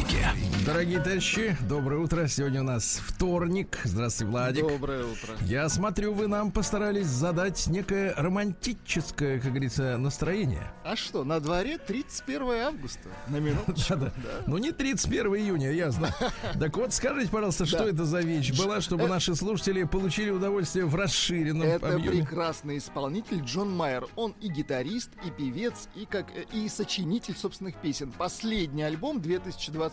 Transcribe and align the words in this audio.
маяке. 0.00 0.26
Дорогие 0.66 1.00
товарищи, 1.00 1.56
доброе 1.68 2.00
утро. 2.00 2.26
Сегодня 2.28 2.60
у 2.60 2.64
нас 2.64 3.00
вторник. 3.02 3.78
Здравствуйте, 3.84 4.30
Владик. 4.30 4.68
Доброе 4.68 5.04
утро. 5.04 5.34
Я 5.42 5.68
смотрю, 5.68 6.12
вы 6.12 6.28
нам 6.28 6.52
постарались 6.52 7.06
задать 7.06 7.66
некое 7.66 8.14
романтическое, 8.16 9.40
как 9.40 9.50
говорится, 9.50 9.96
настроение. 9.96 10.70
А 10.84 10.96
что, 10.96 11.24
на 11.24 11.40
дворе 11.40 11.78
31 11.78 12.42
августа? 12.66 13.08
На 13.28 13.38
минуточку. 13.38 13.94
Да-да. 13.96 14.12
Ну, 14.46 14.58
не 14.58 14.72
31 14.72 15.34
июня, 15.36 15.72
ясно. 15.72 16.14
Так 16.58 16.76
вот, 16.76 16.92
скажите, 16.92 17.30
пожалуйста, 17.30 17.64
что 17.64 17.78
Да. 17.78 17.86
это 17.86 18.04
за 18.04 18.20
вещь 18.20 18.56
была, 18.56 18.80
чтобы 18.80 19.08
наши 19.08 19.34
слушатели 19.34 19.84
получили 19.84 20.30
удовольствие 20.30 20.84
в 20.84 20.94
расширенном 20.94 21.66
Это 21.66 21.98
прекрасный 21.98 22.78
исполнитель 22.78 23.40
Джон 23.40 23.74
Майер. 23.74 24.06
Он 24.16 24.34
и 24.40 24.48
гитарист, 24.48 25.10
и 25.24 25.30
певец, 25.30 25.88
и 25.94 26.04
как 26.04 26.26
э, 26.30 26.44
и 26.52 26.68
сочинитель 26.68 27.34
собственных 27.36 27.76
песен. 27.76 28.12
Последний 28.12 28.82
альбом 28.82 29.20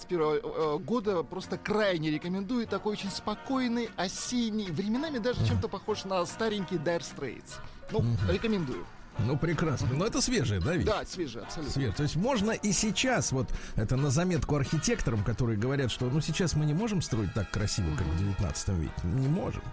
2021 0.05 0.19
э, 0.43 0.77
года 0.79 1.23
просто 1.23 1.57
крайне 1.57 2.11
рекомендую. 2.11 2.67
Такой 2.67 2.93
очень 2.93 3.11
спокойный, 3.11 3.89
осенний, 3.95 4.71
временами 4.71 5.17
даже 5.17 5.45
чем-то 5.45 5.67
похож 5.67 6.05
на 6.05 6.25
старенький 6.25 6.75
Dire 6.75 7.01
Straits. 7.01 7.59
Ну, 7.91 8.03
рекомендую. 8.29 8.85
Ну, 9.19 9.35
прекрасно. 9.37 9.89
Но 9.93 10.05
это 10.05 10.21
свежее, 10.21 10.59
да, 10.59 10.75
вещь? 10.75 10.85
Да, 10.85 11.03
свежий, 11.05 11.41
абсолютно. 11.41 11.73
Свет. 11.73 11.95
То 11.95 12.03
есть 12.03 12.15
можно 12.15 12.51
и 12.51 12.71
сейчас, 12.71 13.31
вот 13.31 13.49
это 13.75 13.95
на 13.95 14.11
заметку 14.11 14.55
архитекторам, 14.55 15.23
которые 15.23 15.57
говорят, 15.57 15.91
что 15.91 16.05
ну 16.05 16.21
сейчас 16.21 16.55
мы 16.55 16.65
не 16.65 16.73
можем 16.73 17.01
строить 17.01 17.33
так 17.33 17.49
красиво, 17.49 17.87
как 17.97 18.05
в 18.05 18.17
19 18.19 18.67
веке. 18.69 18.91
Не 19.03 19.27
можем. 19.27 19.63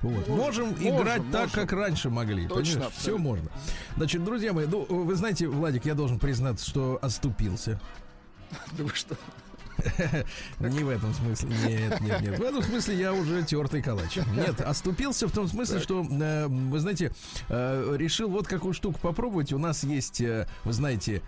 Вот. 0.00 0.28
Можем, 0.28 0.68
Можем, 0.68 0.72
играть 0.74 1.18
можем, 1.18 1.32
так, 1.32 1.48
можем. 1.48 1.60
как 1.60 1.72
раньше 1.72 2.10
могли. 2.10 2.46
Точно, 2.46 2.80
Все 2.80 2.86
абсолютно. 2.86 3.24
можно. 3.24 3.50
Значит, 3.96 4.24
друзья 4.24 4.52
мои, 4.52 4.66
ну, 4.66 4.84
вы 4.88 5.14
знаете, 5.16 5.48
Владик, 5.48 5.84
я 5.86 5.94
должен 5.94 6.18
признаться, 6.18 6.68
что 6.68 6.98
оступился. 7.02 7.80
Вы 8.72 8.88
что? 8.90 9.16
Не 10.60 10.80
в 10.80 10.88
этом 10.88 11.12
смысле. 11.14 11.50
Нет, 11.66 12.00
нет, 12.00 12.20
нет. 12.20 12.38
В 12.38 12.42
этом 12.42 12.62
смысле 12.62 12.96
я 12.96 13.12
уже 13.12 13.42
тертый 13.42 13.82
калач. 13.82 14.16
Нет, 14.34 14.60
оступился 14.60 15.28
в 15.28 15.32
том 15.32 15.48
смысле, 15.48 15.80
что, 15.80 16.04
э, 16.04 16.46
вы 16.46 16.78
знаете, 16.78 17.12
э, 17.48 17.94
решил 17.96 18.28
вот 18.28 18.46
какую 18.46 18.74
штуку 18.74 18.98
попробовать. 19.00 19.52
У 19.52 19.58
нас 19.58 19.84
есть, 19.84 20.20
э, 20.20 20.46
вы 20.64 20.72
знаете, 20.72 21.22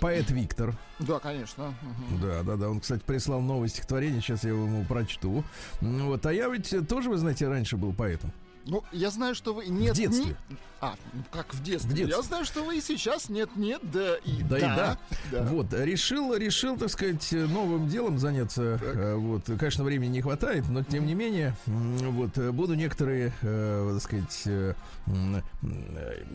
поэт 0.00 0.30
Виктор. 0.30 0.74
Да, 0.98 1.18
конечно. 1.18 1.74
Да, 2.22 2.42
да, 2.42 2.56
да. 2.56 2.70
Он, 2.70 2.80
кстати, 2.80 3.02
прислал 3.04 3.40
новое 3.40 3.68
стихотворение. 3.68 4.20
Сейчас 4.20 4.44
я 4.44 4.50
его 4.50 4.64
ему 4.64 4.84
прочту. 4.84 5.44
Ну 5.80 6.06
Вот. 6.06 6.26
А 6.26 6.32
я 6.32 6.48
ведь 6.48 6.74
тоже, 6.88 7.10
вы 7.10 7.16
знаете, 7.16 7.48
раньше 7.48 7.76
был 7.76 7.92
поэтом. 7.92 8.32
Ну, 8.66 8.84
я 8.92 9.10
знаю, 9.10 9.34
что 9.34 9.54
вы... 9.54 9.66
Нет, 9.66 9.94
в 9.94 9.96
детстве. 9.96 10.36
ни- 10.48 10.56
А, 10.82 10.94
ну 11.12 11.22
как 11.30 11.52
в 11.54 11.62
детстве? 11.62 11.90
В 11.90 11.94
детстве. 11.94 12.16
Я 12.16 12.22
знаю, 12.22 12.44
что 12.44 12.62
вы 12.62 12.78
и 12.78 12.80
сейчас 12.80 13.28
нет-нет, 13.28 13.80
да 13.82 14.16
и 14.24 14.42
Да, 14.42 14.58
и 14.58 14.60
да. 14.60 14.98
да. 15.30 15.42
Вот, 15.44 15.72
решил, 15.72 16.34
решил, 16.34 16.76
так 16.78 16.88
сказать, 16.90 17.32
новым 17.32 17.88
делом 17.88 18.18
заняться. 18.18 18.78
Э, 18.82 19.14
Вот, 19.16 19.44
конечно, 19.58 19.84
времени 19.84 20.12
не 20.12 20.20
хватает, 20.22 20.68
но 20.68 20.82
тем 20.84 21.06
не 21.06 21.14
менее, 21.14 21.54
вот, 21.66 22.36
э, 22.38 22.50
буду 22.52 22.74
некоторые, 22.74 23.32
э, 23.42 23.90
так 23.94 24.02
сказать, 24.02 24.46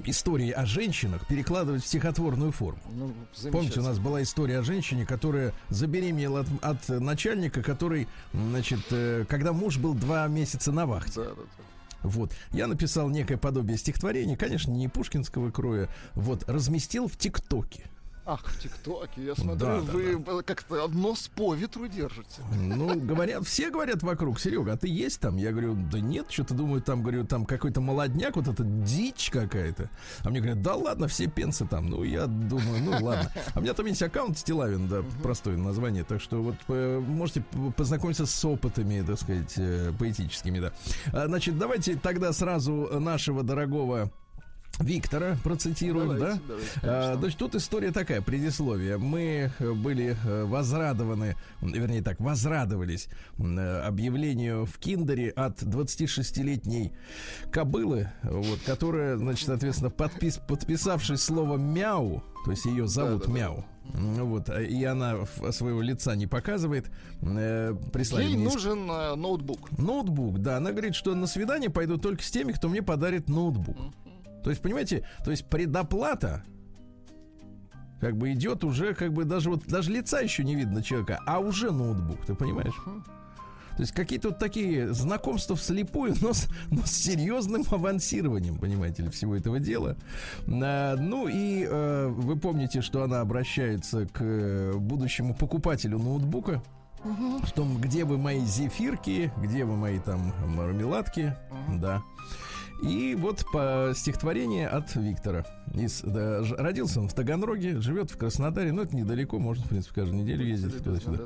истории 0.06 0.52
о 0.52 0.66
женщинах 0.66 1.26
перекладывать 1.28 1.84
в 1.84 1.88
стихотворную 1.88 2.52
форму. 2.52 2.80
Ну, 2.92 3.14
Помните, 3.52 3.80
у 3.80 3.84
нас 3.84 4.00
была 4.00 4.22
история 4.24 4.60
о 4.60 4.64
женщине, 4.64 5.06
которая 5.06 5.54
забеременела 5.70 6.42
от, 6.42 6.48
от 6.90 6.90
начальника, 7.02 7.62
который, 7.64 8.08
значит, 8.34 8.80
когда 9.28 9.54
муж 9.54 9.78
был 9.78 9.94
два 9.94 10.28
месяца 10.28 10.72
на 10.72 10.86
вахте. 10.86 11.12
Да, 11.16 11.24
да, 11.26 11.36
да. 11.36 11.64
Вот. 12.08 12.34
Я 12.52 12.68
написал 12.68 13.10
некое 13.10 13.38
подобие 13.38 13.78
стихотворения, 13.78 14.38
конечно, 14.38 14.72
не 14.72 14.88
пушкинского 14.88 15.52
кроя. 15.52 15.90
Вот. 16.14 16.44
Разместил 16.48 17.08
в 17.08 17.18
ТикТоке. 17.18 17.86
Ах, 18.28 18.44
в 18.44 18.60
ТикТоке, 18.60 19.24
я 19.24 19.36
смотрю, 19.36 19.56
Да, 19.56 19.82
да, 19.82 19.92
вы 19.92 20.24
э, 20.26 20.42
как-то 20.44 20.88
нос 20.88 21.30
по 21.36 21.54
ветру 21.54 21.88
держите. 21.88 22.42
Ну, 22.56 23.00
говорят, 23.00 23.46
все 23.46 23.70
говорят 23.70 24.02
вокруг, 24.02 24.40
Серега, 24.40 24.74
а 24.74 24.78
ты 24.78 24.88
есть 24.88 25.20
там? 25.20 25.38
Я 25.38 25.52
говорю, 25.52 25.76
да 25.92 26.00
нет, 26.00 26.32
что-то 26.32 26.56
думаю, 26.56 26.82
там, 26.82 27.04
говорю, 27.04 27.26
там 27.26 27.46
какой-то 27.46 27.82
молодняк, 27.82 28.36
вот 28.36 28.48
это 28.48 28.64
дичь 28.64 29.30
какая-то. 29.30 29.92
А 30.24 30.32
мне 30.32 30.40
говорят, 30.40 30.64
да 30.64 30.74
ладно, 30.74 31.08
все 31.08 31.28
пенсы 31.28 31.68
там. 31.68 31.88
Ну, 31.88 32.04
я 32.04 32.26
думаю, 32.26 32.84
ну 32.84 33.06
ладно. 33.06 33.32
А 33.54 33.60
у 33.60 33.62
меня 33.62 33.76
там 33.76 33.86
есть 33.86 34.02
аккаунт 34.02 34.40
Стилавин, 34.40 34.88
да, 34.88 35.04
простое 35.22 35.56
название, 35.58 36.04
так 36.04 36.20
что 36.20 36.42
вот 36.42 36.56
э, 36.68 37.00
можете 37.00 37.44
познакомиться 37.78 38.26
с 38.26 38.46
опытами, 38.46 39.04
так 39.06 39.20
сказать, 39.20 39.54
э, 39.58 39.94
поэтическими, 40.00 40.60
да. 40.60 40.74
А, 41.14 41.28
Значит, 41.28 41.60
давайте 41.60 41.96
тогда 41.96 42.34
сразу 42.34 42.90
нашего 43.00 43.44
дорогого 43.44 44.10
Виктора 44.80 45.38
процитируем, 45.44 46.18
Давайте, 46.18 46.36
да? 46.38 46.42
давайте, 46.48 46.70
А, 46.84 47.16
значит, 47.18 47.40
тут 47.40 47.56
история 47.56 47.92
такая, 47.92 48.22
предисловие. 48.22 48.98
Мы 48.98 49.50
э, 49.58 49.72
были 49.72 50.18
э, 50.26 50.44
возрадованы, 50.44 51.38
вернее 51.62 52.02
так, 52.02 52.20
возрадовались 52.20 53.08
э, 53.38 53.82
объявлению 53.82 54.66
в 54.66 54.78
Киндере 54.78 55.30
от 55.30 55.62
26-летней 55.64 56.92
кобылы, 57.52 58.10
вот, 58.24 58.60
которая, 58.66 59.16
значит, 59.16 59.46
соответственно, 59.46 59.92
подпис, 59.92 60.40
подписавшись 60.46 61.22
словом 61.22 61.62
«мяу», 61.74 62.22
то 62.44 62.52
есть 62.52 62.66
ее 62.66 62.86
зовут 62.88 63.22
Да-да-да. 63.28 63.40
«мяу», 63.40 63.66
м, 63.94 64.26
вот, 64.26 64.50
и 64.50 64.84
она 64.84 65.26
своего 65.52 65.82
лица 65.82 66.16
не 66.18 66.28
показывает, 66.28 66.92
э, 67.22 67.74
прислали 67.94 68.26
Ей 68.26 68.36
мне 68.36 68.44
нужен 68.44 68.92
э, 68.92 69.16
ноутбук. 69.16 69.72
Ноутбук, 69.78 70.42
да. 70.42 70.58
Она 70.58 70.72
говорит, 70.72 70.96
что 70.96 71.16
на 71.16 71.28
свидание 71.28 71.70
пойду 71.70 71.98
только 71.98 72.22
с 72.24 72.30
теми, 72.30 72.52
кто 72.52 72.68
мне 72.68 72.82
подарит 72.82 73.30
ноутбук. 73.30 73.78
То 74.46 74.52
есть, 74.52 74.62
понимаете, 74.62 75.04
то 75.24 75.32
есть 75.32 75.48
предоплата 75.48 76.44
как 78.00 78.16
бы 78.16 78.32
идет 78.34 78.64
уже, 78.64 78.94
как 78.94 79.12
бы 79.12 79.26
даже 79.26 79.50
вот 79.50 79.66
даже 79.66 79.92
лица 79.92 80.20
еще 80.20 80.44
не 80.44 80.54
видно 80.54 80.84
человека, 80.84 81.20
а 81.26 81.40
уже 81.40 81.72
ноутбук, 81.72 82.24
ты 82.28 82.36
понимаешь? 82.36 82.76
То 82.86 83.82
есть 83.82 83.92
какие-то 83.92 84.30
вот 84.30 84.38
такие 84.38 84.94
знакомства 84.94 85.56
вслепую, 85.56 86.14
но 86.22 86.34
с, 86.34 86.48
но 86.70 86.84
с 86.86 86.92
серьезным 86.92 87.64
авансированием, 87.72 88.60
понимаете 88.60 89.02
ли, 89.02 89.10
всего 89.10 89.36
этого 89.36 89.60
дела. 89.60 89.98
А, 90.48 90.96
ну 90.96 91.28
и 91.28 91.66
э, 91.68 92.08
вы 92.08 92.36
помните, 92.38 92.82
что 92.82 93.02
она 93.02 93.22
обращается 93.22 94.06
к 94.06 94.22
э, 94.22 94.74
будущему 94.76 95.34
покупателю 95.34 95.98
ноутбука. 95.98 96.62
В 97.04 97.52
том, 97.52 97.78
где 97.82 98.06
вы 98.06 98.20
мои 98.20 98.46
зефирки, 98.46 99.32
где 99.42 99.66
вы 99.66 99.76
мои 99.76 99.98
там 100.00 100.34
мармеладки, 100.46 101.36
да. 101.70 102.04
И 102.82 103.16
вот 103.16 103.46
по 103.52 103.94
стихотворение 103.96 104.68
от 104.68 104.94
Виктора. 104.96 105.46
Из, 105.74 106.02
да, 106.02 106.44
ж- 106.44 106.56
родился 106.58 107.00
он 107.00 107.08
в 107.08 107.14
Таганроге, 107.14 107.80
живет 107.82 108.12
в 108.12 108.18
Краснодаре, 108.18 108.72
но 108.72 108.84
это 108.84 108.96
недалеко, 108.96 109.40
можно, 109.40 109.64
в 109.66 109.70
принципе, 109.70 110.02
каждую 110.02 110.22
неделю 110.24 110.46
ездить 110.46 110.84
туда-сюда. 110.84 111.24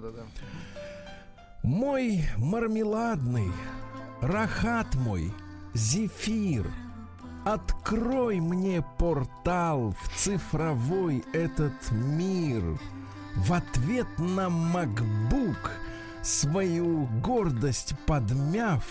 Мой 1.63 2.23
мармеладный, 2.37 3.51
рахат 4.21 4.95
мой, 4.95 5.33
зефир, 5.73 6.71
Открой 7.45 8.41
мне 8.41 8.83
портал 8.97 9.95
в 10.03 10.17
цифровой 10.17 11.23
этот 11.33 11.73
мир. 11.91 12.61
В 13.35 13.53
ответ 13.53 14.07
на 14.17 14.47
MacBook 14.49 15.57
свою 16.21 17.07
гордость 17.23 17.95
подмяв, 18.05 18.83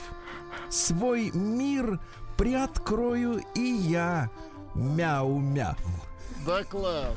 Свой 0.71 1.31
мир 1.33 2.01
приоткрою 2.39 3.43
и 3.57 3.61
я, 3.61 4.31
мяу-мяу. 4.75 5.75
Да, 6.47 6.63
класс. 6.65 7.17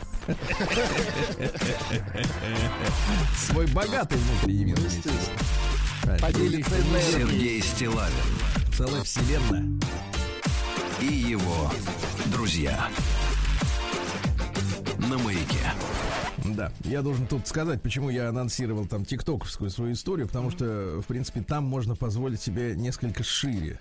Свой 3.38 3.68
богатый 3.68 4.18
внутренний 4.18 4.66
мир. 4.66 4.78
Поделиться 6.19 6.75
энергией. 6.75 7.12
Сергей 7.12 7.62
Стилавин 7.62 8.12
Целая 8.75 9.04
вселенная. 9.04 9.80
и 11.00 11.06
его 11.06 11.72
друзья 12.34 12.90
на 14.98 15.18
маяке. 15.19 15.72
Да, 16.44 16.72
я 16.84 17.04
должен 17.04 17.28
тут 17.28 17.48
сказать, 17.48 17.81
почему 17.84 18.10
я 18.10 18.30
анонсировал 18.30 18.88
там 18.88 19.06
тиктоковскую 19.06 19.69
свою 19.69 19.94
историю, 19.94 20.28
потому 20.28 20.50
что, 20.50 21.00
в 21.01 21.06
принципе, 21.06 21.42
там 21.42 21.63
можно 21.63 21.95
позволить 21.95 22.42
себе 22.42 22.74
несколько 22.75 23.24
шире 23.24 23.80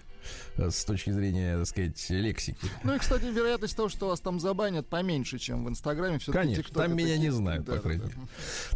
с 0.57 0.85
точки 0.85 1.11
зрения, 1.11 1.57
так 1.59 1.67
сказать, 1.67 2.07
лексики. 2.11 2.67
Ну 2.85 2.95
и, 2.95 2.99
кстати, 2.99 3.25
вероятность 3.25 3.77
того, 3.77 3.89
что 3.89 4.09
вас 4.09 4.21
там 4.21 4.41
забанят, 4.41 4.87
поменьше, 4.87 5.39
чем 5.39 5.65
в 5.65 5.69
Инстаграме. 5.69 6.19
Все-таки 6.19 6.45
Конечно, 6.45 6.61
TikTok 6.63 6.75
там 6.75 6.97
меня 6.97 7.17
не 7.19 7.25
хит. 7.27 7.33
знают, 7.35 7.65
Да, 7.65 7.73
по 7.73 7.77
да, 7.77 7.83
крайней 7.83 8.03
да. 8.03 8.09
мере. 8.09 8.19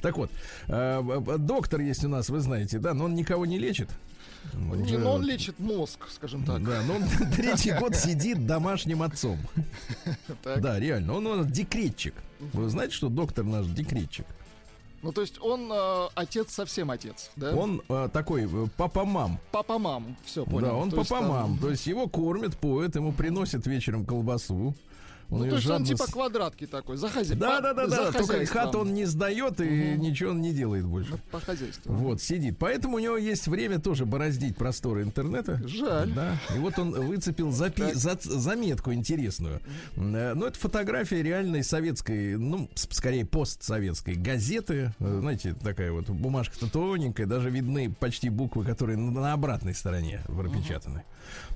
Так 0.03 0.17
вот, 0.17 0.31
э, 0.69 1.03
э, 1.29 1.39
доктор 1.39 1.81
есть 1.81 2.05
у 2.05 2.09
нас, 2.09 2.29
вы 2.29 2.41
знаете, 2.41 2.79
да, 2.79 2.95
но 2.95 3.05
он 3.05 3.15
никого 3.15 3.47
не 3.47 3.59
лечит. 3.59 3.91
Не, 4.53 4.83
Уже- 4.83 4.99
но 4.99 5.15
он 5.15 5.23
лечит 5.23 5.59
мозг, 5.59 6.01
скажем 6.11 6.45
так. 6.45 6.63
Да, 6.65 6.83
но 6.87 6.97
он 6.97 7.05
третий 7.37 7.73
год 7.73 7.97
сидит 7.97 8.47
домашним 8.47 9.03
отцом. 9.03 9.39
Да, 10.45 10.79
реально, 10.79 11.15
он, 11.15 11.27
он 11.27 11.47
декретчик. 11.47 12.15
Вы 12.53 12.69
знаете, 12.69 12.95
что 12.95 13.09
доктор 13.09 13.45
наш 13.45 13.67
декретчик? 13.67 14.27
Ну, 15.05 15.13
то 15.13 15.21
есть 15.21 15.39
он 15.43 15.71
э, 15.71 16.09
отец 16.15 16.51
совсем 16.55 16.91
отец, 16.91 17.31
да? 17.37 17.55
Он 17.55 17.83
э, 17.91 18.09
такой 18.11 18.45
э, 18.51 18.67
папа-мам. 18.75 19.39
Папа-мам, 19.53 20.17
все 20.25 20.47
понял. 20.47 20.69
Да, 20.69 20.75
он 20.75 20.89
есть 20.89 21.09
там- 21.11 21.21
папа-мам. 21.21 21.59
То 21.59 21.69
есть 21.69 21.87
его 21.87 22.09
кормят, 22.09 22.57
поют, 22.57 22.97
ему 22.97 23.13
приносят 23.13 23.67
вечером 23.67 24.07
колбасу. 24.07 24.75
Он 25.31 25.41
Ну, 25.41 25.49
то 25.49 25.55
есть 25.57 25.67
он 25.67 25.73
жадно 25.73 25.87
типа 25.87 26.07
с- 26.07 26.11
квадратки 26.11 26.67
такой, 26.67 26.97
за 26.97 27.09
хозяйством. 27.09 27.39
Да, 27.39 27.61
да, 27.61 27.75
да, 27.75 27.87
да. 27.87 28.13
Только 28.13 28.45
хату 28.47 28.81
он 28.81 28.95
не 28.95 29.05
сдает 29.07 29.61
и 29.61 29.65
Мгм. 29.95 30.01
ничего 30.03 30.31
он 30.31 30.41
не 30.43 30.53
делает 30.53 30.85
больше. 30.85 31.19
По 31.31 31.41
хозяйству. 31.41 31.93
Вот, 31.95 32.21
сидит. 32.23 32.59
Поэтому 32.59 32.97
у 32.97 32.99
него 32.99 33.17
есть 33.17 33.47
время 33.49 33.79
тоже 33.81 34.05
бороздить 34.07 34.57
просторы 34.57 35.03
интернета. 35.03 35.61
Жаль. 35.67 36.13
Да. 36.13 36.39
И 36.55 36.59
вот 36.59 36.79
он 36.79 36.91
выцепил 36.93 37.49
запи- 37.51 37.95
за- 37.95 38.19
заметку 38.21 38.93
интересную. 38.93 39.61
Э, 39.97 40.35
Ну, 40.35 40.47
это 40.47 40.59
фотография 40.59 41.23
реальной 41.23 41.65
советской, 41.65 42.37
ну, 42.37 42.69
скорее 42.75 43.25
постсоветской 43.25 44.15
газеты. 44.15 44.93
Э, 45.01 45.19
Знаете, 45.21 45.55
такая 45.55 45.93
вот 45.93 46.09
бумажка-то 46.11 46.71
тоненькая, 46.71 47.27
даже 47.27 47.51
видны 47.51 47.91
почти 47.93 48.29
буквы, 48.29 48.65
которые 48.65 48.99
на 48.99 49.33
обратной 49.33 49.75
стороне 49.75 50.21
пропечатаны. 50.27 51.03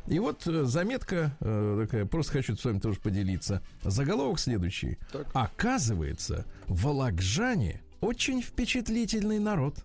И 0.08 0.18
вот 0.18 0.46
э, 0.46 0.64
заметка 0.64 1.36
э, 1.40 1.84
такая, 1.86 2.06
просто 2.06 2.32
хочу 2.32 2.56
с 2.56 2.64
вами 2.64 2.78
тоже 2.78 2.98
поделиться. 3.00 3.62
Заголовок 3.82 4.38
следующий. 4.38 4.98
Так. 5.12 5.26
Оказывается, 5.34 6.46
волокжане 6.66 7.82
очень 8.00 8.40
впечатлительный 8.40 9.38
народ. 9.38 9.84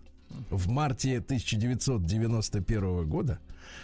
В 0.50 0.68
марте 0.68 1.18
1991 1.18 3.08
года 3.08 3.38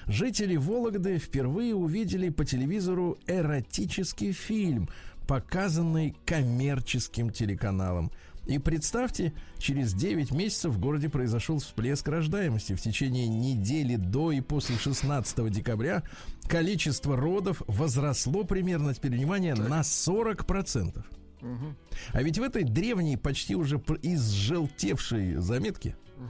жители 0.06 0.56
Вологды 0.56 1.18
впервые 1.18 1.74
увидели 1.74 2.28
по 2.30 2.44
телевизору 2.44 3.18
эротический 3.26 4.32
фильм, 4.32 4.88
показанный 5.28 6.16
коммерческим 6.24 7.30
телеканалом. 7.30 8.10
И 8.46 8.58
представьте, 8.58 9.32
через 9.58 9.94
9 9.94 10.32
месяцев 10.32 10.72
в 10.72 10.80
городе 10.80 11.08
произошел 11.08 11.58
всплеск 11.58 12.08
рождаемости. 12.08 12.74
В 12.74 12.80
течение 12.80 13.28
недели 13.28 13.96
до 13.96 14.32
и 14.32 14.40
после 14.40 14.76
16 14.76 15.50
декабря 15.50 16.02
количество 16.48 17.16
родов 17.16 17.62
возросло 17.66 18.44
примерно, 18.44 18.94
теперь 18.94 19.12
внимание, 19.12 19.54
на 19.54 19.80
40%. 19.80 21.04
Мгм. 21.40 21.76
А 22.12 22.22
ведь 22.22 22.38
в 22.38 22.42
этой 22.42 22.64
древней, 22.64 23.16
почти 23.16 23.54
уже 23.54 23.80
изжелтевшей 24.02 25.36
заметке 25.36 25.96
э, 26.16 26.22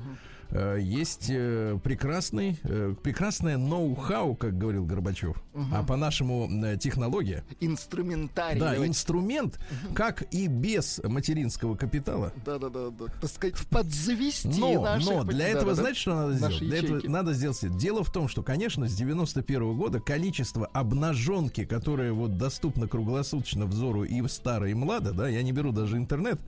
есть 0.52 1.26
э, 1.28 1.78
прекрасный, 1.82 2.58
э, 2.64 2.94
прекрасное 3.02 3.56
ноу-хау, 3.56 4.34
как 4.34 4.58
говорил 4.58 4.84
Горбачев, 4.84 5.42
а 5.72 5.82
по-нашему 5.82 6.48
э, 6.64 6.76
технология. 6.76 7.44
Инструментарий. 7.60 8.60
Да, 8.60 8.72
давайте. 8.72 8.88
инструмент, 8.88 9.60
как 9.94 10.22
и 10.32 10.46
без 10.46 11.00
материнского 11.02 11.76
капитала. 11.76 12.32
Да, 12.44 12.58
да, 12.58 12.68
да, 12.68 12.90
да. 12.90 13.04
Так 13.20 13.30
сказать, 13.30 13.54
подзавести 13.68 14.60
Но, 14.60 14.82
наших 14.82 15.10
но 15.10 15.24
для 15.24 15.48
этого, 15.48 15.70
да, 15.70 15.74
знаете, 15.74 16.00
что 16.00 16.14
надо 16.14 16.34
сделать? 16.34 16.58
Для 16.58 16.78
этого 16.78 17.08
надо 17.08 17.32
сделать. 17.32 17.76
Дело 17.76 18.04
в 18.04 18.12
том, 18.12 18.28
что, 18.28 18.42
конечно, 18.42 18.88
с 18.88 18.94
91 18.94 19.76
года 19.76 20.00
количество 20.00 20.66
обнаженки, 20.66 21.64
которое 21.64 22.12
вот 22.12 22.36
доступно 22.36 22.88
круглосуточно 22.88 23.66
взору 23.66 24.04
и 24.04 24.20
в 24.20 24.28
старо, 24.28 24.68
и 24.68 24.74
младо, 24.74 25.12
да, 25.12 25.28
я 25.28 25.42
не 25.42 25.52
беру 25.52 25.72
даже 25.72 25.96
интернет, 25.96 26.40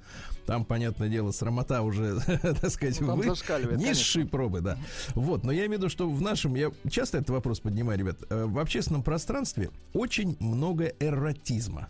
там, 0.47 0.65
понятное 0.65 1.09
дело, 1.09 1.31
срамота 1.33 1.83
уже, 1.83 2.19
так 2.43 2.71
сказать, 2.71 3.01
Ну, 3.01 3.07
вы- 3.17 3.25
низшие 3.89 4.27
пробы, 4.27 4.61
да. 4.61 4.79
Вот, 5.15 5.45
но 5.45 5.53
я 5.53 5.61
имею 5.67 5.79
в 5.79 5.83
виду, 5.83 5.89
что 5.89 6.09
в 6.09 6.21
нашем, 6.21 6.55
я 6.55 6.71
часто 6.91 7.19
этот 7.19 7.31
вопрос 7.31 7.61
поднимаю, 7.61 7.99
ребят, 7.99 8.17
э, 8.31 8.45
в 8.47 8.59
общественном 8.59 9.03
пространстве 9.03 9.71
очень 9.95 10.37
много 10.41 10.93
эротизма. 11.01 11.89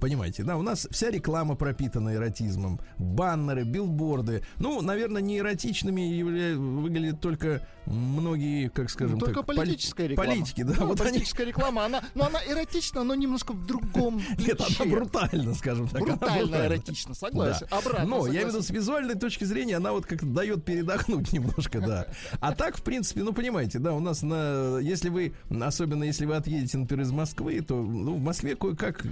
Понимаете, 0.00 0.42
да, 0.44 0.56
у 0.56 0.62
нас 0.62 0.88
вся 0.90 1.10
реклама 1.10 1.54
пропитана 1.56 2.14
эротизмом, 2.14 2.80
баннеры, 2.98 3.64
билборды. 3.64 4.42
Ну, 4.58 4.80
наверное, 4.80 5.20
не 5.22 5.38
эротичными 5.38 6.00
явля- 6.00 6.56
выглядят 6.56 7.20
только 7.20 7.66
многие, 7.86 8.68
как 8.68 8.88
скажем 8.90 9.14
Ну, 9.18 9.20
только 9.26 9.40
так, 9.40 9.46
поли- 9.46 9.56
политическая 9.58 10.06
реклама. 10.08 10.30
Политики, 10.30 10.62
да, 10.62 10.74
Ну, 10.78 10.86
вот 10.86 11.00
они. 11.00 11.10
политическая 11.10 11.44
реклама, 11.44 11.84
она, 11.84 12.02
но 12.14 12.26
она 12.26 12.38
эротична, 12.46 13.04
но 13.04 13.14
немножко 13.14 13.52
в 13.52 13.66
другом 13.66 14.20
Нет, 14.38 14.60
она 14.60 14.90
брутально, 14.90 15.54
скажем 15.54 15.88
так. 15.88 16.02
Брутально 16.02 16.66
эротично, 16.66 17.14
согласен. 17.14 17.66
Да. 17.70 17.76
Обратно, 17.78 18.04
Но 18.06 18.26
я 18.26 18.32
имею 18.32 18.46
в 18.46 18.48
виду 18.48 18.62
согласен. 18.62 18.62
с 18.62 18.70
визуальной 18.70 19.14
точки 19.16 19.44
зрения, 19.44 19.76
она 19.76 19.92
вот 19.92 20.06
как-то 20.06 20.26
дает 20.26 20.64
передохнуть 20.64 21.32
немножко, 21.32 21.80
да. 21.80 22.06
А 22.40 22.54
так, 22.54 22.76
в 22.78 22.82
принципе, 22.82 23.22
ну 23.22 23.32
понимаете, 23.32 23.78
да, 23.78 23.92
у 23.92 24.00
нас 24.00 24.22
на, 24.22 24.78
если 24.78 25.08
вы, 25.08 25.34
особенно 25.60 26.04
если 26.04 26.24
вы 26.26 26.36
отъедете, 26.36 26.78
например, 26.78 27.04
из 27.04 27.10
Москвы, 27.12 27.60
то 27.60 27.74
ну, 27.82 28.14
в 28.16 28.20
Москве 28.22 28.54
кое-как 28.56 29.04
э, 29.04 29.08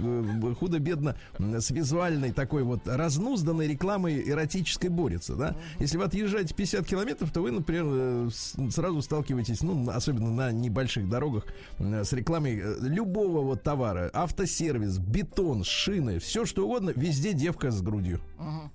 худо-бедно 0.79 1.15
с 1.37 1.69
визуальной 1.71 2.31
такой 2.31 2.63
вот 2.63 2.87
разнузданной 2.87 3.67
рекламой 3.67 4.27
эротической 4.27 4.89
борется, 4.89 5.35
да. 5.35 5.55
Если 5.79 5.97
вы 5.97 6.05
отъезжаете 6.05 6.53
50 6.55 6.85
километров, 6.85 7.31
то 7.31 7.41
вы, 7.41 7.51
например, 7.51 7.85
э, 7.87 8.29
сразу 8.71 9.01
сталкиваетесь, 9.01 9.61
ну, 9.61 9.89
особенно 9.89 10.31
на 10.31 10.51
небольших 10.51 11.09
дорогах, 11.09 11.45
с 11.77 12.13
рекламой 12.13 12.59
э, 12.59 12.75
любого 12.81 13.41
вот 13.41 13.63
товара, 13.63 14.09
автосервис, 14.13 14.97
бетон, 14.97 15.63
шины, 15.63 16.19
все 16.19 16.45
что 16.45 16.65
угодно, 16.65 16.91
везде 16.95 17.33
девка 17.33 17.71
с 17.71 17.81
грудью. 17.81 18.21
Мгм. 18.37 18.71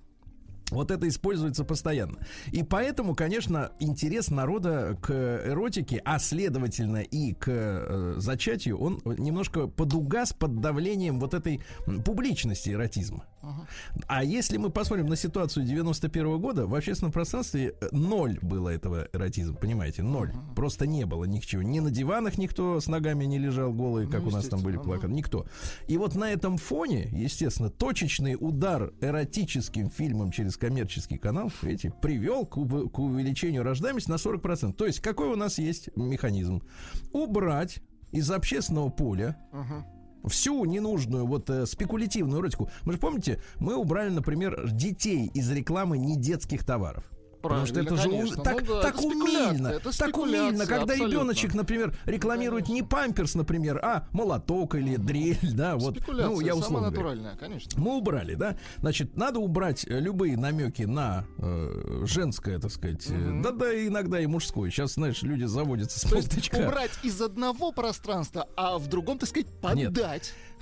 Вот 0.70 0.90
это 0.90 1.06
используется 1.08 1.64
постоянно. 1.64 2.19
И 2.52 2.62
поэтому, 2.62 3.14
конечно, 3.14 3.72
интерес 3.81 4.31
народа 4.31 4.99
к 5.00 5.11
эротике, 5.11 6.00
а 6.05 6.19
следовательно 6.19 7.02
и 7.02 7.34
к 7.34 7.49
э, 7.49 8.14
зачатию, 8.16 8.78
он 8.78 9.00
немножко 9.05 9.66
подугас 9.66 10.32
под 10.32 10.61
давлением 10.61 11.20
вот 11.20 11.34
этой 11.34 11.61
публичности 12.05 12.70
эротизма. 12.70 13.25
А 14.06 14.25
если 14.25 14.56
мы 14.56 14.70
посмотрим 14.70 15.06
на 15.06 15.17
ситуацию 15.17 15.67
91 15.67 16.41
года, 16.41 16.67
в 16.67 16.75
общественном 16.75 17.12
пространстве 17.12 17.75
э, 17.81 17.88
ноль 17.93 18.38
было 18.43 18.69
этого 18.69 19.08
эротизма, 19.12 19.56
понимаете, 19.56 20.02
ноль. 20.02 20.32
Просто 20.55 20.87
не 20.87 21.05
было 21.06 21.25
ничего. 21.25 21.62
Ни 21.62 21.81
на 21.81 21.91
диванах 21.91 22.38
никто 22.38 22.81
с 22.81 22.87
ногами 22.87 23.25
не 23.25 23.38
лежал 23.38 23.73
голый, 23.73 24.08
как 24.08 24.23
Ну, 24.23 24.29
у 24.29 24.31
нас 24.31 24.49
там 24.49 24.62
были 24.62 24.76
плакаты. 24.76 25.12
Никто. 25.12 25.46
И 25.88 25.96
вот 25.99 26.14
на 26.14 26.31
этом 26.31 26.56
фоне, 26.56 27.08
естественно, 27.12 27.70
точечный 27.70 28.37
удар 28.38 28.93
эротическим 29.00 29.91
фильмом 29.91 30.31
через 30.31 30.56
коммерческий 30.56 31.19
канал, 31.19 31.50
видите, 31.62 31.93
привел 32.02 32.46
к, 32.46 32.55
к 32.55 32.99
увеличению 32.99 33.62
рождаемости 33.62 34.11
на 34.11 34.14
40%. 34.14 34.73
То 34.73 34.87
есть 34.87 35.00
какой 35.00 35.29
у 35.29 35.37
нас 35.37 35.58
есть 35.58 35.88
механизм? 35.96 36.62
Убрать 37.12 37.81
из 38.12 38.31
общественного 38.31 38.91
поля 38.91 39.37
Мгм. 39.52 39.85
Всю 40.29 40.65
ненужную 40.65 41.26
вот 41.26 41.50
э, 41.50 41.67
спекулятивную 41.67 42.41
эротику. 42.41 42.71
Вы 42.82 42.94
же 42.94 42.99
помните, 42.99 43.41
мы 43.59 43.76
убрали, 43.76 44.11
например, 44.11 44.71
детей 44.71 45.31
из 45.35 45.50
рекламы 45.50 45.99
недетских 45.99 46.65
товаров. 46.65 47.05
Потому 47.49 47.67
что 47.67 47.81
это 47.81 47.94
Правильно, 47.94 48.27
же 48.27 48.34
конечно. 48.34 48.44
так, 48.44 48.60
Ну 48.60 48.74
да, 48.74 48.82
так 48.82 48.94
это 48.98 49.06
умильно, 49.06 49.69
это 49.69 49.98
так 49.98 50.19
умильно, 50.19 50.67
когда 50.67 50.82
абсолютно. 50.82 51.13
ребеночек, 51.13 51.55
например, 51.55 51.96
рекламирует 52.06 52.69
не 52.69 52.82
памперс, 52.82 53.34
например, 53.34 53.79
а 53.82 54.08
молоток 54.13 54.74
или 54.74 54.96
дрель, 54.96 55.39
да, 55.53 55.77
вот. 55.77 55.98
Ну, 56.08 56.41
я 56.41 56.55
условно 56.56 56.91
натуральная, 56.91 57.36
конечно. 57.36 57.72
Мы 57.81 57.96
убрали, 57.96 58.34
да? 58.34 58.56
Значит, 58.79 59.17
надо 59.17 59.41
убрать 59.41 59.84
э, 59.86 60.01
любые 60.01 60.36
намеки 60.36 60.82
на 60.82 61.27
э, 61.39 62.05
женское, 62.06 62.58
так 62.58 62.70
сказать. 62.70 63.05
э, 63.08 63.41
Да-да, 63.43 63.74
иногда 63.86 64.20
и 64.20 64.27
мужское. 64.27 64.70
Сейчас, 64.70 64.94
знаешь, 64.94 65.22
люди 65.22 65.44
заводятся 65.44 66.01
с 66.01 66.03
То 66.10 66.17
есть 66.17 66.53
убрать 66.55 66.93
из 67.03 67.20
одного 67.20 67.72
пространства, 67.72 68.48
а 68.56 68.79
в 68.79 68.89
другом, 68.89 69.19
так 69.19 69.29
сказать, 69.29 69.48
Нет. 69.74 69.93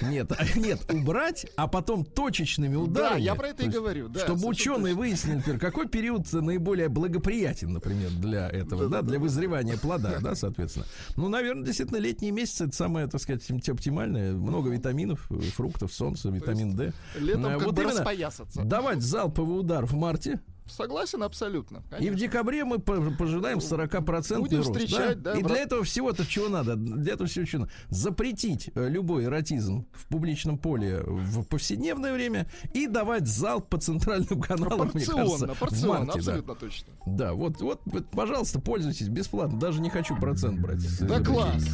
Нет, 0.02 0.32
нет, 0.56 0.80
убрать, 0.92 1.46
а 1.56 1.68
потом 1.68 2.04
точечными 2.04 2.76
ударами. 2.76 3.20
я 3.20 3.34
про 3.34 3.48
это 3.48 3.58
То 3.58 3.68
и 3.68 3.68
говорю, 3.68 4.08
да, 4.08 4.20
чтобы 4.20 4.46
ученые 4.46 4.94
точно. 4.94 4.98
выяснили, 4.98 5.34
например, 5.36 5.60
какой 5.60 5.88
период 5.88 6.32
наиболее 6.32 6.88
благоприятен, 6.88 7.72
например, 7.72 8.10
для 8.10 8.48
этого, 8.48 8.88
да, 8.88 9.02
для 9.02 9.18
вызревания 9.18 9.76
плода, 9.76 10.18
да, 10.20 10.34
соответственно. 10.34 10.86
Ну, 11.16 11.28
наверное, 11.28 11.64
действительно, 11.64 11.98
летние 11.98 12.32
месяцы 12.32 12.64
это 12.64 12.76
самое, 12.76 13.06
так 13.06 13.20
сказать, 13.20 13.42
оптимальное. 13.68 14.32
Много 14.32 14.70
витаминов, 14.70 15.30
э, 15.30 15.40
фруктов, 15.40 15.92
солнца, 15.92 16.28
витамин 16.28 16.76
D. 16.76 16.92
Летом 17.18 17.44
как 17.44 17.64
вот 17.64 17.74
бы 17.74 17.82
именно 17.82 17.98
распоясаться. 17.98 18.62
Давать 18.62 19.02
залповый 19.02 19.60
удар 19.60 19.86
в 19.86 19.94
марте, 19.94 20.40
Согласен 20.66 21.22
абсолютно. 21.22 21.78
и 21.78 21.80
в 21.80 21.88
конечно. 21.90 22.16
декабре 22.18 22.64
мы 22.64 22.78
по- 22.78 23.10
пожидаем 23.18 23.58
40% 23.58 24.38
Будем 24.40 24.58
рост. 24.58 24.70
встречать, 24.70 25.20
да, 25.20 25.34
И 25.34 25.42
в 25.42 25.46
для 25.46 25.56
этого 25.58 25.82
всего-то 25.84 26.24
чего 26.26 26.48
надо? 26.48 26.76
Для 26.76 27.14
этого 27.14 27.28
всего 27.28 27.44
чего 27.44 27.60
надо? 27.62 27.72
Запретить 27.90 28.70
э, 28.74 28.88
любой 28.88 29.24
эротизм 29.24 29.86
в 29.92 30.06
публичном 30.06 30.58
поле 30.58 31.00
в 31.04 31.44
повседневное 31.44 32.12
время 32.14 32.46
и 32.74 32.86
давать 32.86 33.26
залп 33.26 33.68
по 33.68 33.78
центральным 33.78 34.40
каналам, 34.40 34.90
мне 34.94 35.04
кажется, 35.04 35.48
Порционно, 35.58 35.94
в 36.02 36.06
марте, 36.06 36.12
да. 36.12 36.18
абсолютно 36.18 36.54
точно. 36.54 36.92
Да, 37.06 37.32
вот, 37.34 37.60
вот, 37.60 37.80
пожалуйста, 38.12 38.60
пользуйтесь 38.60 39.08
бесплатно. 39.08 39.58
Даже 39.58 39.80
не 39.80 39.90
хочу 39.90 40.16
процент 40.16 40.60
брать. 40.60 40.80
Да 41.00 41.20
класс. 41.22 41.64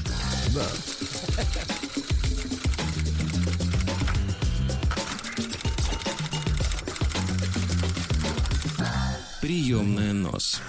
Да. 0.54 0.64
Приемная 9.48 10.12
нос. 10.12 10.60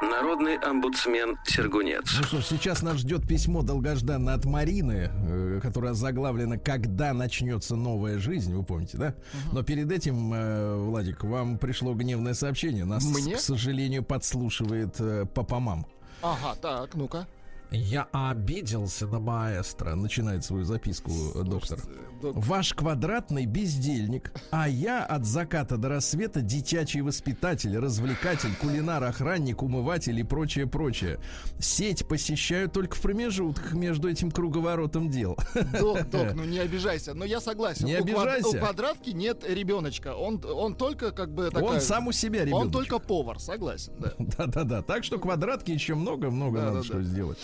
Народный 0.00 0.56
омбудсмен 0.58 1.36
Сергунец. 1.44 2.04
Ну 2.16 2.22
что 2.22 2.40
ж, 2.40 2.44
сейчас 2.44 2.80
нас 2.80 2.98
ждет 2.98 3.26
письмо 3.26 3.62
долгожданное 3.62 4.34
от 4.34 4.44
Марины, 4.44 5.10
э, 5.12 5.58
которое 5.60 5.92
заглавлено 5.92 6.56
«Когда 6.56 7.12
начнется 7.12 7.74
новая 7.74 8.20
жизнь», 8.20 8.54
вы 8.54 8.62
помните, 8.62 8.96
да? 8.96 9.14
Но 9.50 9.64
перед 9.64 9.90
этим, 9.90 10.32
э, 10.32 10.76
Владик, 10.76 11.24
вам 11.24 11.58
пришло 11.58 11.94
гневное 11.94 12.34
сообщение. 12.34 12.84
Нас, 12.84 13.04
Мне? 13.04 13.34
к 13.34 13.40
сожалению, 13.40 14.04
подслушивает 14.04 14.94
э, 15.00 15.26
папа-мам. 15.34 15.84
Ага, 16.22 16.54
так, 16.62 16.94
ну-ка. 16.94 17.26
Я 17.72 18.06
обиделся 18.12 19.06
на 19.06 19.18
маэстро, 19.18 19.94
начинает 19.96 20.44
свою 20.44 20.64
записку 20.64 21.10
доктор. 21.44 21.78
Док- 22.22 22.36
Ваш 22.36 22.72
квадратный 22.72 23.44
бездельник, 23.44 24.32
а 24.50 24.68
я 24.68 25.04
от 25.04 25.26
заката 25.26 25.76
до 25.76 25.88
рассвета 25.90 26.40
дитячий 26.40 27.02
воспитатель, 27.02 27.76
развлекатель, 27.76 28.54
кулинар, 28.58 29.04
охранник, 29.04 29.62
умыватель 29.62 30.18
и 30.18 30.22
прочее, 30.22 30.66
прочее. 30.66 31.18
Сеть 31.58 32.06
посещаю 32.08 32.70
только 32.70 32.96
в 32.96 33.02
промежутках 33.02 33.74
между 33.74 34.08
этим 34.08 34.30
круговоротом 34.30 35.10
дел. 35.10 35.36
Док, 35.78 36.08
док, 36.08 36.28
ну 36.34 36.44
не 36.44 36.58
обижайся. 36.58 37.12
Но 37.12 37.24
я 37.26 37.40
согласен. 37.40 37.84
Не 37.84 37.98
у, 37.98 38.04
квад- 38.04 38.22
обижайся. 38.22 38.48
у 38.48 38.52
квадратки 38.52 39.10
нет 39.10 39.44
ребеночка. 39.46 40.14
Он, 40.14 40.40
он 40.44 40.74
только 40.74 41.10
как 41.12 41.34
бы 41.34 41.50
такая... 41.50 41.64
Он 41.64 41.80
сам 41.82 42.06
у 42.06 42.12
себя 42.12 42.44
ребенок. 42.46 42.62
Он 42.66 42.70
только 42.70 42.98
повар, 42.98 43.38
согласен, 43.40 43.92
да. 43.98 44.12
Да-да-да. 44.18 44.80
Так 44.82 45.04
что 45.04 45.18
квадратки 45.18 45.70
еще 45.72 45.94
много-много 45.96 46.58
Да, 46.60 46.64
надо 46.66 46.78
да, 46.78 46.84
что 46.84 46.94
да. 46.94 47.02
сделать. 47.02 47.38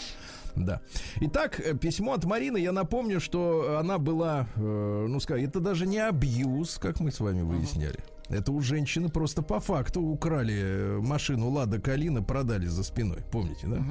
Да. 0.57 0.81
Итак, 1.21 1.61
э, 1.61 1.75
письмо 1.77 2.13
от 2.13 2.25
Марины. 2.25 2.59
Я 2.59 2.73
напомню, 2.73 3.21
что 3.21 3.79
она 3.79 3.99
была, 3.99 4.49
э, 4.57 5.07
ну 5.09 5.21
скажем, 5.21 5.47
это 5.47 5.61
даже 5.61 5.87
не 5.87 5.99
абьюз, 5.99 6.79
как 6.79 7.01
мы 7.01 7.11
с 7.11 7.21
вами 7.21 7.43
выясняли. 7.43 7.99
Это 8.29 8.53
у 8.53 8.61
женщины 8.61 9.09
просто 9.09 9.43
по 9.43 9.61
факту 9.61 10.01
украли 10.01 10.55
э, 10.55 10.99
машину 11.01 11.51
Лада 11.51 11.81
Калина, 11.81 12.23
продали 12.23 12.67
за 12.67 12.83
спиной. 12.83 13.19
Помните, 13.31 13.67
да? 13.67 13.85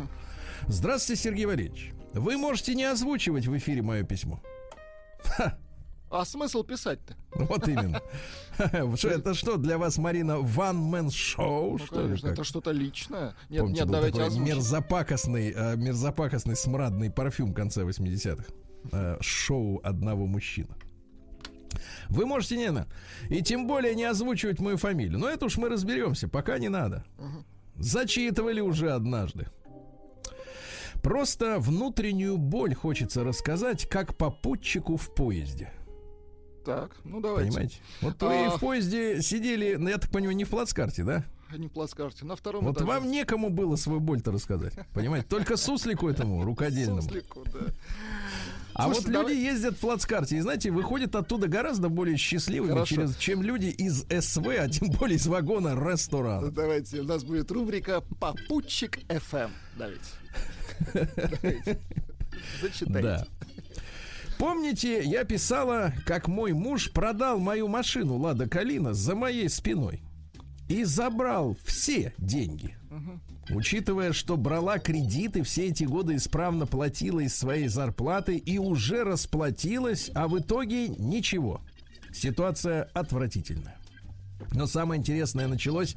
Здравствуйте, 0.67 1.21
Сергей 1.21 1.45
Валерьевич. 1.45 1.93
Вы 2.13 2.37
можете 2.37 2.75
не 2.75 2.83
озвучивать 2.83 3.47
в 3.47 3.57
эфире 3.57 3.81
мое 3.81 4.03
письмо. 4.03 4.41
А 6.11 6.25
смысл 6.25 6.63
писать-то? 6.63 7.15
Вот 7.35 7.67
именно. 7.69 8.01
Что 8.95 9.09
это 9.09 9.33
что 9.33 9.57
для 9.57 9.77
вас, 9.77 9.97
Марина? 9.97 10.37
Ну, 11.77 11.77
что 11.85 12.01
ли, 12.01 12.07
конечно, 12.07 12.27
это 12.27 12.43
что-то 12.43 12.71
личное. 12.71 13.35
Нет, 13.49 13.63
нет, 13.63 13.87
давайте 13.87 14.19
мерзопакостный, 14.39 15.53
э, 15.55 15.75
мерзопакостный 15.75 16.55
смрадный 16.55 17.09
парфюм 17.11 17.53
конца 17.53 17.81
80-х. 17.81 18.45
Э, 18.91 19.17
шоу 19.21 19.79
одного 19.83 20.25
мужчины. 20.25 20.75
Вы 22.09 22.25
можете 22.25 22.57
не 22.57 22.71
на. 22.71 22.87
И 23.29 23.41
тем 23.41 23.67
более 23.67 23.95
не 23.95 24.03
озвучивать 24.03 24.59
мою 24.59 24.77
фамилию. 24.77 25.19
Но 25.19 25.29
это 25.29 25.45
уж 25.45 25.57
мы 25.57 25.69
разберемся, 25.69 26.27
пока 26.27 26.57
не 26.57 26.69
надо. 26.69 27.05
Зачитывали 27.75 28.59
уже 28.59 28.91
однажды. 28.91 29.47
Просто 31.01 31.57
внутреннюю 31.59 32.37
боль 32.37 32.75
хочется 32.75 33.23
рассказать, 33.23 33.87
как 33.87 34.15
попутчику 34.17 34.97
в 34.97 35.13
поезде. 35.15 35.71
Так, 36.65 36.91
ну 37.03 37.21
давайте. 37.21 37.49
Понимаете? 37.49 37.77
Вот 38.01 38.21
вы 38.21 38.45
А. 38.45 38.49
в 38.51 38.59
поезде 38.59 39.21
сидели, 39.21 39.77
я 39.89 39.97
так 39.97 40.11
понимаю, 40.11 40.35
не 40.35 40.43
в 40.43 40.49
плацкарте, 40.49 41.03
да? 41.03 41.23
Не 41.57 41.67
в 41.67 41.71
плацкарте, 41.71 42.23
на 42.23 42.35
втором 42.35 42.63
Вот 42.63 42.75
этаже. 42.77 42.85
вам 42.87 43.09
некому 43.11 43.49
было 43.49 43.75
свою 43.75 43.99
боль-то 43.99 44.31
рассказать. 44.31 44.73
Понимаете? 44.93 45.27
Только 45.27 45.57
суслику 45.57 46.07
этому 46.07 46.43
рукодельному. 46.45 47.01
Суслику, 47.01 47.43
да. 47.51 47.59
А 48.73 48.83
Слушайте, 48.85 49.07
вот 49.07 49.13
давай- 49.13 49.33
люди 49.33 49.43
ездят 49.47 49.73
в 49.75 49.79
плацкарте, 49.79 50.37
и 50.37 50.39
знаете, 50.39 50.71
выходят 50.71 51.13
оттуда 51.13 51.49
гораздо 51.49 51.89
более 51.89 52.15
счастливыми, 52.15 52.71
Хорошо. 52.71 52.95
через, 52.95 53.17
чем 53.17 53.41
люди 53.41 53.65
из 53.65 54.05
СВ, 54.09 54.47
а 54.57 54.69
тем 54.69 54.91
более 54.91 55.17
из 55.17 55.27
вагона 55.27 55.75
ресторана. 55.75 56.41
Ну, 56.47 56.51
Давайте, 56.51 57.01
у 57.01 57.03
нас 57.03 57.23
будет 57.25 57.51
рубрика 57.51 58.01
«Попутчик 58.21 58.99
FM». 59.09 59.49
Давайте. 59.77 60.05
Давайте. 60.93 61.79
Зачитайте. 62.61 63.01
Да. 63.01 63.27
Помните, 64.41 65.03
я 65.03 65.24
писала, 65.24 65.93
как 66.03 66.27
мой 66.27 66.53
муж 66.53 66.91
продал 66.91 67.38
мою 67.38 67.67
машину 67.67 68.17
Лада 68.17 68.50
Калина 68.50 68.91
за 68.91 69.13
моей 69.13 69.48
спиной 69.50 70.01
и 70.67 70.83
забрал 70.83 71.55
все 71.63 72.15
деньги. 72.17 72.75
Учитывая, 73.51 74.13
что 74.13 74.38
брала 74.38 74.79
кредиты, 74.79 75.43
все 75.43 75.67
эти 75.67 75.83
годы 75.83 76.15
исправно 76.15 76.65
платила 76.65 77.19
из 77.19 77.36
своей 77.36 77.67
зарплаты 77.67 78.36
и 78.36 78.57
уже 78.57 79.03
расплатилась, 79.03 80.10
а 80.15 80.27
в 80.27 80.39
итоге 80.39 80.88
ничего. 80.88 81.62
Ситуация 82.12 82.89
отвратительная. 82.95 83.77
Но 84.53 84.65
самое 84.65 85.00
интересное 85.00 85.48
началось, 85.48 85.95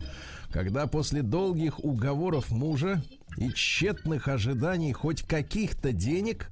когда 0.51 0.87
после 0.87 1.23
долгих 1.23 1.83
уговоров 1.83 2.51
мужа 2.51 3.03
и 3.39 3.51
тщетных 3.55 4.29
ожиданий 4.29 4.93
хоть 4.93 5.23
каких-то 5.23 5.93
денег 5.93 6.51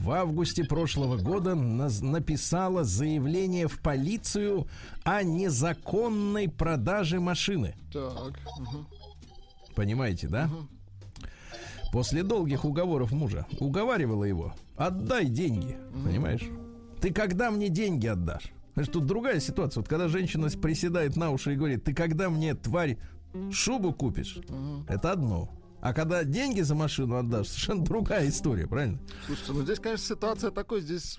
в 0.00 0.10
августе 0.12 0.64
прошлого 0.64 1.16
года 1.16 1.50
наз- 1.52 2.02
написала 2.04 2.84
заявление 2.84 3.68
в 3.68 3.80
полицию 3.80 4.66
о 5.04 5.22
незаконной 5.22 6.48
продаже 6.48 7.20
машины. 7.20 7.74
Так. 7.92 8.38
мгм. 8.58 8.86
Понимаете, 9.74 10.28
да? 10.28 10.48
После 11.92 12.22
долгих 12.22 12.64
уговоров 12.64 13.12
мужа 13.12 13.46
уговаривала 13.58 14.24
его. 14.24 14.54
Отдай 14.76 15.26
деньги, 15.26 15.76
понимаешь? 16.04 16.44
Ты 17.00 17.12
когда 17.12 17.50
мне 17.50 17.68
деньги 17.68 18.06
отдашь? 18.06 18.52
Знаешь, 18.74 18.88
тут 18.88 19.06
другая 19.06 19.40
ситуация. 19.40 19.80
Вот 19.80 19.88
когда 19.88 20.08
женщина 20.08 20.48
приседает 20.48 21.16
на 21.16 21.30
уши 21.30 21.52
и 21.52 21.56
говорит, 21.56 21.84
ты 21.84 21.92
когда 21.92 22.30
мне, 22.30 22.54
тварь, 22.54 22.98
шубу 23.50 23.92
купишь? 23.92 24.38
Это 24.88 25.12
одно. 25.12 25.50
А 25.82 25.94
когда 25.94 26.24
деньги 26.24 26.60
за 26.60 26.74
машину 26.74 27.16
отдашь, 27.16 27.48
совершенно 27.48 27.84
другая 27.84 28.28
история, 28.28 28.66
правильно? 28.66 28.98
Слушайте, 29.26 29.52
ну 29.52 29.62
здесь, 29.62 29.78
конечно, 29.78 30.06
ситуация 30.06 30.50
такой, 30.50 30.80
здесь 30.82 31.16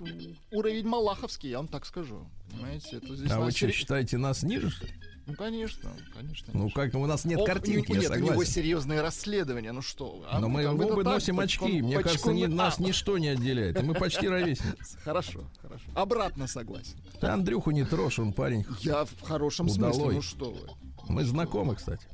уровень 0.50 0.86
малаховский, 0.86 1.50
я 1.50 1.56
вам 1.58 1.68
так 1.68 1.84
скажу. 1.86 2.26
Понимаете, 2.50 2.96
это 2.98 3.16
здесь 3.16 3.30
А 3.30 3.40
вы 3.40 3.50
что, 3.50 3.60
сери- 3.60 3.72
считаете 3.72 4.18
нас 4.18 4.42
ниже? 4.42 4.70
что 4.70 4.86
ли? 4.86 4.92
Ну, 5.24 5.34
конечно, 5.34 5.90
конечно. 6.12 6.48
Ну, 6.52 6.68
как 6.70 6.92
у 6.94 7.06
нас 7.06 7.24
нет 7.24 7.38
О, 7.40 7.44
картинки, 7.44 7.92
у- 7.92 7.94
я 7.94 8.00
Нет, 8.02 8.10
у 8.10 8.14
него 8.16 8.26
согласен. 8.30 8.52
серьезные 8.52 9.00
расследования, 9.02 9.70
ну 9.70 9.80
что 9.80 10.24
а? 10.28 10.40
Но 10.40 10.48
мы 10.48 10.64
Там 10.64 10.80
это 10.80 10.92
оба 10.94 11.04
так, 11.04 11.12
носим 11.14 11.36
почком- 11.36 11.66
очки. 11.68 11.80
Мне 11.82 11.94
кажется, 12.00 12.26
почком- 12.26 12.36
ни- 12.36 12.46
нас 12.46 12.74
А, 12.78 12.82
ничто 12.82 13.18
не 13.18 13.28
отделяет. 13.28 13.80
Мы 13.82 13.94
почти 13.94 14.28
ровесники. 14.28 14.76
Хорошо, 15.04 15.44
хорошо. 15.60 15.84
Обратно 15.94 16.48
согласен. 16.48 16.96
Ты 17.20 17.28
Андрюху 17.28 17.70
не 17.70 17.84
трожь, 17.84 18.18
он 18.18 18.32
парень. 18.32 18.66
Я 18.80 19.04
в 19.04 19.20
хорошем 19.22 19.66
Удалой. 19.68 19.94
смысле, 19.94 20.12
ну 20.16 20.22
что 20.22 20.50
вы. 20.50 20.68
Мы 21.08 21.24
знакомы, 21.24 21.76
кстати. 21.76 22.04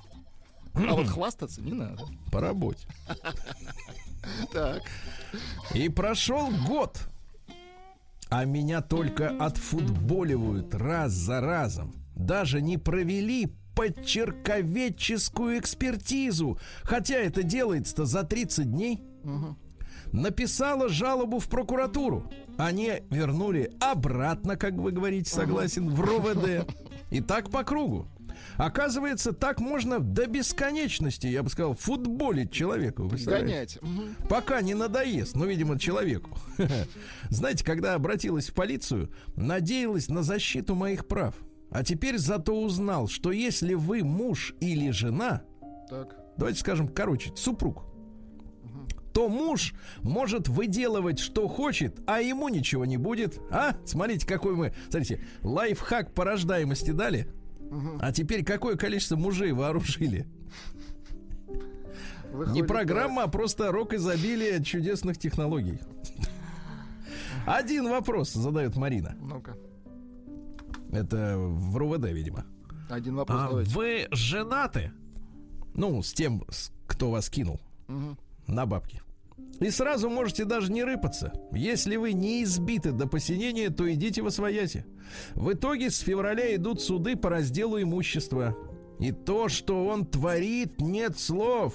А 0.75 0.95
вот 0.95 1.07
хвастаться 1.09 1.61
не 1.61 1.73
надо. 1.73 2.03
По 2.33 2.41
работе. 2.41 2.87
Так. 4.53 4.83
И 5.75 5.89
прошел 5.89 6.51
год. 6.67 6.99
А 8.31 8.45
меня 8.45 8.83
только 8.83 9.31
отфутболивают 9.31 10.75
раз 10.75 11.13
за 11.13 11.41
разом. 11.41 11.95
Даже 12.15 12.61
не 12.61 12.77
провели 12.77 13.55
подчерковедческую 13.75 15.59
экспертизу. 15.59 16.59
Хотя 16.83 17.15
это 17.15 17.43
делается-то 17.43 18.05
за 18.05 18.25
30 18.25 18.71
дней. 18.71 19.03
Написала 20.13 20.89
жалобу 20.89 21.39
в 21.39 21.49
прокуратуру. 21.49 22.31
Они 22.59 22.93
вернули 23.11 23.73
обратно, 23.81 24.57
как 24.57 24.75
вы 24.75 24.91
говорите, 24.91 25.31
согласен, 25.31 25.89
в 25.91 26.01
РОВД. 26.01 26.69
И 27.11 27.21
так 27.21 27.51
по 27.51 27.63
кругу. 27.63 28.09
Оказывается, 28.57 29.33
так 29.33 29.61
можно 29.61 29.99
до 30.01 30.27
бесконечности, 30.27 31.27
я 31.27 31.43
бы 31.43 31.51
сказал, 31.51 31.75
футболить 31.75 32.51
представляете? 33.09 33.81
Гонять. 33.81 34.17
Пока 34.29 34.61
не 34.61 34.75
надоест, 34.75 35.37
ну, 35.37 35.47
видимо, 35.47 35.79
человеку. 35.79 36.37
Знаете, 37.31 37.65
когда 37.65 37.95
обратилась 37.95 38.49
в 38.49 38.55
полицию, 38.55 39.11
надеялась 39.37 40.09
на 40.09 40.23
защиту 40.23 40.75
моих 40.75 41.07
прав. 41.07 41.35
А 41.71 41.85
теперь 41.85 42.19
зато 42.19 42.59
узнал, 42.59 43.09
что 43.09 43.31
если 43.31 43.75
вы 43.75 44.03
муж 44.03 44.55
или 44.61 44.91
жена, 44.91 45.43
Так. 45.89 46.17
давайте 46.37 46.61
скажем, 46.61 46.89
короче, 46.89 47.33
супруг, 47.37 47.85
то 49.13 49.29
муж 49.29 49.75
может 50.03 50.49
выделывать, 50.49 51.19
что 51.19 51.49
хочет, 51.49 51.99
а 52.07 52.21
ему 52.21 52.49
ничего 52.49 52.85
не 52.85 52.97
будет. 52.97 53.41
А? 53.51 53.77
Смотрите, 53.85 54.27
какой 54.27 54.55
мы... 54.55 54.73
Смотрите, 54.91 55.25
лайфхак 55.43 56.15
по 56.15 56.25
рождаемости 56.25 56.93
А 58.01 58.13
теперь 58.13 58.45
какое 58.45 58.77
количество 58.77 59.17
мужей 59.17 59.53
вооружили? 59.53 60.27
Не 61.49 62.33
Выходит, 62.37 62.67
программа, 62.69 63.23
а 63.25 63.29
просто 63.29 63.73
рок 63.73 63.95
изобилия 63.95 64.63
чудесных 64.63 65.19
технологий. 65.19 65.81
Один 67.47 67.89
вопрос 67.89 68.33
задает 68.33 68.77
Марина. 68.77 69.17
Ну-ка. 69.21 69.57
Это 70.93 71.37
в 71.39 71.77
РУВД, 71.77 72.05
видимо. 72.11 72.45
Один 72.91 73.17
вопрос 73.17 73.41
А 73.41 73.49
давайте. 73.49 73.75
вы 73.75 74.09
женаты? 74.11 74.93
Ну, 75.75 76.03
с 76.03 76.13
тем, 76.13 76.43
кто 76.87 77.11
вас 77.11 77.29
кинул 77.31 77.61
Мгм. 77.87 78.19
на 78.47 78.67
бабки. 78.67 79.01
И 79.61 79.71
сразу 79.71 80.09
можете 80.09 80.45
даже 80.45 80.71
не 80.71 80.85
рыпаться. 80.85 81.33
Если 81.53 81.97
вы 81.97 82.13
не 82.13 82.45
избиты 82.45 82.93
до 82.93 83.07
посинения, 83.07 83.71
то 83.71 83.93
идите 83.93 84.23
во 84.23 84.31
свояси. 84.31 84.85
В 85.35 85.53
итоге 85.53 85.91
с 85.91 85.99
февраля 85.99 86.55
идут 86.55 86.81
суды 86.81 87.17
по 87.17 87.31
разделу 87.31 87.81
имущества. 87.81 88.57
И 89.01 89.13
то, 89.13 89.49
что 89.49 89.87
он 89.87 90.07
творит, 90.07 90.81
нет 90.81 91.19
слов. 91.19 91.75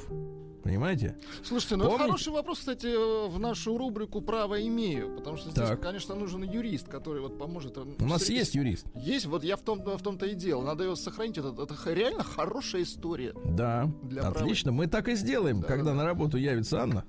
Понимаете? 0.64 1.18
Слушайте, 1.44 1.76
ну 1.76 1.84
Помните? 1.84 2.04
это 2.04 2.12
хороший 2.12 2.34
вопрос, 2.34 2.60
кстати, 2.60 3.28
в 3.28 3.38
нашу 3.38 3.78
рубрику 3.78 4.22
«Право 4.22 4.66
имею», 4.66 5.14
потому 5.18 5.36
что 5.36 5.52
здесь, 5.52 5.68
так. 5.68 5.82
конечно, 5.82 6.16
нужен 6.16 6.42
юрист, 6.42 6.88
который 6.88 7.22
вот 7.22 7.38
поможет. 7.38 7.78
У 7.78 8.06
нас 8.06 8.22
встретить. 8.22 8.30
есть 8.30 8.56
юрист. 8.56 8.86
Есть, 8.96 9.26
вот 9.26 9.44
я 9.44 9.58
в, 9.58 9.62
том, 9.62 9.80
в 9.84 10.02
том-то 10.02 10.26
и 10.26 10.36
дело. 10.36 10.64
Надо 10.64 10.86
его 10.86 10.96
сохранить. 10.96 11.38
Это, 11.38 11.50
это 11.50 11.76
реально 11.94 12.24
хорошая 12.24 12.84
история. 12.84 13.34
Да, 13.44 13.92
для 14.04 14.22
отлично. 14.22 14.72
Права. 14.72 14.78
Мы 14.78 14.88
так 14.88 15.10
и 15.10 15.16
сделаем, 15.16 15.60
да, 15.60 15.68
когда 15.68 15.92
да. 15.92 15.98
на 15.98 16.06
работу 16.06 16.38
явится 16.38 16.82
Анна. 16.82 17.04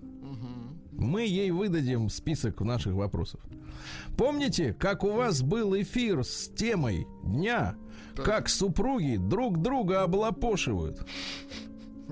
Мы 0.99 1.23
ей 1.23 1.51
выдадим 1.51 2.09
список 2.09 2.61
наших 2.61 2.95
вопросов. 2.95 3.41
Помните, 4.17 4.75
как 4.79 5.05
у 5.05 5.11
вас 5.11 5.43
был 5.43 5.75
эфир 5.81 6.25
с 6.25 6.49
темой 6.49 7.07
дня, 7.25 7.77
так. 8.15 8.25
как 8.25 8.49
супруги 8.49 9.17
друг 9.17 9.61
друга 9.61 10.03
облапошивают? 10.03 11.07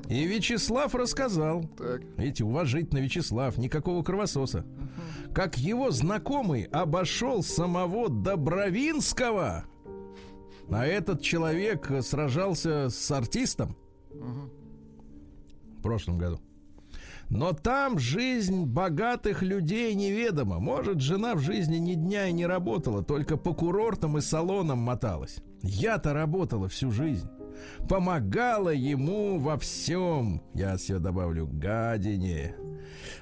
И 0.08 0.26
Вячеслав 0.26 0.94
рассказал. 0.94 1.64
Так. 1.78 2.02
Видите, 2.16 2.44
уважительно 2.44 2.98
Вячеслав, 2.98 3.56
никакого 3.58 4.02
кровососа. 4.02 4.60
Угу. 4.60 5.34
Как 5.34 5.58
его 5.58 5.90
знакомый 5.90 6.64
обошел 6.64 7.42
самого 7.42 8.08
Добровинского. 8.08 9.64
А 10.70 10.86
этот 10.86 11.20
человек 11.20 11.90
сражался 12.02 12.88
с 12.88 13.10
артистом 13.10 13.76
угу. 14.10 14.50
в 15.78 15.82
прошлом 15.82 16.18
году. 16.18 16.40
Но 17.28 17.52
там 17.52 17.98
жизнь 17.98 18.64
богатых 18.64 19.42
людей 19.42 19.94
неведома. 19.94 20.58
Может, 20.58 21.00
жена 21.00 21.34
в 21.34 21.40
жизни 21.40 21.76
ни 21.76 21.94
дня 21.94 22.28
и 22.28 22.32
не 22.32 22.46
работала, 22.46 23.02
только 23.02 23.36
по 23.36 23.54
курортам 23.54 24.18
и 24.18 24.20
салонам 24.20 24.78
моталась. 24.78 25.38
Я-то 25.62 26.12
работала 26.12 26.68
всю 26.68 26.90
жизнь 26.90 27.28
помогала 27.88 28.70
ему 28.70 29.38
во 29.38 29.58
всем. 29.58 30.42
Я 30.54 30.76
все 30.76 30.98
добавлю, 30.98 31.46
гадине. 31.46 32.56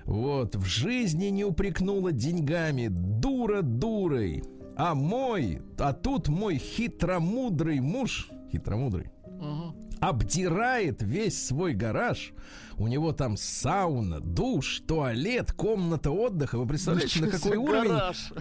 Вот, 0.04 0.56
в 0.56 0.64
жизни 0.64 1.26
не 1.26 1.44
упрекнула 1.44 2.12
деньгами, 2.12 2.88
дура 2.88 3.62
дурой. 3.62 4.42
А 4.76 4.94
мой, 4.94 5.60
а 5.78 5.92
тут 5.92 6.28
мой 6.28 6.56
хитромудрый 6.56 7.80
муж, 7.80 8.30
хитромудрый, 8.50 9.10
угу. 9.26 9.74
Обдирает 10.00 11.02
весь 11.02 11.46
свой 11.46 11.74
гараж. 11.74 12.32
У 12.76 12.86
него 12.88 13.12
там 13.12 13.36
сауна, 13.36 14.20
душ, 14.20 14.80
туалет, 14.86 15.52
комната 15.52 16.10
отдыха. 16.10 16.58
Вы 16.58 16.66
представляете, 16.66 17.20
Ничего 17.20 17.26
на 17.26 17.32
какой 17.32 17.56
уровень 17.58 17.90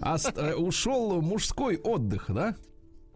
ост- 0.01 0.37
э, 0.37 0.55
ушел 0.55 1.21
мужской 1.21 1.77
отдых, 1.77 2.25
да? 2.29 2.55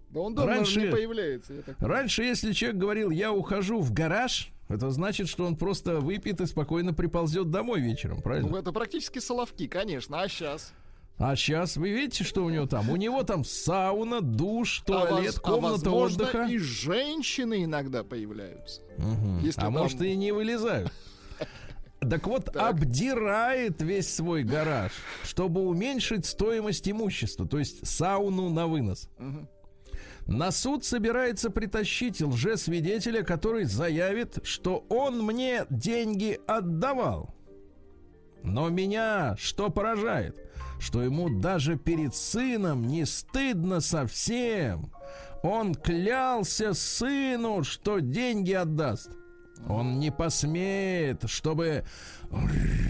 Да 0.10 0.20
он 0.20 0.36
дома 0.36 0.48
раньше, 0.48 0.82
не 0.82 0.88
появляется. 0.92 1.54
раньше, 1.80 2.24
если 2.24 2.52
человек 2.52 2.80
говорил, 2.80 3.10
я 3.10 3.32
ухожу 3.32 3.80
в 3.80 3.92
гараж, 3.94 4.52
это 4.68 4.92
значит, 4.92 5.28
что 5.28 5.46
он 5.46 5.56
просто 5.56 6.00
выпьет 6.00 6.40
и 6.42 6.46
спокойно 6.46 6.94
приползет 6.94 7.50
домой 7.50 7.82
вечером, 7.82 8.22
правильно? 8.22 8.50
Ну, 8.50 8.58
это 8.58 8.72
практически 8.72 9.20
соловки, 9.20 9.68
конечно. 9.68 10.22
А 10.22 10.28
сейчас? 10.28 10.74
А 11.18 11.36
сейчас 11.36 11.78
вы 11.78 11.92
видите, 11.92 12.24
что 12.24 12.44
у 12.44 12.50
него 12.50 12.66
там? 12.66 12.90
У 12.90 12.96
него 12.96 13.24
там 13.24 13.46
сауна, 13.46 14.22
душ, 14.22 14.82
туалет, 14.86 15.36
а 15.38 15.40
комната 15.40 15.90
а 15.90 15.94
возможно, 15.94 16.24
отдыха. 16.24 16.48
И 16.50 16.58
женщины 16.58 17.64
иногда 17.64 18.04
появляются. 18.04 18.82
Угу. 18.98 19.50
А 19.56 19.62
там... 19.62 19.74
может 19.74 20.02
и 20.02 20.16
не 20.16 20.32
вылезают. 20.32 20.92
Так 22.10 22.28
вот, 22.28 22.52
так. 22.52 22.58
обдирает 22.58 23.82
весь 23.82 24.14
свой 24.14 24.44
гараж, 24.44 24.92
чтобы 25.24 25.62
уменьшить 25.62 26.26
стоимость 26.26 26.90
имущества, 26.90 27.48
то 27.48 27.58
есть 27.58 27.88
сауну 27.88 28.50
на 28.50 28.68
вынос. 28.68 29.08
Угу. 29.20 29.48
На 30.28 30.52
суд 30.52 30.86
собирается 30.86 31.50
притащить 31.50 32.22
лжесвидетеля, 32.22 33.24
который 33.24 33.66
заявит, 33.66 34.40
что 34.44 34.86
он 34.90 35.22
мне 35.24 35.66
деньги 35.70 36.40
отдавал. 36.46 37.34
Но 38.42 38.70
меня 38.70 39.36
что 39.38 39.70
поражает? 39.70 40.38
Что 40.84 41.02
ему 41.02 41.30
даже 41.30 41.78
перед 41.78 42.14
сыном 42.14 42.88
не 42.88 43.06
стыдно 43.06 43.80
совсем. 43.80 44.92
Он 45.42 45.76
клялся 45.76 46.74
сыну, 46.74 47.64
что 47.64 48.00
деньги 48.00 48.52
отдаст. 48.52 49.10
Он 49.66 49.98
не 50.00 50.12
посмеет, 50.12 51.24
чтобы 51.30 51.86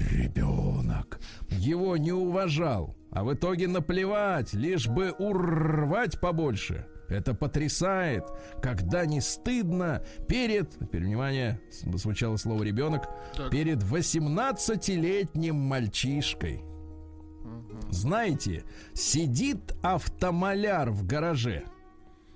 ребенок 0.09 1.19
его 1.49 1.95
не 1.95 2.11
уважал. 2.11 2.95
А 3.11 3.23
в 3.23 3.31
итоге 3.31 3.67
наплевать, 3.67 4.53
лишь 4.53 4.87
бы 4.87 5.11
урвать 5.11 6.19
побольше. 6.19 6.87
Это 7.09 7.35
потрясает, 7.35 8.23
когда 8.59 9.05
не 9.05 9.21
стыдно 9.21 10.01
перед, 10.27 10.71
теперь 10.79 11.03
внимание, 11.03 11.61
звучало 11.71 12.37
слово 12.37 12.63
ребенок, 12.63 13.07
так. 13.37 13.51
перед 13.51 13.83
18-летним 13.83 15.55
мальчишкой. 15.55 16.63
Знаете, 17.93 18.63
сидит 18.95 19.75
автомаляр 19.83 20.89
в 20.89 21.05
гараже, 21.05 21.63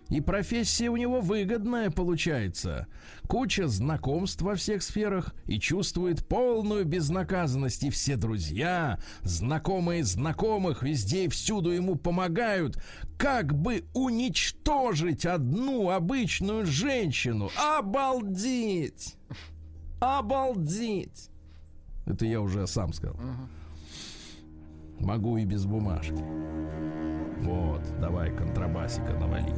и 0.07 0.21
профессия 0.21 0.89
у 0.89 0.95
него 0.95 1.19
выгодная 1.19 1.89
получается. 1.89 2.87
Куча 3.27 3.67
знакомств 3.67 4.43
во 4.43 4.53
всех 4.53 4.83
сферах 4.83 5.33
и 5.45 5.59
чувствует 5.59 6.25
полную 6.25 6.85
безнаказанность. 6.85 7.83
И 7.83 7.89
все 7.89 8.15
друзья, 8.17 8.99
знакомые 9.23 10.03
знакомых, 10.03 10.83
везде 10.83 11.25
и 11.25 11.27
всюду 11.27 11.71
ему 11.71 11.95
помогают. 11.95 12.81
Как 13.17 13.53
бы 13.53 13.83
уничтожить 13.95 15.25
одну 15.25 15.89
обычную 15.89 16.67
женщину? 16.67 17.49
Обалдеть! 17.57 19.15
Обалдеть! 19.99 21.31
Это 22.05 22.25
я 22.25 22.39
уже 22.41 22.67
сам 22.67 22.93
сказал. 22.93 23.19
Могу 24.99 25.37
и 25.37 25.45
без 25.45 25.65
бумажки. 25.65 26.23
Вот, 27.41 27.81
давай 27.99 28.31
контрабасика 28.35 29.13
навали. 29.13 29.53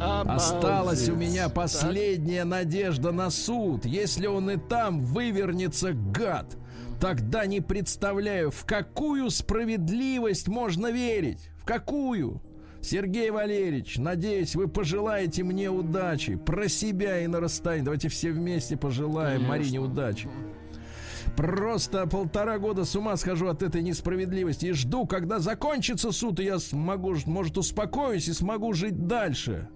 Осталась 0.00 1.08
у 1.08 1.16
меня 1.16 1.48
последняя 1.48 2.44
надежда 2.44 3.12
на 3.12 3.30
суд. 3.30 3.84
Если 3.84 4.26
он 4.26 4.50
и 4.50 4.56
там 4.56 5.00
вывернется, 5.00 5.92
гад, 5.92 6.56
тогда 7.00 7.46
не 7.46 7.60
представляю, 7.60 8.50
в 8.50 8.64
какую 8.64 9.30
справедливость 9.30 10.48
можно 10.48 10.90
верить. 10.90 11.50
В 11.58 11.64
какую? 11.64 12.40
Сергей 12.80 13.30
Валерьевич, 13.30 13.98
надеюсь, 13.98 14.54
вы 14.54 14.68
пожелаете 14.68 15.42
мне 15.42 15.68
удачи. 15.70 16.36
Про 16.36 16.68
себя 16.68 17.20
и 17.20 17.26
на 17.26 17.40
расстоянии. 17.40 17.84
Давайте 17.84 18.08
все 18.08 18.30
вместе 18.30 18.76
пожелаем 18.76 19.40
Конечно. 19.40 19.48
Марине 19.48 19.80
удачи. 19.80 20.28
Просто 21.36 22.06
полтора 22.06 22.58
года 22.58 22.84
с 22.84 22.96
ума 22.96 23.16
схожу 23.16 23.48
от 23.48 23.62
этой 23.62 23.82
несправедливости 23.82 24.66
и 24.66 24.72
жду, 24.72 25.06
когда 25.06 25.38
закончится 25.38 26.10
суд, 26.10 26.40
и 26.40 26.44
я 26.44 26.58
смогу, 26.58 27.14
может, 27.26 27.58
успокоюсь 27.58 28.28
и 28.28 28.32
смогу 28.32 28.72
жить 28.72 29.06
дальше. 29.06 29.68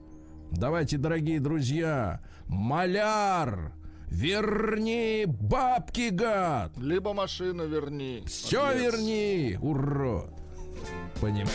Давайте, 0.51 0.97
дорогие 0.97 1.39
друзья, 1.39 2.23
маляр, 2.47 3.75
верни 4.07 5.25
бабки, 5.27 6.09
гад! 6.09 6.73
Либо 6.79 7.13
машину 7.13 7.67
верни. 7.67 8.25
Все 8.27 8.67
Отец. 8.67 8.81
верни, 8.83 9.59
урод. 9.61 10.33
Понимаешь? 11.21 11.51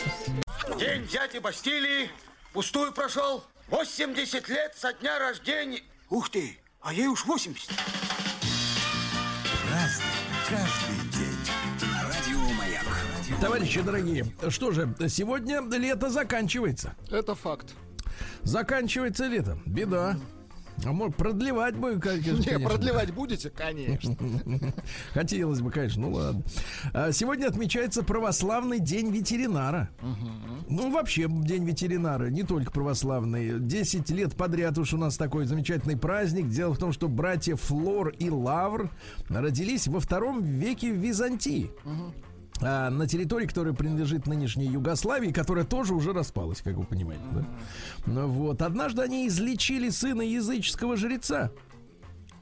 День 0.78 1.04
дяди 1.08 1.38
Бастилии 1.38 2.08
пустую 2.52 2.92
прошел. 2.92 3.42
80 3.68 4.48
лет 4.48 4.72
со 4.76 4.92
дня 4.92 5.18
рождения. 5.18 5.82
Ух 6.08 6.30
ты, 6.30 6.56
а 6.80 6.92
ей 6.92 7.08
уж 7.08 7.26
80 7.26 8.05
каждый 10.48 11.10
день. 11.12 11.36
Радио 12.02 12.54
Маяк. 12.54 13.40
Товарищи 13.40 13.80
дорогие, 13.82 14.26
что 14.48 14.70
же, 14.70 14.94
сегодня 15.08 15.60
лето 15.60 16.08
заканчивается. 16.08 16.94
Это 17.10 17.34
факт. 17.34 17.74
Заканчивается 18.42 19.26
лето. 19.26 19.58
Беда. 19.66 20.16
А 20.84 20.92
может, 20.92 21.16
продлевать 21.16 21.76
бы, 21.76 21.98
конечно. 21.98 22.58
Не, 22.58 22.58
продлевать 22.58 23.12
будете? 23.12 23.50
Конечно. 23.50 24.16
Хотелось 25.12 25.60
бы, 25.60 25.70
конечно, 25.70 26.02
ну 26.02 26.12
ладно. 26.12 26.42
А, 26.92 27.12
сегодня 27.12 27.46
отмечается 27.46 28.02
православный 28.02 28.78
день 28.78 29.10
ветеринара. 29.10 29.90
Ну, 30.68 30.90
вообще, 30.90 31.26
день 31.28 31.64
ветеринара, 31.64 32.26
не 32.26 32.42
только 32.42 32.70
православный. 32.70 33.58
Десять 33.60 34.10
лет 34.10 34.34
подряд 34.34 34.76
уж 34.78 34.92
у 34.92 34.98
нас 34.98 35.16
такой 35.16 35.46
замечательный 35.46 35.96
праздник. 35.96 36.48
Дело 36.48 36.74
в 36.74 36.78
том, 36.78 36.92
что 36.92 37.08
братья 37.08 37.56
Флор 37.56 38.08
и 38.10 38.30
Лавр 38.30 38.90
родились 39.28 39.86
во 39.88 40.00
втором 40.00 40.42
веке 40.42 40.92
в 40.92 40.96
Византии 40.96 41.70
на 42.60 43.06
территории, 43.06 43.46
которая 43.46 43.74
принадлежит 43.74 44.26
нынешней 44.26 44.66
Югославии, 44.66 45.32
которая 45.32 45.64
тоже 45.64 45.94
уже 45.94 46.12
распалась, 46.12 46.62
как 46.62 46.74
вы 46.76 46.84
понимаете. 46.84 47.24
Да? 47.32 47.44
Ну, 48.06 48.28
вот. 48.28 48.62
Однажды 48.62 49.02
они 49.02 49.28
излечили 49.28 49.90
сына 49.90 50.22
языческого 50.22 50.96
жреца. 50.96 51.52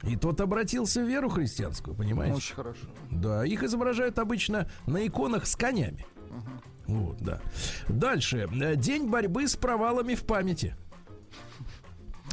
И 0.03 0.15
тот 0.15 0.39
обратился 0.41 1.01
в 1.01 1.07
веру 1.07 1.29
христианскую, 1.29 1.95
понимаете? 1.95 2.37
Очень 2.37 2.55
хорошо. 2.55 2.87
Да, 3.09 3.45
их 3.45 3.63
изображают 3.63 4.19
обычно 4.19 4.69
на 4.85 5.05
иконах 5.05 5.47
с 5.47 5.55
конями. 5.55 6.05
Угу. 6.29 6.99
Вот, 6.99 7.17
да. 7.17 7.41
Дальше. 7.87 8.47
День 8.75 9.09
борьбы 9.09 9.47
с 9.47 9.55
провалами 9.55 10.13
в 10.15 10.23
памяти. 10.23 10.75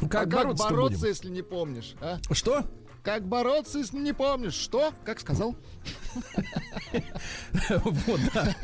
Как 0.09 0.27
а 0.27 0.37
бороться-то 0.37 0.69
как 0.69 0.77
бороться, 0.77 0.97
будем? 0.99 1.07
если 1.07 1.29
не 1.29 1.41
помнишь? 1.41 1.95
А? 2.01 2.19
Что? 2.31 2.63
Как 3.03 3.27
бороться, 3.27 3.79
если 3.79 3.97
не 3.99 4.13
помнишь? 4.13 4.53
Что? 4.53 4.93
Как 5.03 5.19
сказал? 5.19 5.55
Вот, 7.69 8.19
да. 8.33 8.55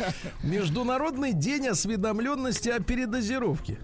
Международный 0.43 1.33
день 1.33 1.67
осведомленности 1.67 2.69
о 2.69 2.79
передозировке. 2.79 3.79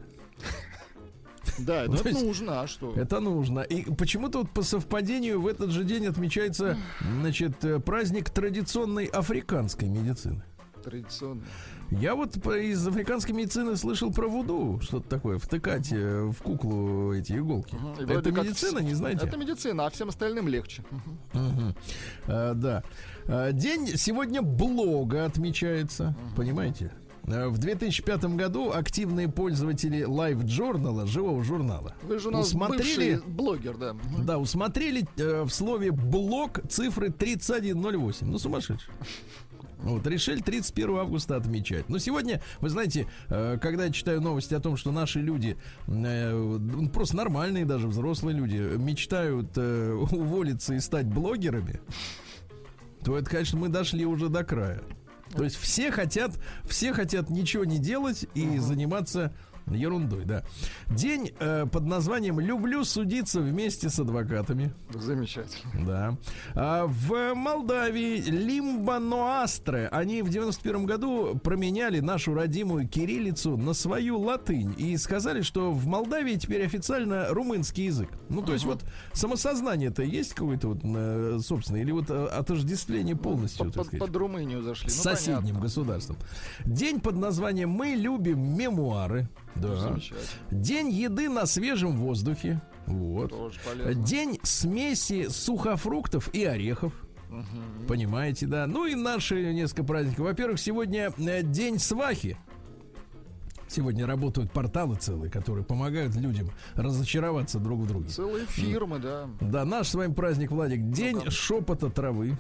Да, 1.58 1.86
Ну, 1.88 1.94
это 1.96 2.04
то 2.04 2.10
есть 2.10 2.22
нужно, 2.22 2.62
а 2.62 2.68
что? 2.68 2.94
Это 2.96 3.20
нужно. 3.20 3.62
И 3.62 3.94
почему-то 3.94 4.40
вот 4.40 4.52
по 4.52 4.62
совпадению 4.62 5.42
в 5.42 5.48
этот 5.48 5.72
же 5.72 5.84
день 5.84 6.08
отмечается, 6.08 6.78
значит, 7.20 7.64
э, 7.66 7.80
праздник 7.80 8.30
традиционной 8.30 9.06
африканской 9.06 9.90
медицины. 9.90 10.44
Традиционно. 10.86 11.42
Я 11.90 12.14
вот 12.16 12.38
из 12.48 12.88
африканской 12.88 13.34
медицины 13.34 13.76
слышал 13.76 14.12
про 14.14 14.28
вуду, 14.28 14.80
что-то 14.84 15.10
такое, 15.10 15.40
втыкать 15.40 15.92
э, 15.92 16.26
в 16.26 16.42
куклу 16.44 17.12
эти 17.14 17.34
иголки. 17.34 17.76
И 18.00 18.04
Это 18.04 18.14
вроде 18.14 18.32
как 18.32 18.44
медицина, 18.46 18.80
вс- 18.80 18.84
не 18.84 18.94
знаете? 18.94 19.26
Это 19.26 19.36
медицина, 19.38 19.88
а 19.88 19.90
всем 19.90 20.10
остальным 20.10 20.48
легче. 20.48 20.84
Мгм. 21.34 21.76
А, 22.28 22.54
да. 22.54 22.84
А, 23.28 23.52
день 23.52 23.88
сегодня 23.98 24.44
блога 24.44 25.26
отмечается, 25.26 26.16
понимаете? 26.36 26.92
А, 27.28 27.50
В 27.50 27.58
2005 27.58 28.36
году 28.36 28.72
активные 28.72 29.28
пользователи 29.28 30.06
Live 30.08 30.44
Journal, 30.44 31.08
живого 31.08 31.44
журнала, 31.44 31.96
Вы 32.04 32.20
же 32.20 32.28
у 32.28 32.32
нас 32.32 32.48
усмотрели, 32.48 33.20
блогер, 33.26 33.76
да. 33.78 33.96
Да, 34.20 34.38
усмотрели 34.38 35.08
э, 35.18 35.42
в 35.44 35.50
слове 35.50 35.92
блог 35.92 36.62
цифры 36.70 37.10
3108. 37.10 38.28
Ну, 38.28 38.38
сумасшедший. 38.38 38.94
Вот, 39.86 40.06
решили 40.08 40.42
31 40.42 40.98
августа 40.98 41.36
отмечать. 41.36 41.90
Но 41.90 42.00
сегодня, 42.00 42.42
вы 42.60 42.70
знаете, 42.70 43.08
э, 43.30 43.60
когда 43.62 43.86
я 43.86 43.92
читаю 43.92 44.20
новости 44.20 44.56
о 44.56 44.60
том, 44.60 44.78
что 44.78 44.92
наши 44.92 45.22
люди, 45.22 45.58
э, 45.88 46.32
ну, 46.32 46.90
просто 46.90 47.16
нормальные 47.16 47.66
даже 47.66 47.88
взрослые 47.88 48.36
люди, 48.36 48.56
мечтают 48.56 49.52
э, 49.56 49.94
уволиться 50.12 50.74
и 50.74 50.80
стать 50.80 51.06
блогерами, 51.06 51.82
то 53.04 53.16
это, 53.16 53.30
конечно, 53.30 53.60
мы 53.60 53.70
дошли 53.70 54.08
уже 54.08 54.28
до 54.28 54.44
края. 54.44 54.82
То 55.36 55.44
есть 55.44 55.56
все 55.56 55.92
хотят, 55.92 56.32
все 56.64 56.92
хотят 56.92 57.30
ничего 57.30 57.64
не 57.64 57.78
делать 57.78 58.26
и 58.34 58.58
заниматься 58.58 59.36
ерундой, 59.68 60.26
да. 60.26 60.44
День 60.88 61.32
э, 61.40 61.66
под 61.72 61.86
названием 61.86 62.40
«Люблю 62.40 62.84
судиться 62.84 63.40
вместе 63.42 63.90
с 63.90 64.00
адвокатами». 64.00 64.74
Замечательно. 64.94 65.86
Да. 65.86 66.18
А 66.54 66.86
в 66.88 67.34
Молдавии 67.34 68.18
Лимбаноастре 68.22 69.88
они 69.92 70.22
в 70.22 70.30
91 70.30 70.86
году 70.86 71.36
променяли 71.44 72.00
нашу 72.00 72.34
родимую 72.34 72.88
кириллицу 72.88 73.58
на 73.58 73.74
свою 73.74 74.20
латынь 74.20 74.74
и 74.78 74.96
сказали, 74.98 75.42
что 75.42 75.72
в 75.72 75.88
Молдавии 75.88 76.36
теперь 76.36 76.64
официально 76.66 77.28
румынский 77.30 77.86
язык. 77.86 78.10
Ну, 78.30 78.42
то 78.42 78.54
есть 78.54 78.66
вот 78.66 78.84
самосознание-то 79.14 80.04
есть 80.04 80.34
какое-то 80.34 80.70
вот 80.70 80.80
э, 80.84 81.40
собственное 81.44 81.82
или 81.82 81.92
вот 81.92 82.10
э, 82.10 82.26
отождествление 82.28 83.16
полностью, 83.16 83.66
Под, 83.66 83.74
так 83.74 83.86
сказать? 83.88 84.00
под 84.08 84.16
Румынию 84.16 84.62
зашли. 84.62 84.90
с 84.90 84.98
Ну, 84.98 85.04
соседним 85.04 85.38
понятно. 85.42 85.62
государством. 85.62 86.18
День 86.66 87.00
под 87.00 87.16
названием 87.18 87.70
«Мы 87.70 87.90
любим 87.96 88.40
мемуары». 88.58 89.28
Да. 89.56 89.76
Замечательно. 89.76 90.20
День 90.52 90.90
еды 90.90 91.30
на 91.30 91.46
свежем 91.46 91.98
воздухе. 91.98 92.62
Вот. 92.88 93.34
День 94.04 94.40
смеси 94.44 95.28
сухофруктов 95.30 96.34
и 96.34 96.44
орехов. 96.44 96.94
Понимаете, 97.88 98.48
да. 98.48 98.68
Ну 98.68 98.86
и 98.86 98.96
наши 98.96 99.54
несколько 99.54 99.84
праздников. 99.84 100.26
Во-первых, 100.26 100.60
сегодня 100.60 101.12
э, 101.18 101.42
день 101.44 101.80
свахи. 101.80 102.38
Сегодня 103.68 104.06
работают 104.06 104.52
порталы 104.52 104.96
целые, 104.96 105.32
которые 105.32 105.66
помогают 105.66 106.16
людям 106.16 106.50
разочароваться 106.76 107.60
друг 107.60 107.82
в 107.82 107.88
друге. 107.88 108.10
Целые 108.10 108.46
фирмы, 108.46 109.00
да. 109.00 109.28
Да, 109.42 109.66
наш 109.66 109.90
с 109.90 109.96
вами 109.96 110.14
праздник, 110.14 110.52
Владик, 110.52 110.90
день 110.92 111.16
Ну-ка. 111.18 111.32
шепота 111.32 111.90
травы. 111.90 112.38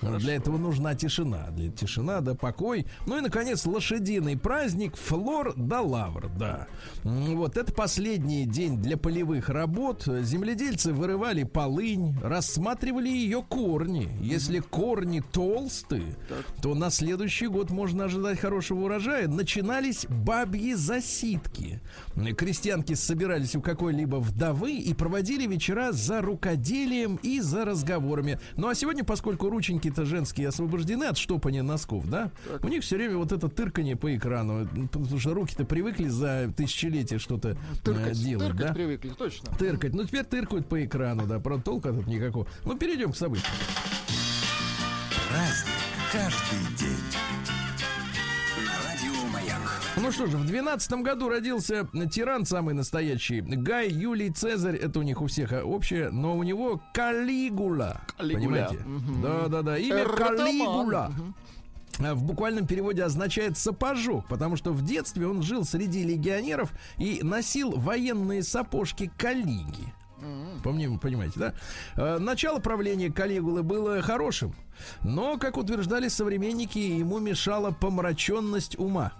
Для 0.00 0.34
этого 0.34 0.58
нужна 0.58 0.94
тишина. 0.94 1.48
Для 1.50 1.70
тишина, 1.70 2.20
да, 2.20 2.34
покой. 2.34 2.86
Ну 3.06 3.18
и, 3.18 3.20
наконец, 3.20 3.64
лошадиный 3.66 4.36
праздник 4.36 4.96
Флор 4.96 5.54
да 5.56 5.80
Лавр, 5.80 6.28
да. 6.36 6.66
Вот, 7.04 7.56
это 7.56 7.72
последний 7.72 8.46
день 8.46 8.82
для 8.82 8.96
полевых 8.96 9.48
работ. 9.48 10.04
Земледельцы 10.06 10.92
вырывали 10.92 11.44
полынь, 11.44 12.16
рассматривали 12.20 13.08
ее 13.08 13.42
корни. 13.42 14.10
Если 14.20 14.58
корни 14.58 15.20
толстые, 15.20 16.16
то 16.60 16.74
на 16.74 16.90
следующий 16.90 17.46
год 17.46 17.70
можно 17.70 18.04
ожидать 18.04 18.40
хорошего 18.40 18.84
урожая. 18.84 19.28
Начинались 19.28 20.06
бабьи 20.12 20.74
засидки. 20.74 21.80
Крестьянки 22.36 22.94
собирались 22.94 23.56
у 23.56 23.60
какой-либо 23.60 24.16
вдовы 24.16 24.76
и 24.76 24.94
проводили 24.94 25.46
вечера 25.46 25.92
за 25.92 26.20
рукоделием 26.20 27.16
и 27.22 27.40
за 27.40 27.64
разговорами. 27.64 28.38
Ну 28.56 28.68
а 28.68 28.74
сегодня, 28.74 29.04
поскольку 29.04 29.48
рученьки-то 29.50 30.04
женские 30.04 30.48
освобождены 30.48 31.04
от 31.04 31.18
штопания 31.18 31.62
носков, 31.62 32.08
да, 32.08 32.30
у 32.62 32.68
них 32.68 32.82
все 32.82 32.96
время 32.96 33.16
вот 33.16 33.32
это 33.32 33.48
тырканье 33.48 33.96
по 33.96 34.14
экрану, 34.14 34.68
потому 34.90 35.18
что 35.18 35.34
руки-то 35.34 35.64
привыкли 35.64 36.08
за 36.08 36.52
тысячелетия 36.56 37.18
что-то 37.18 37.50
э, 37.50 37.56
Тыркать, 37.82 38.22
делать, 38.22 38.48
тыркать 38.48 38.66
да? 38.68 38.74
привыкли, 38.74 39.08
точно. 39.10 39.52
Тыркать. 39.58 39.94
Ну, 39.94 40.04
теперь 40.04 40.24
тыркают 40.24 40.68
по 40.68 40.84
экрану, 40.84 41.26
да, 41.26 41.40
правда, 41.40 41.64
толка 41.64 41.92
тут 41.92 42.06
никакого. 42.06 42.46
Ну, 42.64 42.76
перейдем 42.76 43.12
к 43.12 43.16
событиям. 43.16 43.52
Праздник 45.28 45.72
каждый 46.12 46.76
день. 46.76 47.11
Ну 50.02 50.10
что 50.10 50.26
же, 50.26 50.36
в 50.36 50.44
12 50.44 50.92
году 51.02 51.28
родился 51.28 51.86
тиран 52.10 52.44
самый 52.44 52.74
настоящий. 52.74 53.40
Гай 53.40 53.88
Юлий 53.88 54.30
Цезарь, 54.30 54.74
это 54.74 54.98
у 54.98 55.02
них 55.02 55.22
у 55.22 55.28
всех 55.28 55.52
общее, 55.64 56.10
но 56.10 56.36
у 56.36 56.42
него 56.42 56.82
Калигула. 56.92 58.00
Понимаете? 58.18 58.78
Мгм. 58.84 59.22
Да-да-да, 59.22 59.78
имя 59.78 60.00
Эртаман. 60.00 60.36
Калигула. 60.38 61.12
А 62.00 62.14
В 62.16 62.24
буквальном 62.24 62.66
переводе 62.66 63.04
означает 63.04 63.56
сапожок, 63.56 64.26
потому 64.26 64.56
что 64.56 64.72
в 64.72 64.82
детстве 64.82 65.28
он 65.28 65.40
жил 65.42 65.64
среди 65.64 66.02
легионеров 66.02 66.72
и 66.98 67.20
носил 67.22 67.70
военные 67.70 68.42
сапожки 68.42 69.08
Калиги. 69.16 69.94
Помним, 70.64 70.98
понимаете, 70.98 71.38
да? 71.38 71.54
Э, 71.96 72.18
Начало 72.18 72.58
правления 72.58 73.12
Калигулы 73.12 73.62
было 73.62 74.02
хорошим, 74.02 74.54
но, 75.02 75.36
как 75.36 75.56
утверждали 75.56 76.08
современники, 76.08 76.78
ему 76.78 77.18
мешала 77.18 77.70
помраченность 77.70 78.78
ума. 78.78 79.12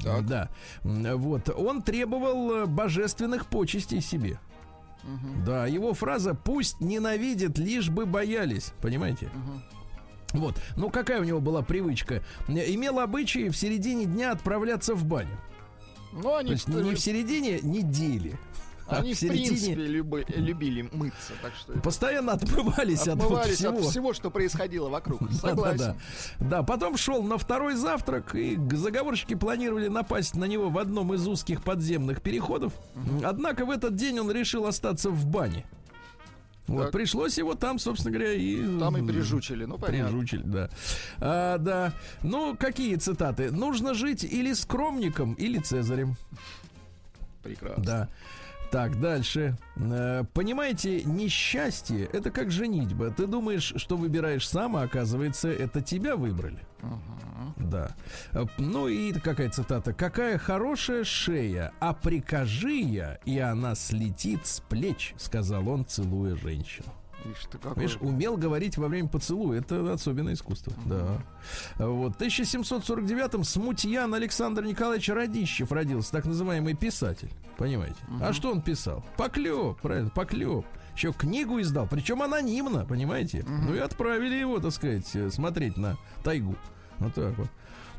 Да. 0.00 0.48
М, 0.84 1.16
Вот. 1.18 1.48
Он 1.56 1.82
требовал 1.82 2.52
э, 2.52 2.66
божественных 2.66 3.46
почестей 3.46 4.00
себе. 4.00 4.38
Да, 5.44 5.66
его 5.66 5.94
фраза 5.94 6.34
«пусть 6.34 6.80
ненавидят, 6.80 7.58
лишь 7.58 7.90
бы 7.90 8.06
боялись». 8.06 8.72
Понимаете? 8.82 9.30
Вот. 10.32 10.60
Ну, 10.76 10.90
какая 10.90 11.20
у 11.20 11.24
него 11.24 11.40
была 11.40 11.62
привычка? 11.62 12.22
Э, 12.48 12.74
Имел 12.74 12.98
обычай 12.98 13.48
в 13.48 13.56
середине 13.56 14.04
дня 14.06 14.32
отправляться 14.32 14.94
в 14.94 15.04
баню. 15.04 15.36
Ну, 16.12 16.22
То 16.22 16.36
они, 16.38 16.50
есть 16.52 16.66
не 16.68 16.94
в 16.94 16.98
середине 16.98 17.60
недели, 17.60 18.36
они 18.88 19.14
в 19.14 19.16
в 19.22 19.26
принципе 19.28 19.74
люби- 19.74 20.24
любили 20.36 20.82
мыться, 20.92 21.32
так 21.42 21.52
что 21.54 21.72
постоянно 21.80 22.32
отмывались 22.32 23.06
от 23.08 23.16
вот 23.16 23.24
отмывались 23.24 23.56
всего. 23.56 23.78
от 23.78 23.84
всего, 23.84 24.12
что 24.12 24.30
происходило 24.30 24.88
вокруг. 24.88 25.20
Да, 25.26 25.28
да, 25.30 25.38
Согласен. 25.48 25.78
да. 25.78 25.96
Да, 26.46 26.62
потом 26.62 26.96
шел 26.96 27.22
на 27.22 27.38
второй 27.38 27.74
завтрак, 27.74 28.34
и 28.34 28.58
заговорщики 28.72 29.34
планировали 29.34 29.88
напасть 29.88 30.34
на 30.36 30.44
него 30.44 30.68
в 30.70 30.78
одном 30.78 31.14
из 31.14 31.26
узких 31.26 31.62
подземных 31.62 32.22
переходов. 32.22 32.72
Однако 33.24 33.64
в 33.66 33.70
этот 33.70 33.96
день 33.96 34.18
он 34.20 34.30
решил 34.30 34.66
остаться 34.66 35.10
в 35.10 35.26
бане. 35.26 35.64
Вот, 36.66 36.82
Так. 36.84 36.92
пришлось 36.92 37.38
его 37.38 37.54
там, 37.54 37.78
собственно 37.78 38.12
говоря, 38.12 38.32
и... 38.32 38.56
Там 38.80 38.96
и 38.96 39.06
прижучили, 39.06 39.64
ну 39.66 39.78
понятно. 39.78 40.08
Прижучили, 40.08 40.42
да. 40.42 40.68
А, 41.18 41.58
да. 41.58 41.92
Ну, 42.24 42.56
какие 42.58 42.96
цитаты? 42.96 43.52
Нужно 43.52 43.94
жить 43.94 44.24
или 44.24 44.52
скромником, 44.52 45.34
или 45.34 45.58
цезарем. 45.58 46.16
Прекрасно. 47.44 47.84
Да. 47.84 48.08
Так, 48.70 49.00
дальше. 49.00 49.56
Э, 49.76 50.24
Понимаете, 50.34 51.02
несчастье 51.04 52.08
это 52.12 52.30
как 52.30 52.50
женитьба. 52.50 53.10
Ты 53.10 53.26
думаешь, 53.26 53.72
что 53.76 53.96
выбираешь 53.96 54.48
сам, 54.48 54.76
а 54.76 54.82
оказывается, 54.82 55.48
это 55.48 55.80
тебя 55.80 56.16
выбрали. 56.16 56.58
Да. 57.56 57.94
Э, 58.32 58.44
Ну 58.58 58.88
и 58.88 59.12
какая 59.12 59.50
цитата? 59.50 59.92
Какая 59.92 60.38
хорошая 60.38 61.04
шея, 61.04 61.72
а 61.80 61.92
прикажи 61.94 62.74
я, 62.80 63.18
и 63.24 63.38
она 63.38 63.74
слетит 63.74 64.46
с 64.46 64.60
плеч, 64.60 65.14
сказал 65.16 65.68
он, 65.68 65.86
целуя 65.86 66.34
женщину. 66.36 66.88
Ишь 67.32 67.46
ты 67.50 67.58
какой. 67.58 67.82
Видишь, 67.82 67.98
умел 68.00 68.36
говорить 68.36 68.76
во 68.76 68.88
время 68.88 69.08
поцелуя. 69.08 69.58
Это 69.60 69.92
особенное 69.92 70.34
искусство. 70.34 70.72
Да. 70.84 71.18
Вот. 71.78 72.16
В 72.16 72.20
1749-м 72.20 73.44
Смутьян 73.44 74.12
Александр 74.14 74.64
Николаевич 74.64 75.08
Радищев 75.08 75.72
родился, 75.72 76.12
так 76.12 76.24
называемый 76.24 76.74
писатель. 76.74 77.30
Понимаете? 77.56 77.96
А 78.20 78.32
что 78.32 78.50
он 78.52 78.60
писал? 78.62 79.04
Поклеп, 79.16 79.80
правильно, 79.80 80.10
поклеп. 80.10 80.66
Еще 80.94 81.12
книгу 81.12 81.60
издал, 81.60 81.86
причем 81.86 82.22
анонимно, 82.22 82.86
понимаете? 82.86 83.44
Ну 83.46 83.74
и 83.74 83.78
отправили 83.78 84.34
его, 84.34 84.58
так 84.60 84.72
сказать, 84.72 85.14
э, 85.14 85.30
смотреть 85.30 85.76
на 85.76 85.96
тайгу. 86.24 86.56
Вот 86.98 87.14
так 87.14 87.36
вот. 87.36 87.48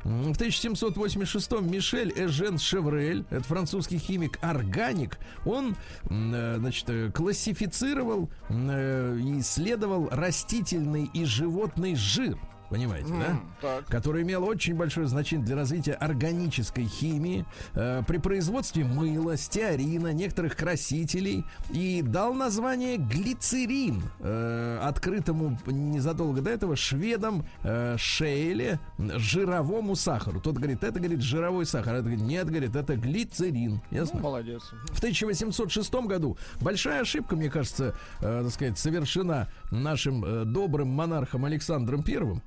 В 0.03 0.31
1786-м 0.31 1.69
Мишель 1.69 2.13
Эжен 2.15 2.57
Шеврель, 2.57 3.25
это 3.29 3.43
французский 3.43 3.97
химик, 3.97 4.39
органик, 4.41 5.17
он, 5.45 5.75
э, 6.09 6.55
значит, 6.59 6.89
э, 6.89 7.11
классифицировал 7.11 8.29
э, 8.49 9.17
и 9.19 9.39
исследовал 9.39 10.07
растительный 10.11 11.09
и 11.13 11.25
животный 11.25 11.95
жир. 11.95 12.37
Понимаете, 12.69 13.07
да? 13.09 13.27
М, 13.31 13.51
Так. 13.61 13.85
который 13.85 14.23
имел 14.23 14.43
очень 14.43 14.75
большое 14.75 15.07
значение 15.07 15.45
для 15.45 15.55
развития 15.55 15.93
органической 15.93 16.85
химии 16.85 17.45
э, 17.73 18.03
при 18.05 18.17
производстве 18.17 18.83
мыла, 18.83 19.37
стеарина, 19.37 20.11
некоторых 20.11 20.55
красителей 20.57 21.45
и 21.69 22.01
дал 22.01 22.33
название 22.33 22.97
глицерин 22.97 24.03
э, 24.19 24.79
открытому 24.83 25.57
незадолго 25.65 26.41
до 26.41 26.49
этого 26.49 26.75
шведом 26.75 27.45
э, 27.63 27.95
Шейле 27.97 28.79
жировому 28.97 29.95
сахару. 29.95 30.41
Тот 30.41 30.55
говорит, 30.57 30.83
это, 30.83 30.99
говорит, 30.99 31.21
жировой 31.21 31.65
сахар. 31.65 31.95
Это 31.95 32.03
говорит, 32.03 32.21
нет, 32.21 32.47
говорит, 32.49 32.75
это 32.75 32.95
глицерин. 32.97 33.81
Ну, 33.91 33.97
Ясно? 33.97 34.19
молодец. 34.19 34.63
В 34.91 34.97
1806 34.97 35.93
году 36.05 36.37
большая 36.61 37.01
ошибка, 37.01 37.35
мне 37.35 37.49
кажется, 37.49 37.95
э, 38.19 38.41
так 38.43 38.51
сказать, 38.51 38.77
совершена 38.77 39.47
нашим 39.71 40.23
э, 40.25 40.43
добрым 40.45 40.89
монархом 40.89 41.45
Александром 41.45 42.03
Первым. 42.03 42.41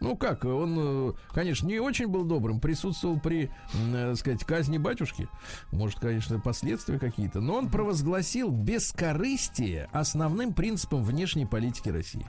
Ну 0.00 0.16
как, 0.16 0.44
он, 0.44 0.74
э, 0.78 1.12
конечно, 1.32 1.66
не 1.66 1.78
очень 1.78 2.08
был 2.08 2.24
добрым, 2.24 2.60
присутствовал 2.60 3.18
при, 3.18 3.50
м, 3.74 3.94
э, 3.94 4.08
так 4.10 4.16
сказать, 4.18 4.44
казни 4.44 4.76
батюшки. 4.78 5.28
Может, 5.72 5.98
конечно, 6.00 6.38
последствия 6.40 6.98
какие-то. 6.98 7.40
Но 7.40 7.54
он 7.56 7.70
провозгласил 7.70 8.50
бескорыстие 8.50 9.88
основным 9.92 10.52
принципом 10.52 11.02
внешней 11.02 11.46
политики 11.46 11.88
России. 11.88 12.26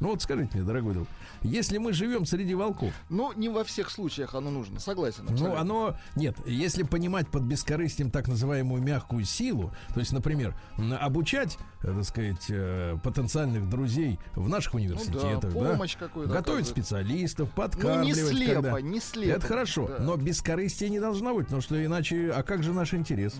Ну 0.00 0.08
вот 0.08 0.20
скажите 0.22 0.50
мне, 0.58 0.64
дорогой 0.66 0.92
друг, 0.94 1.08
если 1.42 1.78
мы 1.78 1.92
живем 1.92 2.26
среди 2.26 2.54
волков, 2.54 2.92
Ну, 3.10 3.32
не 3.36 3.48
во 3.48 3.62
всех 3.62 3.90
случаях 3.90 4.34
оно 4.34 4.50
нужно, 4.50 4.80
согласен. 4.80 5.24
ну, 5.24 5.32
абсолютно. 5.32 5.60
оно... 5.60 5.96
Нет, 6.16 6.36
если 6.46 6.82
понимать 6.82 7.28
под 7.28 7.42
бескорыстием 7.44 8.10
так 8.10 8.26
называемую 8.26 8.82
мягкую 8.82 9.24
силу, 9.24 9.72
то 9.94 10.00
есть, 10.00 10.12
например, 10.12 10.56
обучать, 11.00 11.58
так 11.92 12.04
сказать, 12.04 12.46
э, 12.48 12.96
потенциальных 13.02 13.68
друзей 13.68 14.18
в 14.34 14.48
наших 14.48 14.74
университетах, 14.74 15.52
да, 15.52 15.60
Ну 15.60 15.70
помощь 15.72 15.96
какую-то 15.96 16.32
готовить 16.32 16.66
специалистов, 16.66 17.48
Ну, 17.50 17.54
подкармливать. 17.62 18.06
не 18.06 18.14
слепо, 18.38 18.54
когда- 18.62 18.80
не 18.80 19.00
слепо. 19.00 19.36
Это 19.36 19.46
хорошо, 19.46 19.88
Да. 19.98 20.02
но 20.04 20.16
бескорыстие 20.16 20.88
не 20.90 21.00
должно 21.00 21.34
быть, 21.34 21.46
потому 21.46 21.62
что 21.62 21.82
иначе... 21.84 22.30
А 22.34 22.42
как 22.42 22.62
же 22.62 22.72
наши 22.72 22.96
интересы? 22.96 23.36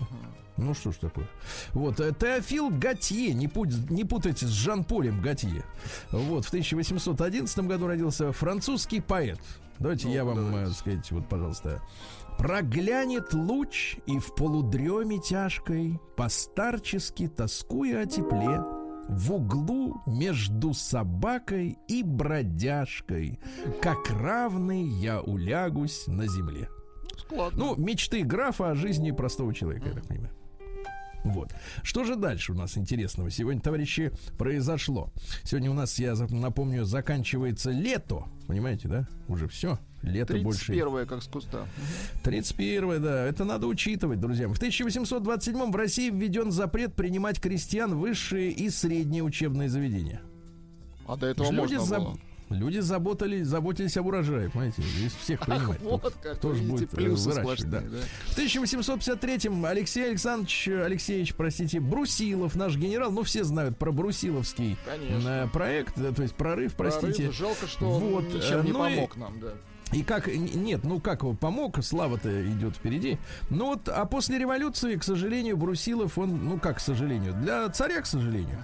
Ну 0.57 0.73
что 0.73 0.91
ж 0.91 0.95
такое. 0.97 1.27
Вот, 1.73 1.99
э, 1.99 2.13
Теофил 2.17 2.69
Готье, 2.69 3.33
не, 3.33 3.47
путь- 3.47 3.89
не 3.89 4.05
путайте 4.05 4.45
с 4.45 4.49
Жан-Полем 4.51 5.21
Готье. 5.21 5.63
Вот, 6.11 6.45
в 6.45 6.49
1811 6.49 7.67
году 7.67 7.87
родился 7.87 8.31
французский 8.31 9.01
поэт. 9.01 9.39
Давайте 9.79 10.07
Ну, 10.07 10.13
я 10.13 10.23
вам, 10.23 10.35
давайте. 10.37 10.71
э, 10.71 10.73
сказать, 10.73 11.11
вот, 11.11 11.27
пожалуйста. 11.27 11.81
Проглянет 12.37 13.33
луч, 13.33 13.97
и 14.05 14.19
в 14.19 14.35
полудреме 14.35 15.19
тяжкой, 15.19 15.99
Постарчески 16.15 17.27
тоскуя 17.27 18.03
о 18.03 18.05
тепле, 18.05 18.61
В 19.07 19.33
углу 19.33 20.01
между 20.05 20.73
собакой 20.73 21.77
и 21.87 22.03
бродяжкой, 22.03 23.39
Как 23.81 24.09
равный 24.09 24.83
я 24.83 25.21
улягусь 25.21 26.07
на 26.07 26.27
земле. 26.27 26.69
Складно. 27.17 27.57
Ну, 27.57 27.75
мечты 27.77 28.23
графа 28.23 28.71
о 28.71 28.75
жизни 28.75 29.11
простого 29.11 29.53
человека, 29.53 29.87
я 29.87 29.93
так 29.93 30.07
понимаю. 30.07 30.33
Вот. 31.25 31.55
Что 31.81 32.03
же 32.03 32.15
дальше 32.15 32.51
у 32.51 32.55
нас 32.55 32.77
интересного 32.77 33.31
сегодня, 33.31 33.59
товарищи, 33.59 34.11
произошло? 34.37 35.11
Сегодня 35.43 35.71
у 35.71 35.73
нас, 35.73 35.97
я 35.97 36.13
напомню, 36.29 36.85
заканчивается 36.85 37.71
лето. 37.71 38.25
Понимаете, 38.45 38.87
да? 38.87 39.07
Уже 39.27 39.47
все. 39.47 39.79
Лето 40.05 40.37
больше. 40.37 40.67
31 40.67 41.05
как 41.07 41.23
с 41.23 41.27
куста. 41.27 41.67
31 42.23 43.01
да, 43.01 43.25
это 43.25 43.43
надо 43.43 43.67
учитывать, 43.67 44.19
друзья. 44.19 44.47
В 44.47 44.55
1827 44.57 45.71
в 45.71 45.75
России 45.75 46.09
введен 46.09 46.51
запрет 46.51 46.93
принимать 46.93 47.39
крестьян 47.39 47.93
в 47.95 47.99
высшие 47.99 48.51
и 48.51 48.69
средние 48.69 49.23
учебные 49.23 49.69
заведения. 49.69 50.21
А 51.07 51.15
до 51.17 51.27
этого 51.27 51.51
Люди, 51.51 51.75
можно 51.75 51.95
заб- 51.95 51.99
было. 52.03 52.17
люди 52.49 52.79
заботались, 52.79 53.45
заботились 53.45 53.95
об 53.97 54.07
урожае, 54.07 54.49
понимаете, 54.49 54.81
из 54.81 55.13
всех 55.13 55.39
принимать. 55.45 55.79
Вот 55.81 56.13
как, 56.21 56.37
Кто 56.37 56.53
ж 56.53 56.57
видите, 56.59 56.71
будет, 56.71 56.93
э, 56.93 56.95
плюсы 56.95 57.29
выращивать, 57.29 57.59
сплошные, 57.59 57.89
да. 57.91 57.97
да. 57.97 58.33
В 58.33 58.37
1853-м 58.37 59.65
Алексей 59.65 60.09
Александрович, 60.09 60.67
Алексеевич, 60.67 61.35
простите, 61.35 61.79
Брусилов, 61.79 62.55
наш 62.55 62.75
генерал, 62.75 63.11
ну 63.11 63.21
все 63.23 63.43
знают 63.43 63.77
про 63.77 63.91
Брусиловский 63.91 64.77
Конечно. 64.85 65.27
э, 65.29 65.47
проект, 65.49 65.93
да, 65.97 66.11
то 66.11 66.23
есть 66.23 66.33
прорыв, 66.35 66.73
простите. 66.75 67.13
Прорыв. 67.23 67.35
Жалко, 67.37 67.67
что 67.67 67.89
он 67.91 68.01
Вот, 68.03 68.23
ничем 68.33 68.61
э, 68.61 68.63
не 68.63 68.71
ну 68.71 68.87
и- 68.87 68.95
помог 68.95 69.15
нам, 69.17 69.39
да. 69.39 69.53
И 69.95 70.03
как, 70.03 70.27
нет, 70.27 70.83
ну 70.83 70.99
как 70.99 71.21
его 71.21 71.33
помог, 71.33 71.81
слава-то 71.81 72.29
идет 72.51 72.75
впереди. 72.75 73.17
Ну 73.49 73.67
вот, 73.67 73.87
а 73.87 74.03
после 74.03 74.37
революции, 74.37 74.97
к 74.97 75.03
сожалению, 75.05 75.55
Брусилов, 75.55 76.17
он, 76.17 76.43
ну 76.43 76.59
как, 76.59 76.77
к 76.77 76.79
сожалению, 76.81 77.33
для 77.33 77.69
царя, 77.69 78.01
к 78.01 78.05
сожалению, 78.05 78.61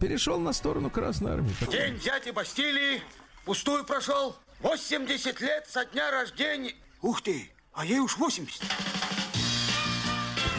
перешел 0.00 0.40
на 0.40 0.52
сторону 0.52 0.90
Красной 0.90 1.30
Армии. 1.30 1.54
День 1.70 1.94
взятия 1.94 2.32
Бастилии 2.32 3.00
пустую 3.44 3.84
прошел. 3.84 4.34
80 4.60 5.40
лет 5.40 5.68
со 5.68 5.84
дня 5.84 6.10
рождения. 6.10 6.74
Ух 7.02 7.22
ты, 7.22 7.48
а 7.72 7.84
ей 7.84 8.00
уж 8.00 8.18
80. 8.18 8.60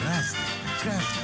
Разный, 0.02 0.40
каждый 0.82 1.19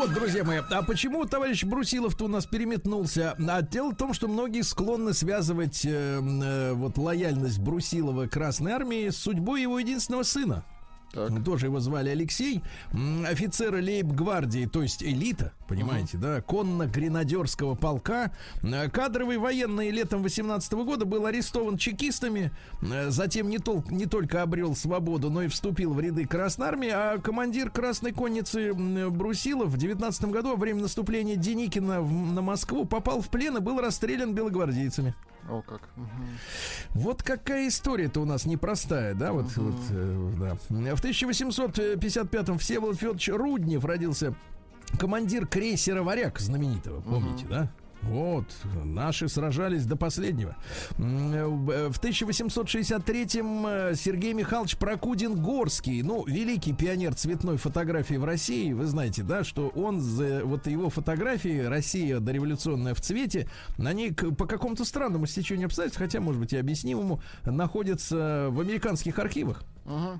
Вот, 0.00 0.14
друзья 0.14 0.44
мои, 0.44 0.60
а 0.70 0.82
почему 0.82 1.26
товарищ 1.26 1.62
Брусилов-то 1.62 2.24
у 2.24 2.28
нас 2.28 2.46
переметнулся? 2.46 3.36
А 3.38 3.60
дело 3.60 3.90
в 3.90 3.96
том, 3.96 4.14
что 4.14 4.28
многие 4.28 4.62
склонны 4.62 5.12
связывать 5.12 5.84
э, 5.84 5.90
э, 5.90 6.72
вот 6.72 6.96
лояльность 6.96 7.58
Брусилова 7.58 8.26
Красной 8.26 8.72
Армии 8.72 9.10
с 9.10 9.18
судьбой 9.18 9.60
его 9.60 9.78
единственного 9.78 10.22
сына. 10.22 10.64
Так. 11.12 11.42
Тоже 11.44 11.66
его 11.66 11.80
звали 11.80 12.10
Алексей, 12.10 12.62
м, 12.92 13.24
офицера 13.26 13.78
лейб-гвардии, 13.78 14.66
то 14.66 14.80
есть 14.82 15.02
элита, 15.02 15.52
понимаете, 15.66 16.18
да, 16.18 16.40
конно-гренадерского 16.40 17.74
полка. 17.74 18.30
Э, 18.62 18.88
Кадровый 18.88 19.38
военный 19.38 19.90
летом 19.90 20.22
18 20.22 20.84
года 20.84 21.04
был 21.06 21.26
арестован 21.26 21.78
чекистами, 21.78 22.52
э, 22.82 23.10
затем 23.10 23.48
не, 23.48 23.56
тол- 23.58 23.84
не 23.90 24.06
только 24.06 24.42
обрел 24.42 24.76
свободу, 24.76 25.30
но 25.30 25.42
и 25.42 25.48
вступил 25.48 25.94
в 25.94 26.00
ряды 26.00 26.26
Красной 26.26 26.68
Армии, 26.68 26.90
а 26.90 27.18
командир 27.18 27.70
Красной 27.70 28.12
конницы 28.12 28.72
Брусилов 28.74 29.70
в 29.70 29.76
19 29.78 30.24
году 30.30 30.50
во 30.50 30.56
время 30.56 30.82
наступления 30.82 31.34
Деникина 31.36 32.02
в- 32.02 32.32
на 32.32 32.40
Москву 32.42 32.84
попал 32.84 33.20
в 33.20 33.28
плен 33.30 33.56
и 33.56 33.60
был 33.60 33.80
расстрелян 33.80 34.32
белогвардейцами. 34.34 35.14
О, 35.48 35.62
как. 35.62 35.88
Вот 36.94 37.22
какая 37.22 37.68
история-то 37.68 38.20
у 38.20 38.24
нас 38.24 38.46
непростая, 38.46 39.14
да? 39.14 39.32
Вот, 39.32 39.46
вот, 39.56 39.74
э, 39.90 40.32
да. 40.38 40.56
В 40.56 41.04
1855-м 41.04 42.58
Всеволод 42.58 42.96
Федорович 42.98 43.28
Руднев 43.30 43.84
родился 43.84 44.34
командир 44.98 45.46
крейсера 45.46 46.02
«Варяг» 46.02 46.38
знаменитого, 46.38 47.00
помните, 47.00 47.46
да? 47.48 47.70
Вот, 48.02 48.46
наши 48.84 49.28
сражались 49.28 49.84
до 49.84 49.94
последнего. 49.96 50.56
Э, 50.98 51.46
В 51.46 51.98
1863-м 52.00 53.66
э, 53.66 53.94
Сергей 53.94 54.32
Михайлович 54.32 54.76
Прокудин-Горский, 54.78 56.02
ну, 56.02 56.24
великий 56.26 56.72
пионер 56.72 57.14
цветной 57.14 57.56
фотографии 57.58 58.14
в 58.14 58.24
России, 58.24 58.72
вы 58.72 58.86
знаете, 58.86 59.22
да, 59.22 59.44
что 59.44 59.68
он, 59.68 60.00
за- 60.00 60.42
вот 60.44 60.66
его 60.66 60.88
фотографии 60.88 61.60
«Россия 61.60 62.20
дореволюционная 62.20 62.94
в 62.94 63.00
цвете», 63.00 63.48
они 63.78 64.10
к- 64.10 64.30
по 64.34 64.46
какому-то 64.46 64.84
странному 64.84 65.26
стечению 65.26 65.66
обстоятельств, 65.66 65.98
хотя, 66.00 66.20
может 66.20 66.40
быть, 66.40 66.52
и 66.52 66.56
объяснимому, 66.56 67.20
находятся 67.44 68.48
в 68.50 68.60
американских 68.60 69.18
архивах. 69.18 69.62
Ага. 69.86 70.18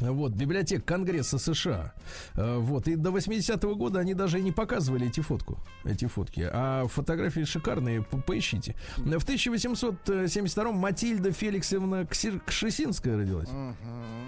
Вот, 0.00 0.32
библиотек 0.32 0.84
Конгресса 0.84 1.38
США. 1.38 1.92
Э, 2.34 2.58
Вот, 2.58 2.86
и 2.86 2.94
до 2.94 3.10
80-го 3.10 3.74
года 3.74 3.98
они 3.98 4.14
даже 4.14 4.38
и 4.38 4.42
не 4.42 4.52
показывали 4.52 5.08
эти 5.08 5.20
фотку, 5.20 5.58
эти 5.84 6.06
фотки. 6.06 6.48
А 6.52 6.86
фотографии 6.86 7.42
шикарные, 7.44 8.02
по- 8.02 8.18
поищите. 8.18 8.76
В 8.96 9.08
1872-м 9.08 10.74
Матильда 10.76 11.32
Феликсовна 11.32 12.02
Ксир- 12.04 12.40
Кшесинская 12.46 13.16
родилась. 13.16 13.48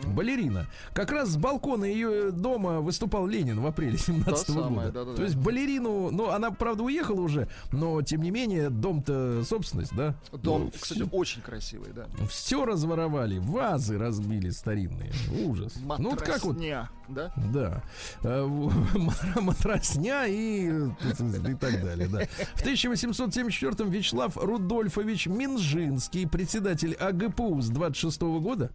Балерина. 0.06 0.66
Как 0.92 1.12
раз 1.12 1.30
с 1.30 1.36
балкона 1.36 1.84
ее 1.84 2.32
дома 2.32 2.80
выступал 2.80 3.26
Ленин 3.26 3.60
в 3.60 3.66
апреле 3.66 3.96
17 3.98 4.46
Та 4.46 4.52
года. 4.52 4.64
самая, 4.68 4.86
да-да-да. 4.90 5.16
То 5.16 5.22
есть 5.22 5.36
балерину, 5.36 6.10
ну, 6.10 6.30
она, 6.30 6.50
правда, 6.50 6.82
уехала 6.82 7.20
уже, 7.20 7.48
но, 7.70 8.00
тем 8.02 8.22
не 8.22 8.30
менее, 8.30 8.70
дом-то 8.70 9.44
собственность, 9.44 9.94
да? 9.94 10.14
Дом, 10.32 10.64
Ну, 10.64 10.70
кстати, 10.80 11.04
очень 11.12 11.42
красивый, 11.42 11.90
да. 11.94 12.06
все 12.28 12.64
разворовали, 12.64 13.38
вазы 13.38 13.98
разбили 13.98 14.50
старинные. 14.50 15.12
Ужас. 15.44 15.59
Ну 15.98 16.10
вот 16.10 16.22
как 16.22 16.44
вот, 16.44 16.56
Матросня, 16.56 16.90
да? 17.08 17.32
да, 17.36 17.82
Э, 18.22 18.46
матросня 19.40 20.26
и, 20.26 20.68
и 20.68 21.54
так 21.54 21.82
далее, 21.82 22.08
да. 22.08 22.26
В 22.54 22.64
1874-м 22.64 23.90
Вячеслав 23.90 24.36
Рудольфович 24.36 25.26
Минжинский, 25.26 26.26
председатель 26.26 26.94
АГПУ 26.94 27.60
с 27.60 27.68
26 27.68 28.20
года. 28.20 28.70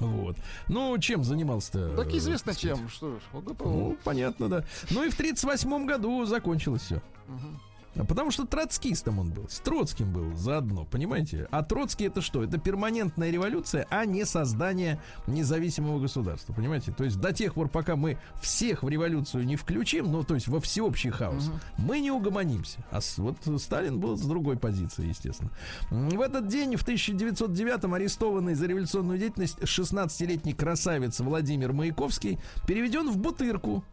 Вот. 0.00 0.36
Ну, 0.68 0.96
чем 0.98 1.24
занимался-то? 1.24 1.96
Так 1.96 2.08
э, 2.08 2.18
известно 2.18 2.52
так 2.52 2.58
сказать? 2.60 2.78
чем. 2.78 2.88
Что 2.88 3.16
ж, 3.16 3.20
ОГПУ. 3.32 3.64
Ну, 3.64 3.98
понятно, 4.04 4.48
да. 4.48 4.64
Ну 4.90 5.04
и 5.04 5.10
в 5.10 5.16
38 5.16 5.86
году 5.86 6.24
закончилось 6.26 6.82
все. 6.82 7.02
А 7.28 7.75
Потому 8.04 8.30
что 8.30 8.46
троцкистом 8.46 9.18
он 9.18 9.30
был. 9.30 9.48
С 9.48 9.60
Троцким 9.60 10.12
был 10.12 10.34
заодно, 10.36 10.84
понимаете? 10.84 11.48
А 11.50 11.62
Троцкий 11.62 12.04
это 12.04 12.20
что? 12.20 12.42
Это 12.42 12.58
перманентная 12.58 13.30
революция, 13.30 13.86
а 13.90 14.04
не 14.04 14.24
создание 14.24 15.00
независимого 15.26 15.98
государства, 15.98 16.52
понимаете? 16.52 16.92
То 16.92 17.04
есть 17.04 17.20
до 17.20 17.32
тех 17.32 17.54
пор, 17.54 17.68
пока 17.68 17.96
мы 17.96 18.18
всех 18.40 18.82
в 18.82 18.88
революцию 18.88 19.46
не 19.46 19.56
включим, 19.56 20.10
ну, 20.12 20.22
то 20.24 20.34
есть 20.34 20.48
во 20.48 20.60
всеобщий 20.60 21.10
хаос, 21.10 21.50
мы 21.78 22.00
не 22.00 22.10
угомонимся. 22.10 22.84
А 22.90 23.00
вот 23.18 23.36
Сталин 23.60 23.98
был 23.98 24.16
с 24.16 24.22
другой 24.22 24.56
позиции, 24.56 25.06
естественно. 25.06 25.50
В 25.90 26.20
этот 26.20 26.48
день, 26.48 26.76
в 26.76 26.86
1909-м, 26.86 27.94
арестованный 27.94 28.54
за 28.54 28.66
революционную 28.66 29.18
деятельность 29.18 29.58
16-летний 29.58 30.52
красавец 30.52 31.20
Владимир 31.20 31.72
Маяковский 31.72 32.38
переведен 32.66 33.10
в 33.10 33.18
Бутырку. 33.18 33.84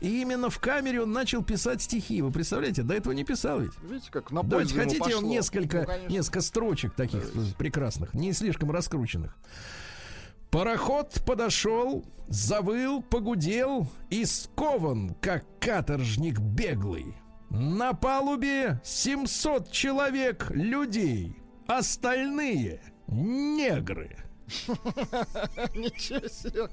И 0.00 0.20
именно 0.22 0.50
в 0.50 0.58
камере 0.58 1.02
он 1.02 1.12
начал 1.12 1.42
писать 1.42 1.82
стихи. 1.82 2.20
Вы 2.22 2.30
представляете, 2.30 2.82
до 2.82 2.94
этого 2.94 3.12
не 3.12 3.24
писал 3.24 3.60
ведь. 3.60 3.72
Видите, 3.82 4.10
как 4.10 4.30
на 4.30 4.42
Давайте, 4.42 4.74
хотите, 4.74 5.00
пошло? 5.00 5.20
несколько, 5.22 5.80
Ну, 5.80 5.86
конечно. 5.86 6.08
несколько 6.12 6.40
строчек 6.40 6.94
таких 6.94 7.24
э, 7.34 7.38
прекрасных, 7.56 8.12
не 8.14 8.32
слишком 8.32 8.70
раскрученных. 8.70 9.36
Пароход 10.50 11.22
подошел, 11.26 12.04
завыл, 12.28 13.02
погудел 13.02 13.88
и 14.10 14.24
скован, 14.24 15.14
как 15.20 15.44
каторжник 15.60 16.38
беглый. 16.38 17.14
На 17.50 17.92
палубе 17.92 18.80
700 18.84 19.70
человек 19.70 20.50
людей, 20.50 21.36
остальные 21.66 22.80
негры. 23.06 24.16
Ничего 25.74 26.28
себе. 26.28 26.68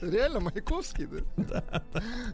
Реально 0.00 0.40
Маяковский, 0.40 1.06
да? 1.36 1.62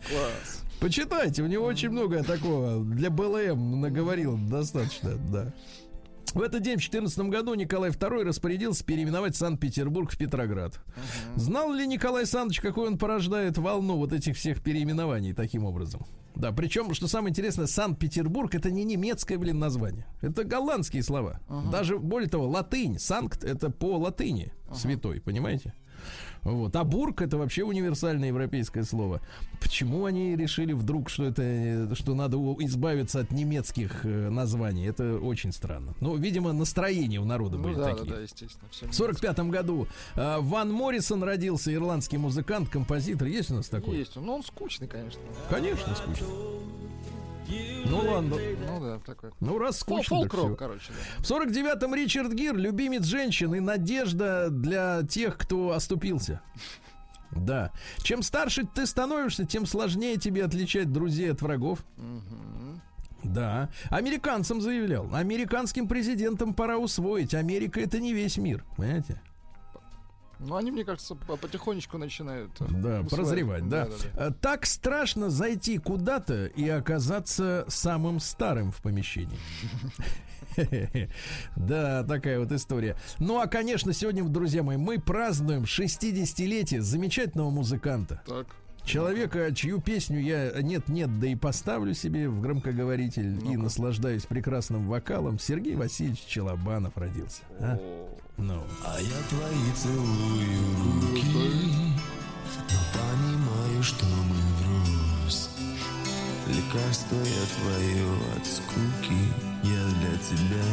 Класс. 0.09 0.63
Почитайте, 0.81 1.43
у 1.43 1.47
него 1.47 1.65
очень 1.65 1.91
много 1.91 2.23
такого 2.23 2.85
для 2.85 3.11
БЛМ 3.11 3.81
наговорил 3.81 4.37
достаточно, 4.37 5.17
да. 5.33 5.53
В 6.35 6.43
этот 6.43 6.63
день, 6.63 6.75
в 6.75 6.91
2014 6.91 7.19
году, 7.31 7.55
Николай 7.55 7.91
II 7.91 8.25
распорядился 8.25 8.85
переименовать 8.85 9.37
Санкт-Петербург 9.37 10.11
в 10.11 10.19
Петроград. 10.19 10.81
Знал 11.35 11.73
ли 11.73 11.87
Николай 11.87 12.23
Александрович, 12.23 12.61
какой 12.61 12.89
он 12.89 12.99
порождает 12.99 13.59
волну 13.59 13.97
вот 13.97 14.13
этих 14.13 14.37
всех 14.37 14.63
переименований 14.63 15.33
таким 15.33 15.65
образом? 15.65 16.07
Да, 16.35 16.53
причем, 16.53 16.93
что 16.93 17.09
самое 17.09 17.31
интересное, 17.31 17.67
Санкт-Петербург 17.67 18.55
это 18.55 18.71
не 18.71 18.85
немецкое, 18.85 19.39
блин, 19.39 19.59
название. 19.59 20.07
Это 20.21 20.45
голландские 20.45 21.03
слова. 21.03 21.41
Даже, 21.73 21.99
более 21.99 22.29
того, 22.29 22.47
латынь. 22.47 22.99
Санкт 22.99 23.43
это 23.43 23.71
по 23.71 23.97
латыни 23.97 24.53
святой, 24.75 25.21
понимаете? 25.21 25.73
Вот. 26.53 26.77
А 26.77 26.85
бург 26.85 27.23
это 27.23 27.37
вообще 27.39 27.65
универсальное 27.65 28.29
европейское 28.29 28.85
слово. 28.85 29.21
Почему 29.61 30.05
они 30.05 30.37
решили 30.37 30.73
вдруг, 30.73 31.11
что 31.11 31.25
это, 31.25 31.43
э, 31.43 31.95
что 31.95 32.15
надо 32.15 32.37
избавиться 32.61 33.21
от 33.21 33.33
немецких 33.33 34.05
э, 34.05 34.29
названий? 34.31 34.87
Это 34.87 35.17
очень 35.19 35.53
странно. 35.53 35.95
Ну, 36.01 36.17
видимо, 36.17 36.53
настроения 36.53 37.19
у 37.21 37.25
народа 37.25 37.57
Ну 37.57 37.65
были 37.65 37.75
да, 37.75 37.85
да, 37.87 37.95
такие. 37.95 38.15
да, 38.15 38.21
естественно. 38.21 38.69
всё 38.71 38.87
В 38.89 38.95
45 38.95 39.39
году 39.41 39.89
э, 40.15 40.37
Ван 40.41 40.71
Моррисон 40.73 41.23
родился, 41.25 41.75
ирландский 41.75 42.19
музыкант, 42.19 42.69
композитор. 42.69 43.27
Есть 43.27 43.51
у 43.51 43.55
нас 43.55 43.69
такой? 43.69 43.97
Есть. 43.99 44.15
Ну, 44.17 44.33
он 44.35 44.45
скучный, 44.45 44.87
конечно. 44.87 45.21
Конечно, 45.51 45.95
скучно. 45.97 46.27
Ну 47.49 47.99
ладно. 48.11 48.37
Ну 48.67 48.81
да, 48.81 48.99
такой. 49.05 49.31
Ну, 49.41 49.59
раз 49.59 49.77
Фол- 49.83 49.99
скучно, 50.03 50.23
так 50.23 50.33
Фолк-рок, 50.33 50.47
всё. 50.47 50.57
короче, 50.57 50.93
да. 51.19 51.23
В 51.23 51.31
49-м 51.31 51.95
Ричард 51.95 52.33
Гир, 52.33 52.57
любимец 52.57 53.05
женщин 53.05 53.55
и 53.55 53.61
надежда 53.61 54.49
для 54.51 55.03
тех, 55.09 55.37
кто 55.39 55.71
оступился. 55.73 56.41
Да. 57.31 57.73
Чем 57.99 58.23
старше 58.23 58.65
ты 58.65 58.87
становишься, 58.87 59.45
тем 59.45 59.67
сложнее 59.67 60.17
тебе 60.17 60.45
отличать 60.45 60.93
друзей 60.93 61.33
от 61.33 61.43
врагов. 61.43 61.85
Да. 63.23 63.71
Американцам 63.91 64.61
заявлял. 64.61 65.09
Американским 65.13 65.89
президентам 65.89 66.55
пора 66.55 66.79
усвоить. 66.79 67.35
Америка 67.35 67.81
это 67.81 67.99
не 67.99 68.13
весь 68.13 68.37
мир. 68.39 68.65
Понимаете? 68.77 69.21
Ну, 70.39 70.55
они, 70.57 70.71
мне 70.71 70.85
кажется, 70.85 71.15
по- 71.15 71.37
потихонечку 71.37 71.97
начинают... 71.99 72.51
э, 72.61 72.65
Да, 72.69 72.77
усваивать. 73.01 73.11
прозревать, 73.11 73.69
да. 73.69 73.85
Да-да-да. 73.87 74.27
Э, 74.27 74.31
Так 74.41 74.67
страшно 74.67 75.31
зайти 75.31 75.79
куда-то 75.79 76.47
и 76.47 76.69
оказаться 76.69 77.65
самым 77.69 78.21
старым 78.21 78.71
в 78.73 78.83
помещении. 78.83 79.39
Да, 81.57 82.03
такая 82.05 82.39
вот 82.41 82.51
история. 82.53 82.97
Ну, 83.19 83.39
а, 83.41 83.47
конечно, 83.47 83.93
сегодня, 83.93 84.25
друзья 84.25 84.63
мои, 84.63 84.77
мы 84.77 84.99
празднуем 84.99 85.65
60-летие 85.65 86.81
замечательного 86.81 87.51
музыканта. 87.51 88.23
Так. 88.27 88.47
Человека, 88.85 89.53
чью 89.55 89.81
песню 89.81 90.21
я 90.21 90.53
нет-нет, 90.63 91.19
да 91.19 91.27
и 91.27 91.35
поставлю 91.35 91.93
себе 91.93 92.29
в 92.29 92.41
громкоговоритель 92.41 93.45
и 93.51 93.57
наслаждаюсь 93.57 94.25
прекрасным 94.27 94.87
вокалом. 94.87 95.39
Сергей 95.41 95.75
Васильевич 95.75 96.21
Челобанов 96.27 96.97
родился. 96.97 97.43
а? 97.59 97.79
Ну. 98.39 98.63
А 98.85 99.01
я 99.01 99.17
твои 99.31 99.73
целую 99.75 101.11
руки 101.11 101.25
Но 102.71 102.79
понимаю, 102.93 103.83
что 103.83 104.05
мы 104.05 104.37
врозь 104.61 105.49
Лекарство 106.47 107.17
я 107.17 107.47
твое 107.57 108.07
от 108.37 108.47
скуки 108.47 109.19
Я 109.65 109.85
для 110.01 110.19
тебя 110.19 110.65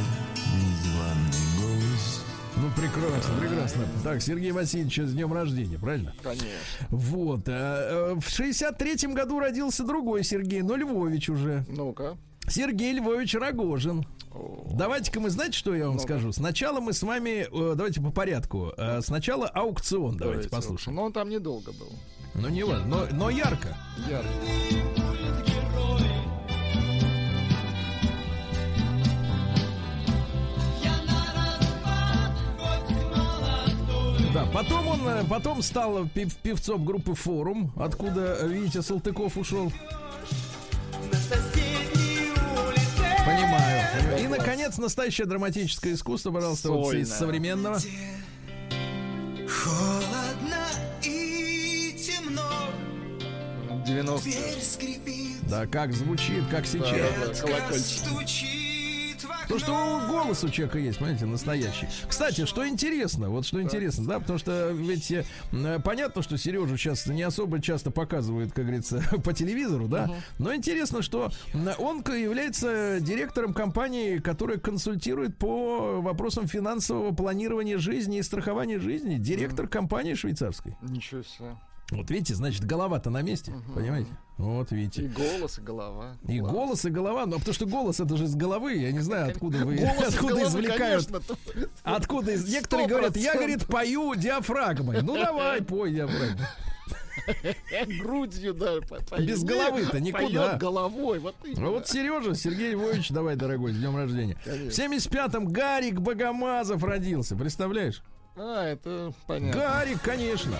незваный 0.54 1.88
гость 1.88 2.21
Ну, 2.58 2.69
прекрасно, 2.76 3.34
прекрасно. 3.39 3.84
Так, 4.04 4.21
Сергей 4.21 4.52
Васильевич, 4.52 4.97
с 4.99 5.13
днем 5.13 5.32
рождения, 5.34 5.80
правильно? 5.80 6.13
Конечно. 6.21 6.47
Вот. 6.89 7.43
а, 7.47 8.12
э, 8.12 8.15
В 8.19 8.28
63-м 8.28 9.13
году 9.13 9.39
родился 9.39 9.84
другой 9.86 10.23
Сергей, 10.26 10.62
но 10.62 10.76
Львович 10.76 11.30
уже. 11.30 11.65
Ну-ка. 11.69 12.17
Сергей 12.49 12.91
Львович 12.93 13.36
Рогожин. 13.36 14.06
Давайте-ка 14.74 15.19
мы, 15.19 15.30
знаете, 15.30 15.58
что 15.58 15.76
я 15.76 15.88
вам 15.88 16.00
скажу? 16.00 16.32
Сначала 16.32 16.80
мы 16.80 16.93
с 16.93 17.04
вами, 17.04 17.48
э, 17.52 17.76
давайте 17.76 18.02
по 18.02 18.12
порядку. 18.12 18.74
Э, 18.78 19.02
Сначала 19.02 19.48
аукцион 19.48 20.17
давайте, 20.17 20.50
послушаем. 20.50 20.96
Но 20.96 21.04
он 21.04 21.13
там 21.13 21.30
недолго 21.30 21.72
был. 21.74 21.91
Ну, 22.34 22.50
не 22.50 22.63
важно, 22.63 22.86
но, 22.88 23.08
но 23.12 23.30
ярко. 23.30 23.78
Ярко. 24.10 24.30
Да, 34.34 34.48
потом 34.52 34.88
он, 34.88 35.08
э, 35.08 35.24
потом 35.30 35.62
стал 35.62 36.06
пев- 36.08 36.36
певцом 36.41 36.84
группы 36.84 37.13
Форум, 37.13 37.72
откуда 37.76 38.46
Витя 38.48 38.82
Салтыков 38.82 39.38
ушел. 39.38 39.72
Понимаю. 40.91 41.52
понимаю. 41.54 41.73
И, 44.19 44.27
наконец, 44.27 44.77
настоящее 44.77 45.27
драматическое 45.27 45.93
искусство, 45.93 46.32
пожалуйста, 46.32 46.71
вот 46.71 46.93
из 46.93 47.12
современного. 47.12 47.79
Холодно 49.47 50.67
и 51.03 51.95
темно 51.97 52.49
90 53.86 54.29
Дверь 54.29 54.62
скрипит 54.62 55.47
Да, 55.49 55.67
как 55.67 55.93
звучит, 55.93 56.43
как 56.49 56.65
сейчас. 56.65 57.41
Да, 57.41 57.47
колокольчик. 57.47 58.62
То, 59.54 59.60
что 59.60 60.02
голос 60.10 60.44
у 60.44 60.50
человека 60.50 60.80
есть, 60.80 60.98
понимаете, 60.98 61.28
настоящий. 61.28 61.88
Кстати, 62.08 62.46
что 62.46 62.68
интересно, 62.68 63.30
вот 63.30 63.46
что 63.46 63.62
интересно, 63.62 64.08
да, 64.08 64.20
потому 64.20 64.39
что 64.39 64.72
ведь 64.72 65.12
э, 65.12 65.24
понятно, 65.84 66.24
что 66.24 66.39
Сережу 66.39 66.76
сейчас 66.76 67.06
не 67.06 67.22
особо 67.22 67.62
часто 67.62 67.92
показывают, 67.92 68.52
как 68.52 68.66
говорится, 68.66 69.04
по 69.24 69.32
телевизору, 69.32 69.88
да, 69.88 70.10
но 70.39 70.56
интересно, 70.56 71.04
что 71.04 71.32
он 71.78 72.00
является 72.00 73.00
директором 73.00 73.54
компании, 73.54 74.18
которая 74.18 74.58
консультирует 74.58 75.38
по 75.38 76.02
вопросам 76.02 76.48
финансового 76.48 77.13
планирования 77.13 77.78
жизни 77.78 78.18
и 78.18 78.24
страхования 78.24 78.80
жизни, 78.80 79.18
директор 79.18 79.68
компании 79.68 80.16
швейцарской. 80.16 80.76
Ничего 80.82 81.22
себе. 81.22 81.56
Вот 81.91 82.10
видите, 82.10 82.34
значит, 82.34 82.65
голова-то 82.65 83.10
на 83.10 83.22
месте, 83.22 83.54
понимаете? 83.76 84.10
Вот 84.38 84.72
И 84.72 84.76
видите. 84.76 85.04
голос, 85.04 85.60
и 85.60 85.62
голова. 85.62 86.17
И 86.28 86.39
Класс. 86.39 86.52
голос, 86.52 86.86
и 86.86 86.89
голова. 86.89 87.26
Ну, 87.28 87.38
потому 87.38 87.54
что 87.54 87.65
голос 87.67 88.00
это 88.00 88.17
же 88.17 88.24
из 88.24 88.36
головы. 88.36 88.74
Я 88.76 88.91
не 88.91 89.02
знаю, 89.02 89.30
откуда 89.30 89.60
вы 89.60 89.76
Голос 89.78 90.15
откуда 90.15 90.34
головы, 90.36 90.48
извлекают. 90.50 91.06
конечно. 91.08 91.36
Откуда 91.84 92.32
из... 92.32 92.50
Некоторые 92.52 92.88
говорят, 92.88 93.15
я, 93.15 93.34
100%. 93.34 93.38
говорит, 93.38 93.65
пою 93.67 94.15
диафрагмой. 94.15 95.02
Ну, 95.04 95.13
давай, 95.15 95.62
пой 95.63 95.91
диафрагмой. 95.91 96.48
Грудью, 98.00 98.54
да. 98.56 98.74
Без 99.19 99.43
головы-то 99.43 100.00
никуда. 100.00 100.24
Поет 100.50 100.58
головой, 100.60 101.19
вот 101.19 101.36
Ну 101.43 101.50
именно. 101.52 101.69
вот 101.69 101.88
Сережа, 101.88 102.34
Сергей 102.34 102.72
Львович, 102.72 103.10
давай, 103.12 103.36
дорогой, 103.36 103.72
с 103.74 103.78
днем 103.78 103.96
рождения. 103.96 104.36
В 104.46 104.50
75-м 104.50 105.48
Гарик 105.48 106.00
Богомазов 106.02 106.84
родился, 106.84 107.36
представляешь? 107.36 108.02
А, 108.36 108.65
это 108.65 109.13
понятно. 109.27 109.62
Гарик, 109.62 110.02
конечно. 110.02 110.54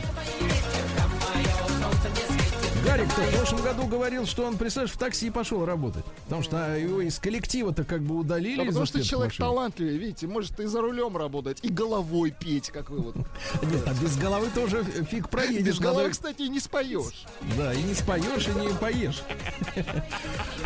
my 1.24 1.44
all. 1.62 1.70
Something 1.70 2.12
is 2.24 2.43
Гарик-то 2.84 3.22
в 3.22 3.36
прошлом 3.36 3.62
году 3.62 3.88
говорил, 3.88 4.26
что 4.26 4.46
он, 4.46 4.58
представляешь, 4.58 4.94
в 4.94 4.98
такси 4.98 5.30
пошел 5.30 5.66
работать. 5.66 6.04
Потому 6.26 6.42
что 6.44 6.78
его 6.78 7.00
из 7.00 7.18
коллектива-то 7.18 7.86
как 7.86 8.02
бы 8.02 8.16
удалили. 8.16 8.58
Да 8.58 8.66
потому 8.66 8.86
что 8.86 9.02
человек 9.02 9.32
машины. 9.32 9.48
талантливый, 9.48 9.98
видите, 9.98 10.28
может 10.28 10.60
и 10.60 10.66
за 10.66 10.82
рулем 10.82 11.16
работать, 11.16 11.60
и 11.62 11.70
головой 11.70 12.34
петь, 12.38 12.72
как 12.72 12.90
вы 12.90 13.00
вот. 13.00 13.16
Нет, 13.64 13.84
а 13.86 13.94
без 14.02 14.18
головы 14.18 14.48
тоже 14.54 14.84
фиг 14.84 15.30
проедешь. 15.30 15.66
Без 15.66 15.80
головы, 15.80 16.10
кстати, 16.10 16.42
и 16.42 16.50
не 16.50 16.60
споешь. 16.60 17.26
Да, 17.58 17.74
и 17.74 17.82
не 17.82 17.94
споешь, 17.94 18.48
и 18.48 18.52
не 18.52 18.74
поешь. 18.80 19.24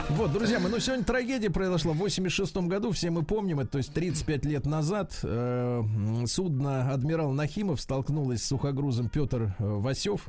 Вот, 0.09 0.31
друзья 0.31 0.59
мои, 0.59 0.71
ну 0.71 0.79
сегодня 0.79 1.03
трагедия 1.03 1.49
произошла 1.49 1.91
в 1.91 1.97
86 1.97 2.57
году, 2.57 2.91
все 2.91 3.11
мы 3.11 3.23
помним 3.23 3.59
это, 3.59 3.71
то 3.73 3.77
есть 3.77 3.93
35 3.93 4.45
лет 4.45 4.65
назад 4.65 5.19
э, 5.21 5.83
судно 6.25 6.91
«Адмирал 6.91 7.31
Нахимов» 7.31 7.81
столкнулось 7.81 8.41
с 8.41 8.47
сухогрузом 8.47 9.09
Петр 9.09 9.55
э, 9.59 9.63
Васев. 9.63 10.27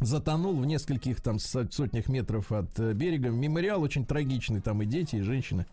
Затонул 0.00 0.56
в 0.56 0.66
нескольких 0.66 1.20
там 1.20 1.38
со- 1.38 1.70
сотнях 1.70 2.08
метров 2.08 2.50
от 2.50 2.78
э, 2.80 2.92
берега. 2.94 3.30
Мемориал 3.30 3.80
очень 3.80 4.04
трагичный, 4.04 4.60
там 4.60 4.82
и 4.82 4.86
дети, 4.86 5.16
и 5.16 5.20
женщины 5.22 5.66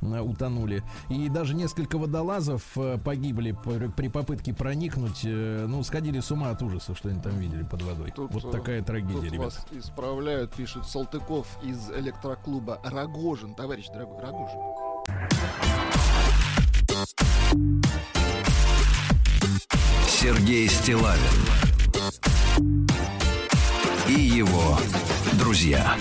э, 0.00 0.20
утонули. 0.20 0.84
И 1.10 1.28
даже 1.28 1.54
несколько 1.54 1.98
водолазов 1.98 2.62
э, 2.76 2.96
погибли 3.04 3.56
при, 3.96 4.08
попытке 4.08 4.54
проникнуть. 4.54 5.24
ну, 5.24 5.82
сходили 5.82 6.20
с 6.20 6.30
ума 6.30 6.50
от 6.50 6.62
ужаса, 6.62 6.94
что 6.94 7.08
они 7.08 7.20
там 7.20 7.38
видели 7.38 7.64
под 7.64 7.82
водой. 7.82 8.12
Тут, 8.14 8.32
вот 8.32 8.52
такая 8.52 8.82
трагедия, 8.82 9.14
Тут 9.14 9.24
ребята. 9.24 9.42
вас 9.42 9.66
исправляют, 9.72 10.52
пишут 10.54 10.86
Салтыков 10.86 11.46
из 11.64 11.90
электроклуба 11.90 12.80
Рогожин. 12.84 13.54
Товарищ 13.54 13.88
дорогой, 13.88 14.20
Рогожин. 14.20 14.60
Сергей 20.06 20.68
Стилавин 20.68 21.20
и 24.08 24.12
его 24.12 24.78
друзья 25.32 25.96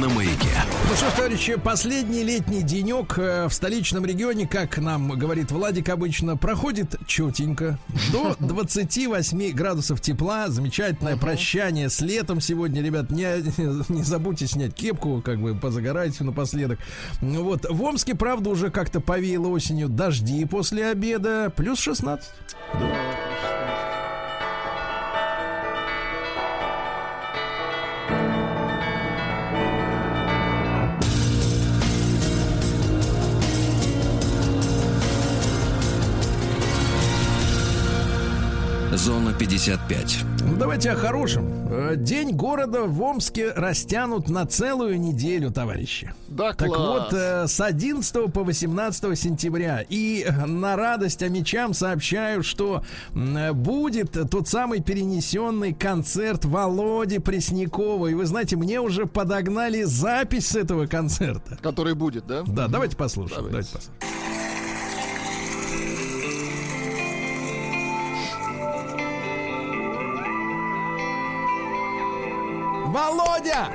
на 0.00 0.08
маяке. 0.08 0.48
Ну 0.88 0.96
что 0.96 1.10
ж, 1.10 1.12
товарищи, 1.12 1.56
последний 1.56 2.22
летний 2.22 2.62
денек 2.62 3.18
э, 3.18 3.48
в 3.48 3.52
столичном 3.52 4.06
регионе, 4.06 4.46
как 4.46 4.78
нам 4.78 5.10
говорит 5.10 5.50
Владик 5.50 5.88
обычно, 5.88 6.36
проходит 6.36 6.94
четенько. 7.06 7.78
До 8.12 8.36
28 8.40 9.52
градусов 9.52 10.00
тепла. 10.00 10.48
Замечательное 10.48 11.16
прощание 11.16 11.90
с 11.90 12.00
летом 12.00 12.40
сегодня, 12.40 12.82
ребят. 12.82 13.10
Не, 13.10 13.42
не 13.92 14.02
забудьте 14.02 14.46
снять 14.46 14.74
кепку, 14.74 15.20
как 15.22 15.40
бы 15.40 15.54
позагорайте 15.54 16.24
напоследок. 16.24 16.78
Ну 17.20 17.44
Вот. 17.44 17.66
В 17.68 17.82
Омске, 17.82 18.14
правда, 18.14 18.50
уже 18.50 18.70
как-то 18.70 19.00
повеяло 19.00 19.48
осенью 19.48 19.88
дожди 19.88 20.44
после 20.44 20.86
обеда. 20.86 21.52
Плюс 21.54 21.78
16. 21.80 22.30
Зона 39.00 39.32
55. 39.32 40.24
Ну, 40.46 40.56
давайте 40.56 40.90
о 40.90 40.94
хорошем. 40.94 41.48
Э, 41.70 41.94
День 41.96 42.32
города 42.36 42.82
в 42.82 43.00
Омске 43.00 43.50
растянут 43.52 44.28
на 44.28 44.44
целую 44.44 45.00
неделю, 45.00 45.50
товарищи. 45.50 46.12
Да, 46.28 46.52
Так 46.52 46.68
класс. 46.68 46.78
вот, 47.10 47.14
э, 47.18 47.46
с 47.48 47.60
11 47.60 48.28
по 48.30 48.44
18 48.44 49.16
сентября. 49.18 49.82
И 49.88 50.22
э, 50.28 50.44
на 50.46 50.76
радость 50.76 51.22
амичам 51.22 51.72
сообщаю, 51.72 52.42
что 52.42 52.84
м, 53.14 53.36
э, 53.38 53.52
будет 53.54 54.18
тот 54.30 54.48
самый 54.48 54.80
перенесенный 54.82 55.72
концерт 55.72 56.44
Володи 56.44 57.18
Преснякова. 57.20 58.08
И 58.08 58.14
вы 58.14 58.26
знаете, 58.26 58.56
мне 58.56 58.80
уже 58.80 59.06
подогнали 59.06 59.84
запись 59.84 60.48
с 60.48 60.56
этого 60.56 60.86
концерта. 60.86 61.56
Который 61.62 61.94
будет, 61.94 62.26
да? 62.26 62.42
Да, 62.46 62.68
давайте 62.68 62.96
послушаем. 62.98 63.44
Давайте. 63.48 63.70
Давайте 63.72 63.88
послушаем. 64.00 64.39
Володя! 72.90 73.68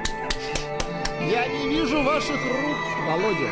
Я 1.22 1.48
не 1.48 1.70
вижу 1.70 2.04
ваших 2.04 2.36
рук, 2.36 2.78
Володя. 3.08 3.50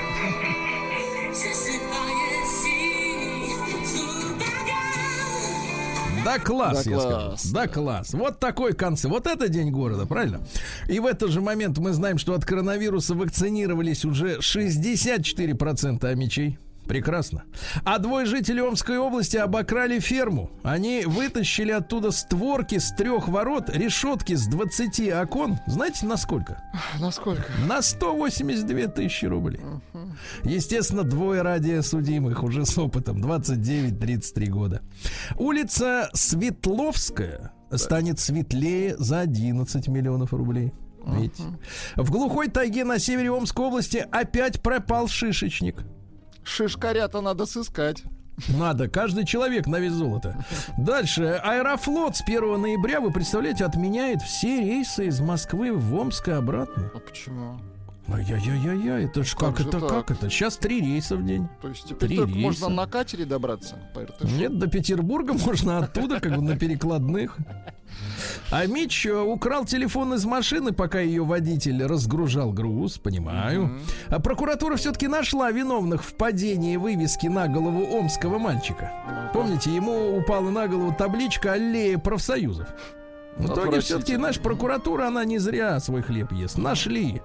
Да 6.25 6.39
класс, 6.39 6.83
Да 6.83 6.91
я 6.91 6.97
класс, 6.97 7.41
скажу. 7.41 7.53
Да 7.53 7.67
класс. 7.67 8.13
Вот 8.13 8.39
такой 8.39 8.73
концерт. 8.73 9.13
Вот 9.13 9.25
это 9.25 9.47
день 9.47 9.71
города, 9.71 10.05
правильно? 10.05 10.41
И 10.89 10.99
в 10.99 11.05
этот 11.05 11.31
же 11.31 11.39
момент 11.39 11.77
мы 11.77 11.93
знаем, 11.93 12.17
что 12.17 12.33
от 12.33 12.43
коронавируса 12.43 13.15
вакцинировались 13.15 14.03
уже 14.03 14.39
64% 14.39 16.05
амичей. 16.05 16.57
Прекрасно. 16.87 17.43
А 17.85 17.97
двое 17.97 18.25
жителей 18.25 18.61
Омской 18.61 18.97
области 18.97 19.37
обокрали 19.37 19.99
ферму. 19.99 20.51
Они 20.63 21.03
вытащили 21.05 21.71
оттуда 21.71 22.11
створки 22.11 22.77
с 22.77 22.91
трех 22.91 23.27
ворот, 23.27 23.69
решетки 23.69 24.35
с 24.35 24.47
20 24.47 25.11
окон. 25.13 25.59
Знаете, 25.65 26.05
на 26.05 26.17
сколько? 26.17 26.61
Насколько? 26.99 27.51
На 27.67 27.81
182 27.81 28.87
тысячи 28.87 29.25
рублей. 29.25 29.61
Естественно, 30.43 31.03
двое 31.03 31.41
ради 31.41 31.79
судимых 31.81 32.43
уже 32.43 32.65
с 32.65 32.77
опытом. 32.77 33.23
29-33 33.23 34.45
года. 34.47 34.81
Улица 35.37 36.09
Светловская 36.13 37.53
станет 37.71 38.19
светлее 38.19 38.95
за 38.97 39.21
11 39.21 39.87
миллионов 39.87 40.33
рублей. 40.33 40.73
Видите? 41.05 41.43
В 41.95 42.11
глухой 42.11 42.49
тайге 42.49 42.83
на 42.83 42.99
севере 42.99 43.31
Омской 43.31 43.65
области 43.65 44.05
опять 44.11 44.61
пропал 44.61 45.07
шишечник. 45.07 45.83
Шишкаря-то 46.43 47.21
надо 47.21 47.45
сыскать. 47.45 48.03
Надо, 48.49 48.87
каждый 48.87 49.25
человек 49.25 49.67
на 49.67 49.77
вес 49.79 49.93
золота. 49.93 50.43
Дальше. 50.77 51.39
Аэрофлот 51.43 52.15
с 52.17 52.21
1 52.21 52.61
ноября, 52.61 52.99
вы 52.99 53.11
представляете, 53.11 53.65
отменяет 53.65 54.21
все 54.21 54.59
рейсы 54.61 55.07
из 55.07 55.19
Москвы 55.19 55.71
в 55.71 55.93
Омск 55.93 56.27
и 56.29 56.31
обратно. 56.31 56.91
А 56.93 56.99
почему? 56.99 57.59
Ай-яй-яй-яй, 58.09 59.05
это 59.05 59.23
ж 59.23 59.33
Как 59.35 59.55
как, 59.55 59.67
это, 59.67 59.79
так? 59.79 59.89
как 59.89 60.11
это? 60.11 60.29
Сейчас 60.29 60.57
три 60.57 60.81
рейса 60.81 61.15
в 61.15 61.25
день. 61.25 61.47
То 61.61 61.69
есть 61.69 61.83
теперь 61.85 62.09
Три 62.09 62.17
только 62.17 62.33
рейса. 62.33 62.45
можно 62.47 62.69
на 62.69 62.85
катере 62.85 63.25
добраться 63.25 63.77
по 63.93 64.01
РТШ? 64.01 64.23
Нет, 64.37 64.57
до 64.59 64.67
Петербурга 64.67 65.33
можно 65.45 65.77
оттуда, 65.79 66.19
как 66.19 66.35
бы 66.35 66.41
на 66.41 66.57
перекладных. 66.57 67.37
А 68.51 68.65
Мич 68.65 69.05
э, 69.05 69.13
украл 69.17 69.65
телефон 69.65 70.15
из 70.15 70.25
машины, 70.25 70.73
пока 70.73 70.99
ее 70.99 71.23
водитель 71.23 71.83
разгружал 71.85 72.51
груз, 72.51 72.97
понимаю. 72.97 73.79
А 74.09 74.19
прокуратура 74.19 74.75
все-таки 74.75 75.07
нашла 75.07 75.51
виновных 75.51 76.03
в 76.03 76.13
падении 76.15 76.75
вывески 76.77 77.27
на 77.27 77.47
голову 77.47 77.83
омского 77.95 78.37
мальчика. 78.37 78.91
Помните, 79.33 79.73
ему 79.73 80.17
упала 80.17 80.49
на 80.49 80.67
голову 80.67 80.93
табличка 80.97 81.53
аллея 81.53 81.97
профсоюзов. 81.97 82.67
В 83.37 83.45
итоге 83.51 83.79
все-таки 83.79 84.17
наша 84.17 84.39
прокуратура, 84.41 85.07
она 85.07 85.25
не 85.25 85.39
зря 85.39 85.79
свой 85.79 86.01
хлеб 86.01 86.31
ест. 86.31 86.57
Нашли. 86.57 87.21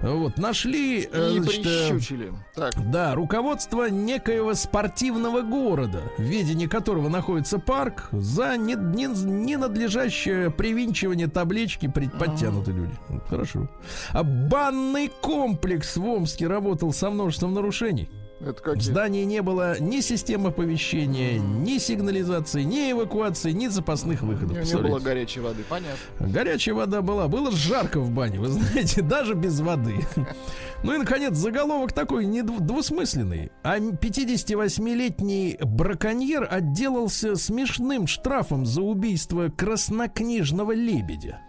Вот, 0.00 0.36
нашли... 0.38 1.08
э, 1.10 1.34
И 1.36 1.40
значит, 1.40 1.60
э, 1.66 1.88
прищучили. 1.88 2.32
Так, 2.54 2.72
да, 2.90 3.14
руководство 3.14 3.88
некоего 3.88 4.54
спортивного 4.54 5.42
города, 5.42 6.02
в 6.18 6.22
ведении 6.22 6.66
которого 6.66 7.08
находится 7.08 7.58
парк, 7.58 8.08
за 8.12 8.56
не- 8.56 8.74
не- 8.74 9.06
ненадлежащее 9.06 10.50
привинчивание 10.50 11.28
таблички 11.28 11.86
при- 11.88 12.08
подтянуты 12.08 12.72
люди. 12.72 12.94
Хорошо. 13.28 13.68
А 14.10 14.22
банный 14.24 15.10
комплекс 15.22 15.96
в 15.96 16.04
Омске 16.06 16.48
работал 16.48 16.92
со 16.92 17.10
множеством 17.10 17.54
нарушений. 17.54 18.10
Это 18.42 18.60
В 18.60 18.62
какие? 18.62 18.82
здании 18.82 19.24
не 19.24 19.40
было 19.42 19.78
ни 19.80 20.00
системы 20.00 20.48
оповещения, 20.48 21.38
ни 21.38 21.78
сигнализации, 21.78 22.62
ни 22.62 22.92
эвакуации, 22.92 23.52
ни 23.52 23.68
запасных 23.68 24.22
выходов. 24.22 24.58
Не, 24.58 24.64
не 24.64 24.76
было 24.76 24.98
горячей 24.98 25.40
воды, 25.40 25.62
понятно. 25.68 25.96
Горячая 26.20 26.74
вода 26.74 27.02
была. 27.02 27.28
Было 27.28 27.50
жарко 27.50 28.00
в 28.00 28.10
бане, 28.10 28.38
вы 28.40 28.48
знаете, 28.48 29.02
даже 29.02 29.34
без 29.34 29.60
воды. 29.60 29.96
Ну 30.82 30.94
и, 30.94 30.98
наконец, 30.98 31.34
заголовок 31.36 31.92
такой 31.92 32.24
недвусмысленный. 32.26 33.52
А 33.62 33.78
58-летний 33.78 35.58
браконьер 35.62 36.46
отделался 36.50 37.36
смешным 37.36 38.06
штрафом 38.06 38.66
за 38.66 38.82
убийство 38.82 39.48
краснокнижного 39.48 40.72
лебедя. 40.72 41.40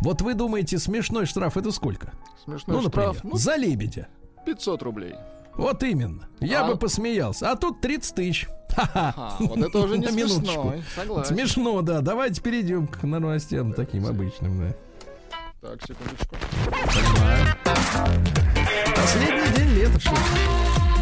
Вот 0.00 0.20
вы 0.22 0.34
думаете, 0.34 0.78
смешной 0.78 1.26
штраф 1.26 1.56
это 1.56 1.70
сколько? 1.70 2.12
Смешной 2.44 2.76
ну, 2.76 2.82
например, 2.82 3.10
штраф. 3.14 3.24
Ну, 3.24 3.36
за 3.36 3.56
лебедя. 3.56 4.08
500 4.44 4.82
рублей. 4.82 5.14
Вот 5.58 5.82
именно. 5.82 6.28
Я 6.40 6.62
А? 6.64 6.68
бы 6.68 6.76
посмеялся. 6.78 7.50
А 7.50 7.56
тут 7.56 7.80
30 7.80 8.14
тысяч. 8.14 8.48
Ха-ха. 8.74 9.12
А, 9.16 9.36
вот 9.40 9.58
это 9.58 9.78
уже 9.80 9.98
не 9.98 10.06
смешно. 10.10 10.74
Согласен. 10.94 11.34
Смешно, 11.34 11.82
да. 11.82 12.00
Давайте 12.00 12.40
перейдем 12.40 12.86
к 12.86 13.02
новостям 13.02 13.72
таким 13.72 14.06
обычным, 14.06 14.60
да. 14.60 14.74
Так, 15.60 15.80
секундочку. 15.82 16.36
Последний 18.94 19.56
день 19.56 19.74
лета, 19.74 19.98
что? 20.00 20.10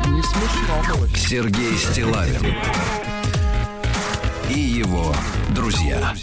Не 0.09 0.23
смешно 0.23 0.97
было. 0.97 1.09
Сергей 1.15 1.77
Стилавин 1.77 2.55
и 4.49 4.59
его 4.59 5.13
друзья 5.51 6.15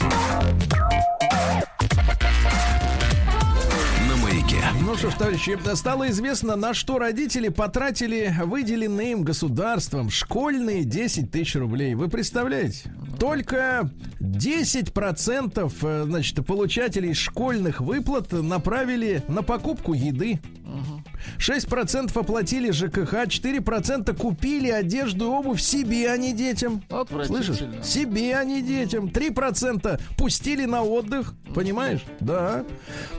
ну 4.94 5.00
что 5.00 5.10
ж, 5.10 5.16
товарищи, 5.16 5.58
стало 5.74 6.10
известно, 6.12 6.56
на 6.56 6.76
что 6.76 7.00
родители 7.00 7.48
потратили 7.48 8.32
выделенные 8.44 9.14
им 9.14 9.24
государством 9.24 10.12
школьные 10.12 10.84
10 10.84 11.32
тысяч 11.32 11.56
рублей. 11.56 11.96
Вы 11.96 12.10
представляете? 12.10 12.94
Только 13.20 13.90
10% 14.20 15.74
э, 15.82 16.04
значит, 16.04 16.46
получателей 16.46 17.16
школьных 17.16 17.82
выплат 17.82 18.32
направили 18.34 19.24
на 19.28 19.42
покупку 19.42 19.94
еды. 19.94 20.40
6% 21.38 22.18
оплатили 22.20 22.72
ЖКХ, 22.72 23.14
4% 23.14 24.16
купили 24.18 24.70
одежду 24.70 25.26
и 25.26 25.28
обувь 25.28 25.62
себе, 25.62 26.12
а 26.12 26.18
не 26.18 26.34
детям. 26.34 26.84
Слышишь? 27.26 27.64
Себе, 27.84 28.36
а 28.38 28.44
не 28.44 28.62
детям. 28.62 29.08
3% 29.08 30.00
пустили 30.18 30.66
на 30.66 30.84
отдых. 30.84 31.34
Понимаешь? 31.54 32.04
Да. 32.20 32.66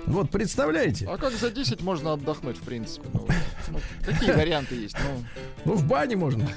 Вот, 0.07 0.31
представляете? 0.31 1.07
А 1.11 1.17
как 1.19 1.33
за 1.33 1.51
10 1.51 1.83
можно 1.83 2.13
отдохнуть, 2.13 2.57
в 2.57 2.63
принципе? 2.63 3.07
Ну, 3.13 3.27
ну, 3.69 3.79
какие 4.05 4.33
варианты 4.33 4.75
есть? 4.75 4.97
Ну, 5.05 5.25
Ну, 5.65 5.75
в 5.75 5.85
бане 5.87 6.17
можно 6.17 6.49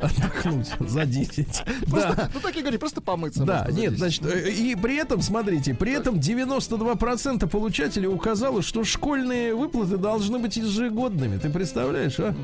отдохнуть 0.00 0.68
за 0.80 1.04
10. 1.04 1.64
Да. 1.86 2.30
ну 2.34 2.40
так 2.40 2.56
и 2.56 2.60
говори, 2.60 2.78
просто 2.78 3.00
помыться. 3.00 3.44
Да, 3.44 3.66
нет, 3.70 3.94
10. 3.94 3.98
значит, 3.98 4.26
э, 4.26 4.50
и 4.50 4.74
при 4.74 4.96
этом, 4.96 5.20
смотрите, 5.20 5.74
при 5.74 5.92
этом 5.92 6.16
92% 6.16 7.48
получателей 7.48 8.08
указало, 8.08 8.62
что 8.62 8.84
школьные 8.84 9.54
выплаты 9.54 9.96
должны 9.96 10.38
быть 10.38 10.56
ежегодными. 10.56 11.38
Ты 11.38 11.50
представляешь, 11.50 12.18
а? 12.18 12.34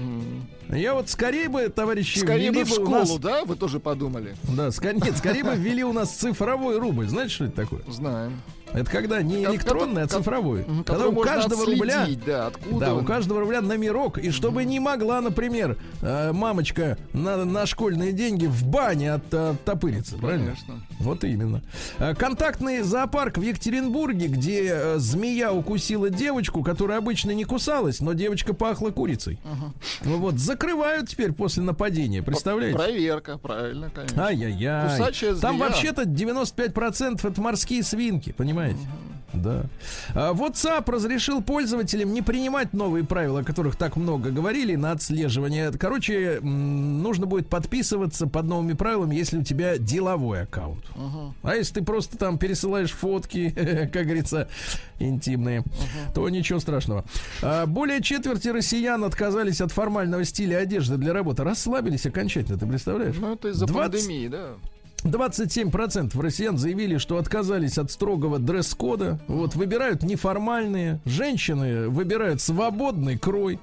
Я 0.68 0.94
вот 0.94 1.08
скорее 1.08 1.48
бы, 1.48 1.68
товарищи, 1.68 2.18
Скорее 2.18 2.52
бы 2.52 2.64
в 2.64 2.68
школу, 2.68 2.90
нас... 2.90 3.18
да? 3.18 3.44
Вы 3.44 3.56
тоже 3.56 3.78
подумали? 3.80 4.34
Да, 4.44 4.68
ска- 4.68 4.94
нет, 4.94 5.16
скорее 5.16 5.44
бы 5.44 5.54
ввели 5.54 5.84
у 5.84 5.92
нас 5.92 6.10
цифровой 6.10 6.78
рубль. 6.78 7.08
Знаете, 7.08 7.32
что 7.34 7.44
это 7.44 7.56
такое? 7.56 7.80
Знаем. 7.88 8.40
Это 8.76 8.90
когда 8.90 9.22
не 9.22 9.42
электронный, 9.44 10.02
а 10.02 10.06
цифровой. 10.06 10.64
Когда 10.84 11.08
у 11.08 11.12
каждого 11.16 11.64
рубля... 11.64 12.06
Да, 12.26 12.50
Да, 12.78 12.94
у 12.94 13.04
каждого 13.04 13.40
рубля 13.40 13.60
номерок, 13.62 14.18
и 14.18 14.30
чтобы 14.30 14.64
не 14.64 14.80
могла, 14.80 15.20
например, 15.20 15.78
э, 16.02 16.32
мамочка 16.32 16.98
на, 17.14 17.44
на 17.44 17.64
школьные 17.66 18.12
деньги 18.12 18.46
в 18.46 18.64
бане 18.66 19.14
от, 19.14 19.32
оттопыриться, 19.32 20.16
правильно? 20.18 20.46
Конечно. 20.52 20.74
Вот 20.98 21.24
именно. 21.24 21.62
Э, 21.98 22.14
Контактный 22.14 22.82
зоопарк 22.82 23.38
в 23.38 23.42
Екатеринбурге, 23.42 24.26
где 24.28 24.68
э, 24.70 24.98
змея 24.98 25.52
укусила 25.52 26.10
девочку, 26.10 26.62
которая 26.62 26.98
обычно 26.98 27.30
не 27.30 27.44
кусалась, 27.44 28.00
но 28.00 28.12
девочка 28.12 28.52
пахла 28.52 28.90
курицей. 28.90 29.38
Ну 30.04 30.18
Вот, 30.18 30.34
закрывают 30.38 31.08
теперь 31.08 31.32
после 31.32 31.62
нападения, 31.62 32.22
представляете? 32.22 32.76
Проверка, 32.76 33.38
правильно, 33.38 33.90
конечно. 33.90 34.26
Ай-яй-яй. 34.26 34.98
Там 35.40 35.58
вообще-то 35.58 36.02
95% 36.02 37.26
это 37.26 37.40
морские 37.40 37.82
свинки, 37.82 38.32
понимаете? 38.32 38.65
Да. 39.36 39.64
А, 40.14 40.32
WhatsApp 40.32 40.90
разрешил 40.90 41.42
пользователям 41.42 42.12
не 42.12 42.22
принимать 42.22 42.72
новые 42.72 43.04
правила, 43.04 43.40
о 43.40 43.44
которых 43.44 43.76
так 43.76 43.96
много 43.96 44.30
говорили, 44.30 44.74
на 44.76 44.92
отслеживание. 44.92 45.72
Короче, 45.72 46.40
нужно 46.40 47.26
будет 47.26 47.48
подписываться 47.48 48.26
под 48.26 48.46
новыми 48.46 48.72
правилами, 48.74 49.14
если 49.14 49.38
у 49.38 49.42
тебя 49.42 49.78
деловой 49.78 50.42
аккаунт. 50.42 50.84
А 51.42 51.54
если 51.54 51.74
ты 51.74 51.84
просто 51.84 52.16
там 52.16 52.38
пересылаешь 52.38 52.92
фотки, 52.92 53.50
как 53.92 54.04
говорится, 54.04 54.48
интимные, 54.98 55.62
то 56.14 56.28
ничего 56.28 56.58
страшного. 56.58 57.04
А, 57.42 57.66
Более 57.66 58.02
четверти 58.02 58.48
россиян 58.48 59.04
отказались 59.04 59.60
от 59.60 59.72
формального 59.72 60.24
стиля 60.24 60.58
одежды 60.58 60.96
для 60.96 61.12
работы. 61.12 61.44
Расслабились 61.44 62.06
окончательно, 62.06 62.58
ты 62.58 62.66
представляешь? 62.66 63.16
Ну, 63.18 63.34
это 63.34 63.48
из-за 63.48 63.66
20 63.66 63.92
пандемии, 63.92 64.28
да. 64.28 64.48
27% 65.04 66.20
россиян 66.20 66.58
заявили, 66.58 66.98
что 66.98 67.18
отказались 67.18 67.78
от 67.78 67.90
строгого 67.90 68.38
дресс-кода. 68.38 69.20
Вот, 69.28 69.54
выбирают 69.54 70.02
неформальные. 70.02 71.00
Женщины 71.04 71.88
выбирают 71.88 72.40
свободный 72.40 73.18
крой. 73.18 73.60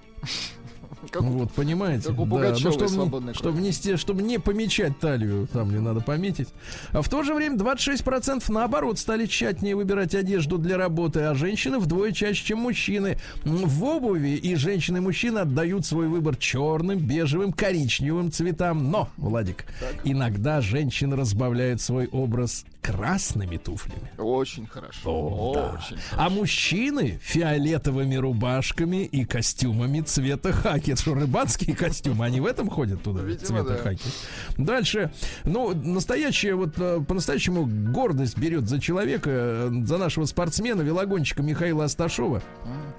Как 1.11 1.21
Вот, 1.21 1.51
понимаете? 1.51 2.09
как 2.09 2.19
у 2.19 2.25
Да, 2.25 2.29
Пугачёвой 2.31 2.87
чтобы, 2.87 3.33
чтобы, 3.33 3.61
не, 3.61 3.71
сте- 3.71 3.97
чтобы 3.97 4.23
не 4.23 4.39
помечать 4.39 4.99
талию, 4.99 5.47
там 5.51 5.71
не 5.71 5.79
надо 5.79 6.01
пометить. 6.01 6.49
А 6.91 7.01
в 7.01 7.09
то 7.09 7.23
же 7.23 7.33
время 7.33 7.57
26% 7.57 8.43
наоборот 8.51 8.99
стали 8.99 9.25
тщательнее 9.25 9.75
выбирать 9.75 10.15
одежду 10.15 10.57
для 10.57 10.77
работы, 10.77 11.21
а 11.21 11.35
женщины 11.35 11.79
вдвое 11.79 12.11
чаще, 12.11 12.45
чем 12.45 12.59
мужчины. 12.59 13.17
В 13.43 13.83
обуви 13.83 14.29
и 14.29 14.55
женщины, 14.55 14.97
и 14.97 15.01
мужчины 15.01 15.39
отдают 15.39 15.85
свой 15.85 16.07
выбор 16.07 16.35
черным, 16.35 16.99
бежевым, 16.99 17.53
коричневым 17.53 18.31
цветам. 18.31 18.91
Но, 18.91 19.09
Владик, 19.17 19.65
иногда 20.03 20.61
женщины 20.61 21.15
разбавляют 21.15 21.81
свой 21.81 22.07
образ 22.07 22.65
красными 22.83 23.57
туфлями. 23.57 24.11
Очень 24.17 24.67
хорошо. 24.67 25.09
О, 25.09 25.53
да. 25.53 25.79
Очень. 25.79 25.97
А 26.11 26.29
мужчины 26.29 27.17
фиолетовыми 27.21 28.15
рубашками 28.15 29.05
и 29.05 29.23
костюмами 29.23 30.01
цвета 30.01 30.51
хаки. 30.51 30.91
Это 30.91 31.01
что, 31.01 31.13
рыбацкие 31.13 31.75
костюмы? 31.75 32.25
Они 32.25 32.41
в 32.41 32.45
этом 32.45 32.69
ходят 32.69 33.01
туда? 33.01 33.21
Видимо, 33.21 33.45
цвета 33.45 33.69
да. 33.69 33.77
хаки. 33.77 34.09
Дальше. 34.57 35.11
Ну, 35.45 35.73
настоящая, 35.73 36.55
вот 36.55 36.73
э, 36.77 36.99
по-настоящему 37.07 37.65
гордость 37.65 38.37
берет 38.37 38.67
за 38.67 38.81
человека, 38.81 39.29
э, 39.31 39.69
за 39.85 39.97
нашего 39.97 40.25
спортсмена, 40.25 40.81
велогонщика 40.81 41.41
Михаила 41.41 41.85
Асташова. 41.85 42.41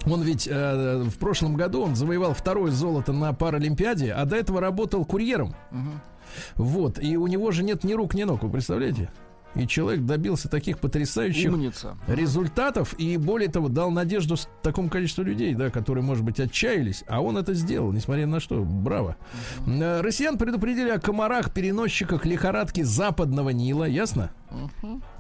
Он 0.06 0.22
ведь 0.22 0.48
э, 0.50 1.02
в 1.04 1.18
прошлом 1.18 1.56
году 1.56 1.82
он 1.82 1.94
завоевал 1.94 2.32
второе 2.32 2.72
золото 2.72 3.12
на 3.12 3.34
Паралимпиаде, 3.34 4.12
а 4.12 4.24
до 4.24 4.36
этого 4.36 4.60
работал 4.60 5.04
курьером. 5.04 5.54
Вот. 6.56 6.98
И 7.02 7.16
у 7.16 7.26
него 7.26 7.50
же 7.50 7.62
нет 7.62 7.84
ни 7.84 7.92
рук, 7.92 8.14
ни 8.14 8.24
ног, 8.24 8.42
вы 8.42 8.50
представляете? 8.50 9.10
И 9.54 9.66
человек 9.66 10.04
добился 10.04 10.48
таких 10.48 10.78
потрясающих 10.80 11.52
Умница. 11.52 11.96
результатов 12.08 12.94
и 12.98 13.16
более 13.16 13.48
того 13.48 13.68
дал 13.68 13.90
надежду 13.90 14.36
такому 14.62 14.88
количеству 14.90 15.22
людей, 15.22 15.54
да, 15.54 15.70
которые, 15.70 16.02
может 16.02 16.24
быть, 16.24 16.40
отчаялись, 16.40 17.04
а 17.06 17.20
он 17.20 17.36
это 17.38 17.54
сделал, 17.54 17.92
несмотря 17.92 18.26
на 18.26 18.40
что. 18.40 18.62
Браво. 18.62 19.16
Э, 19.66 20.00
Россиян 20.00 20.38
предупредили 20.38 20.90
о 20.90 20.98
комарах, 20.98 21.52
переносчиках 21.52 22.26
лихорадки 22.26 22.82
западного 22.82 23.50
Нила, 23.50 23.84
ясно? 23.84 24.30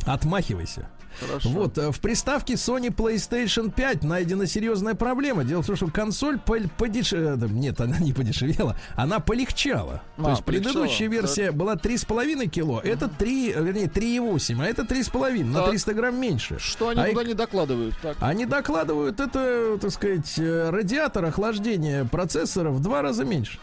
Отмахивайся. 0.06 0.88
Хорошо. 1.20 1.48
Вот, 1.50 1.78
э, 1.78 1.90
в 1.92 2.00
приставке 2.00 2.54
Sony 2.54 2.88
PlayStation 2.94 3.70
5 3.72 4.02
найдена 4.04 4.46
серьезная 4.46 4.94
проблема. 4.94 5.44
Дело 5.44 5.62
в 5.62 5.66
том, 5.66 5.76
что 5.76 5.86
консоль 5.88 6.38
пол- 6.38 6.68
подеш- 6.78 7.14
э, 7.16 7.36
Нет, 7.50 7.80
она 7.80 7.98
не 7.98 8.12
подешевела, 8.12 8.76
она 8.96 9.20
полегчала. 9.20 10.02
А, 10.18 10.22
То 10.24 10.30
есть 10.30 10.44
полегчала, 10.44 10.72
предыдущая 10.72 11.08
версия 11.08 11.50
была 11.52 11.76
3,5 11.76 12.46
кило, 12.48 12.80
это 12.80 13.08
3, 13.08 13.52
э, 13.54 13.62
вернее, 13.62 13.86
3,8, 13.88 14.60
а 14.62 14.66
это 14.66 14.84
3,5, 14.84 15.44
на 15.44 15.60
Так. 15.60 15.70
300 15.70 15.94
грамм 15.94 16.20
меньше. 16.20 16.58
Что 16.58 16.88
они 16.88 17.00
А 17.00 17.06
туда 17.08 17.22
и- 17.22 17.26
не 17.26 17.34
докладывают? 17.34 17.94
Так. 18.02 18.16
Они 18.20 18.46
докладывают, 18.46 19.20
это, 19.20 19.78
так 19.80 19.90
сказать, 19.90 20.32
радиатор 20.38 21.24
охлаждения 21.24 22.04
процессора 22.04 22.70
в 22.70 22.80
два 22.80 23.02
раза 23.02 23.24
меньше. 23.24 23.58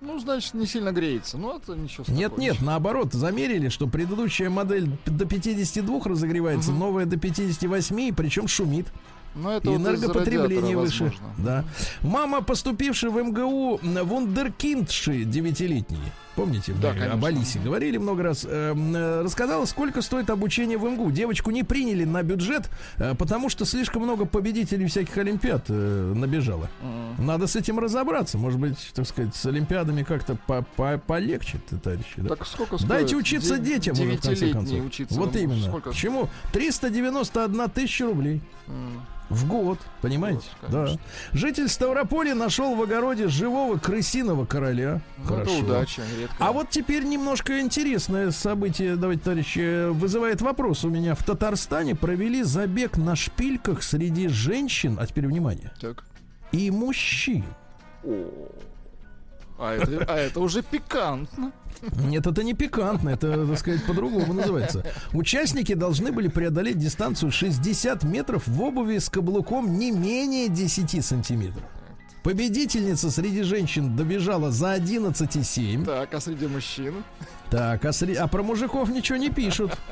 Ну, 0.00 0.18
значит, 0.18 0.54
не 0.54 0.66
сильно 0.66 0.92
греется. 0.92 1.38
Ну, 1.38 1.56
это 1.56 1.74
ничего 1.74 2.04
страшного. 2.04 2.18
Нет, 2.18 2.38
нет, 2.38 2.62
наоборот, 2.62 3.12
замерили, 3.14 3.68
что 3.70 3.86
предыдущая 3.86 4.50
модель 4.50 4.90
до 5.06 5.24
52 5.24 6.00
разогревается, 6.04 6.70
новая 6.72 7.06
до 7.06 7.16
58, 7.16 8.14
причем 8.14 8.46
шумит. 8.46 8.86
Но 9.34 9.52
это 9.52 9.70
И 9.70 9.74
энергопотребление 9.74 10.76
выше. 10.76 11.04
возможно. 11.04 11.34
Да. 11.38 11.64
Мама, 12.02 12.40
поступившая 12.42 13.10
в 13.10 13.22
МГУ 13.22 13.80
вундеркиндши 13.82 15.24
девятилетней. 15.24 15.98
Помните, 16.36 16.74
Да, 16.80 16.88
мы 16.88 16.94
конечно. 16.94 17.14
об 17.14 17.24
Алисе 17.24 17.58
говорили 17.58 17.96
много 17.96 18.22
раз. 18.22 18.46
эм, 18.48 18.94
рассказала, 19.24 19.64
сколько 19.64 20.02
стоит 20.02 20.28
обучение 20.30 20.76
в 20.76 20.84
МГУ. 20.84 21.10
Девочку 21.10 21.50
не 21.50 21.62
приняли 21.64 22.04
на 22.04 22.22
бюджет, 22.22 22.68
э, 22.98 23.14
потому 23.14 23.48
что 23.48 23.64
слишком 23.64 24.02
много 24.02 24.26
победителей 24.26 24.86
всяких 24.86 25.16
олимпиад 25.16 25.64
э, 25.68 26.12
набежало. 26.14 26.68
Надо 27.18 27.46
с 27.46 27.56
этим 27.56 27.78
разобраться. 27.78 28.36
Может 28.36 28.60
быть, 28.60 28.76
так 28.94 29.06
сказать, 29.08 29.34
с 29.34 29.46
олимпиадами 29.46 30.02
как-то 30.02 30.36
по- 30.46 30.62
по- 30.76 30.98
полегче, 30.98 31.58
товарищи. 31.82 32.12
да? 32.18 32.36
Так 32.36 32.46
сколько 32.46 32.76
стоит? 32.76 32.88
Дайте 32.90 33.16
учиться 33.16 33.58
Де- 33.58 33.74
детям 33.74 33.94
уже, 33.94 34.16
в 34.16 34.20
конце 34.20 34.48
концов. 34.52 34.84
учиться. 34.84 35.18
Вот 35.18 35.32
Ну, 35.34 35.40
именно. 35.40 35.68
Сколько? 35.68 35.90
Почему? 35.90 36.28
391 36.52 37.68
тысяча 37.70 38.04
рублей. 38.04 38.42
В 39.28 39.48
год, 39.48 39.80
понимаете? 40.02 40.44
год, 40.62 40.70
да. 40.70 40.88
Житель 41.32 41.68
Ставрополя 41.68 42.36
нашел 42.36 42.76
в 42.76 42.82
огороде 42.82 43.26
живого 43.26 43.76
крысиного 43.76 44.44
короля. 44.46 45.00
Ну, 45.28 45.36
Это 45.38 45.50
удача, 45.50 46.02
редко. 46.26 46.44
А 46.44 46.52
вот 46.52 46.70
теперь 46.70 47.04
немножко 47.04 47.60
интересное 47.60 48.30
событие, 48.30 48.96
давайте, 48.96 49.22
товарищи, 49.22 49.90
вызывает 49.90 50.40
вопрос 50.42 50.84
у 50.84 50.90
меня. 50.90 51.14
В 51.14 51.22
Татарстане 51.24 51.94
провели 51.94 52.42
забег 52.42 52.96
на 52.96 53.16
шпильках 53.16 53.82
среди 53.82 54.28
женщин, 54.28 54.98
а 55.00 55.06
теперь 55.06 55.26
внимание, 55.26 55.72
Так. 55.80 56.04
и 56.52 56.70
мужчин. 56.70 57.44
А 59.58 59.72
это, 59.72 60.04
а 60.06 60.16
это 60.16 60.40
уже 60.40 60.62
пикантно. 60.62 61.52
Нет, 62.06 62.26
это 62.26 62.42
не 62.42 62.54
пикантно, 62.54 63.10
это, 63.10 63.46
так 63.46 63.58
сказать, 63.58 63.84
по-другому 63.84 64.32
называется. 64.32 64.84
Участники 65.12 65.74
должны 65.74 66.12
были 66.12 66.28
преодолеть 66.28 66.78
дистанцию 66.78 67.30
60 67.30 68.02
метров 68.04 68.46
в 68.46 68.62
обуви 68.62 68.98
с 68.98 69.08
каблуком 69.08 69.78
не 69.78 69.90
менее 69.90 70.48
10 70.48 71.04
сантиметров. 71.04 71.64
Победительница 72.26 73.12
среди 73.12 73.42
женщин 73.42 73.94
добежала 73.94 74.50
за 74.50 74.74
11,7. 74.74 75.84
Так, 75.84 76.12
а 76.12 76.20
среди 76.20 76.48
мужчин? 76.48 77.04
Так, 77.52 77.84
а, 77.84 77.90
сре- 77.90 78.16
а 78.16 78.26
про 78.26 78.42
мужиков 78.42 78.88
ничего 78.88 79.16
не 79.16 79.30
пишут. 79.30 79.78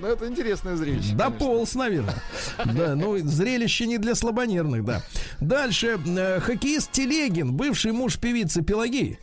Ну, 0.00 0.08
это 0.08 0.26
интересное 0.28 0.74
зрелище. 0.76 1.16
конечно. 1.16 1.30
Дополз, 1.30 1.74
наверное. 1.76 2.14
Да, 2.64 2.94
ну, 2.96 3.16
зрелище 3.18 3.86
не 3.86 3.98
для 3.98 4.14
слабонервных, 4.16 4.84
да. 4.84 5.02
Дальше. 5.40 5.98
э, 6.04 6.40
Хоккеист 6.40 6.90
Телегин, 6.90 7.52
бывший 7.54 7.92
муж 7.92 8.18
певицы 8.18 8.62
Пелагеи. 8.62 9.18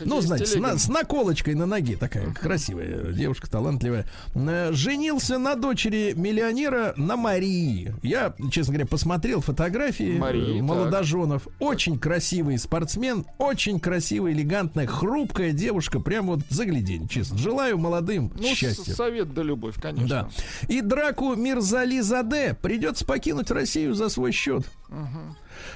Ну, 0.00 0.20
знаете, 0.20 0.46
с, 0.46 0.54
на- 0.56 0.78
с 0.78 0.88
наколочкой 0.88 1.54
на 1.54 1.66
ноге 1.66 1.96
такая 1.96 2.32
красивая 2.32 3.12
девушка, 3.12 3.48
талантливая. 3.50 4.06
Э, 4.34 4.70
Женился 4.72 5.38
на 5.38 5.54
дочери 5.54 6.12
миллионера 6.16 6.94
на 6.96 7.16
Марии. 7.16 7.94
Я, 8.02 8.34
честно 8.50 8.74
говоря, 8.74 8.86
посмотрел 8.88 9.40
фотографии 9.40 10.18
Марии, 10.18 10.54
э, 10.56 10.58
так. 10.58 10.62
молодоженов. 10.68 11.48
Очень 11.58 11.98
красивый 11.98 12.58
спортсмен, 12.58 13.24
очень 13.38 13.78
красивая, 13.80 14.32
элегантная, 14.32 14.86
хрупкая 14.86 15.52
девушка. 15.52 16.00
Прям 16.00 16.26
вот 16.26 16.40
заглядень, 16.50 17.08
честно. 17.08 17.38
Желаю 17.38 17.78
молодым 17.78 18.32
Ну, 18.36 18.54
счастья. 18.54 18.92
совет 18.94 19.32
да 19.34 19.42
любовь, 19.42 19.76
конечно. 19.80 20.08
Да. 20.08 20.28
И 20.68 20.80
драку 20.80 21.34
Мирзали 21.34 22.00
Заде 22.00 22.56
придется 22.60 23.04
покинуть 23.04 23.50
Россию 23.50 23.94
за 23.94 24.08
свой 24.08 24.32
счет. 24.32 24.64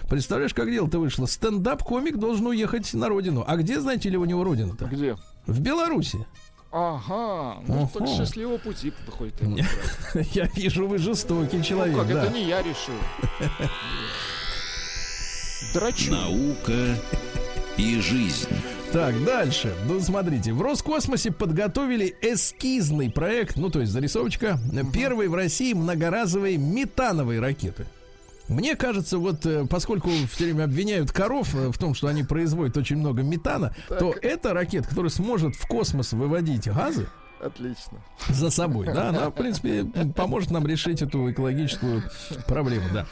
Представляешь, 0.08 0.54
как 0.54 0.70
дело-то 0.70 0.98
вышло? 0.98 1.26
Стендап-комик 1.26 2.16
должен 2.16 2.46
уехать 2.46 2.94
на 2.94 3.08
родину. 3.08 3.44
А 3.46 3.56
где, 3.56 3.80
знаете 3.80 4.08
ли, 4.08 4.16
у 4.16 4.24
него 4.24 4.44
родина-то? 4.44 4.86
Где? 4.86 5.16
В 5.46 5.60
Беларуси. 5.60 6.26
Ага, 6.70 7.62
ну 7.66 7.88
так 7.92 8.02
Ого. 8.02 8.14
счастливого 8.16 8.58
пути 8.58 8.92
выходит. 9.06 9.34
Я 10.34 10.48
вижу, 10.54 10.86
вы 10.86 10.98
жестокий 10.98 11.62
человек. 11.62 11.96
Ну 11.96 12.02
как, 12.02 12.12
да. 12.12 12.24
это 12.24 12.32
не 12.34 12.44
я 12.44 12.62
решил. 12.62 12.94
Драчу. 15.72 16.12
Наука 16.12 16.94
и 17.78 18.00
жизнь. 18.00 18.48
Так, 18.92 19.22
дальше. 19.24 19.74
Ну, 19.86 20.00
смотрите. 20.00 20.52
В 20.52 20.62
Роскосмосе 20.62 21.30
подготовили 21.30 22.16
эскизный 22.22 23.10
проект, 23.10 23.56
ну, 23.56 23.70
то 23.70 23.80
есть 23.80 23.92
зарисовочка, 23.92 24.58
первой 24.92 25.28
в 25.28 25.34
России 25.34 25.72
многоразовой 25.72 26.56
метановой 26.56 27.38
ракеты. 27.38 27.86
Мне 28.48 28.76
кажется, 28.76 29.18
вот 29.18 29.44
э, 29.46 29.66
поскольку 29.66 30.10
все 30.30 30.44
время 30.44 30.64
обвиняют 30.64 31.12
коров 31.12 31.54
э, 31.54 31.70
в 31.70 31.78
том, 31.78 31.94
что 31.94 32.08
они 32.08 32.22
производят 32.22 32.76
очень 32.76 32.96
много 32.96 33.22
метана, 33.22 33.74
то 33.88 34.14
эта 34.22 34.54
ракета, 34.54 34.88
которая 34.88 35.10
сможет 35.10 35.54
в 35.54 35.66
космос 35.66 36.12
выводить 36.12 36.68
газы 36.68 37.08
Отлично. 37.40 37.98
за 38.28 38.50
собой, 38.50 38.86
да, 38.86 39.10
она, 39.10 39.30
в 39.30 39.34
принципе, 39.34 39.84
поможет 40.16 40.50
нам 40.50 40.66
решить 40.66 41.02
эту 41.02 41.30
экологическую 41.30 42.02
проблему, 42.46 42.86
да. 42.92 43.06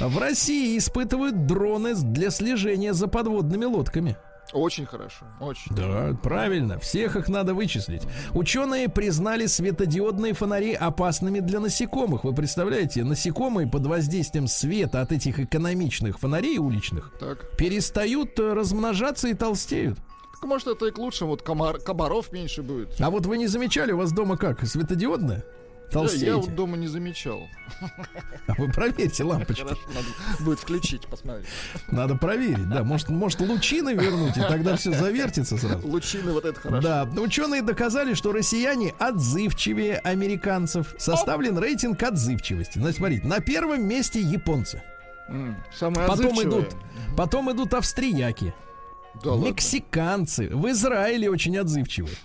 В 0.00 0.18
России 0.18 0.76
испытывают 0.76 1.46
дроны 1.46 1.94
для 1.94 2.30
слежения 2.30 2.92
за 2.92 3.06
подводными 3.06 3.64
лодками. 3.64 4.16
Очень 4.52 4.86
хорошо. 4.86 5.26
Очень. 5.40 5.74
Да, 5.74 6.16
правильно. 6.22 6.78
Всех 6.78 7.16
их 7.16 7.28
надо 7.28 7.54
вычислить. 7.54 8.02
Ученые 8.34 8.88
признали 8.88 9.46
светодиодные 9.46 10.32
фонари 10.34 10.72
опасными 10.74 11.40
для 11.40 11.60
насекомых. 11.60 12.24
Вы 12.24 12.34
представляете, 12.34 13.04
насекомые 13.04 13.68
под 13.68 13.86
воздействием 13.86 14.46
света 14.48 15.00
от 15.00 15.12
этих 15.12 15.38
экономичных 15.38 16.18
фонарей 16.18 16.58
уличных 16.58 17.12
Так. 17.20 17.56
перестают 17.56 18.38
э, 18.38 18.52
размножаться 18.52 19.28
и 19.28 19.34
толстеют. 19.34 19.98
Так, 20.40 20.48
может, 20.48 20.68
это 20.68 20.86
и 20.86 20.90
к 20.90 20.98
лучшему. 20.98 21.30
Вот 21.30 21.42
комар- 21.42 21.78
комаров 21.78 22.32
меньше 22.32 22.62
будет. 22.62 23.00
А 23.00 23.10
вот 23.10 23.26
вы 23.26 23.38
не 23.38 23.46
замечали, 23.46 23.92
у 23.92 23.98
вас 23.98 24.10
дома 24.12 24.36
как? 24.36 24.66
Светодиодная? 24.66 25.44
Я, 25.92 25.98
я 26.00 26.06
Толстеете? 26.06 26.34
вот 26.34 26.54
дома 26.54 26.76
не 26.76 26.86
замечал. 26.86 27.48
А 28.46 28.54
вы 28.58 28.68
проверьте 28.70 29.24
лампочку. 29.24 29.64
Хорошо, 29.68 29.82
надо 29.88 30.06
будет 30.44 30.58
включить, 30.60 31.06
посмотреть. 31.06 31.46
Надо 31.90 32.16
проверить, 32.16 32.68
да. 32.68 32.84
Может, 32.84 33.08
может 33.08 33.40
лучины 33.40 33.94
вернуть, 33.94 34.36
и 34.36 34.40
тогда 34.40 34.76
все 34.76 34.92
завертится 34.92 35.56
сразу. 35.56 35.86
Лучины, 35.86 36.32
вот 36.32 36.44
это 36.44 36.60
хорошо. 36.60 36.82
Да, 36.82 37.20
ученые 37.20 37.62
доказали, 37.62 38.14
что 38.14 38.32
россияне 38.32 38.94
отзывчивее 38.98 39.96
американцев. 39.98 40.94
Составлен 40.98 41.58
рейтинг 41.58 42.02
отзывчивости. 42.02 42.78
Значит, 42.78 42.96
смотрите, 42.98 43.26
на 43.26 43.40
первом 43.40 43.86
месте 43.86 44.20
японцы. 44.20 44.82
Самые 45.78 46.08
Потом 46.08 46.42
идут, 46.42 46.74
потом 47.16 47.52
идут 47.52 47.72
австрияки, 47.74 48.52
Да 49.22 49.32
ладно. 49.32 49.46
мексиканцы. 49.46 50.48
В 50.48 50.68
Израиле 50.70 51.30
очень 51.30 51.56
отзывчивые. 51.56 52.16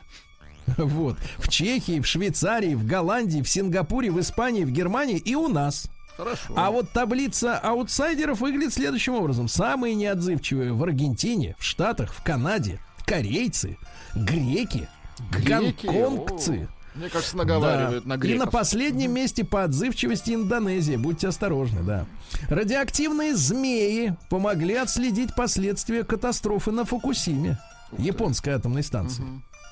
Вот. 0.77 1.17
В 1.37 1.47
Чехии, 1.49 1.99
в 1.99 2.07
Швейцарии, 2.07 2.73
в 2.75 2.85
Голландии, 2.85 3.41
в 3.41 3.49
Сингапуре, 3.49 4.11
в 4.11 4.19
Испании, 4.19 4.63
в 4.63 4.71
Германии 4.71 5.17
и 5.17 5.35
у 5.35 5.47
нас. 5.47 5.87
Хорошо. 6.17 6.53
А 6.55 6.71
вот 6.71 6.89
таблица 6.91 7.57
аутсайдеров 7.57 8.39
выглядит 8.39 8.73
следующим 8.73 9.15
образом. 9.15 9.47
Самые 9.49 9.95
неотзывчивые 9.95 10.71
в 10.73 10.81
Аргентине, 10.83 11.55
в 11.59 11.63
Штатах, 11.65 12.13
в 12.13 12.23
Канаде, 12.23 12.79
корейцы, 13.05 13.77
греки, 14.15 14.87
Греки, 15.31 15.85
гонконгцы. 15.87 16.67
о, 16.95 16.97
Мне 16.97 17.09
кажется, 17.09 17.35
наговаривают 17.37 18.03
Да. 18.05 18.09
на 18.09 18.13
И 18.13 18.17
на 18.17 18.21
греков. 18.21 18.51
последнем 18.51 19.11
месте 19.13 19.43
по 19.43 19.63
отзывчивости 19.63 20.31
Индонезия. 20.31 20.97
Будьте 20.97 21.27
осторожны, 21.27 21.83
да. 21.83 22.05
Радиоактивные 22.49 23.35
змеи 23.35 24.15
помогли 24.29 24.75
отследить 24.75 25.35
последствия 25.35 26.03
катастрофы 26.05 26.71
на 26.71 26.85
Фукусиме, 26.85 27.59
японской 27.97 28.49
атомной 28.51 28.83
станции. 28.83 29.23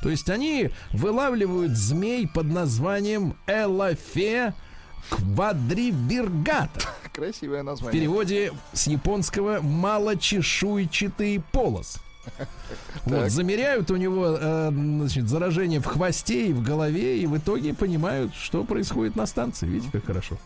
То 0.03 0.09
есть 0.09 0.29
они 0.29 0.69
вылавливают 0.91 1.71
змей 1.71 2.27
под 2.27 2.47
названием 2.47 3.37
Элафе 3.47 4.53
квадрибергата. 5.09 6.81
Красивое 7.13 7.61
В 7.61 7.65
название. 7.65 8.01
переводе 8.01 8.51
с 8.73 8.87
японского 8.87 9.61
малочешуйчатый 9.61 11.41
полос. 11.51 11.97
Вот, 13.05 13.29
замеряют 13.31 13.91
у 13.91 13.97
него 13.97 14.37
э, 14.39 14.69
значит, 14.71 15.27
заражение 15.27 15.79
в 15.81 15.85
хвосте 15.85 16.47
и 16.47 16.53
в 16.53 16.61
голове, 16.61 17.19
и 17.19 17.25
в 17.25 17.37
итоге 17.37 17.73
понимают, 17.73 18.33
что 18.33 18.63
происходит 18.63 19.15
на 19.17 19.25
станции. 19.25 19.67
Видите, 19.67 19.89
как 19.91 20.05
хорошо. 20.05 20.37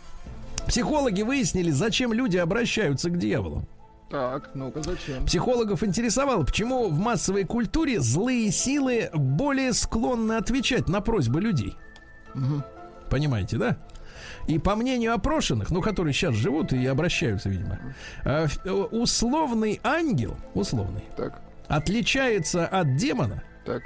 Психологи 0.68 1.22
выяснили, 1.22 1.70
зачем 1.70 2.14
люди 2.14 2.38
обращаются 2.38 3.10
к 3.10 3.18
дьяволу. 3.18 3.64
Так, 4.10 4.52
ну-ка, 4.54 4.82
зачем? 4.82 5.26
Психологов 5.26 5.84
интересовало, 5.84 6.44
почему 6.44 6.88
в 6.90 6.98
массовой 6.98 7.44
культуре 7.44 8.00
злые 8.00 8.52
силы 8.52 9.10
более 9.14 9.74
склонны 9.74 10.34
отвечать 10.34 10.88
на 10.88 11.02
просьбы 11.02 11.42
людей. 11.42 11.76
Понимаете, 13.10 13.58
да? 13.58 13.78
И 14.48 14.60
по 14.60 14.76
мнению 14.76 15.14
опрошенных, 15.14 15.72
ну, 15.72 15.82
которые 15.82 16.14
сейчас 16.14 16.36
живут 16.36 16.72
и 16.72 16.86
обращаются, 16.86 17.50
видимо, 17.50 17.80
ф- 18.24 18.60
э, 18.66 18.72
условный 18.72 19.80
ангел, 19.84 20.38
условный, 20.54 21.04
Так, 21.18 21.42
отличается 21.68 22.66
от 22.66 22.96
демона 22.96 23.44
так. 23.66 23.84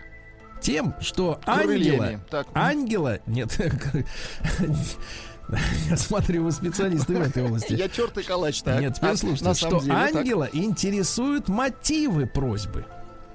тем, 0.61 0.93
что 0.99 1.39
ангела. 1.47 2.19
Так. 2.29 2.47
ангела, 2.53 3.19
нет, 3.25 3.57
я 5.89 5.97
смотрю, 5.97 6.43
вы 6.43 6.51
специалисты 6.51 7.17
в 7.17 7.21
этой 7.21 7.43
области. 7.43 7.73
Я 7.73 7.87
тертый 7.87 8.23
калач, 8.23 8.61
так. 8.61 8.79
Нет, 8.81 8.95
теперь 8.95 9.09
А, 9.11 9.17
слушайте, 9.17 9.53
что 9.53 9.79
так. 9.79 9.89
ангела 9.89 10.49
интересуют 10.51 11.47
мотивы 11.49 12.25
просьбы. 12.25 12.85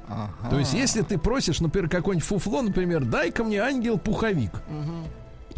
Ага. 0.09 0.51
То 0.51 0.59
есть, 0.59 0.73
если 0.73 1.03
ты 1.03 1.19
просишь, 1.19 1.61
например, 1.61 1.91
какой-нибудь 1.91 2.27
фуфло, 2.27 2.63
например, 2.63 3.05
дай-ка 3.05 3.45
мне 3.45 3.61
ангел 3.61 3.99
пуховик. 3.99 4.53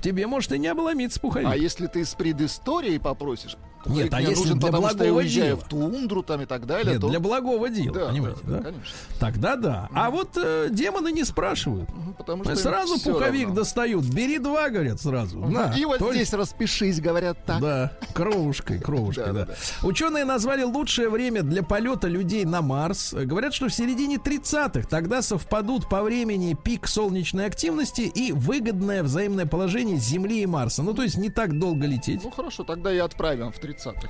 Тебе 0.00 0.26
может 0.26 0.52
и 0.52 0.58
не 0.58 0.68
обломиться 0.68 1.20
пуховик. 1.20 1.48
А 1.50 1.56
если 1.56 1.86
ты 1.86 2.04
с 2.04 2.14
предысторией 2.14 2.98
попросишь, 2.98 3.56
Нет, 3.86 4.12
а 4.12 4.20
если 4.20 4.34
нужен, 4.40 4.58
для 4.58 4.66
потому 4.68 4.88
что 4.90 5.04
я 5.04 5.12
благого 5.12 5.24
дела? 5.28 5.56
в 5.56 5.68
тундру 5.68 6.22
там 6.22 6.42
и 6.42 6.46
так 6.46 6.66
далее, 6.66 6.92
Нет, 6.92 7.00
то... 7.00 7.08
для 7.08 7.20
благого 7.20 7.68
дела, 7.68 7.94
Да, 7.94 8.06
понимаете, 8.08 8.40
да, 8.44 8.56
да? 8.58 8.62
конечно. 8.64 8.94
Тогда 9.18 9.56
да. 9.56 9.88
А 9.94 10.10
вот 10.10 10.30
э, 10.36 10.68
демоны 10.70 11.12
не 11.12 11.24
спрашивают. 11.24 11.88
Потому 12.18 12.42
Ну, 12.44 12.50
что 12.50 12.56
сразу 12.56 13.00
пуховик 13.00 13.42
равно. 13.46 13.54
достают. 13.54 14.04
Бери 14.04 14.38
два, 14.38 14.68
говорят, 14.68 15.00
сразу. 15.00 15.38
На, 15.40 15.74
И 15.76 15.84
вот 15.84 15.98
только- 15.98 16.14
здесь 16.14 16.32
распишись, 16.32 17.00
говорят 17.00 17.38
так. 17.46 17.60
Да, 17.60 17.92
кровушкой, 18.14 18.80
кровушкой, 18.80 19.26
Да, 19.26 19.32
да, 19.32 19.44
да, 19.46 19.54
Ученые 19.86 20.24
назвали 20.24 20.62
лучшее 20.64 21.08
время 21.08 21.42
для 21.42 21.62
полета 21.62 22.08
людей 22.08 22.44
на 22.44 22.62
Марс. 22.62 23.14
Э, 23.14 23.24
Говорят, 23.24 23.54
что 23.54 23.68
в 23.68 23.74
середине 23.74 24.16
30-х 24.16 24.88
тогда 24.88 25.22
совпадут 25.22 25.88
по 25.88 26.02
времени 26.02 26.56
пик 26.62 26.86
солнечной 26.88 27.46
активности 27.46 28.00
и 28.02 28.32
выгодное 28.32 29.02
взаимное 29.02 29.46
положение 29.46 29.96
Земли 29.98 30.42
и 30.42 30.46
Марса. 30.46 30.82
Ну, 30.82 30.94
то 30.94 31.02
есть 31.02 31.16
не 31.16 31.30
так 31.30 31.58
долго 31.58 31.86
лететь. 31.86 32.20
Ну 32.24 32.30
хорошо, 32.30 32.64
тогда 32.64 32.92
и 32.92 32.98
отправим 32.98 33.52
в 33.52 33.58
30-х. 33.68 34.08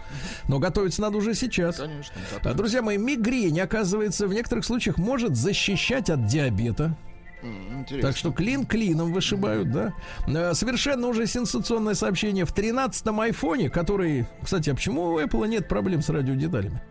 Но 0.48 0.58
готовиться 0.58 1.00
надо 1.00 1.18
уже 1.18 1.34
сейчас. 1.34 1.76
Конечно. 1.76 2.14
А, 2.44 2.54
Друзья 2.54 2.82
мои, 2.82 2.96
мигрень, 2.98 3.60
оказывается, 3.60 4.26
в 4.26 4.34
некоторых 4.34 4.64
случаях 4.64 4.98
может 4.98 5.36
защищать 5.36 6.10
от 6.10 6.26
диабета. 6.26 6.96
Интересно. 7.42 8.08
Так 8.08 8.16
что 8.16 8.32
клин 8.32 8.66
клином 8.66 9.12
вышибают, 9.12 9.70
да. 9.70 9.94
Э, 10.26 10.54
Совершенно 10.54 11.06
уже 11.06 11.26
сенсационное 11.26 11.94
сообщение. 11.94 12.44
В 12.44 12.52
13-м 12.52 13.20
айфоне, 13.20 13.70
который... 13.70 14.26
Кстати, 14.42 14.70
а 14.70 14.74
почему 14.74 15.12
у 15.12 15.20
Apple 15.20 15.46
нет 15.46 15.68
проблем 15.68 16.02
с 16.02 16.08
радиодеталями? 16.08 16.82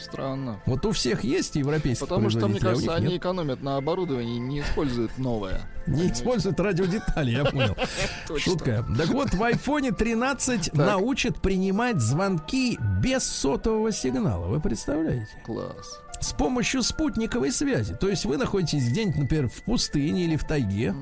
Странно. 0.00 0.60
Вот 0.66 0.84
у 0.86 0.92
всех 0.92 1.24
есть 1.24 1.56
европейских 1.56 2.06
Потому 2.06 2.30
что, 2.30 2.48
мне 2.48 2.58
а 2.58 2.62
кажется, 2.62 2.94
они 2.94 3.08
нет. 3.08 3.16
экономят 3.18 3.62
на 3.62 3.76
оборудовании, 3.76 4.38
не 4.38 4.60
используют 4.60 5.16
новое. 5.18 5.60
Не 5.86 6.10
используют 6.10 6.58
радиодетали, 6.60 7.30
я 7.30 7.44
понял. 7.44 7.76
Шутка. 8.38 8.84
Так 8.96 9.08
вот, 9.08 9.34
в 9.34 9.42
iPhone 9.42 9.94
13 9.94 10.74
научат 10.74 11.40
принимать 11.40 12.00
звонки 12.00 12.78
без 13.00 13.24
сотового 13.24 13.92
сигнала. 13.92 14.46
Вы 14.46 14.60
представляете? 14.60 15.28
Класс. 15.44 16.00
с 16.20 16.32
помощью 16.32 16.82
спутниковой 16.82 17.52
связи. 17.52 17.94
То 17.94 18.08
есть 18.08 18.24
вы 18.24 18.36
находитесь 18.36 18.88
где-нибудь, 18.88 19.18
например, 19.18 19.48
в 19.48 19.62
пустыне 19.62 20.24
или 20.24 20.36
в 20.36 20.44
тайге. 20.44 20.94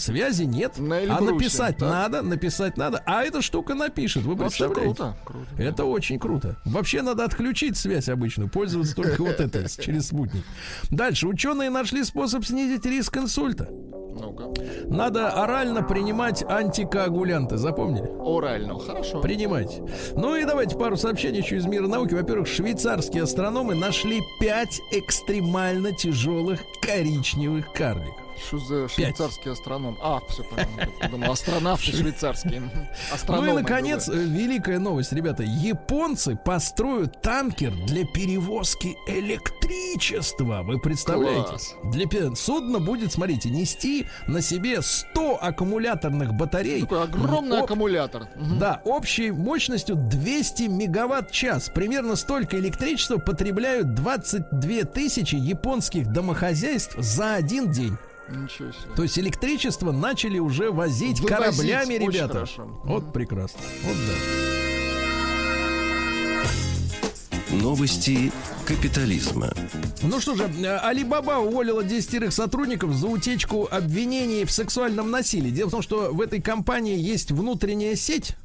Связи 0.00 0.44
нет, 0.44 0.78
На 0.78 0.96
а 0.98 1.20
написать 1.20 1.76
так. 1.76 1.88
надо, 1.88 2.22
написать 2.22 2.76
надо, 2.76 3.02
а 3.06 3.22
эта 3.22 3.42
штука 3.42 3.74
напишет. 3.74 4.24
Вы 4.24 4.34
Вообще 4.34 4.64
представляете? 4.68 4.96
круто. 4.96 5.16
круто. 5.24 5.62
Это 5.62 5.84
очень 5.84 6.18
круто. 6.18 6.56
Вообще 6.64 7.02
надо 7.02 7.24
отключить 7.24 7.76
связь 7.76 8.08
обычную, 8.08 8.48
пользоваться 8.48 8.96
только 8.96 9.22
вот 9.22 9.40
это 9.40 9.68
через 9.82 10.08
спутник. 10.08 10.44
Дальше. 10.90 11.26
Ученые 11.28 11.70
нашли 11.70 12.02
способ 12.04 12.44
снизить 12.44 12.86
риск 12.86 13.16
инсульта. 13.16 13.68
Надо 14.86 15.30
орально 15.30 15.82
принимать 15.82 16.42
антикоагулянты. 16.42 17.56
Запомнили? 17.56 18.10
Орально. 18.20 18.78
Хорошо. 18.78 19.20
Принимайте. 19.20 19.82
Ну 20.14 20.36
и 20.36 20.44
давайте 20.44 20.76
пару 20.76 20.96
сообщений 20.96 21.38
еще 21.40 21.56
из 21.56 21.66
мира 21.66 21.86
науки. 21.86 22.14
Во-первых, 22.14 22.48
швейцарские 22.48 23.22
астрономы 23.22 23.74
нашли 23.74 24.20
пять 24.40 24.80
экстремально 24.92 25.92
тяжелых 25.92 26.60
коричневых 26.82 27.72
карликов. 27.72 28.16
Что 28.46 28.58
за 28.58 28.88
швейцарский 28.88 29.52
астроном? 29.52 29.98
А, 30.02 30.20
все 30.28 30.42
понятно. 30.44 31.30
Астронавты 31.30 31.92
швейцарские. 31.92 32.60
Мгм. 32.60 32.70
Ну 32.74 33.14
Астрономы, 33.14 33.50
и, 33.50 33.62
наконец, 33.62 34.08
великая 34.08 34.78
новость, 34.78 35.12
ребята. 35.12 35.42
Японцы 35.42 36.36
построят 36.36 37.20
танкер 37.22 37.72
для 37.86 38.04
перевозки 38.06 38.96
электричества. 39.06 40.62
Вы 40.62 40.78
представляете? 40.78 41.48
Класс. 41.48 41.74
Для 41.84 42.34
судно 42.34 42.80
будет, 42.80 43.12
смотрите, 43.12 43.50
нести 43.50 44.06
на 44.26 44.40
себе 44.40 44.82
100 44.82 45.38
аккумуляторных 45.40 46.34
батарей. 46.34 46.82
Такой 46.82 47.02
огромный 47.04 47.58
Об- 47.58 47.64
аккумулятор. 47.64 48.26
Да, 48.58 48.80
общей 48.84 49.30
мощностью 49.30 49.96
200 49.96 50.64
мегаватт-час. 50.64 51.70
Примерно 51.74 52.16
столько 52.16 52.58
электричества 52.58 53.18
потребляют 53.18 53.94
22 53.94 54.84
тысячи 54.84 55.36
японских 55.36 56.08
домохозяйств 56.12 56.94
за 56.98 57.34
один 57.34 57.70
день. 57.70 57.96
Ничего 58.30 58.72
себе. 58.72 58.94
То 58.96 59.02
есть 59.02 59.18
электричество 59.18 59.92
начали 59.92 60.38
уже 60.38 60.70
возить 60.70 61.20
Вывозить. 61.20 61.56
кораблями, 61.56 61.94
ребята. 61.94 62.32
хорошо. 62.34 62.66
Вот 62.84 63.12
прекрасно. 63.12 63.60
Вот 63.84 63.96
да. 63.96 64.59
Новости 67.52 68.30
капитализма. 68.64 69.52
Ну 70.02 70.20
что 70.20 70.36
же, 70.36 70.44
э, 70.44 70.76
Алибаба 70.78 71.38
уволила 71.38 71.82
десятерых 71.82 72.32
сотрудников 72.32 72.94
за 72.94 73.08
утечку 73.08 73.66
обвинений 73.68 74.44
в 74.44 74.52
сексуальном 74.52 75.10
насилии. 75.10 75.50
Дело 75.50 75.66
в 75.66 75.72
том, 75.72 75.82
что 75.82 76.12
в 76.12 76.20
этой 76.20 76.40
компании 76.40 76.96
есть 76.96 77.32
внутренняя 77.32 77.96
сеть 77.96 78.36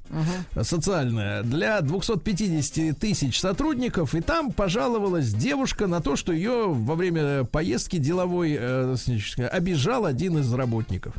э, 0.55 0.63
социальная 0.63 1.43
для 1.43 1.81
250 1.81 2.97
тысяч 2.97 3.39
сотрудников, 3.39 4.15
и 4.15 4.21
там 4.21 4.51
пожаловалась 4.51 5.31
девушка 5.31 5.85
на 5.85 6.01
то, 6.01 6.15
что 6.15 6.33
ее 6.33 6.69
во 6.69 6.95
время 6.95 7.43
поездки 7.43 7.97
деловой 7.97 8.57
э, 8.59 8.95
значит, 8.97 9.39
обижал 9.39 10.05
один 10.05 10.39
из 10.39 10.51
работников. 10.51 11.13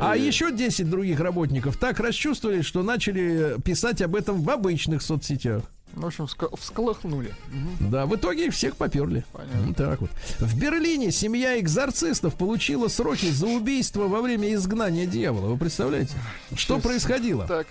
А 0.00 0.16
еще 0.16 0.50
10 0.50 0.90
других 0.90 1.20
работников 1.20 1.76
так 1.76 2.00
расчувствовались, 2.00 2.64
что 2.64 2.82
начали 2.82 3.60
писать 3.64 4.02
об 4.02 4.16
этом 4.16 4.42
в 4.42 4.50
обычных 4.50 5.02
соцсетях. 5.02 5.62
В 5.96 6.04
общем, 6.04 6.26
всколыхнули. 6.26 7.34
Да, 7.80 8.04
в 8.04 8.14
итоге 8.14 8.50
всех 8.50 8.76
поперли. 8.76 9.24
Понятно. 9.32 9.74
Так 9.74 10.02
вот. 10.02 10.10
В 10.38 10.58
Берлине 10.58 11.10
семья 11.10 11.58
экзорцистов 11.58 12.34
получила 12.34 12.88
сроки 12.88 13.30
за 13.30 13.46
убийство 13.46 14.06
во 14.06 14.20
время 14.20 14.52
изгнания 14.54 15.06
дьявола. 15.06 15.48
Вы 15.48 15.56
представляете? 15.56 16.12
Что 16.54 16.78
происходило? 16.80 17.46
Так. 17.46 17.66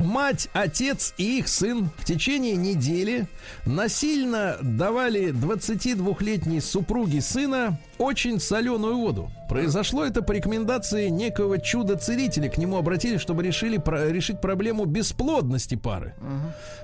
Мать, 0.00 0.48
отец 0.54 1.12
и 1.18 1.38
их 1.38 1.48
сын 1.48 1.90
в 1.98 2.04
течение 2.04 2.56
недели 2.56 3.26
насильно 3.66 4.56
давали 4.62 5.30
22-летней 5.30 6.60
супруге 6.60 7.20
сына 7.20 7.78
очень 7.98 8.40
соленую 8.40 8.96
воду. 8.96 9.30
Произошло 9.48 10.04
это 10.04 10.22
по 10.22 10.32
рекомендации 10.32 11.08
некого 11.08 11.58
чудо-целителя. 11.58 12.48
К 12.48 12.56
нему 12.56 12.78
обратились, 12.78 13.20
чтобы 13.20 13.42
решили, 13.42 13.76
про- 13.76 14.08
решить 14.08 14.40
проблему 14.40 14.86
бесплодности 14.86 15.74
пары. 15.74 16.14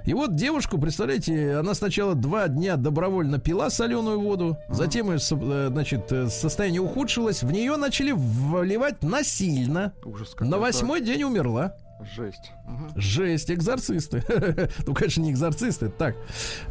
И 0.04 0.12
вот 0.12 0.34
девушку, 0.36 0.78
представляете, 0.78 1.56
она 1.56 1.72
сначала 1.74 2.14
два 2.14 2.48
дня 2.48 2.76
добровольно 2.76 3.38
пила 3.38 3.70
соленую 3.70 4.20
воду, 4.20 4.58
затем 4.68 5.08
её, 5.08 5.18
со- 5.18 5.38
э, 5.40 5.68
значит, 5.72 6.12
э, 6.12 6.28
состояние 6.28 6.82
ухудшилось, 6.82 7.42
в 7.42 7.50
нее 7.50 7.76
начали 7.76 8.12
вливать 8.14 9.02
насильно. 9.02 9.94
Ужас. 10.04 10.34
На 10.38 10.58
восьмой 10.58 11.00
день 11.00 11.22
умерла. 11.22 11.74
Жесть. 12.14 12.52
Мгм. 12.66 12.92
Жесть, 12.96 13.50
экзорцисты. 13.50 14.22
Ну, 14.86 14.94
конечно, 14.94 15.20
не 15.22 15.32
экзорцисты, 15.32 15.88
так, 15.88 16.14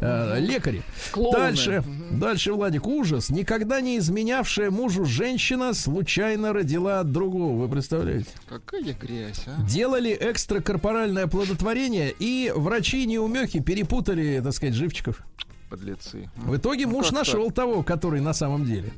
э, 0.00 0.38
лекари. 0.40 0.82
Клоуны. 1.10 1.36
Дальше, 1.38 1.84
дальше, 2.12 2.52
Владик, 2.52 2.86
ужас. 2.86 3.30
Никогда 3.30 3.80
не 3.80 3.98
изменявшая 3.98 4.70
мужу 4.70 5.04
женщина 5.04 5.74
случайно 5.74 6.52
родила 6.52 7.00
от 7.00 7.12
другого. 7.12 7.56
Вы 7.60 7.68
представляете? 7.68 8.28
Какая 8.48 8.82
грязь, 8.94 9.42
а? 9.46 9.62
Делали 9.62 10.16
экстракорпоральное 10.18 11.24
оплодотворение, 11.24 12.14
и 12.18 12.52
врачи-неумехи 12.54 13.60
перепутали, 13.60 14.40
так 14.42 14.52
сказать, 14.52 14.74
живчиков. 14.74 15.22
Подлецы. 15.68 16.30
В 16.36 16.56
итоге 16.56 16.86
Ну, 16.86 16.92
муж 16.92 17.10
нашел 17.10 17.50
того, 17.50 17.82
который 17.82 18.20
на 18.20 18.32
самом 18.32 18.64
деле. 18.64 18.92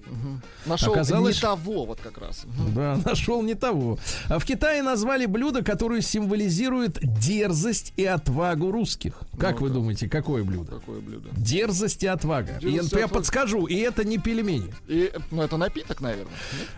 Нашел 0.67 0.93
Оказалось, 0.93 1.37
не 1.37 1.41
того, 1.41 1.87
вот 1.87 1.99
как 2.01 2.19
раз. 2.19 2.45
Да, 2.75 3.01
нашел 3.07 3.43
не 3.43 3.55
того. 3.55 3.99
А 4.29 4.39
в 4.39 4.45
Китае 4.45 4.83
назвали 4.83 5.25
блюдо, 5.25 5.65
которое 5.65 6.03
символизирует 6.03 6.99
дерзость 7.19 7.95
и 7.97 8.05
отвагу 8.05 8.71
русских. 8.71 9.23
Как 9.39 9.61
вы 9.63 9.71
думаете, 9.71 10.09
какое 10.11 10.45
блюдо? 10.45 10.73
Какое 10.73 11.01
блюдо? 11.01 11.31
Дерзость 11.33 12.03
и 12.03 12.07
отвага. 12.07 12.59
И 12.61 12.71
Дерзость 12.71 12.93
и 12.93 12.97
я 12.99 13.05
отвага. 13.05 13.15
подскажу, 13.15 13.67
и 13.67 13.77
это 13.77 14.05
не 14.05 14.19
пельмени. 14.19 14.73
И, 14.89 15.11
ну, 15.31 15.43
это 15.43 15.57
напиток, 15.57 16.01
наверное. 16.03 16.33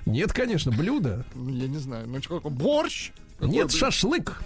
Нет, 0.07 0.33
конечно, 0.33 0.71
блюдо. 0.71 1.25
Ну, 1.35 1.51
Я 1.51 1.67
не 1.67 1.79
знаю. 1.79 2.07
Ну, 2.09 2.23
что? 2.23 2.41
Борщ? 2.41 3.11
Нет, 3.41 3.69
блюдо? 3.69 3.77
шашлык. 3.77 4.43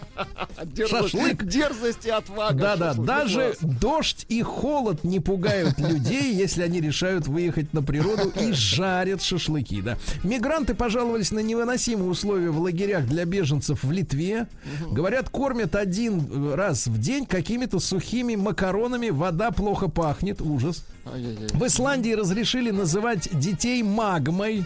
Дерзость, 0.64 1.12
шашлык. 1.12 1.44
Дерзость 1.44 2.06
и 2.06 2.10
отвага. 2.10 2.58
Да-да. 2.58 2.94
Ну, 2.96 3.04
даже 3.04 3.56
дождь 3.60 4.26
и 4.28 4.42
холод 4.42 5.02
не 5.04 5.20
пугают 5.20 5.78
людей, 5.78 6.34
если 6.34 6.62
они 6.62 6.80
решают 6.80 7.26
выехать 7.26 7.72
на 7.72 7.82
природу 7.82 8.32
и 8.40 8.52
жарят 8.52 9.22
шашлыки, 9.22 9.82
да. 9.82 9.98
Мигранты 10.22 10.74
пожаловались 10.74 11.32
на 11.32 11.40
невыносимые 11.40 12.08
условия 12.08 12.50
в 12.50 12.60
лагерях 12.60 13.06
для 13.06 13.24
беженцев 13.24 13.82
в 13.82 13.90
Литве. 13.90 14.46
Говорят, 14.90 15.28
кормят 15.30 15.74
один 15.74 16.20
э, 16.30 16.54
раз 16.54 16.86
в 16.86 16.98
день 16.98 17.26
какими-то 17.26 17.80
сухими 17.80 18.36
макаронами, 18.36 19.10
вода 19.10 19.50
плохо 19.50 19.88
пахнет, 19.88 20.40
ужас. 20.40 20.84
В 21.04 21.66
Исландии 21.66 22.12
разрешили 22.12 22.70
называть 22.70 23.28
детей 23.38 23.82
магмой. 23.82 24.64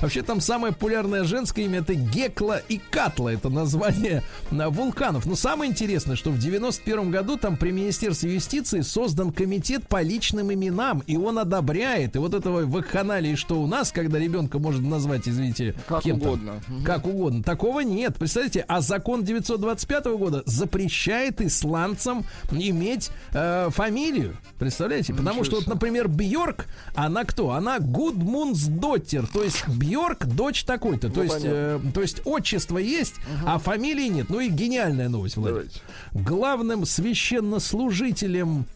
Вообще 0.00 0.22
там 0.22 0.40
самое 0.40 0.72
популярное 0.72 1.24
женское 1.24 1.64
имя 1.64 1.80
это 1.80 1.94
Гекла 1.94 2.58
и 2.68 2.78
Катла. 2.78 3.32
Это 3.32 3.48
название 3.48 4.22
а, 4.50 4.70
вулканов. 4.70 5.26
Но 5.26 5.34
самое 5.34 5.70
интересное, 5.70 6.16
что 6.16 6.30
в 6.30 6.38
91 6.38 7.10
году 7.10 7.36
там 7.36 7.56
при 7.56 7.70
Министерстве 7.70 8.34
юстиции 8.34 8.80
создан 8.80 9.32
комитет 9.32 9.86
по 9.88 10.02
личным 10.02 10.52
именам. 10.52 11.02
И 11.06 11.16
он 11.16 11.38
одобряет. 11.38 12.16
И 12.16 12.18
вот 12.18 12.34
этого 12.34 12.66
вакханалии, 12.66 13.34
что 13.34 13.60
у 13.60 13.66
нас, 13.66 13.92
когда 13.92 14.18
ребенка 14.18 14.58
можно 14.58 14.88
назвать, 14.88 15.28
извините, 15.28 15.74
Как 15.86 16.02
кем 16.02 16.20
там, 16.20 16.28
угодно. 16.28 16.62
Как 16.84 17.06
угодно. 17.06 17.42
Такого 17.42 17.80
нет. 17.80 18.16
Представляете, 18.16 18.64
а 18.68 18.80
закон 18.80 19.24
925 19.24 20.04
года 20.06 20.42
запрещает 20.46 21.40
исландцам 21.40 22.24
иметь 22.50 23.10
э, 23.32 23.68
фамилию. 23.70 24.36
Представляете? 24.58 25.14
Потому 25.14 25.44
что, 25.44 25.56
вот, 25.56 25.64
себе. 25.64 25.77
Например, 25.78 26.08
Бьорк, 26.08 26.66
она 26.96 27.24
кто? 27.24 27.52
Она 27.52 27.78
Гудмунсдоттер. 27.78 29.28
То 29.28 29.44
есть 29.44 29.66
Бьорк 29.68 30.26
дочь 30.26 30.64
такой-то. 30.64 31.08
То, 31.08 31.18
Ну, 31.18 31.22
есть, 31.22 31.40
э, 31.44 31.80
то 31.94 32.02
есть 32.02 32.20
отчество 32.24 32.78
есть, 32.78 33.14
а 33.46 33.58
фамилии 33.58 34.08
нет. 34.08 34.28
Ну 34.28 34.40
и 34.40 34.48
гениальная 34.48 35.08
новость, 35.08 35.36
Владимир. 35.36 35.66
Давайте. 36.12 36.28
Главным 36.28 36.84
священнослужителем 36.84 38.66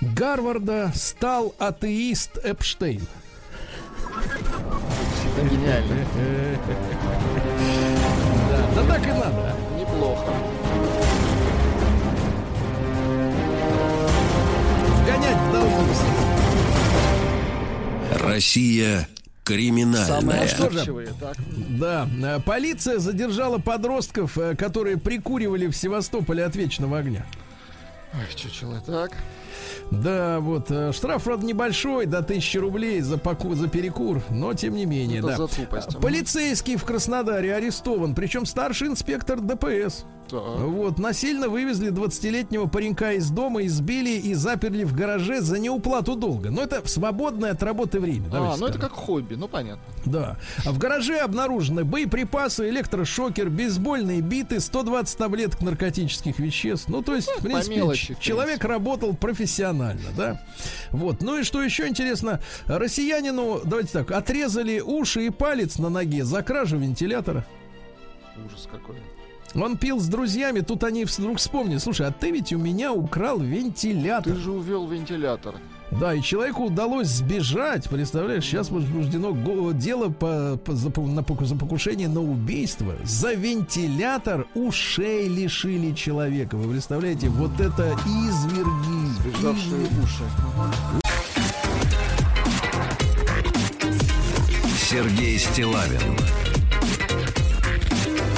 Гарварда 0.00 0.92
стал 0.94 1.54
атеист 1.58 2.38
Эпштейн. 2.42 3.02
Гениально. 5.50 6.06
Да, 8.50 8.82
да 8.82 8.94
так 8.94 9.06
и 9.06 9.10
надо. 9.12 9.54
Неплохо. 9.78 10.32
Вгонять 15.22 15.38
в 15.38 15.52
долгу. 15.52 15.72
Россия 18.24 19.08
криминальная. 19.44 20.48
Так. 21.20 21.36
Да, 21.78 22.08
э, 22.22 22.40
полиция 22.44 22.98
задержала 22.98 23.58
подростков, 23.58 24.36
э, 24.38 24.56
которые 24.56 24.96
прикуривали 24.98 25.66
в 25.68 25.76
Севастополе 25.76 26.44
от 26.44 26.56
вечного 26.56 26.98
огня. 26.98 27.24
Ой, 28.14 28.20
чучело, 28.36 28.82
так. 28.84 29.12
Да, 29.90 30.40
вот, 30.40 30.70
э, 30.70 30.92
штраф, 30.92 31.24
правда, 31.24 31.46
небольшой, 31.46 32.06
до 32.06 32.22
1000 32.22 32.60
рублей 32.60 33.00
за, 33.00 33.16
поку- 33.16 33.54
за 33.54 33.68
перекур, 33.68 34.22
но 34.30 34.54
тем 34.54 34.74
не 34.74 34.86
менее, 34.86 35.18
Это 35.18 35.28
да. 35.28 35.36
за 35.36 35.48
тупость. 35.48 35.98
Полицейский 36.00 36.76
в 36.76 36.84
Краснодаре 36.84 37.54
арестован, 37.54 38.14
причем 38.14 38.44
старший 38.46 38.88
инспектор 38.88 39.40
ДПС. 39.40 40.04
Вот, 40.40 40.98
насильно 40.98 41.48
вывезли 41.48 41.90
20-летнего 41.90 42.66
паренька 42.66 43.12
из 43.12 43.30
дома, 43.30 43.64
избили 43.66 44.10
и 44.10 44.34
заперли 44.34 44.84
в 44.84 44.94
гараже 44.94 45.40
за 45.40 45.58
неуплату 45.58 46.16
долга. 46.16 46.50
Но 46.50 46.62
это 46.62 46.86
свободное 46.88 47.52
от 47.52 47.62
работы 47.62 48.00
время. 48.00 48.28
А, 48.32 48.56
ну 48.56 48.66
это 48.66 48.78
как 48.78 48.92
хобби, 48.92 49.34
ну 49.34 49.48
понятно. 49.48 49.82
Да. 50.04 50.38
А 50.64 50.72
в 50.72 50.78
гараже 50.78 51.18
обнаружены 51.18 51.84
боеприпасы, 51.84 52.68
электрошокер, 52.68 53.48
бейсбольные 53.48 54.20
биты, 54.20 54.60
120 54.60 55.16
таблеток 55.16 55.60
наркотических 55.62 56.38
веществ. 56.38 56.88
Ну, 56.88 57.02
то 57.02 57.14
есть, 57.14 57.28
в 57.28 57.42
принципе, 57.42 57.76
мелочи, 57.76 58.14
в 58.14 58.20
человек 58.20 58.64
работал 58.64 59.14
профессионально, 59.14 60.08
да. 60.16 60.42
Вот. 60.90 61.22
Ну 61.22 61.38
и 61.38 61.42
что 61.42 61.62
еще 61.62 61.88
интересно, 61.88 62.40
россиянину, 62.66 63.60
давайте 63.64 63.92
так, 63.92 64.10
отрезали 64.10 64.80
уши 64.80 65.26
и 65.26 65.30
палец 65.30 65.78
на 65.78 65.88
ноге 65.88 66.24
за 66.24 66.42
кражу 66.42 66.78
вентилятора. 66.78 67.44
Ужас 68.46 68.68
какой. 68.70 68.96
Он 69.54 69.76
пил 69.76 70.00
с 70.00 70.06
друзьями, 70.06 70.60
тут 70.60 70.82
они 70.84 71.04
вдруг 71.04 71.38
вспомнили, 71.38 71.78
слушай, 71.78 72.06
а 72.06 72.10
ты 72.10 72.30
ведь 72.30 72.52
у 72.52 72.58
меня 72.58 72.92
украл 72.92 73.38
вентилятор. 73.38 74.32
Ты 74.32 74.38
же 74.40 74.50
увел 74.50 74.86
вентилятор. 74.86 75.56
Да, 75.90 76.14
и 76.14 76.22
человеку 76.22 76.64
удалось 76.64 77.08
сбежать, 77.08 77.86
представляешь, 77.90 78.44
сейчас 78.44 78.70
возбуждено 78.70 79.72
дело 79.72 80.08
по, 80.08 80.56
по- 80.64 80.74
за, 80.74 80.88
на 80.88 81.22
за 81.44 81.54
покушение 81.54 82.08
на 82.08 82.22
убийство. 82.22 82.94
За 83.04 83.34
вентилятор 83.34 84.46
ушей 84.54 85.28
лишили 85.28 85.92
человека. 85.94 86.56
Вы 86.56 86.72
представляете, 86.72 87.28
вот 87.28 87.60
это 87.60 87.94
изверги. 88.06 89.20
Сбежавшие 89.20 89.86
уши. 90.02 90.24
Сергей 94.88 95.38
Стилавин 95.38 96.16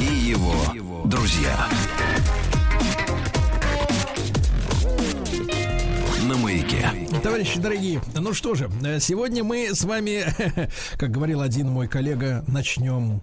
и 0.01 0.05
его 0.05 0.55
друзья. 1.15 1.69
На 6.25 6.37
маяке. 6.37 6.91
Товарищи 7.23 7.61
дорогие, 7.61 8.01
ну 8.15 8.35
что 8.35 8.55
же, 8.55 8.69
э, 8.85 8.99
сегодня 8.99 9.45
мы 9.45 9.75
с 9.75 9.85
вами, 9.85 10.25
как 10.97 11.13
говорил 11.13 11.41
один 11.41 11.69
мой 11.69 11.87
коллега, 11.87 12.45
начнем 12.49 13.23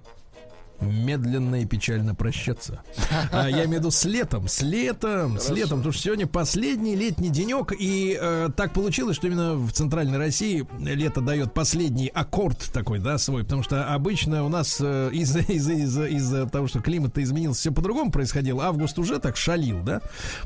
медленно 0.82 1.62
и 1.62 1.66
печально 1.66 2.16
прощаться. 2.16 2.82
А, 3.32 3.50
я 3.50 3.66
имею 3.66 3.70
в 3.70 3.74
виду 3.74 3.92
с 3.92 4.06
летом, 4.06 4.48
с 4.48 4.62
летом, 4.62 5.40
с 5.40 5.50
летом, 5.50 5.80
потому 5.80 5.94
что 5.94 6.04
сегодня 6.04 6.28
последний 6.28 6.96
летний 6.96 7.30
денек, 7.30 7.74
и 7.78 8.18
э, 8.20 8.50
так 8.56 8.74
получилось, 8.74 9.16
что 9.16 9.28
именно 9.28 9.56
в 9.56 9.72
центральной 9.72 10.18
России 10.18 10.68
лето 10.80 11.22
дает 11.22 11.54
последний 11.54 12.08
аккорд 12.08 12.72
такой, 12.74 13.00
да, 13.00 13.18
свой, 13.18 13.44
потому 13.44 13.64
что 13.64 13.94
обычно 13.94 14.44
у 14.44 14.50
нас 14.50 14.78
э, 14.80 15.10
из-за 15.14 15.40
из-за 15.40 15.74
из-за 15.74 16.06
из-за 16.08 16.46
того, 16.48 16.68
что 16.68 16.80
климат 16.80 17.18
изменился, 17.18 17.62
все 17.62 17.72
по-другому 17.72 18.12
происходило. 18.12 18.66
Август 18.66 18.98
уже 19.00 19.20
так 19.20 19.38
шалил, 19.38 19.82
да, 19.84 20.02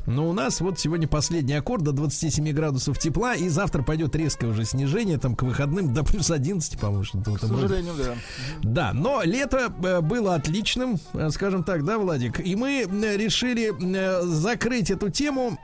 но 0.06 0.28
у 0.28 0.32
нас 0.32 0.60
вот 0.60 0.78
сегодня 0.78 1.08
последний 1.08 1.54
аккорд 1.54 1.82
до 1.82 1.92
27 1.92 2.52
градусов 2.52 2.98
тепла, 2.98 3.34
и 3.34 3.48
завтра 3.48 3.82
пойдет 3.82 4.14
резкое 4.14 4.48
уже 4.48 4.64
снижение, 4.64 5.18
там 5.18 5.34
к 5.34 5.42
выходным 5.42 5.94
до 5.94 6.04
плюс 6.04 6.30
11, 6.30 6.78
по-моему, 6.78 7.04
что-то 7.04 7.32
К 7.32 7.40
сожалению, 7.40 7.94
да. 7.96 8.14
Да, 8.62 8.92
но 8.92 9.22
лето 9.22 9.72
э, 9.82 10.00
было 10.26 10.34
отличным, 10.34 10.98
э, 11.14 11.30
скажем 11.30 11.62
так, 11.62 11.84
да, 11.84 11.98
Владик? 11.98 12.40
И 12.40 12.56
мы 12.56 12.84
решили 13.16 13.72
э, 13.72 14.22
закрыть 14.22 14.90
эту 14.90 15.08
тему 15.08 15.56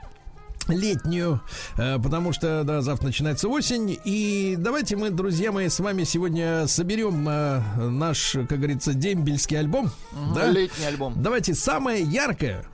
летнюю, 0.69 1.41
э, 1.77 1.99
потому 1.99 2.31
что, 2.31 2.63
да, 2.63 2.81
завтра 2.81 3.07
начинается 3.07 3.49
осень. 3.49 3.99
И 4.05 4.55
давайте 4.57 4.95
мы, 4.95 5.09
друзья 5.09 5.51
мои, 5.51 5.67
с 5.67 5.79
вами 5.79 6.05
сегодня 6.05 6.65
соберем 6.67 7.25
наш, 7.25 8.37
как 8.47 8.57
говорится, 8.57 8.93
дембельский 8.93 9.59
альбом. 9.59 9.91
да? 10.33 10.47
Летний 10.47 10.85
альбом. 10.85 11.21
Давайте 11.21 11.53
самое 11.53 12.01
яркое, 12.01 12.65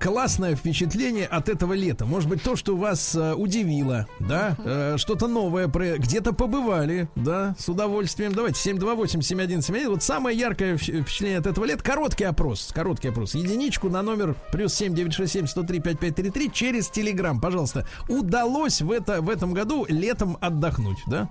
классное 0.00 0.56
впечатление 0.56 1.26
от 1.26 1.48
этого 1.48 1.72
лета. 1.72 2.04
Может 2.04 2.28
быть, 2.28 2.42
то, 2.42 2.56
что 2.56 2.76
вас 2.76 3.14
э, 3.14 3.34
удивило, 3.34 4.06
да, 4.20 4.56
Э, 4.64 4.96
что-то 4.96 5.26
новое, 5.28 5.66
где-то 5.66 6.32
побывали, 6.32 7.08
да, 7.16 7.54
с 7.58 7.68
удовольствием. 7.68 8.32
Давайте 8.32 8.70
728-7171. 8.70 9.88
Вот 9.88 10.02
самое 10.02 10.38
яркое 10.38 10.76
впечат- 10.76 11.02
впечатление 11.02 11.38
от 11.38 11.46
этого 11.46 11.64
лета. 11.64 11.82
Короткий 11.82 12.24
опрос, 12.24 12.70
короткий 12.74 13.08
опрос. 13.08 13.34
Единичку 13.34 13.88
на 13.88 14.02
номер 14.02 14.34
плюс 14.52 14.72
7967-103-5533 14.80 16.50
через 16.52 16.88
Телеграм, 16.88 17.40
пожалуйста. 17.40 17.86
Удалось 18.08 18.80
в, 18.82 18.90
это, 18.90 19.20
в 19.20 19.28
этом 19.28 19.52
году 19.52 19.86
летом 19.88 20.36
отдохнуть, 20.40 20.98
да? 21.06 21.28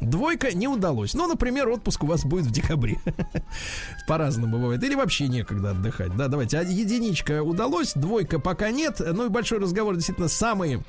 Двойка 0.00 0.54
не 0.54 0.68
удалось. 0.68 1.14
Ну, 1.14 1.26
например, 1.26 1.68
отпуск 1.68 2.02
у 2.04 2.06
вас 2.06 2.24
будет 2.24 2.46
в 2.46 2.50
декабре. 2.50 2.98
По-разному 4.08 4.58
бывает. 4.58 4.82
Или 4.84 4.94
вообще 4.94 5.28
некогда 5.28 5.70
отдыхать. 5.70 6.16
Да, 6.16 6.28
давайте. 6.28 6.58
А 6.58 6.62
единичка 6.62 7.42
удалось, 7.42 7.59
двойка 7.94 8.38
пока 8.38 8.70
нет. 8.70 9.00
Ну 9.00 9.26
и 9.26 9.28
большой 9.28 9.58
разговор 9.58 9.94
действительно 9.94 10.28
самые 10.28 10.82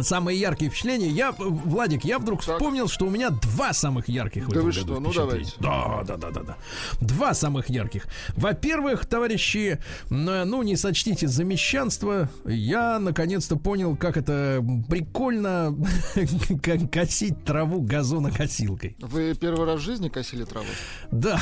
Самые 0.00 0.38
яркие 0.38 0.70
впечатления. 0.70 1.08
Я, 1.08 1.32
Владик, 1.32 2.04
я 2.04 2.18
вдруг 2.20 2.44
Так. 2.44 2.56
вспомнил, 2.56 2.86
что 2.88 3.06
у 3.06 3.10
меня 3.10 3.30
два 3.30 3.72
самых 3.72 4.08
ярких 4.08 4.46
Да 4.48 4.60
вы 4.60 4.70
что, 4.70 5.00
ну 5.00 5.10
впечатления. 5.10 5.50
Да, 5.58 6.04
да, 6.06 6.16
да, 6.16 6.30
да, 6.30 6.40
да. 6.42 6.56
Два 7.00 7.34
самых 7.34 7.68
ярких. 7.68 8.06
Во-первых, 8.36 9.06
товарищи, 9.06 9.78
н- 10.10 10.48
ну 10.48 10.62
не 10.62 10.76
сочтите 10.76 11.26
за 11.26 11.42
мещанство, 11.42 12.28
я 12.44 13.00
наконец-то 13.00 13.56
понял, 13.56 13.96
как 13.96 14.16
это 14.18 14.64
прикольно 14.88 15.74
косить 16.92 17.42
траву 17.44 17.80
газонокосилкой. 17.80 18.94
Вы 19.00 19.34
первый 19.34 19.66
раз 19.66 19.80
в 19.80 19.82
жизни 19.82 20.10
косили 20.10 20.44
траву? 20.44 20.66
Да, 21.10 21.40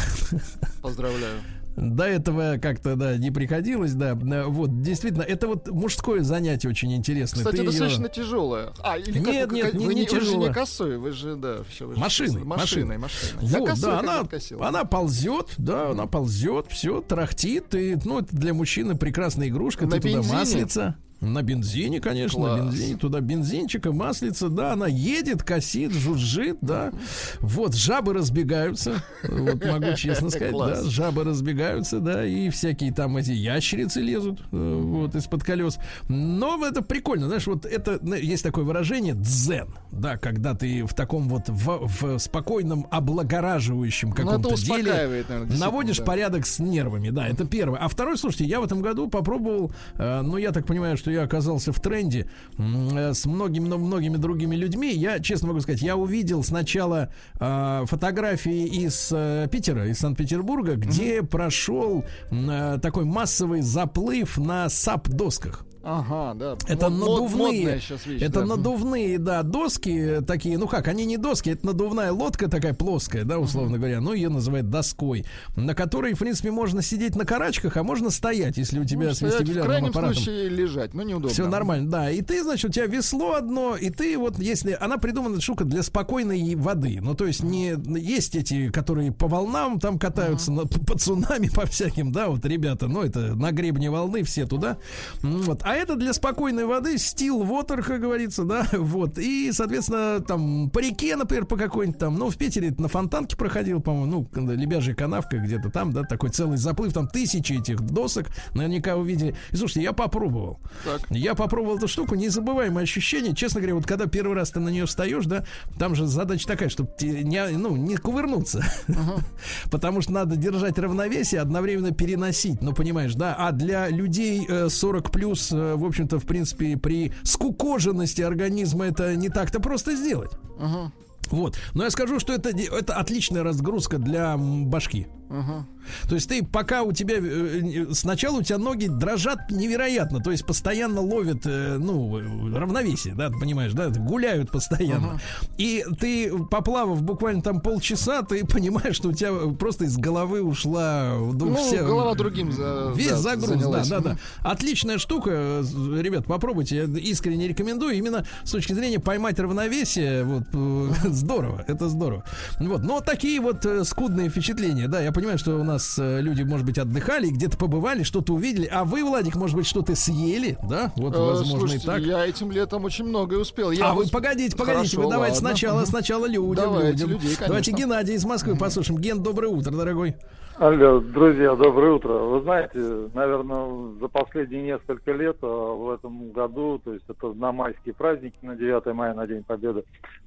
Поздравляю. 0.81 1.41
До 1.77 2.05
этого 2.05 2.57
как-то, 2.57 2.97
да, 2.97 3.17
не 3.19 3.31
приходилось, 3.31 3.93
да. 3.93 4.13
Э, 4.13 4.45
Вот, 4.47 4.81
действительно, 4.81 5.23
это 5.23 5.47
вот 5.47 5.69
мужское 5.69 6.23
занятие 6.23 6.69
очень 6.71 6.95
интересное. 6.95 7.41
Кстати, 7.45 7.57
Ты 7.57 7.65
достаточно 7.65 8.09
тяжелое. 8.09 8.73
А, 8.83 8.97
или 8.97 9.19
как 9.19 9.27
Нет, 9.33 9.51
вы- 9.51 9.57
нет, 9.57 9.65
как- 9.67 9.75
не- 9.75 9.87
вы, 9.87 9.95
не 9.95 10.07
вы 10.07 10.21
же 10.21 10.37
не 10.39 10.53
косой, 10.53 10.97
вы 10.97 11.13
же, 11.13 11.37
да, 11.37 11.59
все, 11.69 11.87
вы 11.87 11.95
же 11.95 12.01
Машиной, 12.01 12.45
машиной, 12.45 12.99
машиной. 12.99 13.45
Я 13.47 13.59
Вот, 13.59 13.69
косой 13.69 13.91
да, 13.91 13.99
она, 14.01 14.25
косил. 14.25 14.63
она 14.63 14.85
ползет, 14.85 15.49
да, 15.59 15.91
она 15.91 16.07
ползет, 16.07 16.67
все, 16.71 17.03
трахтит, 17.03 17.75
и, 17.75 17.99
ну, 18.05 18.21
это 18.21 18.35
для 18.35 18.55
мужчины 18.55 18.97
прекрасная 18.97 19.49
игрушка, 19.49 19.85
На 19.85 19.93
ты 19.93 20.01
туда 20.01 20.15
бензине? 20.19 20.33
маслица. 20.35 20.97
На 21.21 21.43
бензине, 21.43 22.01
конечно, 22.01 22.41
Класс. 22.41 22.59
на 22.61 22.65
бензине. 22.65 22.97
Туда 22.99 23.21
бензинчика, 23.21 23.91
маслица, 23.91 24.49
да, 24.49 24.73
она 24.73 24.87
едет, 24.87 25.43
косит, 25.43 25.93
жужжит, 25.93 26.59
да. 26.61 26.93
Вот, 27.41 27.75
жабы 27.75 28.13
разбегаются, 28.13 29.03
вот 29.23 29.65
могу 29.65 29.95
честно 29.97 30.29
сказать, 30.29 30.53
да, 30.53 30.83
жабы 30.85 31.25
разбегаются, 31.25 32.01
да, 32.01 32.25
и 32.27 32.51
всякие 32.51 32.93
там 32.93 33.17
эти 33.17 33.31
ящерицы 33.31 34.01
лезут, 34.01 34.43
э, 34.53 34.81
вот, 34.83 35.15
из-под 35.15 35.43
колес. 35.43 35.79
Но 36.09 36.65
это 36.65 36.83
прикольно, 36.83 37.29
знаешь, 37.29 37.47
вот 37.47 37.65
это, 37.65 37.99
есть 38.17 38.43
такое 38.43 38.65
выражение 38.65 39.15
дзен, 39.15 39.69
да, 39.93 40.19
когда 40.19 40.55
ты 40.55 40.85
в 40.85 40.93
таком 40.95 41.29
вот, 41.29 41.49
в, 41.49 41.89
в 41.89 42.19
спокойном, 42.19 42.87
облагораживающем 42.91 44.11
Ну, 44.11 44.15
каком-то 44.15 44.55
деле 44.57 44.93
наверное, 44.93 45.59
наводишь 45.59 45.99
да. 45.99 46.05
порядок 46.05 46.47
с 46.47 46.59
нервами, 46.59 47.09
да, 47.09 47.27
это 47.27 47.47
первое. 47.47 47.79
А 47.79 47.89
второе, 47.89 48.17
слушайте, 48.17 48.45
я 48.45 48.61
в 48.61 48.65
этом 48.65 48.83
году 48.83 49.09
попробовал, 49.09 49.73
э, 49.95 50.21
ну, 50.21 50.37
я 50.37 50.53
так 50.53 50.67
понимаю, 50.67 50.97
что 50.97 51.06
я 51.11 51.23
оказался 51.23 51.73
в 51.73 51.81
тренде 51.81 52.29
э, 52.59 53.15
с 53.15 53.27
многими, 53.27 53.69
но 53.69 53.79
многими 53.79 54.17
другими 54.17 54.57
людьми. 54.57 54.93
Я, 54.93 55.21
честно 55.21 55.49
могу 55.49 55.61
сказать, 55.61 55.83
я 55.83 55.97
увидел 55.97 56.43
сначала 56.43 57.13
э, 57.39 57.85
фотографии 57.87 58.67
из 58.67 59.11
э, 59.13 59.49
Питера, 59.51 59.89
из 59.89 59.99
Санкт-Петербурга, 59.99 60.77
где 60.77 61.23
прошел 61.23 62.05
м, 62.31 62.51
э, 62.51 62.79
такой 62.79 63.05
массовый 63.05 63.63
заплыв 63.63 64.39
на 64.39 64.69
САП-досках. 64.69 65.65
Ага, 65.89 66.35
да. 66.35 66.57
Это 66.67 66.87
Мод- 66.87 66.99
надувные, 66.99 67.75
вещь, 67.77 67.91
это 68.21 68.41
да. 68.41 68.47
надувные, 68.47 69.19
да, 69.21 69.45
доски 69.45 70.21
такие, 70.27 70.59
ну 70.59 70.67
как, 70.67 70.89
они 70.89 71.05
не 71.07 71.17
доски, 71.17 71.51
это 71.51 71.65
надувная 71.67 72.11
лодка 72.11 72.49
такая 72.49 72.75
плоская, 72.75 73.23
да, 73.23 73.39
условно 73.39 73.79
говоря, 73.79 74.01
ну 74.01 74.13
ее 74.13 74.29
называют 74.29 74.69
доской, 74.69 75.25
на 75.55 75.75
которой, 75.77 76.15
в 76.15 76.19
принципе, 76.19 76.51
можно 76.51 76.83
сидеть 76.83 77.15
на 77.15 77.25
карачках, 77.25 77.77
а 77.77 77.85
можно 77.85 78.11
стоять, 78.11 78.57
если 78.57 78.81
у 78.81 78.85
тебя 78.85 79.07
Ну, 79.07 79.13
с 79.13 79.17
стоять, 79.19 79.35
в 79.37 79.39
вестибулярным 79.43 79.67
крайнем 79.71 79.91
аппаратом. 79.91 80.15
случае 80.17 80.49
лежать, 80.49 80.93
но 80.93 81.03
неудобно. 81.05 81.29
Все 81.33 81.47
нормально, 81.49 81.89
да. 81.89 82.11
И 82.11 82.21
ты, 82.21 82.43
значит, 82.43 82.69
у 82.71 82.73
тебя 82.73 82.87
весло 82.87 83.35
одно, 83.35 83.77
и 83.77 83.91
ты 83.91 84.19
вот, 84.19 84.41
если 84.41 84.77
она 84.81 84.99
придумана 84.99 85.41
штука 85.41 85.65
для 85.65 85.85
спокойной 85.85 86.57
воды, 86.57 86.99
ну 87.01 87.15
то 87.15 87.27
есть 87.27 87.45
не 87.45 87.77
есть 88.01 88.35
эти, 88.35 88.71
которые 88.71 89.13
по 89.13 89.29
волнам 89.29 89.79
там 89.79 90.01
катаются, 90.01 90.51
на, 90.51 90.63
по 90.67 90.99
цунами, 90.99 91.49
по 91.55 91.65
всяким, 91.65 92.11
да, 92.11 92.27
вот 92.29 92.45
ребята, 92.45 92.89
ну 92.89 93.03
это 93.03 93.37
на 93.37 93.53
гребне 93.53 93.89
волны 93.89 94.25
все 94.25 94.47
туда, 94.47 94.79
вот. 95.23 95.61
А 95.63 95.76
это 95.77 95.97
для 95.97 96.13
спокойной 96.13 96.65
воды, 96.65 96.99
стил 96.99 97.43
water, 97.43 97.83
как 97.83 98.01
говорится, 98.01 98.45
да, 98.45 98.67
вот. 98.73 99.19
И, 99.19 99.51
соответственно, 99.53 100.21
там 100.21 100.71
по 100.71 100.79
реке, 100.79 101.17
например, 101.17 101.47
по 101.47 101.57
какой-нибудь 101.57 101.99
там, 101.99 102.17
ну, 102.17 102.31
в 102.31 102.37
Питере 102.37 102.75
на 102.79 102.89
фонтанке 102.89 103.37
проходил, 103.37 103.81
по-моему, 103.81 104.29
ну, 104.35 104.53
лебяжья 104.53 104.95
канавка 104.95 105.39
где-то 105.39 105.71
там, 105.71 105.93
да, 105.93 106.03
такой 106.03 106.31
целый 106.31 106.59
заплыв, 106.59 106.93
там 106.93 107.09
тысячи 107.09 107.55
этих 107.55 107.81
досок, 107.81 108.29
наверняка 108.55 108.97
увидели. 108.97 109.35
И 109.51 109.57
слушайте, 109.57 109.83
я 109.83 109.93
попробовал. 109.93 110.61
Так. 110.85 111.03
Я 111.11 111.35
попробовал 111.35 111.77
эту 111.79 111.89
штуку, 111.89 112.15
незабываемое 112.15 112.85
ощущение. 112.85 113.35
Честно 113.35 113.61
говоря, 113.61 113.75
вот 113.75 113.87
когда 113.87 114.07
первый 114.07 114.37
раз 114.37 114.51
ты 114.51 114.61
на 114.61 114.69
нее 114.69 114.87
встаешь, 114.87 115.27
да, 115.27 115.45
там 115.79 115.95
же 115.95 116.07
задача 116.07 116.47
такая, 116.47 116.69
чтобы 116.69 116.91
не, 117.01 117.47
ну, 117.49 117.77
не 117.77 117.97
кувырнуться. 117.97 118.65
Потому 119.71 120.01
что 120.01 120.13
надо 120.13 120.37
держать 120.37 120.79
равновесие, 120.79 121.41
одновременно 121.41 121.93
переносить. 121.93 122.63
Ну, 122.63 122.73
понимаешь, 122.73 123.15
да? 123.15 123.35
А 123.39 123.53
для 123.53 123.89
людей 123.89 124.47
э, 124.49 124.69
40 124.69 125.11
плюс, 125.11 125.51
э, 125.53 125.66
в 125.75 125.85
общем-то, 125.85 126.19
в 126.19 126.25
принципе, 126.27 126.77
при 126.77 127.13
скукоженности 127.25 128.23
организма 128.23 128.87
это 128.87 129.17
не 129.17 129.29
так-то 129.29 129.59
просто 129.61 129.97
сделать. 129.97 130.31
Ага, 130.61 130.93
Вот. 131.31 131.59
Но 131.75 131.85
я 131.85 131.91
скажу, 131.91 132.21
что 132.21 132.33
это, 132.33 132.51
это 132.51 132.95
отличная 132.95 133.43
разгрузка 133.43 133.99
для 133.99 134.37
башки. 134.37 135.09
ага. 135.29 135.67
То 136.09 136.15
есть 136.15 136.29
ты 136.29 136.45
пока 136.45 136.83
у 136.83 136.93
тебя 136.93 137.17
э, 137.19 137.87
сначала 137.93 138.39
у 138.39 138.43
тебя 138.43 138.59
ноги 138.59 138.87
дрожат 138.87 139.51
невероятно, 139.51 140.21
то 140.21 140.31
есть 140.31 140.47
постоянно 140.47 141.01
ловят 141.01 141.43
э, 141.47 141.77
ну 141.79 142.17
равновесие, 142.57 143.15
да, 143.15 143.29
ты 143.31 143.39
понимаешь, 143.39 143.73
да, 143.73 143.89
гуляют 143.89 144.51
постоянно. 144.51 145.21
И 145.59 145.85
ты 146.01 146.33
поплавав 146.51 147.03
буквально 147.03 147.43
там 147.43 147.61
полчаса, 147.61 148.23
ты 148.23 148.45
понимаешь, 148.47 148.97
что 148.97 149.09
у 149.09 149.13
тебя 149.13 149.33
просто 149.59 149.85
из 149.85 149.97
головы 149.97 150.43
ушла 150.43 151.15
ну, 151.19 151.33
Ну, 151.33 151.57
вся- 151.57 151.83
голова 151.85 152.15
другим 152.15 152.53
за, 152.53 152.93
Весь 152.95 153.11
да, 153.11 153.17
загруз, 153.17 153.49
занялась. 153.49 153.89
да, 153.89 154.01
да, 154.01 154.11
да. 154.13 154.19
Отличная 154.43 154.99
штука, 154.99 155.31
э, 155.33 155.63
ребят, 156.01 156.27
попробуйте, 156.27 156.77
я 156.77 156.85
искренне 156.85 157.49
рекомендую. 157.49 157.95
Именно 157.97 158.25
с 158.45 158.51
точки 158.51 158.73
зрения 158.73 158.99
поймать 158.99 159.39
равновесие, 159.39 160.25
вот 160.25 160.45
здорово, 161.05 161.65
это 161.67 161.89
здорово. 161.89 162.25
Вот, 162.59 162.83
но 162.83 163.01
такие 163.01 163.41
вот 163.41 163.67
скудные 163.85 164.29
впечатления, 164.29 164.89
да, 164.89 165.01
я 165.01 165.13
понимаю, 165.13 165.39
что 165.39 165.59
у 165.59 165.65
нас 165.65 165.76
э, 165.99 166.21
люди, 166.21 166.43
может 166.43 166.67
быть, 166.67 166.79
отдыхали, 166.79 167.29
где-то 167.29 167.57
побывали, 167.57 168.03
что-то 168.03 168.35
увидели, 168.35 168.69
а 168.71 168.85
вы, 168.85 169.05
Владик, 169.05 169.37
может 169.37 169.57
быть, 169.57 169.67
что-то 169.67 169.95
съели, 169.95 170.59
да, 170.69 170.93
вот, 170.97 171.15
Э, 171.15 171.19
возможно, 171.19 171.59
слушайте, 171.59 171.85
и 171.85 171.87
так. 171.87 172.01
я 172.01 172.27
этим 172.27 172.51
летом 172.51 172.85
очень 172.85 173.05
многое 173.05 173.39
успел. 173.39 173.71
Я 173.71 173.91
а 173.91 173.95
вы 173.95 174.07
погодите, 174.09 174.57
погодите, 174.57 174.97
Хорошо, 174.97 175.03
вы 175.03 175.11
давайте 175.11 175.37
ладно. 175.37 175.51
сначала, 175.51 175.85
сначала 175.85 176.27
людям, 176.27 176.55
Давайте, 176.55 176.91
людям. 176.93 177.11
людей, 177.11 177.29
конечно. 177.29 177.47
Давайте 177.47 177.73
Геннадий 177.73 178.15
из 178.15 178.25
Москвы 178.25 178.57
послушаем. 178.57 179.01
Ген, 179.01 179.23
доброе 179.23 179.49
утро, 179.49 179.71
дорогой. 179.71 180.17
Алло, 180.59 181.01
друзья, 181.01 181.55
доброе 181.55 181.93
утро. 181.93 182.13
Вы 182.15 182.41
знаете, 182.41 183.11
наверное, 183.13 183.93
за 184.01 184.09
последние 184.09 184.63
несколько 184.63 185.13
лет 185.13 185.37
а, 185.43 185.47
в 185.75 185.91
этом 185.91 186.31
году, 186.33 186.81
то 186.83 186.95
есть 186.95 187.05
это 187.09 187.35
на 187.35 187.53
майские 187.53 187.93
праздники, 187.93 188.39
на 188.41 188.57
9 188.57 188.87
мая, 188.95 189.13
на 189.13 189.27
День 189.27 189.45
Победы, 189.45 189.85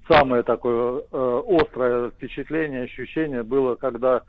самое 0.08 0.44
такое 0.44 1.02
э, 1.12 1.42
острое 1.48 2.12
впечатление, 2.12 2.84
ощущение 2.84 3.42
было, 3.42 3.74
когда 3.74 4.22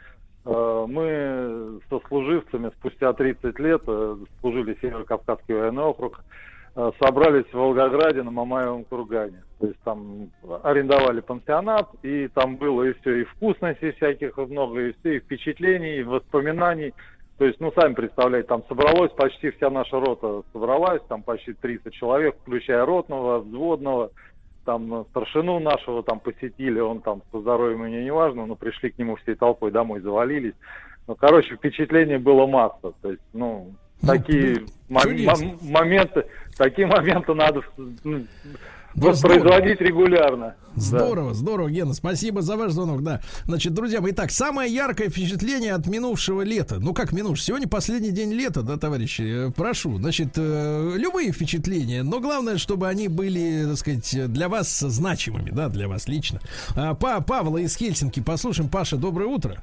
мы 0.44 1.80
со 1.88 2.00
служивцами 2.08 2.70
спустя 2.78 3.12
30 3.12 3.58
лет, 3.58 3.82
э, 3.86 4.16
служили 4.40 4.76
Северо-Кавказский 4.80 5.54
военный 5.54 5.82
округ, 5.82 6.20
э, 6.76 6.90
собрались 7.02 7.46
в 7.46 7.54
Волгограде 7.54 8.22
на 8.22 8.30
Мамаевом 8.30 8.84
кургане. 8.84 9.42
То 9.58 9.66
есть 9.66 9.78
там 9.84 10.30
арендовали 10.62 11.20
пансионат, 11.20 11.88
и 12.02 12.28
там 12.28 12.56
было 12.56 12.84
и 12.84 12.94
все, 13.00 13.20
и 13.20 13.24
вкусностей 13.24 13.92
всяких 13.92 14.38
много, 14.38 14.80
и 14.80 14.94
все, 15.00 15.16
и 15.16 15.20
впечатлений, 15.20 15.98
и 15.98 16.02
воспоминаний. 16.02 16.94
То 17.36 17.46
есть, 17.46 17.58
ну, 17.58 17.72
сами 17.72 17.94
представляете, 17.94 18.48
там 18.48 18.62
собралось, 18.68 19.12
почти 19.12 19.50
вся 19.50 19.70
наша 19.70 19.98
рота 19.98 20.42
собралась, 20.52 21.02
там 21.08 21.22
почти 21.22 21.54
300 21.54 21.90
человек, 21.90 22.36
включая 22.42 22.84
ротного, 22.84 23.38
взводного, 23.38 24.10
там 24.64 24.92
э, 24.94 25.04
старшину 25.10 25.58
нашего 25.60 26.02
там 26.02 26.20
посетили, 26.20 26.80
он 26.80 27.00
там 27.00 27.22
по 27.30 27.40
здоровью 27.40 27.78
мне 27.78 28.02
не 28.04 28.12
важно, 28.12 28.46
но 28.46 28.54
пришли 28.54 28.90
к 28.90 28.98
нему 28.98 29.16
всей 29.16 29.34
толпой 29.34 29.70
домой, 29.70 30.00
завалились. 30.00 30.54
Ну, 31.06 31.14
короче, 31.16 31.56
впечатлений 31.56 32.18
было 32.18 32.46
масса. 32.46 32.92
То 33.02 33.10
есть, 33.10 33.22
ну, 33.32 33.72
Ну, 34.02 34.08
такие 34.08 34.60
мо- 34.88 35.00
чудесно. 35.00 35.46
мо- 35.46 35.58
моменты, 35.80 36.26
такие 36.56 36.86
моменты 36.86 37.34
надо 37.34 37.62
воспроизводить 38.94 39.80
регулярно. 39.80 40.54
Да. 40.74 40.80
Здорово, 40.80 41.34
здорово, 41.34 41.68
Гена, 41.70 41.94
спасибо 41.94 42.42
за 42.42 42.56
ваш 42.56 42.72
звонок, 42.72 43.02
да. 43.02 43.20
Значит, 43.44 43.74
друзья 43.74 44.00
мои, 44.00 44.12
итак, 44.12 44.30
самое 44.30 44.72
яркое 44.72 45.08
впечатление 45.08 45.74
от 45.74 45.86
минувшего 45.86 46.42
лета. 46.42 46.78
Ну, 46.78 46.94
как 46.94 47.12
минувший? 47.12 47.44
Сегодня 47.46 47.68
последний 47.68 48.12
день 48.12 48.32
лета, 48.32 48.62
да, 48.62 48.76
товарищи? 48.76 49.48
Э, 49.48 49.50
Прошу, 49.50 49.98
значит, 49.98 50.34
э, 50.36 50.92
любые 50.96 51.32
впечатления, 51.32 52.02
но 52.04 52.20
главное, 52.20 52.56
чтобы 52.56 52.86
они 52.88 53.08
были, 53.08 53.66
так 53.66 53.76
сказать, 53.78 54.32
для 54.32 54.48
вас 54.48 54.78
значимыми, 54.78 55.50
да, 55.50 55.68
для 55.68 55.88
вас 55.88 56.06
лично. 56.06 56.40
А, 56.76 56.94
Па 56.94 57.20
Павла 57.20 57.58
из 57.58 57.76
Хельсинки 57.76 58.20
послушаем. 58.20 58.68
Паша, 58.68 58.96
доброе 58.96 59.26
утро. 59.26 59.60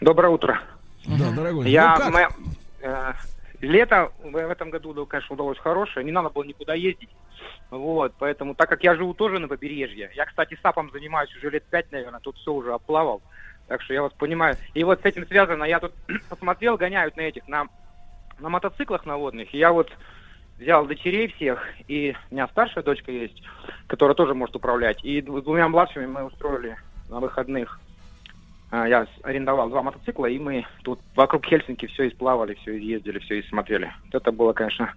Доброе 0.00 0.30
утро. 0.30 0.60
Да, 1.06 1.30
дорогой. 1.30 1.70
Я, 1.70 1.96
ну, 1.96 2.04
как? 2.04 2.12
мо- 2.12 2.36
э, 2.82 3.12
лето 3.60 4.12
в 4.24 4.36
этом 4.36 4.70
году, 4.70 5.06
конечно, 5.06 5.34
удалось 5.34 5.58
хорошее. 5.58 6.04
Не 6.04 6.12
надо 6.12 6.30
было 6.30 6.42
никуда 6.42 6.74
ездить. 6.74 7.08
Вот, 7.72 8.12
поэтому, 8.18 8.54
так 8.54 8.68
как 8.68 8.84
я 8.84 8.94
живу 8.94 9.14
тоже 9.14 9.38
на 9.38 9.48
побережье, 9.48 10.10
я, 10.14 10.26
кстати, 10.26 10.58
САПом 10.62 10.90
занимаюсь 10.92 11.34
уже 11.34 11.48
лет 11.48 11.64
пять, 11.70 11.90
наверное, 11.90 12.20
тут 12.20 12.36
все 12.36 12.52
уже 12.52 12.74
оплавал. 12.74 13.22
Так 13.66 13.80
что 13.80 13.94
я 13.94 14.02
вас 14.02 14.12
понимаю. 14.12 14.56
И 14.74 14.84
вот 14.84 15.00
с 15.00 15.04
этим 15.06 15.26
связано, 15.26 15.64
я 15.64 15.80
тут 15.80 15.94
посмотрел, 16.28 16.76
гоняют 16.76 17.16
на 17.16 17.22
этих, 17.22 17.48
на, 17.48 17.68
на 18.38 18.50
мотоциклах 18.50 19.06
наводных. 19.06 19.54
И 19.54 19.58
я 19.58 19.72
вот 19.72 19.90
взял 20.58 20.84
дочерей 20.84 21.28
всех, 21.28 21.66
и 21.88 22.14
у 22.30 22.34
меня 22.34 22.46
старшая 22.48 22.84
дочка 22.84 23.10
есть, 23.10 23.42
которая 23.86 24.14
тоже 24.14 24.34
может 24.34 24.54
управлять. 24.54 25.02
И 25.02 25.22
дв- 25.22 25.40
двумя 25.40 25.66
младшими 25.66 26.04
мы 26.04 26.24
устроили 26.24 26.76
на 27.08 27.20
выходных 27.20 27.80
а, 28.70 28.86
Я 28.86 29.06
арендовал 29.22 29.70
два 29.70 29.82
мотоцикла, 29.82 30.26
и 30.26 30.38
мы 30.38 30.66
тут 30.84 31.00
вокруг 31.16 31.46
Хельсинки 31.46 31.86
все 31.86 32.08
исплавали, 32.08 32.52
все 32.52 32.76
изъездили, 32.76 33.18
все 33.20 33.38
и 33.38 33.44
Вот 33.50 33.64
это 34.12 34.30
было, 34.30 34.52
конечно, 34.52 34.92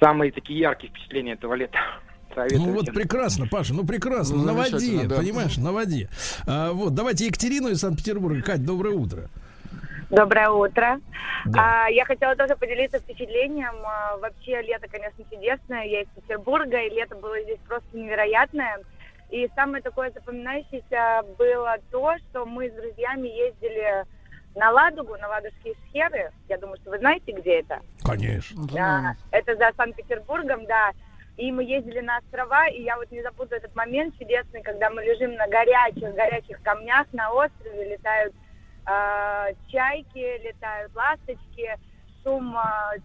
самые 0.00 0.32
такие 0.32 0.58
яркие 0.60 0.90
впечатления 0.92 1.32
этого 1.32 1.54
лета. 1.54 1.78
Советую 2.34 2.60
Ну 2.62 2.72
вот 2.74 2.82
всем. 2.82 2.94
прекрасно, 2.94 3.46
Паша, 3.50 3.72
ну 3.74 3.86
прекрасно, 3.86 4.36
Ну, 4.36 4.44
на 4.44 4.52
воде, 4.52 5.04
да. 5.04 5.16
понимаешь, 5.16 5.56
на 5.56 5.72
воде. 5.72 6.08
А, 6.46 6.72
вот, 6.72 6.94
давайте 6.94 7.26
Екатерину 7.26 7.68
из 7.68 7.80
Санкт-Петербурга. 7.80 8.42
Кать, 8.42 8.64
доброе 8.64 8.94
утро. 8.94 9.28
Доброе 10.10 10.50
утро. 10.50 11.00
Да. 11.46 11.84
А, 11.86 11.88
я 11.90 12.04
хотела 12.04 12.36
тоже 12.36 12.54
поделиться 12.56 12.98
впечатлением. 12.98 13.74
А, 13.84 14.16
вообще 14.18 14.60
лето, 14.62 14.86
конечно, 14.88 15.24
чудесное. 15.30 15.84
Я 15.84 16.02
из 16.02 16.08
Петербурга, 16.14 16.78
и 16.80 16.90
лето 16.90 17.16
было 17.16 17.40
здесь 17.42 17.58
просто 17.66 17.88
невероятное. 17.96 18.78
И 19.30 19.48
самое 19.56 19.82
такое 19.82 20.12
запоминающееся 20.12 21.22
было 21.38 21.76
то, 21.90 22.14
что 22.30 22.46
мы 22.46 22.68
с 22.68 22.72
друзьями 22.74 23.26
ездили 23.28 24.04
на 24.56 24.70
Ладогу, 24.70 25.16
на 25.16 25.28
Ладожские 25.28 25.74
схеры. 25.86 26.32
Я 26.48 26.58
думаю, 26.58 26.76
что 26.78 26.90
вы 26.90 26.98
знаете, 26.98 27.32
где 27.32 27.60
это. 27.60 27.80
Конечно. 28.02 28.66
А, 28.78 29.14
это 29.30 29.54
за 29.56 29.70
Санкт-Петербургом, 29.76 30.66
да. 30.66 30.90
И 31.36 31.52
мы 31.52 31.64
ездили 31.64 32.00
на 32.00 32.16
острова, 32.18 32.66
и 32.68 32.82
я 32.82 32.96
вот 32.96 33.10
не 33.10 33.22
забуду 33.22 33.54
этот 33.54 33.74
момент 33.76 34.18
чудесный, 34.18 34.62
когда 34.62 34.88
мы 34.88 35.02
лежим 35.04 35.34
на 35.34 35.46
горячих, 35.46 36.14
горячих 36.14 36.62
камнях 36.62 37.06
на 37.12 37.30
острове, 37.30 37.90
летают 37.90 38.34
а, 38.86 39.48
чайки, 39.68 40.42
летают 40.42 40.94
ласточки, 40.94 41.76
шум 42.24 42.56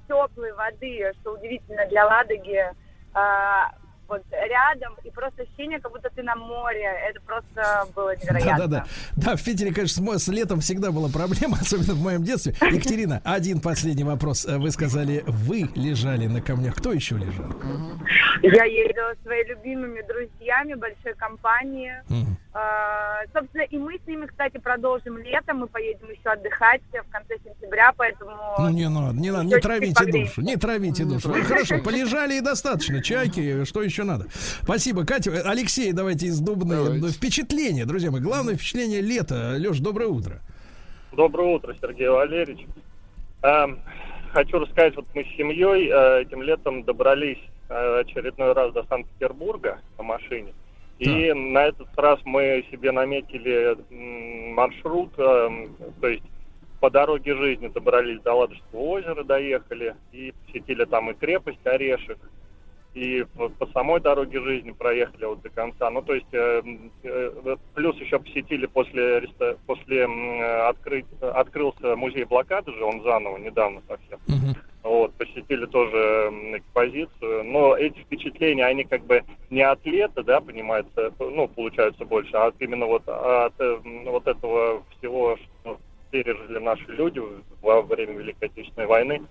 теплой 0.08 0.54
воды, 0.54 1.12
что 1.20 1.34
удивительно 1.34 1.86
для 1.88 2.06
Ладоги, 2.06 2.66
а, 3.14 3.72
вот 4.12 4.24
рядом, 4.32 4.94
и 5.04 5.10
просто 5.10 5.44
ощущение, 5.44 5.80
как 5.80 5.92
будто 5.92 6.10
ты 6.14 6.22
на 6.22 6.36
море. 6.36 6.84
Это 7.10 7.22
просто 7.22 7.88
было 7.96 8.16
невероятно. 8.16 8.58
Да, 8.58 8.68
да, 8.68 8.86
да. 9.16 9.32
Да, 9.32 9.36
в 9.36 9.44
Питере, 9.44 9.74
конечно, 9.74 10.20
с 10.20 10.28
летом 10.28 10.60
всегда 10.60 10.92
была 10.92 11.10
проблема, 11.10 11.58
особенно 11.62 11.94
в 11.94 12.04
моем 12.04 12.24
детстве. 12.24 12.54
Екатерина, 12.62 13.22
один 13.24 13.62
последний 13.62 14.04
вопрос. 14.04 14.46
Вы 14.46 14.72
сказали, 14.72 15.24
вы 15.26 15.70
лежали 15.76 16.28
на 16.28 16.42
камнях. 16.42 16.76
Кто 16.76 16.92
еще 16.92 17.16
лежал? 17.16 17.48
Я 18.42 18.66
ездила 18.66 19.14
с 19.20 19.24
своими 19.24 19.50
любимыми 19.50 20.02
друзьями, 20.02 20.74
большой 20.74 21.14
компании. 21.16 21.94
А, 22.54 23.22
собственно, 23.34 23.62
и 23.62 23.78
мы 23.78 23.98
с 23.98 24.08
ними, 24.08 24.26
кстати, 24.26 24.58
продолжим 24.58 25.18
летом. 25.20 25.60
Мы 25.60 25.68
поедем 25.68 26.10
еще 26.10 26.30
отдыхать 26.30 26.82
в 26.92 27.12
конце 27.12 27.36
сентября, 27.46 27.94
поэтому... 27.96 28.34
Ну, 28.60 28.70
не 28.70 28.90
надо, 28.90 29.18
не 29.18 29.32
надо, 29.32 29.46
не 29.46 29.58
травите 29.58 30.06
душу, 30.06 30.42
не 30.42 30.58
травите 30.58 31.06
душу. 31.06 31.30
Ну, 31.30 31.44
хорошо, 31.44 31.78
полежали 31.84 32.36
и 32.36 32.42
достаточно. 32.42 33.02
Чайки, 33.02 33.64
что 33.64 33.82
еще 33.82 34.01
надо? 34.04 34.28
Спасибо, 34.64 35.06
Катя. 35.06 35.32
Э, 35.32 35.42
Алексей, 35.46 35.92
давайте 35.92 36.28
из 36.28 36.40
Дубны. 36.40 36.76
Давайте. 36.76 37.08
Впечатление, 37.10 37.86
друзья 37.86 38.12
мои. 38.12 38.22
Главное 38.22 38.56
впечатление 38.56 39.02
лета. 39.02 39.56
Леш, 39.58 39.80
доброе 39.80 40.08
утро. 40.10 40.42
Доброе 41.12 41.56
утро, 41.56 41.76
Сергей 41.82 42.08
Валерьевич. 42.10 42.66
Эм, 43.44 43.80
хочу 44.32 44.60
рассказать, 44.60 44.96
вот 44.96 45.06
мы 45.14 45.24
с 45.24 45.38
семьей 45.38 45.90
э, 45.92 46.22
этим 46.22 46.42
летом 46.42 46.84
добрались 46.84 47.40
э, 47.70 48.00
очередной 48.02 48.54
раз 48.54 48.74
до 48.74 48.84
Санкт-Петербурга 48.84 49.80
на 49.98 50.04
машине. 50.04 50.54
И 51.00 51.34
на 51.34 51.66
этот 51.66 51.88
раз 51.98 52.20
мы 52.26 52.64
себе 52.72 52.92
наметили 52.92 53.76
м, 53.90 54.54
маршрут, 54.54 55.12
эм, 55.18 55.76
то 56.00 56.08
есть 56.08 56.24
по 56.80 56.90
дороге 56.90 57.36
жизни 57.36 57.68
добрались 57.68 58.22
до 58.22 58.34
Ладожского 58.34 58.80
озера, 58.80 59.24
доехали, 59.24 59.96
и 60.12 60.34
посетили 60.46 60.86
там 60.86 61.10
и 61.12 61.14
крепость 61.14 61.66
Орешек, 61.66 62.18
и 62.94 63.26
по, 63.36 63.50
по 63.50 63.66
самой 63.68 64.02
дороге 64.02 64.42
жизни 64.42 64.72
проехали 64.72 65.26
вот 65.26 65.42
до 65.42 65.50
конца. 65.50 65.90
Ну, 65.90 66.02
то 66.02 66.14
есть, 66.14 66.34
э, 66.34 66.62
э, 67.04 67.56
плюс 67.74 67.96
еще 67.98 68.20
посетили 68.20 68.66
после, 68.66 69.28
после 69.66 70.02
э, 70.02 70.68
открыть, 70.68 71.06
открылся 71.22 71.96
музей 71.96 72.26
блокады 72.26 72.74
же, 72.74 72.84
он 72.84 73.02
заново, 73.04 73.38
недавно 73.38 73.82
совсем. 73.88 74.20
Вот, 74.84 75.14
посетили 75.14 75.68
тоже 75.68 76.32
экспозицию. 76.58 77.44
Но 77.46 77.78
эти 77.78 78.00
впечатления, 78.00 78.66
они 78.66 78.84
как 78.84 79.06
бы 79.06 79.24
не 79.50 79.62
от 79.62 79.86
лета, 79.86 80.24
да, 80.24 80.42
понимается, 80.42 81.14
ну, 81.20 81.48
получаются 81.48 82.04
больше, 82.04 82.36
а 82.36 82.48
от 82.48 82.56
именно 82.60 82.88
вот 82.88 83.08
от 83.08 83.54
э, 83.60 83.80
вот 84.06 84.28
этого 84.28 84.84
всего, 84.98 85.38
что 85.38 85.78
пережили 86.10 86.60
наши 86.60 86.86
люди 86.88 87.22
во 87.62 87.82
время 87.82 88.14
Великой 88.14 88.50
Отечественной 88.50 88.88
войны. 88.88 89.22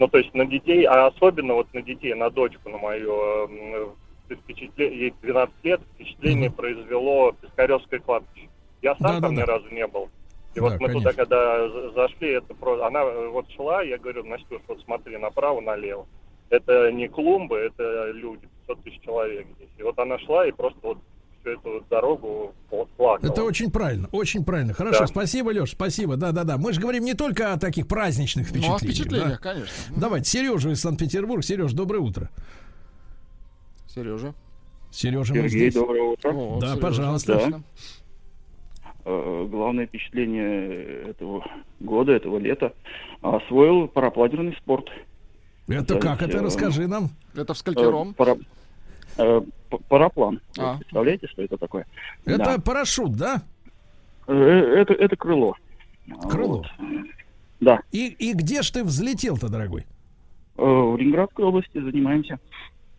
Ну, 0.00 0.08
то 0.08 0.16
есть 0.16 0.32
на 0.32 0.46
детей, 0.46 0.84
а 0.86 1.08
особенно 1.08 1.52
вот 1.54 1.68
на 1.74 1.82
детей, 1.82 2.14
на 2.14 2.30
дочку, 2.30 2.70
на 2.70 2.78
мою, 2.78 3.12
м, 3.48 3.96
впечатление, 4.30 4.98
ей 4.98 5.14
12 5.20 5.54
лет, 5.62 5.82
впечатление 5.94 6.50
произвело 6.50 7.32
Пискаревское 7.32 8.00
кладбище. 8.00 8.48
Я 8.80 8.96
сам 8.96 9.20
там 9.20 9.34
ни 9.34 9.42
разу 9.42 9.68
не 9.70 9.86
был. 9.86 10.08
И 10.54 10.60
Да, 10.60 10.62
вот 10.62 10.80
мы 10.80 10.88
туда, 10.88 11.12
конечно. 11.12 11.12
когда 11.12 11.68
за- 11.68 11.90
зашли, 11.90 12.30
это 12.30 12.54
просто... 12.54 12.86
Она 12.86 13.02
э, 13.02 13.28
вот 13.28 13.50
шла, 13.50 13.82
я 13.82 13.98
говорю, 13.98 14.24
Настюш, 14.24 14.62
вот 14.68 14.80
смотри 14.80 15.18
направо, 15.18 15.60
налево. 15.60 16.06
Это 16.48 16.90
не 16.90 17.06
клумбы, 17.06 17.58
это 17.58 18.10
люди, 18.10 18.48
500 18.66 18.82
тысяч 18.82 19.00
человек 19.02 19.46
здесь. 19.56 19.68
И 19.76 19.82
вот 19.82 19.98
она 19.98 20.18
шла 20.20 20.46
и 20.46 20.52
просто 20.52 20.80
вот 20.82 20.98
всю 21.40 21.50
эту 21.52 21.84
дорогу 21.90 22.54
пла- 22.70 22.88
плакала. 22.96 23.30
Это 23.30 23.44
очень 23.44 23.70
правильно, 23.70 24.08
очень 24.12 24.44
правильно. 24.44 24.72
Хорошо, 24.74 25.00
Да. 25.00 25.06
спасибо, 25.06 25.50
Леш, 25.50 25.70
спасибо. 25.72 26.16
Да, 26.16 26.32
да, 26.32 26.44
да. 26.44 26.58
Мы 26.58 26.72
же 26.72 26.80
говорим 26.80 27.04
не 27.04 27.14
только 27.14 27.52
о 27.52 27.58
таких 27.58 27.86
праздничных 27.88 28.46
Ну, 28.46 28.56
о 28.74 28.78
впечатлениях. 28.78 28.80
впечатлениях, 28.80 29.40
да? 29.42 29.52
конечно. 29.52 29.74
Давайте, 29.96 30.30
Сережа 30.30 30.70
из 30.70 30.80
Санкт-Петербурга. 30.80 31.42
Сереж, 31.42 31.72
доброе 31.72 31.98
утро. 32.00 32.30
Сережа. 33.86 34.34
Сережа, 34.90 35.34
мы 35.34 35.40
Сергей, 35.42 35.70
здесь. 35.70 35.74
доброе 35.74 36.02
утро. 36.02 36.32
О, 36.32 36.58
Да, 36.60 36.66
Сережа, 36.68 36.80
пожалуйста. 36.82 37.36
отлично. 37.36 37.62
Э, 39.04 39.46
Главное 39.50 39.86
впечатление 39.86 41.10
этого 41.10 41.44
года, 41.80 42.12
этого 42.12 42.38
лета 42.38 42.74
освоил 43.22 43.88
парапланерный 43.88 44.54
спорт. 44.60 44.88
Это 45.68 45.94
То 45.94 46.00
как? 46.00 46.20
есть, 46.20 46.34
Это 46.34 46.42
э, 46.42 46.46
расскажи 46.46 46.86
нам. 46.88 47.10
Это 47.34 47.54
в 47.54 47.56
Э, 47.56 47.60
скалькером. 47.60 48.14
пара- 48.14 48.36
э, 49.70 49.76
Параплан. 49.88 50.40
Вы 50.56 50.62
А. 50.64 50.76
представляете, 50.78 51.26
что 51.28 51.42
это 51.42 51.56
такое? 51.56 51.86
Это 52.24 52.38
Да. 52.38 52.58
парашют, 52.58 53.12
да? 53.16 53.42
Э, 54.26 54.32
Это, 54.34 54.94
это 54.94 55.16
крыло. 55.16 55.56
Крыло. 56.30 56.64
Вот. 56.78 57.06
Да. 57.60 57.80
И, 57.92 58.06
и 58.08 58.32
где 58.32 58.62
ж 58.62 58.70
ты 58.70 58.84
взлетел-то, 58.84 59.48
дорогой? 59.48 59.86
Э, 60.56 60.62
В 60.62 60.96
Ленинградской 60.98 61.44
области 61.44 61.78
занимаемся. 61.80 62.38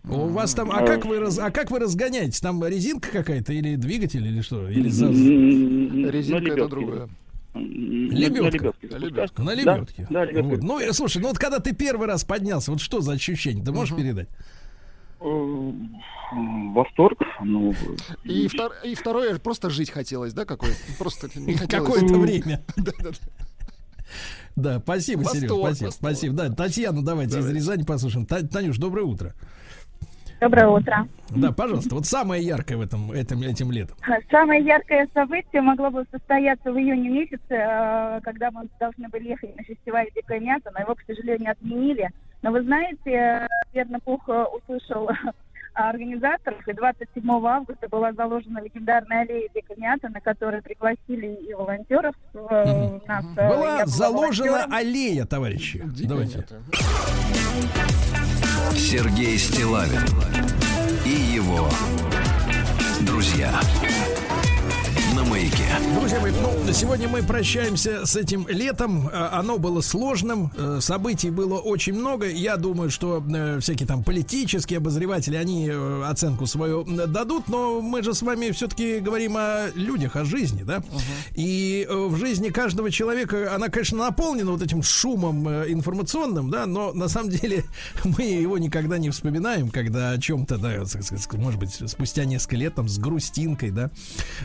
У 0.04 0.28
вас 0.30 0.54
там, 0.56 0.72
а 0.72 0.82
Э, 0.82 0.86
как 0.86 1.06
вы 1.06 1.20
раз, 1.20 1.38
а 1.40 1.52
как 1.52 1.70
вы 1.72 1.80
разгоняетесь? 1.80 2.40
Там 2.40 2.64
резинка 2.66 3.12
какая-то 3.12 3.54
или 3.54 3.76
двигатель 3.76 4.26
или 4.26 4.42
что? 4.42 4.68
Или 4.70 4.90
за- 4.90 5.08
Резинка 5.10 6.52
это 6.54 6.68
другое. 6.68 7.10
Лебедка. 7.54 8.74
На 8.90 8.98
лебедке. 8.98 9.42
На 9.42 9.54
лебедке. 9.54 10.08
Да, 10.10 10.26
лебедке? 10.26 10.42
Да. 10.42 10.44
Вот. 10.44 10.64
Ну, 10.64 10.80
э, 10.80 10.94
слушай, 10.94 11.22
ну 11.22 11.28
вот 11.28 11.38
когда 11.38 11.60
ты 11.60 11.74
первый 11.76 12.08
раз 12.08 12.24
поднялся, 12.24 12.72
вот 12.72 12.82
что 12.82 13.02
за 13.02 13.14
ощущение? 13.14 13.64
Ты 13.64 13.72
можешь 13.72 13.96
передать? 13.96 14.28
Э, 15.22 15.26
м, 16.34 16.74
Восторг. 16.74 17.20
Ну, 17.42 17.74
И, 18.24 18.48
втор- 18.48 18.74
и 18.84 18.96
второе, 18.96 19.38
просто 19.40 19.70
жить 19.70 19.90
хотелось, 19.92 20.34
да, 20.34 20.46
какой? 20.46 20.70
Просто. 20.98 21.28
Какое-то 21.70 22.16
время. 22.18 22.62
Да, 24.58 24.80
спасибо, 24.80 25.24
Сереж, 25.24 25.50
спасибо, 25.50 25.90
спасибо. 25.92 26.36
Да, 26.36 26.50
Татьяну 26.54 27.02
давайте 27.02 27.40
из 27.40 27.50
Рязани 27.50 27.84
послушаем. 27.84 28.26
Та- 28.26 28.42
Танюш, 28.42 28.78
доброе 28.78 29.04
утро. 29.06 29.34
Доброе 30.42 30.68
утро. 30.68 31.08
Да, 31.30 31.54
пожалуйста, 31.54 31.96
вот 31.96 32.06
самое 32.06 32.44
яркое 32.44 32.78
в 32.78 32.82
этом, 32.82 33.12
этим, 33.14 33.42
этим 33.44 33.72
летом. 33.72 33.96
Самое 34.30 34.62
яркое 34.66 35.08
событие 35.14 35.62
могло 35.62 35.90
бы 35.92 36.04
состояться 36.12 36.74
в 36.74 36.78
июне 36.78 37.10
месяце, 37.10 37.40
э, 37.52 38.20
когда 38.24 38.52
мы 38.52 38.68
должны 38.80 39.08
были 39.08 39.30
ехать 39.30 39.56
на 39.56 39.64
фестиваль 39.64 40.08
«Дикая 40.14 40.40
мята», 40.42 40.72
но 40.74 40.82
его, 40.82 40.96
к 40.96 41.04
сожалению, 41.08 41.52
отменили. 41.52 42.10
Но 42.42 42.52
вы 42.52 42.64
знаете, 42.64 43.48
верно, 43.74 44.00
Пух 44.00 44.28
э, 44.28 44.44
услышал 44.58 45.10
организаторов, 45.74 46.68
и 46.68 46.74
27 46.74 47.30
августа 47.46 47.88
была 47.90 48.12
заложена 48.14 48.60
легендарная 48.64 49.22
аллея 49.22 49.48
«Дикая 49.54 49.76
мята», 49.78 50.10
на 50.10 50.20
которой 50.22 50.62
пригласили 50.62 51.36
и 51.48 51.54
волонтеров. 51.54 52.16
э, 52.34 53.00
нас, 53.08 53.26
э, 53.38 53.48
Была 53.50 53.86
заложена 53.86 54.52
волонтером. 54.52 54.74
аллея, 54.74 55.26
товарищи. 55.26 55.82
Давайте. 56.08 56.46
Сергей 58.76 59.38
Стилавин 59.38 60.02
и 61.06 61.10
его 61.36 61.70
друзья 63.06 63.52
на 65.16 65.24
маяке. 65.30 65.61
Друзья 65.80 66.20
мои, 66.20 66.32
ну, 66.32 66.74
сегодня 66.74 67.08
мы 67.08 67.24
прощаемся 67.24 68.06
с 68.06 68.16
этим 68.18 68.46
летом. 68.50 69.08
Э, 69.08 69.30
Оно 69.32 69.58
было 69.58 69.82
сложным, 69.82 70.52
э, 70.58 70.80
событий 70.82 71.30
было 71.30 71.60
очень 71.60 71.94
много. 71.94 72.28
Я 72.28 72.58
думаю, 72.58 72.90
что 72.90 73.24
э, 73.26 73.60
всякие 73.62 73.88
там 73.88 74.04
политические 74.04 74.78
обозреватели, 74.78 75.36
они 75.38 75.72
оценку 76.06 76.46
свою 76.46 76.84
дадут, 76.84 77.48
но 77.48 77.82
мы 77.82 78.04
же 78.04 78.14
с 78.14 78.22
вами 78.22 78.52
все-таки 78.52 79.00
говорим 79.00 79.38
о 79.38 79.68
людях, 79.76 80.16
о 80.18 80.26
жизни, 80.26 80.64
да? 80.64 80.84
И 81.36 81.88
э, 81.90 81.94
в 81.94 82.18
жизни 82.18 82.50
каждого 82.50 82.92
человека, 82.92 83.54
она, 83.56 83.70
конечно, 83.70 83.98
наполнена 83.98 84.52
вот 84.52 84.62
этим 84.62 84.84
шумом 84.84 85.48
информационным, 85.48 86.50
да, 86.50 86.66
но 86.66 86.92
на 86.92 87.08
самом 87.08 87.30
деле 87.30 87.64
мы 88.04 88.24
его 88.24 88.58
никогда 88.58 88.98
не 88.98 89.10
вспоминаем, 89.10 89.70
когда 89.70 90.12
о 90.12 90.18
чем-то, 90.18 90.58
да, 90.58 90.74
может 91.34 91.60
быть, 91.60 91.90
спустя 91.90 92.26
несколько 92.26 92.58
лет 92.58 92.76
там 92.76 92.90
с 92.90 92.98
грустинкой, 92.98 93.72
да, 93.72 93.90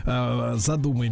э, 0.05 0.55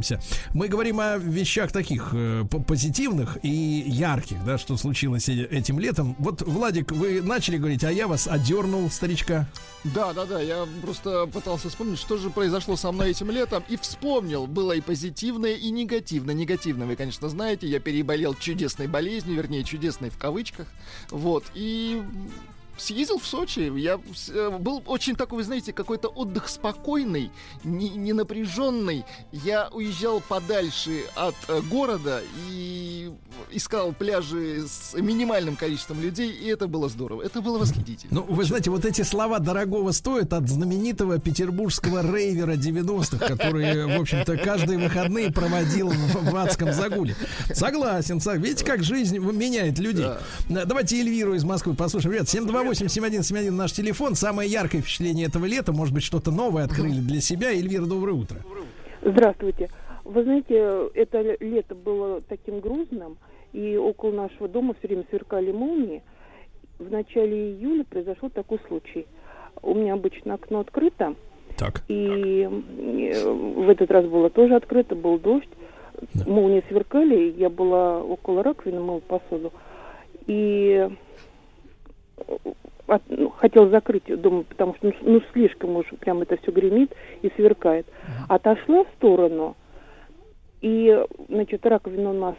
задумаемся. 0.06 0.20
Мы 0.54 0.68
говорим 0.68 1.00
о 1.00 1.18
вещах 1.18 1.72
таких 1.72 2.10
э, 2.14 2.44
по- 2.50 2.60
позитивных 2.60 3.38
и 3.44 3.50
ярких, 3.50 4.44
да, 4.46 4.58
что 4.58 4.78
случилось 4.78 5.28
э- 5.30 5.46
этим 5.46 5.80
летом. 5.80 6.16
Вот, 6.20 6.42
Владик, 6.42 6.92
вы 6.92 7.22
начали 7.22 7.58
говорить, 7.58 7.84
а 7.84 7.92
я 7.92 8.08
вас 8.08 8.28
одернул, 8.28 8.90
старичка. 8.90 9.48
Да, 9.84 10.14
да, 10.14 10.26
да, 10.26 10.42
я 10.42 10.66
просто 10.82 11.28
пытался 11.28 11.70
вспомнить, 11.70 12.00
что 12.00 12.18
же 12.18 12.30
произошло 12.30 12.76
со 12.76 12.92
мной 12.92 13.12
этим 13.12 13.30
летом, 13.32 13.64
и 13.70 13.78
вспомнил, 13.78 14.48
было 14.48 14.74
и 14.74 14.82
позитивное, 14.82 15.54
и 15.54 15.70
негативное. 15.72 16.36
Негативное, 16.36 16.88
вы, 16.88 16.96
конечно, 16.96 17.30
знаете, 17.30 17.68
я 17.68 17.80
переболел 17.80 18.34
чудесной 18.36 18.88
болезнью, 18.88 19.36
вернее, 19.36 19.64
чудесной 19.64 20.10
в 20.10 20.18
кавычках, 20.18 20.68
вот, 21.12 21.44
и 21.54 22.02
съездил 22.78 23.20
в 23.20 23.26
Сочи, 23.26 23.72
я 23.80 24.00
э, 24.30 24.58
был 24.60 24.84
очень 24.86 25.16
такой, 25.16 25.38
вы 25.38 25.44
знаете, 25.44 25.74
какой-то 25.74 26.08
отдых 26.10 26.50
спокойный, 26.50 27.32
не, 27.64 27.90
не 27.90 28.14
напряженный. 28.14 29.06
Я 29.32 29.70
уезжал 29.72 30.22
подальше 30.22 31.04
от 31.16 31.36
э, 31.48 31.62
города 31.62 32.22
и 32.50 33.12
искал 33.52 33.94
пляжи 33.94 34.66
с 34.68 34.94
минимальным 34.96 35.56
количеством 35.56 36.02
людей, 36.02 36.32
и 36.32 36.48
это 36.48 36.68
было 36.68 36.90
здорово, 36.90 37.22
это 37.22 37.42
было 37.42 37.58
восхитительно. 37.58 38.22
Ну, 38.22 38.24
вы 38.24 38.44
знаете, 38.44 38.70
вот 38.70 38.86
эти 38.86 39.02
слова 39.04 39.40
дорогого 39.40 39.92
стоят 39.92 40.34
от 40.34 40.48
знаменитого 40.50 41.20
петербургского 41.20 42.02
рейвера 42.02 42.54
90-х, 42.54 43.26
который, 43.28 43.98
в 43.98 44.02
общем-то, 44.02 44.38
каждые 44.38 44.80
выходные 44.80 45.32
проводил 45.32 45.90
в, 45.90 46.32
в 46.32 46.36
адском 46.36 46.74
загуле. 46.74 47.16
Согласен, 47.54 48.20
сог- 48.20 48.38
видите, 48.38 48.66
как 48.66 48.84
жизнь 48.84 49.18
меняет 49.18 49.80
людей. 49.80 50.08
Да, 50.50 50.66
Давайте 50.66 51.00
Эльвиру 51.00 51.36
из 51.36 51.44
Москвы 51.44 51.74
послушаем. 51.74 52.16
Ребят, 52.16 52.30
728-7171 52.72 53.52
наш 53.52 53.72
телефон. 53.74 54.16
Самое 54.16 54.50
яркое 54.50 54.82
впечатление 54.82 55.28
этого 55.28 55.46
лета. 55.46 55.72
Может 55.72 55.94
быть, 55.94 56.04
что-то 56.04 56.32
новое 56.32 56.64
открыли 56.64 57.00
для 57.00 57.22
себя. 57.22 57.52
Эльвира, 57.52 57.86
доброе 57.86 58.14
утро. 58.14 58.38
Здравствуйте. 59.02 59.70
Вы 60.04 60.24
знаете, 60.24 60.90
это 60.94 61.22
лето 61.40 61.76
было 61.76 62.22
таким 62.22 62.60
грузным, 62.60 63.18
и 63.54 63.76
около 63.76 64.12
нашего 64.12 64.48
дома 64.48 64.76
все 64.78 64.88
время 64.88 65.06
сверкали 65.10 65.52
молнии. 65.52 66.04
В 66.78 66.92
начале 66.92 67.54
июля 67.54 67.84
произошел 67.86 68.30
такой 68.30 68.60
случай. 68.68 69.08
У 69.62 69.74
меня 69.74 69.94
обычно 69.94 70.34
окно 70.36 70.60
открыто, 70.60 71.16
Так. 71.58 71.84
и 71.88 72.42
э, 72.44 73.32
в 73.32 73.70
этот 73.70 73.90
раз 73.90 74.06
было 74.06 74.30
тоже 74.30 74.56
открыто, 74.56 74.96
был 74.96 75.18
дождь, 75.18 75.48
молнии 76.26 76.64
сверкали, 76.68 77.34
я 77.38 77.50
была 77.50 78.04
около 78.04 78.44
раковины, 78.44 78.82
мыла 78.82 79.00
посуду, 79.00 79.54
и 80.28 80.90
от- 82.88 83.02
ну, 83.10 83.30
хотела 83.30 83.70
закрыть 83.70 84.04
дом, 84.22 84.44
потому 84.48 84.76
что 84.76 84.88
ну, 84.88 84.94
ну, 85.02 85.22
слишком 85.34 85.76
уж 85.76 85.86
прям 86.00 86.22
это 86.22 86.38
все 86.38 86.52
гремит 86.52 86.92
и 87.22 87.32
сверкает. 87.36 87.86
Отошла 88.30 88.84
в 88.84 88.88
сторону, 88.98 89.56
и, 90.62 90.98
значит, 91.30 91.66
раковина 91.66 92.12
у 92.12 92.14
нас 92.14 92.36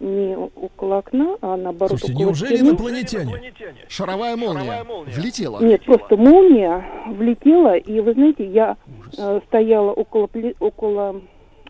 не 0.00 0.36
около 0.36 0.98
окна, 0.98 1.36
а 1.42 1.56
наоборот 1.56 1.90
Слушайте, 1.98 2.12
около 2.14 2.26
неужели 2.26 2.54
стены. 2.56 2.68
инопланетяне? 2.70 3.52
Шаровая 3.88 4.36
молния. 4.36 4.84
Влетела. 5.06 5.60
Нет, 5.62 5.84
просто 5.84 6.16
молния 6.16 6.84
влетела, 7.08 7.76
и 7.76 8.00
вы 8.00 8.14
знаете, 8.14 8.44
я 8.46 8.76
э, 9.18 9.40
стояла 9.46 9.92
около, 9.92 10.26
пле- 10.26 10.56
около 10.58 11.20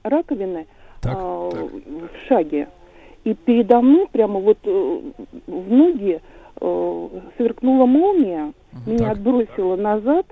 раковины 0.04 0.66
Так. 1.00 1.16
а, 1.16 1.48
в 1.50 2.08
шаге. 2.28 2.68
И 3.24 3.34
передо 3.34 3.80
мной 3.82 4.06
прямо 4.12 4.38
вот 4.40 4.58
э, 4.64 5.00
в 5.48 5.70
ноги 5.72 6.20
э, 6.60 7.08
сверкнула 7.36 7.86
молния, 7.86 8.52
меня 8.86 9.08
Так. 9.08 9.12
отбросило 9.12 9.76
назад, 9.76 10.26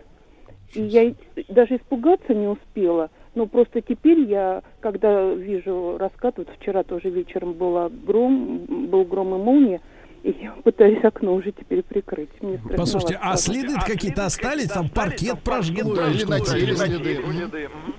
и 0.75 0.83
я 0.83 1.15
даже 1.49 1.77
испугаться 1.77 2.35
не 2.35 2.47
успела. 2.47 3.11
Но 3.35 3.47
просто 3.47 3.81
теперь 3.81 4.21
я, 4.21 4.63
когда 4.81 5.33
вижу 5.33 5.97
раскат, 5.99 6.39
вот 6.39 6.49
вчера 6.59 6.83
тоже 6.83 7.09
вечером 7.09 7.53
была 7.53 7.89
гром, 7.89 8.65
был 8.67 9.05
гром 9.05 9.35
и 9.35 9.39
молния, 9.39 9.81
и 10.25 10.37
я 10.43 10.53
пытаюсь 10.65 11.05
окно 11.05 11.35
уже 11.35 11.53
теперь 11.53 11.83
прикрыть. 11.83 12.31
Мне 12.43 12.61
Послушайте, 12.77 13.19
а 13.23 13.37
следы 13.37 13.75
какие-то 13.87 14.27
остались? 14.27 14.69
Там 14.69 14.89
паркет 14.89 15.41
прожгло? 15.41 15.95
Или 16.09 16.25
на 16.25 16.41
теле 16.41 16.75
следы. 16.77 17.21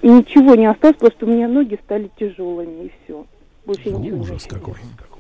И 0.02 0.08
ничего 0.10 0.56
не 0.56 0.66
осталось, 0.66 0.98
просто 0.98 1.26
у 1.26 1.30
меня 1.30 1.48
ноги 1.48 1.80
стали 1.86 2.12
тяжелыми, 2.20 2.86
и 2.86 2.92
все. 3.04 3.26
Больше 3.66 3.92
не 3.92 4.12
Ужас 4.12 4.46
какой. 4.46 4.76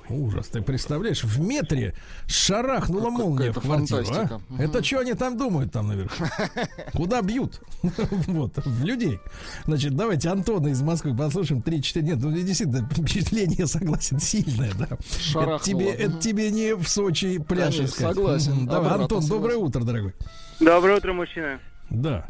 Ужас. 0.10 0.48
Ты 0.48 0.62
представляешь, 0.62 1.24
в 1.24 1.40
метре 1.40 1.94
шарахнула 2.28 3.10
молния 3.10 3.52
в 3.52 3.60
квартиру. 3.62 4.04
а? 4.10 4.40
Это 4.58 4.84
что 4.84 5.00
они 5.00 5.14
там 5.14 5.38
думают 5.38 5.72
там 5.72 5.88
наверху? 5.88 6.24
Куда 6.94 7.22
бьют? 7.22 7.62
Вот, 8.28 8.54
в 8.58 8.84
людей. 8.84 9.20
Значит, 9.66 9.96
давайте 9.96 10.30
Антона 10.30 10.68
из 10.70 10.82
Москвы 10.82 11.16
послушаем. 11.16 11.62
3-4. 11.62 12.02
Нет, 12.02 12.18
ну 12.22 12.32
действительно, 12.32 12.88
впечатление, 12.92 13.68
согласен, 13.68 14.20
сильное, 14.20 14.72
да. 14.78 14.88
Это 14.88 15.60
тебе, 15.64 15.92
это 15.92 16.20
тебе 16.20 16.52
не 16.52 16.76
в 16.76 16.88
Сочи 16.88 17.40
пляж 17.40 17.76
искать. 17.80 18.16
согласен. 18.16 18.66
Давай, 18.66 18.92
Антон, 18.94 19.26
доброе 19.28 19.58
утро, 19.58 19.84
дорогой. 19.84 20.14
Доброе 20.60 20.98
утро, 20.98 21.14
мужчина. 21.14 21.60
Да. 21.90 22.28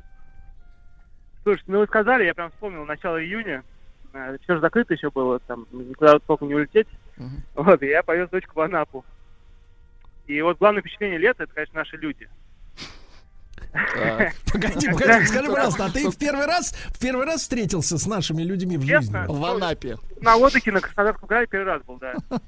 Слушайте, 1.44 1.72
ну 1.72 1.80
вы 1.80 1.86
сказали, 1.88 2.26
я 2.26 2.34
прям 2.34 2.52
вспомнил, 2.52 2.86
начало 2.86 3.24
июня. 3.24 3.64
Все 4.12 4.56
же 4.56 4.60
закрыто 4.60 4.94
еще 4.94 5.10
было, 5.12 5.40
там 5.40 5.68
никуда 5.72 6.20
толком 6.20 6.48
не 6.48 6.56
улететь. 6.56 6.88
Вот, 7.56 7.82
и 7.84 7.88
я 7.88 8.04
повез 8.04 8.30
дочку 8.30 8.54
в 8.56 8.62
Анапу. 8.62 9.06
И 10.28 10.42
вот 10.42 10.58
главное 10.60 10.82
впечатление 10.82 11.18
лета, 11.18 11.44
это, 11.44 11.54
конечно, 11.54 11.80
наши 11.80 11.98
люди. 11.98 12.30
Погоди, 14.52 14.90
погоди, 14.90 15.26
скажи, 15.26 15.48
пожалуйста, 15.48 15.86
а 15.86 15.92
ты 15.92 16.10
в 16.10 16.18
первый 16.18 16.46
раз, 16.46 16.74
в 16.88 17.00
первый 17.00 17.26
раз 17.26 17.42
встретился 17.42 17.98
с 17.98 18.06
нашими 18.06 18.42
людьми 18.44 18.78
в 18.78 18.84
жизни? 18.84 19.16
В 19.28 19.46
Анапе. 19.46 19.98
На 20.22 20.36
отдыхе 20.36 20.72
на 20.72 20.82
Краснодарском 20.82 21.28
крае 21.30 21.48
первый 21.48 21.66
раз 21.66 21.82
был, 21.84 21.98
да. 21.98 22.14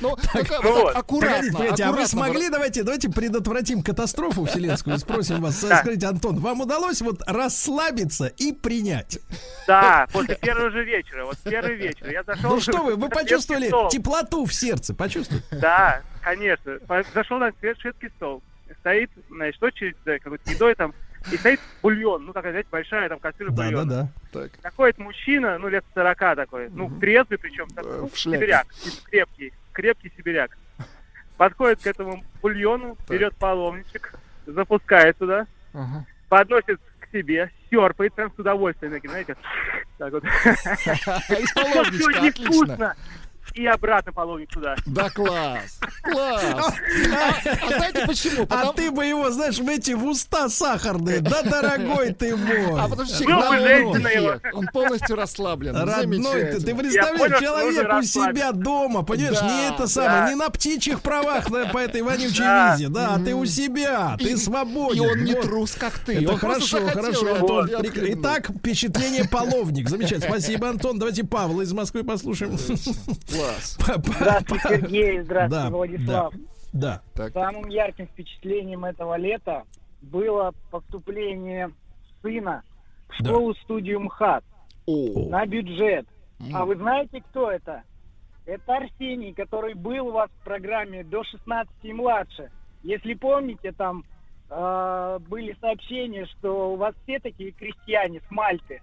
Ну, 0.00 0.16
ну 0.62 0.88
аккуратно. 0.88 1.74
А 1.82 1.92
вы 1.92 2.06
смогли, 2.06 2.48
давайте, 2.48 2.82
давайте 2.82 3.08
предотвратим 3.10 3.82
катастрофу 3.82 4.44
вселенскую, 4.46 4.98
спросим 4.98 5.40
вас. 5.40 5.60
Скажите, 5.60 6.06
Антон, 6.06 6.38
вам 6.40 6.60
удалось 6.60 7.00
вот 7.02 7.22
расслабиться 7.26 8.26
и 8.26 8.52
принять? 8.52 9.18
Да, 9.66 10.06
после 10.12 10.36
первого 10.36 10.70
же 10.70 10.84
вечера, 10.84 11.24
вот 11.24 11.38
первый 11.44 11.76
вечер. 11.76 12.10
Я 12.10 12.22
зашел... 12.24 12.50
Ну 12.50 12.60
что 12.60 12.82
вы, 12.82 12.96
вы 12.96 13.08
почувствовали 13.08 13.70
теплоту 13.90 14.44
в 14.44 14.52
сердце, 14.52 14.94
почувствовали? 14.94 15.44
Да, 15.52 16.02
конечно. 16.22 16.78
Зашел 17.14 17.38
на 17.38 17.52
свет- 17.60 17.78
шведский 17.78 18.08
стол. 18.16 18.42
Стоит, 18.78 19.10
значит, 19.28 19.62
очередь 19.62 19.96
за 20.04 20.18
какой-то 20.18 20.50
едой 20.50 20.74
там. 20.74 20.94
И 21.30 21.36
стоит 21.36 21.60
бульон, 21.82 22.24
ну 22.24 22.32
такая, 22.32 22.52
знаете, 22.52 22.68
большая 22.72 23.08
там 23.10 23.18
кастрюля 23.18 23.50
Да, 23.50 23.56
да, 23.56 23.64
бульона. 23.70 23.84
да. 23.84 24.08
Так. 24.40 24.50
Заходит 24.62 24.98
мужчина, 24.98 25.58
ну 25.58 25.68
лет 25.68 25.84
40 25.94 26.18
такой, 26.36 26.70
ну 26.70 26.88
трезвый 26.98 27.36
причем, 27.38 27.68
такой, 27.68 27.92
Э, 27.92 27.96
ну, 28.00 28.08
в 28.08 28.16
шляпе. 28.16 28.38
сибиряк, 28.38 28.66
крепкий, 29.04 29.52
крепкий 29.72 30.12
сибиряк. 30.16 30.56
Подходит 31.36 31.82
к 31.82 31.86
этому 31.86 32.24
бульону, 32.40 32.96
берет 33.08 33.34
половничек, 33.36 34.14
запускает 34.46 35.16
туда, 35.18 35.46
Ага. 35.74 36.06
подносит 36.30 36.80
к 37.00 37.10
себе, 37.12 37.50
серпает 37.70 38.14
прям 38.14 38.32
с 38.34 38.38
удовольствием, 38.38 38.98
знаете, 39.04 39.36
так 39.98 40.12
вот. 40.12 40.24
Из 40.24 40.30
Всё 41.50 41.54
половничка, 41.54 42.26
отлично. 42.28 42.94
И 43.54 43.66
обратно 43.66 44.12
половник 44.12 44.48
туда. 44.50 44.76
Да 44.86 45.10
класс. 45.10 45.80
Класс. 46.02 46.44
А, 46.54 47.34
а 47.62 47.68
знаете 47.76 48.06
почему? 48.06 48.42
А 48.44 48.46
Потому- 48.46 48.72
ты 48.74 48.90
бы 48.90 49.04
его, 49.04 49.30
знаешь, 49.30 49.58
в 49.58 49.68
эти 49.68 49.92
в 49.92 50.04
уста 50.06 50.48
сахарные. 50.48 51.20
Да, 51.20 51.42
дорогой 51.42 52.12
ты 52.14 52.36
мой. 52.36 52.80
А 52.80 52.88
потому 52.88 53.06
что 53.08 53.24
Был 53.24 53.42
человек 53.42 53.80
его. 54.14 54.36
Он 54.58 54.66
полностью 54.72 55.16
расслаблен. 55.16 55.76
Родной 55.76 56.44
ты, 56.52 56.60
ты 56.60 56.74
представляешь, 56.74 57.40
человек 57.40 57.92
у 57.98 58.02
себя 58.02 58.52
дома, 58.52 59.02
понимаешь, 59.02 59.38
Да, 59.40 59.46
не 59.48 59.74
это 59.74 59.86
самое, 59.88 60.22
да. 60.22 60.28
не 60.30 60.34
на 60.36 60.48
птичьих 60.50 61.00
правах 61.02 61.50
на- 61.50 61.66
по 61.66 61.78
этой 61.78 62.02
вонючей 62.02 62.38
Да. 62.44 62.74
визе, 62.76 62.88
да, 62.88 63.14
а 63.14 63.18
ты 63.18 63.34
у 63.34 63.44
себя, 63.46 64.16
ты 64.18 64.30
И- 64.32 64.36
свободен. 64.36 65.02
И 65.02 65.06
он 65.06 65.24
не 65.24 65.34
Вот. 65.34 65.42
трус, 65.42 65.72
как 65.72 65.98
ты. 65.98 66.22
Это 66.22 66.32
Он 66.32 66.38
хорошо, 66.38 66.78
захотел 66.80 67.02
хорошо, 67.02 67.34
отхлебнул. 67.34 68.20
Итак, 68.20 68.50
впечатление 68.50 69.24
половник. 69.28 69.88
Замечательно. 69.88 70.28
Спасибо, 70.28 70.68
Антон. 70.68 70.98
Давайте 70.98 71.24
Павла 71.24 71.62
из 71.62 71.72
Москвы 71.72 72.04
послушаем. 72.04 72.56
Класс. 73.40 73.78
Здравствуйте, 74.04 74.68
Сергей, 74.68 75.20
здравствуйте, 75.20 75.64
Да, 75.64 75.70
Владислав. 75.70 76.34
Да. 76.72 77.02
Самым 77.32 77.68
ярким 77.68 78.06
впечатлением 78.06 78.84
этого 78.84 79.16
лета 79.16 79.64
было 80.02 80.52
поступление 80.70 81.70
сына 82.22 82.62
в 83.08 83.14
школу-студию 83.14 84.00
МХАТ 84.00 84.44
О, 84.86 85.28
на 85.30 85.46
бюджет. 85.46 86.06
М. 86.38 86.54
А 86.54 86.64
вы 86.64 86.76
знаете, 86.76 87.22
кто 87.22 87.50
это? 87.50 87.82
Это 88.44 88.76
Арсений, 88.76 89.32
который 89.32 89.74
был 89.74 90.08
у 90.08 90.12
вас 90.12 90.30
в 90.30 90.44
программе 90.44 91.02
до 91.02 91.24
16 91.24 91.72
и 91.82 91.92
младше. 91.92 92.50
Если 92.82 93.14
помните, 93.14 93.72
там 93.72 94.04
э, 94.50 95.18
были 95.28 95.56
сообщения, 95.60 96.26
что 96.26 96.72
у 96.72 96.76
вас 96.76 96.94
все 97.04 97.18
такие 97.20 97.52
крестьяне 97.52 98.20
с 98.20 98.30
Мальты. 98.30 98.82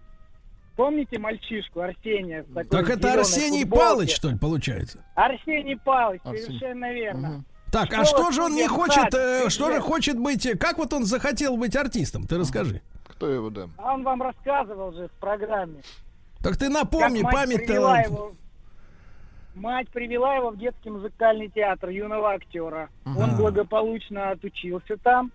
Помните 0.77 1.17
мальчишку 1.19 1.81
Арсения? 1.81 2.43
с 2.43 2.47
такой 2.53 2.65
Так 2.69 2.89
это 2.89 3.13
Арсений 3.13 3.61
футболке? 3.61 3.83
Палыч, 3.85 4.15
что 4.15 4.29
ли, 4.29 4.37
получается? 4.37 5.03
Арсений 5.15 5.75
Павлович, 5.77 6.21
Арсений. 6.23 6.45
совершенно 6.45 6.93
верно. 6.93 7.27
Мгм. 7.29 7.45
Так, 7.71 7.93
а 7.93 8.05
Школа 8.05 8.05
что 8.05 8.31
же 8.31 8.43
он 8.43 8.55
не 8.55 8.67
хочет, 8.67 9.13
э, 9.13 9.49
что 9.49 9.71
же 9.73 9.81
хочет 9.81 10.17
быть, 10.17 10.45
э, 10.45 10.55
как 10.55 10.77
вот 10.77 10.93
он 10.93 11.03
захотел 11.03 11.57
быть 11.57 11.75
артистом? 11.75 12.25
Ты 12.25 12.37
расскажи. 12.37 12.81
кто 13.05 13.27
его, 13.27 13.49
да? 13.49 13.67
А 13.77 13.95
он 13.95 14.03
вам 14.03 14.21
рассказывал 14.21 14.93
же 14.93 15.07
в 15.07 15.11
программе. 15.19 15.81
Так 16.43 16.55
ты 16.57 16.69
напомни, 16.69 17.23
память 17.23 17.65
привела 17.65 17.99
его, 17.99 18.33
Мать 19.55 19.89
привела 19.89 20.35
его 20.35 20.51
в 20.51 20.57
детский 20.59 20.91
музыкальный 20.91 21.49
театр 21.49 21.89
юного 21.89 22.33
актера. 22.33 22.89
Он 23.05 23.35
благополучно 23.35 24.29
отучился 24.29 24.97
там 24.97 25.31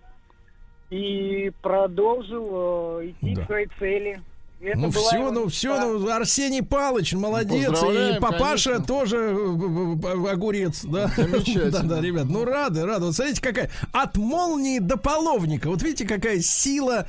и 0.89 1.51
продолжил 1.61 2.99
э, 3.01 3.09
идти 3.09 3.35
Да. 3.35 3.43
к 3.43 3.45
своей 3.47 3.67
цели. 3.79 4.21
Это 4.63 4.77
Ну 4.79 4.91
все, 4.91 5.17
его 5.17 5.31
ну 5.31 5.47
все, 5.49 5.77
ну 5.77 6.07
Арсений 6.09 6.63
Палыч, 6.63 7.13
молодец, 7.13 7.77
и 7.83 8.19
папаша 8.19 8.71
конечно. 8.75 8.87
тоже 8.87 9.17
э, 9.17 9.33
э, 9.33 10.07
э, 10.07 10.31
огурец, 10.31 10.85
да. 10.85 11.07
Замечательно. 11.15 11.71
Да, 11.71 11.81
да, 11.83 12.01
ребят, 12.01 12.25
ну 12.29 12.45
рады, 12.45 12.85
рады. 12.85 13.05
Вот 13.05 13.15
смотрите, 13.15 13.41
какая 13.41 13.69
от 13.91 14.15
молнии 14.15 14.79
до 14.79 14.95
половника. 14.97 15.67
Вот 15.69 15.81
видите, 15.81 16.05
какая 16.07 16.39
сила, 16.39 17.07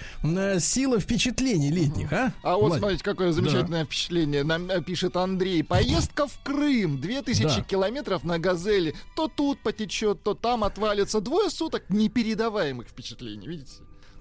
сила 0.59 0.99
впечатлений 0.99 1.71
летних, 1.71 2.13
а? 2.13 2.33
А 2.43 2.55
вот 2.57 2.63
Владик? 2.69 2.79
смотрите, 2.79 3.05
какое 3.05 3.33
замечательное 3.33 3.85
впечатление. 3.85 4.43
Нам 4.43 4.69
пишет 4.83 5.17
Андрей. 5.17 5.63
Поездка 5.63 6.27
в 6.27 6.37
Крым. 6.43 7.01
2000 7.01 7.43
Да. 7.45 7.63
километров 7.63 8.25
на 8.25 8.39
газели. 8.39 8.95
То 9.15 9.29
тут 9.29 9.61
потечет, 9.61 10.23
то 10.23 10.35
там 10.35 10.65
отвалится. 10.65 11.21
Двое 11.21 11.51
суток 11.51 11.85
непередаваемых 11.89 12.89
впечатлений. 12.89 13.47
Видите? 13.47 13.75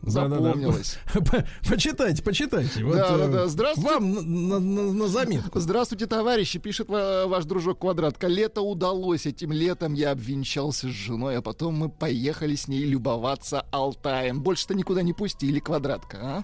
Запомнилось. 0.03 0.97
По- 1.13 1.45
Почитайте, 1.67 2.21
почитайте. 2.23 2.83
Вот, 2.83 2.95
Да, 2.95 3.17
да, 3.17 3.23
э, 3.25 3.31
да. 3.31 3.47
Здравствуйте. 3.47 3.89
Вам 3.93 4.13
на, 4.49 4.59
на- 4.59 4.93
на 4.93 5.07
заметку. 5.07 5.59
Здравствуйте, 5.59 6.05
товарищи, 6.07 6.59
пишет 6.59 6.89
ва- 6.89 7.25
ваш 7.27 7.45
дружок 7.45 7.79
Квадратка. 7.79 8.27
Лето 8.27 8.61
удалось. 8.61 9.25
Этим 9.25 9.51
летом 9.51 9.93
я 9.93 10.11
обвенчался 10.11 10.87
с 10.87 10.91
женой, 10.91 11.37
а 11.37 11.41
потом 11.41 11.75
мы 11.75 11.89
поехали 11.89 12.55
с 12.55 12.67
ней 12.67 12.83
любоваться 12.85 13.65
Алтаем. 13.71 14.41
Больше-то 14.43 14.73
никуда 14.73 15.01
не 15.03 15.13
пустили, 15.13 15.59
Квадратка, 15.59 16.17
а? 16.21 16.43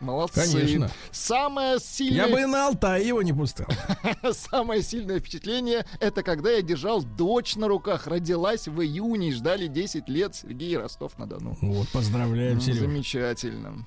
Молодцы. 0.00 0.40
Конечно. 0.50 0.90
Самое 1.10 1.78
сильное... 1.78 2.26
Я 2.26 2.32
бы 2.32 2.40
и 2.40 2.46
на 2.46 2.68
Алтай 2.68 3.04
его 3.06 3.20
не 3.22 3.32
пустил. 3.34 3.66
Самое 4.32 4.82
сильное 4.82 5.18
впечатление 5.20 5.84
это 6.00 6.22
когда 6.22 6.50
я 6.50 6.62
держал 6.62 7.02
дочь 7.02 7.56
на 7.56 7.68
руках. 7.68 8.06
Родилась 8.06 8.66
в 8.68 8.80
июне, 8.80 9.32
ждали 9.32 9.66
10 9.66 10.08
лет. 10.08 10.34
Сергей 10.34 10.76
Ростов-на-Дону. 10.78 11.56
Вот, 11.60 11.88
поздравляем, 11.88 12.60
Серега. 12.60 12.86
Замечательно. 13.00 13.86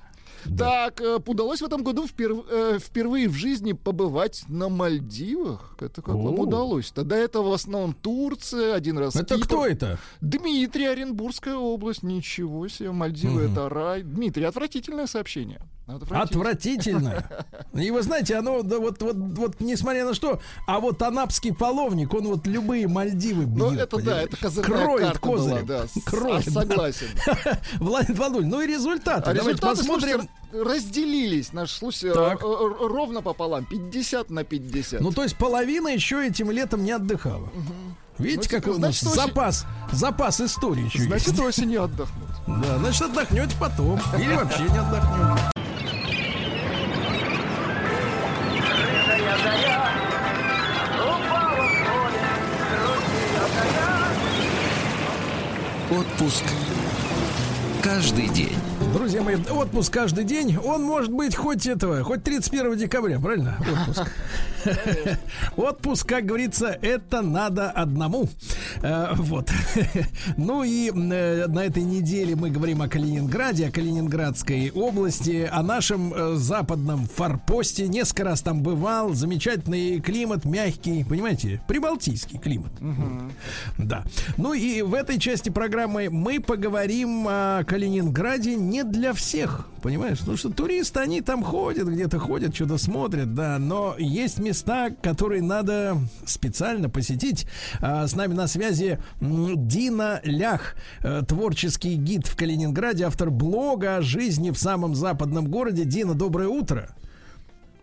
Так, 0.56 1.00
э, 1.00 1.18
удалось 1.26 1.60
в 1.60 1.64
этом 1.64 1.82
году 1.82 2.06
э, 2.06 2.78
впервые 2.80 3.28
в 3.28 3.34
жизни 3.34 3.72
побывать 3.72 4.44
на 4.48 4.68
Мальдивах. 4.68 5.76
Это 5.80 6.02
как 6.02 6.14
вам 6.14 6.38
О. 6.38 6.42
удалось-то? 6.42 7.04
До 7.04 7.14
этого 7.14 7.50
в 7.50 7.52
основном 7.52 7.94
Турция, 7.94 8.74
один 8.74 8.98
раз 8.98 9.16
Это 9.16 9.36
Кипр. 9.36 9.46
кто 9.46 9.66
это? 9.66 9.98
Дмитрий, 10.20 10.86
Оренбургская 10.86 11.56
область. 11.56 12.02
Ничего 12.02 12.68
себе, 12.68 12.92
Мальдивы 12.92 13.42
это 13.42 13.68
рай. 13.68 14.02
Дмитрий, 14.02 14.44
отвратительное 14.44 15.06
сообщение. 15.06 15.60
Отвратительно. 15.86 17.24
И 17.74 17.90
вы 17.90 18.02
знаете, 18.02 18.36
оно 18.36 18.62
да, 18.62 18.78
вот, 18.78 19.02
вот, 19.02 19.16
вот, 19.16 19.60
несмотря 19.60 20.06
на 20.06 20.14
что, 20.14 20.40
а 20.66 20.80
вот 20.80 21.02
анапский 21.02 21.52
половник, 21.54 22.14
он 22.14 22.26
вот 22.26 22.46
любые 22.46 22.88
Мальдивы 22.88 23.44
бьет. 23.44 23.58
Ну, 23.58 23.72
это 23.74 24.02
да, 24.02 24.22
это 24.22 24.36
козырная 24.36 24.84
Кроет 24.84 25.18
карта 25.18 25.28
была, 25.28 25.62
да. 25.62 25.84
Кроет, 26.06 26.48
а, 26.48 26.50
согласен. 26.50 27.06
да. 27.26 27.58
Владимир 27.78 28.18
Владимирович, 28.18 28.50
ну 28.50 28.60
и 28.62 28.66
результаты. 28.66 29.30
А 29.30 29.34
Давайте 29.34 29.48
результаты, 29.50 29.76
посмотрим. 29.76 30.10
слушайте, 30.10 30.33
разделились, 30.52 31.52
наш 31.52 31.70
слушай, 31.72 32.12
Так. 32.12 32.42
э, 32.42 32.46
э, 32.46 32.86
ровно 32.86 33.22
пополам, 33.22 33.64
50 33.64 34.30
на 34.30 34.44
50. 34.44 35.00
Ну, 35.00 35.10
то 35.10 35.22
есть 35.24 35.36
половина 35.36 35.88
еще 35.88 36.24
этим 36.26 36.50
летом 36.50 36.84
не 36.84 36.92
отдыхала. 36.92 37.48
Видите, 38.18 38.48
Ну, 38.52 38.58
какой 38.60 38.72
у 38.74 38.76
значит, 38.76 39.02
нас 39.02 39.12
осень- 39.12 39.26
запас, 39.26 39.66
запас 39.90 40.40
истории 40.40 40.84
еще 40.84 41.02
Значит, 41.02 41.28
есть. 41.28 41.40
осенью 41.40 41.82
отдохнут. 41.82 42.28
Да, 42.46 42.78
значит, 42.78 43.02
отдохнете 43.02 43.56
потом. 43.58 44.00
Или 44.16 44.34
вообще 44.34 44.62
не 44.62 44.78
отдохнете. 44.78 45.42
Отпуск 55.90 56.44
каждый 57.82 58.28
день. 58.28 58.56
Друзья 58.94 59.24
мои, 59.24 59.34
отпуск 59.50 59.92
каждый 59.92 60.22
день, 60.22 60.56
он 60.56 60.84
может 60.84 61.10
быть 61.10 61.34
хоть 61.34 61.66
этого, 61.66 62.04
хоть 62.04 62.22
31 62.22 62.76
декабря, 62.78 63.18
правильно? 63.18 63.58
Отпуск. 63.60 64.08
Отпуск, 65.56 66.08
как 66.08 66.26
говорится, 66.26 66.78
это 66.80 67.20
надо 67.20 67.70
одному. 67.70 68.28
Э, 68.82 69.08
Вот. 69.16 69.50
Ну 70.36 70.62
и 70.62 70.90
э, 70.90 71.46
на 71.46 71.64
этой 71.64 71.82
неделе 71.82 72.36
мы 72.36 72.50
говорим 72.50 72.82
о 72.82 72.88
Калининграде, 72.88 73.66
о 73.66 73.70
Калининградской 73.72 74.70
области, 74.70 75.48
о 75.50 75.62
нашем 75.62 76.14
э, 76.14 76.34
западном 76.36 77.06
форпосте. 77.06 77.88
Несколько 77.88 78.24
раз 78.24 78.42
там 78.42 78.62
бывал. 78.62 79.14
Замечательный 79.14 80.00
климат, 80.00 80.44
мягкий, 80.44 81.04
понимаете, 81.04 81.60
прибалтийский 81.66 82.38
климат. 82.38 82.72
Да. 83.76 84.04
Ну 84.36 84.52
и 84.54 84.82
в 84.82 84.94
этой 84.94 85.18
части 85.18 85.50
программы 85.50 86.08
мы 86.10 86.40
поговорим 86.40 87.26
о 87.28 87.64
Калининграде 87.64 88.54
не 88.54 88.83
для 88.84 89.12
всех. 89.12 89.66
Понимаешь? 89.82 90.20
Ну 90.26 90.36
что 90.36 90.50
туристы, 90.50 91.00
они 91.00 91.20
там 91.20 91.42
ходят, 91.42 91.88
где-то 91.88 92.18
ходят, 92.18 92.54
что-то 92.54 92.78
смотрят, 92.78 93.34
да. 93.34 93.58
Но 93.58 93.94
есть 93.98 94.38
места, 94.38 94.90
которые 94.90 95.42
надо 95.42 95.98
специально 96.24 96.88
посетить. 96.88 97.46
А, 97.80 98.06
с 98.06 98.14
нами 98.14 98.34
на 98.34 98.46
связи 98.46 98.98
Дина 99.20 100.20
Лях, 100.24 100.76
э, 101.00 101.22
творческий 101.26 101.96
гид 101.96 102.26
в 102.26 102.36
Калининграде, 102.36 103.04
автор 103.04 103.30
блога 103.30 103.96
о 103.96 104.02
жизни 104.02 104.50
в 104.50 104.58
самом 104.58 104.94
западном 104.94 105.48
городе. 105.48 105.84
Дина, 105.84 106.14
доброе 106.14 106.48
утро. 106.48 106.94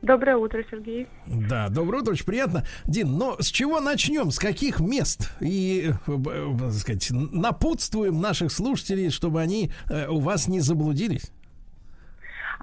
Доброе 0.01 0.37
утро, 0.37 0.63
Сергей. 0.69 1.07
Да, 1.27 1.69
доброе 1.69 1.99
утро, 1.99 2.13
очень 2.13 2.25
приятно. 2.25 2.63
Дин, 2.85 3.17
но 3.17 3.37
с 3.39 3.47
чего 3.47 3.79
начнем? 3.79 4.31
С 4.31 4.39
каких 4.39 4.79
мест? 4.79 5.31
И, 5.39 5.91
э, 6.07 6.11
э, 6.11 6.57
так 6.59 6.71
сказать, 6.71 7.07
напутствуем 7.11 8.19
наших 8.19 8.51
слушателей, 8.51 9.11
чтобы 9.11 9.41
они 9.41 9.71
э, 9.89 10.07
у 10.07 10.19
вас 10.19 10.47
не 10.47 10.59
заблудились. 10.59 11.31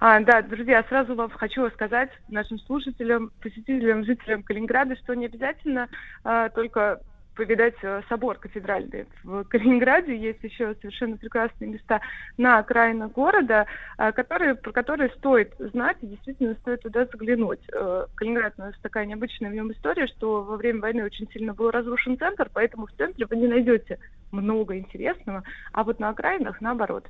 А, 0.01 0.21
да, 0.21 0.43
друзья, 0.43 0.85
сразу 0.89 1.15
вам 1.15 1.31
хочу 1.31 1.69
сказать 1.71 2.11
нашим 2.29 2.59
слушателям, 2.61 3.31
посетителям, 3.41 4.05
жителям 4.05 4.43
Калининграда, 4.43 4.97
что 4.97 5.15
не 5.15 5.27
обязательно 5.27 5.89
а, 6.25 6.49
только 6.51 7.01
повидать 7.39 7.77
э, 7.83 8.03
собор 8.09 8.37
кафедральный. 8.39 9.07
В 9.23 9.45
Калининграде 9.45 10.15
есть 10.17 10.43
еще 10.43 10.75
совершенно 10.81 11.17
прекрасные 11.17 11.71
места 11.71 12.01
на 12.37 12.59
окраинах 12.59 13.13
города, 13.13 13.67
а, 13.97 14.11
которые, 14.11 14.57
про 14.57 14.73
которые 14.73 15.11
стоит 15.11 15.55
знать 15.59 15.99
и 16.03 16.09
действительно 16.09 16.55
стоит 16.55 16.83
туда 16.83 17.07
заглянуть. 17.07 17.61
Э, 17.73 18.07
Калининград 18.17 18.55
у 18.59 18.63
нас 18.63 18.75
такая 18.83 19.07
необычная 19.07 19.51
в 19.51 19.55
нем 19.55 19.71
история, 19.71 20.09
что 20.09 20.43
во 20.43 20.57
время 20.57 20.81
войны 20.81 21.05
очень 21.05 21.31
сильно 21.31 21.55
был 21.55 21.71
разрушен 21.71 22.19
центр, 22.19 22.51
поэтому 22.53 22.87
в 22.87 22.93
центре 22.95 23.25
вы 23.25 23.37
не 23.37 23.47
найдете 23.47 24.01
много 24.33 24.77
интересного, 24.77 25.45
а 25.73 25.85
вот 25.85 26.01
на 26.01 26.09
окраинах 26.09 26.61
наоборот. 26.61 27.07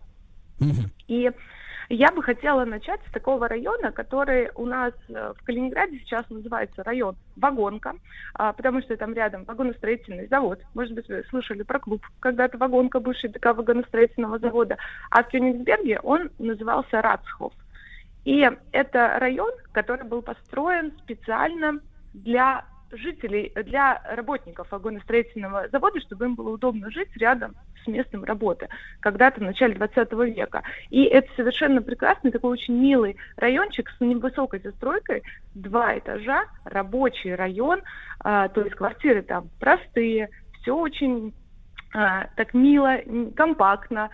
И 1.07 1.31
я 1.91 2.11
бы 2.13 2.23
хотела 2.23 2.65
начать 2.65 3.01
с 3.09 3.13
такого 3.13 3.49
района, 3.49 3.93
который 3.93 4.51
у 4.55 4.67
нас 4.67 4.93
э, 5.09 5.33
в 5.37 5.45
Калининграде 5.45 5.99
сейчас 6.01 6.29
называется 6.29 6.83
район 6.83 7.17
Вагонка, 7.37 7.95
а, 8.35 8.53
потому 8.53 8.83
что 8.83 8.97
там 8.97 9.15
рядом 9.15 9.45
вагоностроительный 9.45 10.27
завод. 10.27 10.61
Может 10.75 10.95
быть, 10.95 11.09
вы 11.09 11.25
слышали 11.31 11.63
про 11.63 11.79
клуб 11.79 12.05
когда-то 12.21 12.59
Вагонка, 12.59 13.01
бывший 13.01 13.31
ДК 13.31 13.47
вагоностроительного 13.57 14.39
завода. 14.39 14.77
А 15.11 15.23
в 15.23 15.29
Кёнигсберге 15.29 16.01
он 16.01 16.31
назывался 16.39 17.01
Рацхоф. 17.01 17.55
И 18.25 18.47
это 18.73 19.19
район, 19.19 19.53
который 19.73 20.05
был 20.05 20.21
построен 20.21 20.93
специально 20.99 21.81
для 22.13 22.67
жителей, 22.93 23.53
для 23.55 24.01
работников 24.05 24.71
вагоностроительного 24.71 25.69
завода, 25.71 26.01
чтобы 26.01 26.27
им 26.27 26.35
было 26.35 26.51
удобно 26.51 26.91
жить 26.91 27.09
рядом 27.17 27.55
с 27.85 27.87
местом 27.87 28.25
работы, 28.25 28.69
когда-то 29.01 29.41
в 29.41 29.45
начале 29.45 29.75
20 29.75 30.13
века. 30.35 30.63
И 30.91 31.05
это 31.05 31.29
совершенно 31.37 31.83
прекрасный, 31.83 32.31
такой 32.31 32.53
очень 32.53 32.75
милый 32.75 33.17
райончик 33.37 33.91
с 33.91 34.01
невысокой 34.01 34.61
застройкой, 34.61 35.23
два 35.55 35.99
этажа, 35.99 36.45
рабочий 36.65 37.35
район, 37.35 37.83
а, 38.21 38.49
то 38.49 38.63
есть 38.63 38.75
квартиры 38.75 39.23
там 39.23 39.49
простые, 39.61 40.31
все 40.61 40.77
очень 40.77 41.35
а, 41.95 42.27
так 42.37 42.53
мило, 42.55 42.99
компактно, 43.35 44.11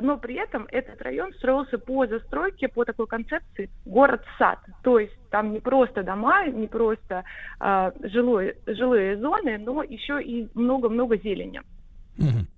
но 0.00 0.18
при 0.18 0.34
этом 0.34 0.66
этот 0.70 1.00
район 1.02 1.32
строился 1.34 1.78
по 1.78 2.06
застройке, 2.06 2.68
по 2.68 2.84
такой 2.84 3.06
концепции 3.06 3.70
город-сад. 3.84 4.58
То 4.82 4.98
есть 4.98 5.14
там 5.30 5.52
не 5.52 5.60
просто 5.60 6.02
дома, 6.02 6.46
не 6.46 6.66
просто 6.66 7.24
а, 7.58 7.92
жилой- 8.00 8.56
жилые 8.66 9.16
зоны, 9.16 9.58
но 9.58 9.82
еще 9.82 10.22
и 10.22 10.48
много-много 10.54 11.16
зелени. 11.16 11.62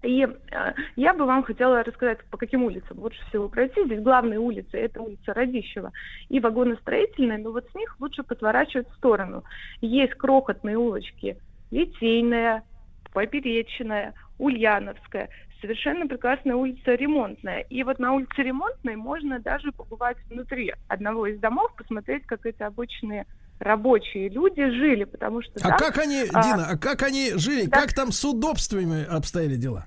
И 0.02 0.22
э, 0.22 0.72
я 0.96 1.14
бы 1.14 1.26
вам 1.26 1.44
хотела 1.44 1.84
рассказать, 1.84 2.18
по 2.30 2.36
каким 2.36 2.64
улицам 2.64 2.98
лучше 2.98 3.24
всего 3.28 3.48
пройти. 3.48 3.84
Здесь 3.84 4.02
главные 4.02 4.38
улицы– 4.38 4.70
это 4.72 5.00
улица 5.00 5.32
Радищева 5.32 5.92
и 6.28 6.40
вагоностроительная, 6.40 7.38
но 7.38 7.52
вот 7.52 7.64
с 7.70 7.74
них 7.74 7.96
лучше 8.00 8.24
подворачивать 8.24 8.88
в 8.90 8.96
сторону. 8.96 9.44
Есть 9.80 10.14
крохотные 10.14 10.76
улочки 10.76 11.38
Литейная, 11.70 12.64
Поперечная, 13.12 14.14
Ульяновская. 14.38 15.28
Совершенно 15.64 16.06
прекрасная 16.06 16.56
улица 16.56 16.94
Ремонтная. 16.94 17.60
И 17.70 17.82
вот 17.84 17.98
на 17.98 18.12
улице 18.12 18.42
Ремонтной 18.42 18.96
можно 18.96 19.38
даже 19.38 19.72
побывать 19.72 20.18
внутри 20.28 20.74
одного 20.88 21.26
из 21.26 21.40
домов, 21.40 21.72
посмотреть, 21.74 22.26
как 22.26 22.44
это 22.44 22.66
обычные 22.66 23.24
рабочие 23.60 24.28
люди 24.28 24.60
жили, 24.60 25.04
потому 25.04 25.40
что 25.40 25.52
А 25.62 25.68
там, 25.70 25.78
как 25.78 25.96
они, 25.96 26.22
а, 26.34 26.42
Дина, 26.42 26.66
а 26.68 26.76
как 26.76 27.02
они 27.02 27.32
жили? 27.36 27.64
да. 27.64 27.80
Как 27.80 27.94
там 27.94 28.12
с 28.12 28.22
удобствами 28.26 29.06
обстояли 29.06 29.56
дела? 29.56 29.86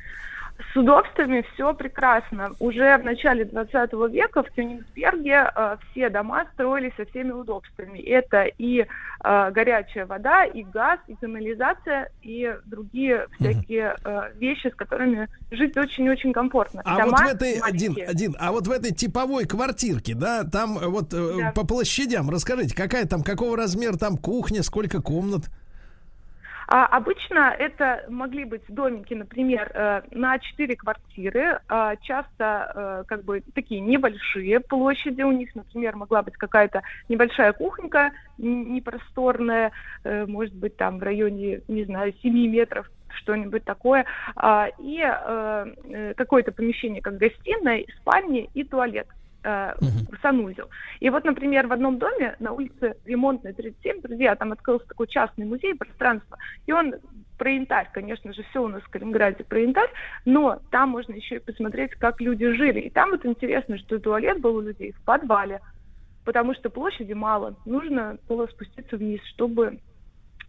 С 0.74 0.76
удобствами 0.76 1.46
все 1.54 1.74
прекрасно. 1.74 2.52
Уже 2.60 2.98
в 2.98 3.04
начале 3.06 3.46
20 3.46 3.94
века 4.12 4.44
в 4.44 4.50
Кёнигсберге 4.52 5.52
э, 5.56 5.78
все 5.92 6.10
дома 6.10 6.46
строились 6.54 6.94
со 6.98 7.06
всеми 7.06 7.32
удобствами. 7.32 8.00
Это 8.00 8.46
и 8.58 8.86
э, 9.24 9.52
горячая 9.52 10.06
вода, 10.06 10.46
и 10.46 10.64
газ, 10.64 11.00
и 11.08 11.16
канализация, 11.16 12.10
и 12.24 12.56
другие 12.66 13.28
всякие 13.40 13.96
э, 14.04 14.22
вещи, 14.36 14.70
с 14.70 14.76
которыми 14.76 15.28
жить 15.52 15.78
очень-очень 15.78 16.34
комфортно. 16.34 16.82
А 16.86 16.98
Дома 16.98 17.18
вот 17.22 17.32
в 17.32 17.36
этой 17.36 17.60
один, 17.60 17.96
один, 18.08 18.36
а 18.40 18.52
вот 18.52 18.68
в 18.68 18.72
этой 18.72 18.94
типовой 18.94 19.46
квартирке, 19.46 20.16
да, 20.16 20.44
там 20.44 20.78
э, 20.80 20.88
вот 20.88 21.14
э, 21.14 21.34
Да. 21.38 21.52
по 21.52 21.66
площадям, 21.66 22.30
расскажите, 22.30 22.76
какая 22.76 23.06
там, 23.06 23.24
какого 23.24 23.56
размера 23.56 23.96
там 23.96 24.18
кухня, 24.18 24.64
сколько 24.64 25.02
комнат? 25.02 25.44
А, 26.68 26.86
обычно 26.86 27.56
это 27.58 28.04
могли 28.10 28.44
быть 28.44 28.64
домики, 28.68 29.14
например, 29.14 29.72
э, 29.74 30.02
на 30.12 30.38
4 30.38 30.76
квартиры, 30.76 31.62
а, 31.70 31.96
часто 31.96 32.72
э, 32.76 33.04
как 33.08 33.24
бы 33.24 33.42
такие 33.56 33.80
небольшие 33.80 34.60
площади 34.60 35.22
у 35.22 35.32
них, 35.32 35.56
например, 35.56 35.96
могла 35.96 36.24
быть 36.24 36.36
какая-то 36.36 36.82
небольшая 37.08 37.54
кухонька, 37.54 38.12
непросторная, 38.38 39.72
э, 40.04 40.26
может 40.26 40.54
быть, 40.56 40.76
там 40.76 41.00
в 41.00 41.04
районе, 41.04 41.62
не 41.70 41.86
знаю, 41.86 42.14
7 42.22 42.34
метров, 42.48 42.92
что-нибудь 43.10 43.64
такое, 43.64 44.06
а, 44.36 44.68
и 44.78 45.00
какое-то 46.16 46.52
помещение, 46.52 47.02
как 47.02 47.18
гостиная, 47.18 47.86
спальня 48.02 48.46
и 48.54 48.64
туалет 48.64 49.08
э, 49.48 49.74
санузел. 50.22 50.70
И 51.00 51.10
вот, 51.10 51.24
например, 51.24 51.68
в 51.68 51.74
одном 51.74 51.98
доме 51.98 52.36
на 52.40 52.52
улице 52.52 52.96
Ремонтной 53.06 53.54
37, 53.54 54.02
друзья, 54.02 54.36
там 54.36 54.52
открылся 54.52 54.88
такой 54.88 55.08
частный 55.08 55.46
музей 55.46 55.74
пространства, 55.76 56.38
и 56.66 56.74
он 56.74 56.96
про 57.38 57.52
янтарь, 57.52 57.90
конечно 57.94 58.34
же, 58.34 58.44
все 58.50 58.64
у 58.64 58.68
нас 58.68 58.82
в 58.82 58.90
Калининграде 58.90 59.44
про 59.44 59.60
янтарь, 59.60 59.92
но 60.26 60.60
там 60.72 60.90
можно 60.90 61.14
еще 61.14 61.36
и 61.36 61.40
посмотреть, 61.40 61.92
как 61.92 62.20
люди 62.20 62.52
жили. 62.54 62.82
И 62.82 62.90
там 62.90 63.12
вот 63.12 63.26
интересно, 63.26 63.78
что 63.78 64.00
туалет 64.00 64.42
был 64.42 64.56
у 64.56 64.62
людей 64.62 64.92
в 64.92 65.02
подвале, 65.04 65.62
потому 66.26 66.54
что 66.56 66.70
площади 66.70 67.14
мало, 67.14 67.56
нужно 67.66 68.18
было 68.28 68.48
спуститься 68.48 68.98
вниз, 68.98 69.22
чтобы 69.34 69.80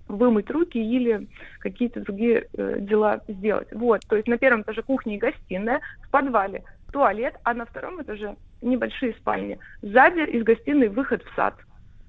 вымыть 0.08 0.50
руки 0.50 0.78
или 0.78 1.28
какие-то 1.60 2.00
другие 2.00 2.48
э, 2.54 2.78
дела 2.80 3.20
сделать. 3.28 3.68
Вот, 3.72 4.00
то 4.08 4.16
есть 4.16 4.26
на 4.26 4.38
первом 4.38 4.62
этаже 4.62 4.82
кухня 4.82 5.14
и 5.14 5.18
гостиная, 5.18 5.80
в 6.02 6.10
подвале 6.10 6.64
туалет, 6.90 7.34
а 7.44 7.52
на 7.52 7.66
втором 7.66 8.00
этаже 8.02 8.36
небольшие 8.60 9.14
спальни. 9.14 9.59
Сзади 9.82 10.20
из 10.30 10.43
гостиной 10.44 10.89
выход 10.89 11.22
в 11.22 11.35
сад. 11.35 11.55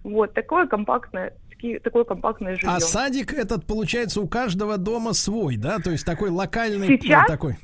Вот, 0.04 0.34
такое 0.34 0.66
компактное, 0.68 1.34
таки- 1.50 1.80
такое 1.80 2.04
компактное 2.04 2.56
жилье. 2.56 2.70
А 2.76 2.80
садик 2.80 3.34
этот, 3.34 3.66
получается, 3.66 4.22
у 4.22 4.28
каждого 4.28 4.78
дома 4.78 5.14
свой, 5.14 5.58
да? 5.58 5.80
То 5.80 5.92
есть 5.92 6.06
такой 6.06 6.30
локальный, 6.30 6.88
Сейчас? 6.88 7.24
ну, 7.28 7.34
такой. 7.34 7.56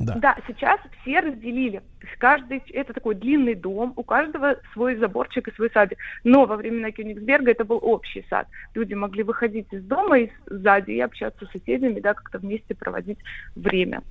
Да. 0.00 0.14
Да, 0.16 0.36
сейчас 0.48 0.80
все 1.02 1.20
разделили. 1.20 1.80
Каждый, 2.18 2.62
это 2.72 2.92
такой 2.92 3.14
длинный 3.14 3.54
дом, 3.54 3.92
у 3.94 4.02
каждого 4.02 4.56
свой 4.72 4.96
заборчик 4.96 5.46
и 5.46 5.54
свой 5.54 5.70
садик. 5.72 5.98
Но 6.24 6.46
во 6.46 6.56
времена 6.56 6.90
Кёнигсберга 6.90 7.52
это 7.52 7.64
был 7.64 7.78
общий 7.80 8.26
сад. 8.28 8.48
Люди 8.74 8.94
могли 8.94 9.22
выходить 9.22 9.72
из 9.72 9.84
дома 9.84 10.18
и 10.18 10.30
сзади 10.46 10.90
и 10.92 11.00
общаться 11.00 11.46
с 11.46 11.50
соседями, 11.52 12.00
да, 12.00 12.14
как-то 12.14 12.38
вместе 12.38 12.74
проводить 12.74 13.18
время. 13.54 14.02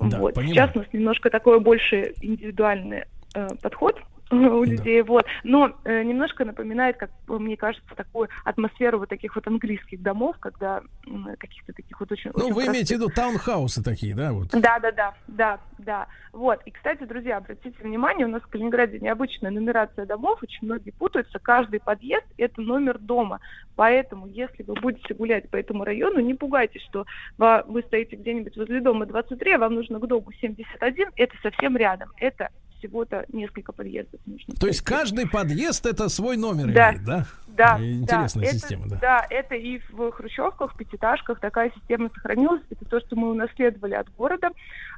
Да, 0.00 0.18
вот. 0.18 0.34
понимаю. 0.34 0.54
Сейчас 0.54 0.70
у 0.74 0.78
нас 0.78 0.88
немножко 0.92 1.30
такой 1.30 1.60
больше 1.60 2.14
индивидуальный 2.20 3.04
э, 3.34 3.48
подход 3.62 4.00
у 4.58 4.64
людей, 4.64 5.02
вот. 5.02 5.26
Но 5.42 5.72
э, 5.84 6.02
немножко 6.02 6.44
напоминает, 6.44 6.96
как 6.96 7.10
мне 7.28 7.56
кажется, 7.56 7.94
такую 7.96 8.28
атмосферу 8.44 8.98
вот 8.98 9.08
таких 9.08 9.34
вот 9.34 9.46
английских 9.46 10.02
домов, 10.02 10.36
когда 10.40 10.82
м, 11.06 11.28
каких-то 11.38 11.72
таких 11.72 11.98
вот 12.00 12.10
очень... 12.12 12.30
Ну, 12.34 12.44
очень 12.44 12.54
вы 12.54 12.66
имеете 12.66 12.96
в 12.96 12.98
простых- 12.98 13.06
виду 13.06 13.14
таунхаусы 13.14 13.82
такие, 13.82 14.14
да, 14.14 14.32
вот? 14.32 14.48
да, 14.50 14.78
да, 14.78 14.92
да, 14.92 15.14
да, 15.28 15.58
да. 15.78 16.06
Вот. 16.32 16.60
И, 16.66 16.70
кстати, 16.70 17.04
друзья, 17.04 17.36
обратите 17.36 17.76
внимание, 17.80 18.26
у 18.26 18.30
нас 18.30 18.42
в 18.42 18.48
Калининграде 18.48 18.98
необычная 18.98 19.50
нумерация 19.52 20.04
домов, 20.04 20.40
очень 20.42 20.66
многие 20.66 20.90
путаются. 20.90 21.38
Каждый 21.38 21.80
подъезд– 21.80 22.26
это 22.38 22.60
номер 22.60 22.98
дома. 22.98 23.40
Поэтому, 23.76 24.26
если 24.26 24.62
вы 24.64 24.74
будете 24.74 25.14
гулять 25.14 25.48
по 25.48 25.56
этому 25.56 25.84
району, 25.84 26.20
не 26.20 26.34
пугайтесь, 26.34 26.82
что 26.82 27.06
вы 27.38 27.82
стоите 27.82 28.16
где-нибудь 28.16 28.56
возле 28.56 28.80
дома 28.80 29.06
23, 29.06 29.52
а 29.52 29.58
вам 29.58 29.74
нужно 29.74 29.98
к 30.00 30.06
дому 30.06 30.32
71. 30.40 31.10
Это 31.16 31.34
совсем 31.42 31.76
рядом. 31.76 32.10
Это 32.16 32.50
всего-то 32.84 33.24
несколько 33.32 33.72
подъездов 33.72 34.20
нужно. 34.26 34.54
То 34.54 34.66
есть 34.66 34.82
каждый 34.82 35.28
подъезд 35.28 35.86
это 35.86 36.08
свой 36.08 36.36
номер 36.36 36.72
Да. 36.72 36.90
имеет, 36.90 37.04
да? 37.04 37.26
Да, 37.46 37.78
Интересная 37.80 38.42
да, 38.42 38.48
это- 38.50 38.58
система, 38.58 38.88
да. 38.88 38.98
Да, 39.00 39.26
это 39.30 39.54
и 39.54 39.80
в 39.90 40.10
хрущевках, 40.10 40.74
в 40.74 40.76
пятиэтажках 40.76 41.40
такая 41.40 41.70
система 41.74 42.10
сохранилась. 42.14 42.62
Это 42.70 42.84
то, 42.84 43.00
что 43.00 43.16
мы 43.16 43.30
унаследовали 43.30 43.94
от 43.94 44.12
города, 44.14 44.50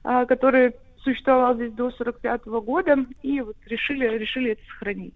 а, 0.03 0.25
который 0.27 0.75
существовал 0.99 1.55
здесь 1.55 1.73
до 1.75 1.91
45 1.93 2.61
года, 2.61 2.97
и 3.23 3.41
вот 3.41 3.57
решили, 3.67 4.07
решили 4.19 4.53
это 4.53 4.63
сохранить. 4.73 5.15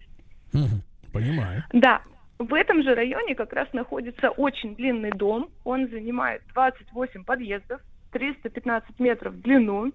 Понимаю. 1.12 1.64
Да, 1.72 2.02
в 2.38 2.54
этом 2.54 2.82
же 2.82 2.94
районе 2.94 3.34
как 3.34 3.52
раз 3.52 3.68
находится 3.72 4.30
очень 4.30 4.76
длинный 4.76 5.10
дом. 5.10 5.48
Он 5.64 5.88
занимает 5.88 6.42
28 6.54 7.24
подъездов, 7.24 7.80
315 8.12 8.98
метров 9.00 9.34
в 9.34 9.40
длину. 9.40 9.92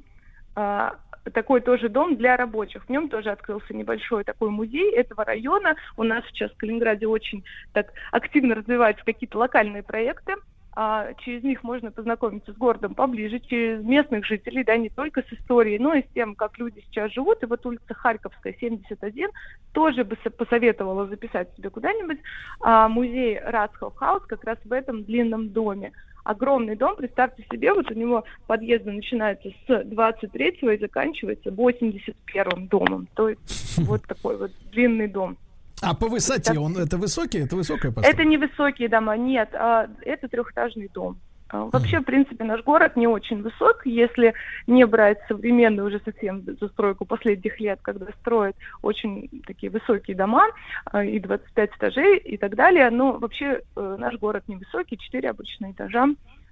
А, 0.57 0.95
Такой 1.33 1.61
тоже 1.61 1.89
дом 1.89 2.15
для 2.17 2.37
рабочих. 2.37 2.85
В 2.85 2.89
нем 2.89 3.09
тоже 3.09 3.31
открылся 3.31 3.73
небольшой 3.73 4.23
такой 4.23 4.49
музей 4.49 4.91
этого 4.91 5.25
района. 5.25 5.75
У 5.97 6.03
нас 6.03 6.23
сейчас 6.27 6.51
в 6.51 6.57
Калининграде 6.57 7.07
очень 7.07 7.43
так 7.73 7.91
активно 8.11 8.55
развиваются 8.55 9.03
какие-то 9.03 9.39
локальные 9.39 9.83
проекты. 9.83 10.35
А, 10.77 11.13
через 11.19 11.41
них 11.41 11.63
можно 11.63 11.89
познакомиться 11.89 12.51
с 12.51 12.57
городом 12.57 12.95
поближе, 12.95 13.39
через 13.39 13.81
местных 13.83 14.25
жителей, 14.25 14.65
да, 14.65 14.75
не 14.75 14.89
только 14.89 15.21
с 15.21 15.31
историей, 15.31 15.79
но 15.79 15.93
и 15.93 16.01
с 16.01 16.13
тем, 16.13 16.35
как 16.35 16.59
люди 16.59 16.83
сейчас 16.85 17.13
живут. 17.13 17.41
И 17.41 17.45
вот 17.45 17.65
улица 17.65 17.93
Харьковская, 17.93 18.53
71, 18.59 19.29
тоже 19.71 20.03
бы 20.03 20.17
со- 20.21 20.31
посоветовала 20.31 21.07
записать 21.07 21.55
себе 21.55 21.69
куда-нибудь. 21.69 22.19
А, 22.59 22.89
музей 22.89 23.39
Расхов 23.39 23.95
Хаус 23.95 24.23
как 24.27 24.43
раз 24.43 24.57
в 24.65 24.71
этом 24.73 25.05
длинном 25.05 25.49
доме. 25.49 25.93
Огромный 26.25 26.75
дом, 26.75 26.95
представьте 26.95 27.45
себе, 27.51 27.71
вот 27.71 27.89
у 27.91 27.93
него 27.93 28.23
подъезды 28.47 28.91
начинаются 28.91 29.49
с 29.67 29.83
23 29.85 30.57
и 30.59 30.77
заканчивается 30.79 31.51
81 31.51 32.67
домом. 32.67 33.07
То 33.13 33.29
есть 33.29 33.77
вот 33.77 34.01
такой 34.07 34.35
вот 34.35 34.51
длинный 34.71 35.07
дом. 35.07 35.37
А 35.83 35.93
по 35.93 36.07
высоте 36.07 36.57
он 36.57 36.77
это 36.77 36.97
высокий, 36.97 37.39
это 37.43 37.55
высокая 37.55 37.91
постройка? 37.91 38.21
Это 38.21 38.27
не 38.27 38.37
высокие 38.37 38.89
дома, 38.89 39.15
нет, 39.15 39.49
а, 39.53 39.87
это 40.01 40.27
трехэтажный 40.27 40.89
дом. 40.91 41.19
А, 41.49 41.65
Вообще, 41.65 41.99
в 41.99 42.03
принципе, 42.03 42.43
наш 42.43 42.63
город 42.63 42.95
не 42.95 43.07
очень 43.07 43.41
высок, 43.41 43.85
если 43.85 44.33
не 44.67 44.85
брать 44.85 45.19
современную 45.27 45.87
уже 45.87 45.99
совсем 46.03 46.43
застройку 46.59 47.05
последних 47.05 47.59
лет, 47.59 47.79
когда 47.81 48.07
строят 48.19 48.55
очень 48.81 49.29
такие 49.45 49.71
высокие 49.71 50.17
дома, 50.17 50.47
а, 50.85 51.03
и 51.03 51.19
25 51.19 51.69
этажей 51.77 52.17
и 52.17 52.37
так 52.37 52.55
далее. 52.55 52.89
Но 52.89 53.13
вообще 53.13 53.61
э, 53.75 53.95
наш 53.99 54.15
город 54.15 54.45
невысокий, 54.47 54.97
4 54.97 55.29
обычные 55.29 55.73
этажа, 55.73 56.07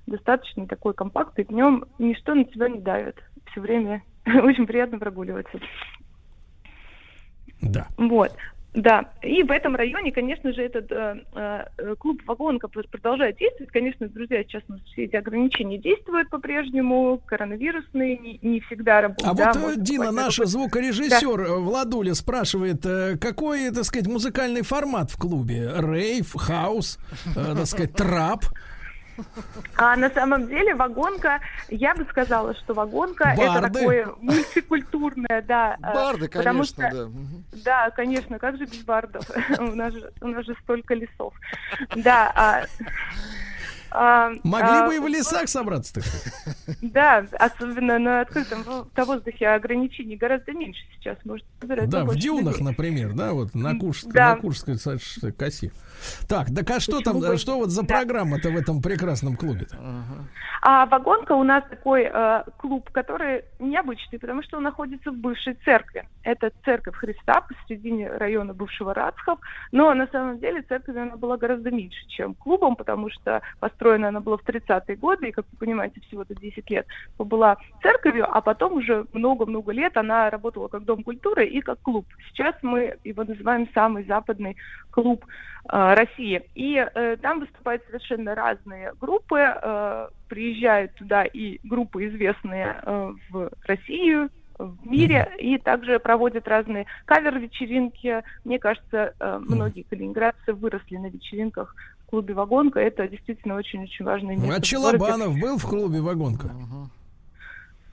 достаточно 0.06 0.68
такой 0.68 0.94
компактный, 0.94 1.45
в 1.45 1.52
нем 1.52 1.86
ничто 1.98 2.36
на 2.36 2.44
тебя 2.45 2.70
не 2.70 2.80
давит. 2.80 3.18
Все 3.52 3.61
время 3.61 4.03
очень 4.26 4.68
приятно 4.68 4.99
прогуливаться. 4.99 5.60
Да. 7.61 7.88
Вот. 7.98 8.32
Да, 8.73 9.11
и 9.21 9.43
в 9.43 9.51
этом 9.51 9.75
районе, 9.75 10.11
конечно 10.11 10.51
же, 10.51 10.63
этот 10.63 10.91
э, 10.91 11.21
э, 11.35 11.95
клуб 11.99 12.21
«Вагонка» 12.25 12.67
пр- 12.67 12.87
продолжает 12.89 13.37
действовать. 13.37 13.71
Конечно, 13.71 14.07
друзья, 14.09 14.43
сейчас 14.43 14.63
у 14.67 14.73
нас 14.73 14.81
все 14.91 15.03
эти 15.03 15.15
ограничения 15.15 15.77
действуют 15.77 16.29
по-прежнему, 16.31 17.21
коронавирусные, 17.25 18.17
не, 18.17 18.39
не 18.41 18.59
всегда 18.61 19.01
работают. 19.01 19.39
А 19.39 19.53
да, 19.53 19.59
вот, 19.59 19.77
э, 19.77 19.79
Дина, 19.79 20.11
наш 20.11 20.37
какой-то- 20.37 20.51
звукорежиссер 20.51 21.41
э, 21.41 21.59
Владуля 21.59 22.15
спрашивает, 22.15 22.83
э, 22.85 23.15
какой, 23.19 23.69
так 23.69 23.83
сказать, 23.83 24.07
музыкальный 24.07 24.63
формат 24.63 25.11
в 25.11 25.17
клубе? 25.17 25.71
Рейв, 25.77 26.33
хаус, 26.33 26.97
э, 27.35 27.55
так 27.55 27.67
сказать, 27.67 27.93
трап? 27.93 28.45
А 29.76 29.95
на 29.95 30.10
самом 30.10 30.48
деле 30.48 30.76
вагонка, 30.76 31.40
я 31.69 31.94
бы 31.95 32.06
сказала, 32.06 32.53
что 32.56 32.73
вагонка 32.73 33.30
это 33.30 33.61
Барды. 33.61 33.80
такое 33.80 34.07
мультикультурное, 34.22 35.41
да. 35.48 35.77
э, 35.81 35.94
Барды, 35.94 36.27
потому 36.27 36.44
конечно, 36.44 36.90
что- 36.90 37.06
да. 37.06 37.11
Да, 37.64 37.90
конечно, 37.91 38.40
как 38.40 38.57
же 38.57 38.65
без 38.65 38.84
бардов? 38.84 39.23
у, 39.60 39.76
нас 39.76 39.94
же, 39.94 40.11
у 40.22 40.27
нас 40.27 40.45
же 40.45 40.56
столько 40.64 40.94
лесов. 40.94 41.34
Да. 41.95 42.31
а, 42.35 42.65
а, 43.94 44.30
Могли 44.44 44.70
а, 44.70 44.88
бы 44.88 44.95
и 44.95 44.99
в 44.99 45.07
лесах 45.07 45.48
собраться, 45.48 45.94
так. 45.95 46.03
Да, 46.82 47.26
особенно 47.40 47.99
на 47.99 48.22
открытом 48.22 48.64
на 48.95 49.06
воздухе 49.06 49.48
ограничений 49.49 50.15
гораздо 50.15 50.52
меньше 50.53 50.82
сейчас 50.95 51.18
может 51.26 51.45
собираться 51.61 51.90
Да, 51.91 52.03
в 52.06 52.15
дюнах, 52.15 52.53
людей. 52.56 52.65
например, 52.65 53.14
да, 53.14 53.34
вот 53.34 53.53
на 53.53 53.78
Куршской, 53.78 54.11
Да. 54.14 54.36
на 54.36 54.41
Куршской 54.41 54.78
косе. 55.38 55.72
Так, 56.28 56.48
так 56.53 56.70
а 56.72 56.80
что 56.80 56.98
Почему 56.98 57.22
там, 57.22 57.32
бы- 57.32 57.38
что 57.38 57.57
вот 57.57 57.70
за 57.70 57.82
Да. 57.84 57.88
программа-то 57.88 58.49
в 58.49 58.56
этом 58.57 58.82
прекрасном 58.82 59.36
клубе-то? 59.36 59.78
А 60.61 60.86
вагонка 60.86 61.34
у 61.34 61.44
нас 61.44 61.64
такой 61.70 62.10
э, 62.11 62.44
клуб, 62.57 62.90
который 62.91 63.44
необычный, 63.60 64.18
потому 64.18 64.41
что 64.44 64.57
он 64.57 64.64
находится 64.64 65.11
в 65.11 65.15
бывшей 65.15 65.56
церкви. 65.65 66.07
Это 66.24 66.52
церковь 66.64 66.95
Христа 66.95 67.41
посередине 67.41 68.10
района 68.10 68.53
бывшего 68.53 68.94
Рацхов, 68.94 69.40
но 69.74 69.94
на 69.94 70.07
самом 70.07 70.40
деле 70.40 70.61
церковь 70.61 70.95
она 70.95 71.18
была 71.18 71.36
гораздо 71.38 71.70
меньше, 71.70 72.06
чем 72.07 72.34
клубом, 72.34 72.76
потому 72.78 73.10
что 73.10 73.41
построена 73.60 73.82
она 73.91 74.19
была 74.19 74.38
в 74.38 74.45
30-е 74.45 74.95
годы, 74.95 75.30
и, 75.30 75.31
как 75.31 75.45
вы 75.51 75.57
понимаете, 75.57 76.01
всего-то 76.01 76.35
10 76.35 76.69
лет 76.69 76.88
была 77.18 77.57
церковью, 77.81 78.27
а 78.30 78.41
потом 78.41 78.73
уже 78.73 79.05
много-много 79.14 79.72
лет 79.72 79.97
она 79.97 80.30
работала 80.30 80.68
как 80.68 80.84
дом 80.84 81.03
культуры 81.03 81.45
и 81.45 81.61
как 81.61 81.80
клуб. 81.81 82.05
Сейчас 82.30 82.55
мы 82.61 82.97
его 83.03 83.23
называем 83.23 83.68
самый 83.73 84.03
западный 84.05 84.57
клуб 84.91 85.26
э, 85.26 85.93
России. 85.93 86.43
И 86.55 86.76
э, 86.76 87.18
там 87.22 87.39
выступают 87.39 87.84
совершенно 87.85 88.35
разные 88.35 88.93
группы. 88.99 89.39
э, 89.39 90.07
приезжают 90.34 90.95
туда 90.95 91.26
и 91.26 91.60
группы 91.64 92.07
известные 92.07 92.76
э, 92.81 93.14
в 93.30 93.51
Россию, 93.68 94.30
в 94.57 94.85
мире, 94.85 95.31
и 95.38 95.57
также 95.57 95.99
проводят 95.99 96.47
разные 96.47 96.85
кавер-вечеринки. 97.05 98.23
Мне 98.43 98.60
кажется, 98.60 99.14
э, 99.19 99.39
многие 99.39 99.84
калининградцы 99.84 100.53
выросли 100.53 100.97
на 100.97 101.07
вечеринках 101.07 101.76
в 102.05 102.09
клубе 102.09 102.34
«Вагонка». 102.34 102.80
Это 102.80 103.07
действительно 103.07 103.55
очень-очень 103.55 104.05
важное 104.05 104.35
место. 104.38 104.55
А. 104.55 104.61
Челобанов 104.61 105.38
был 105.39 105.57
в 105.57 105.65
клубе 105.65 106.01
«Вагонка»? 106.01 106.51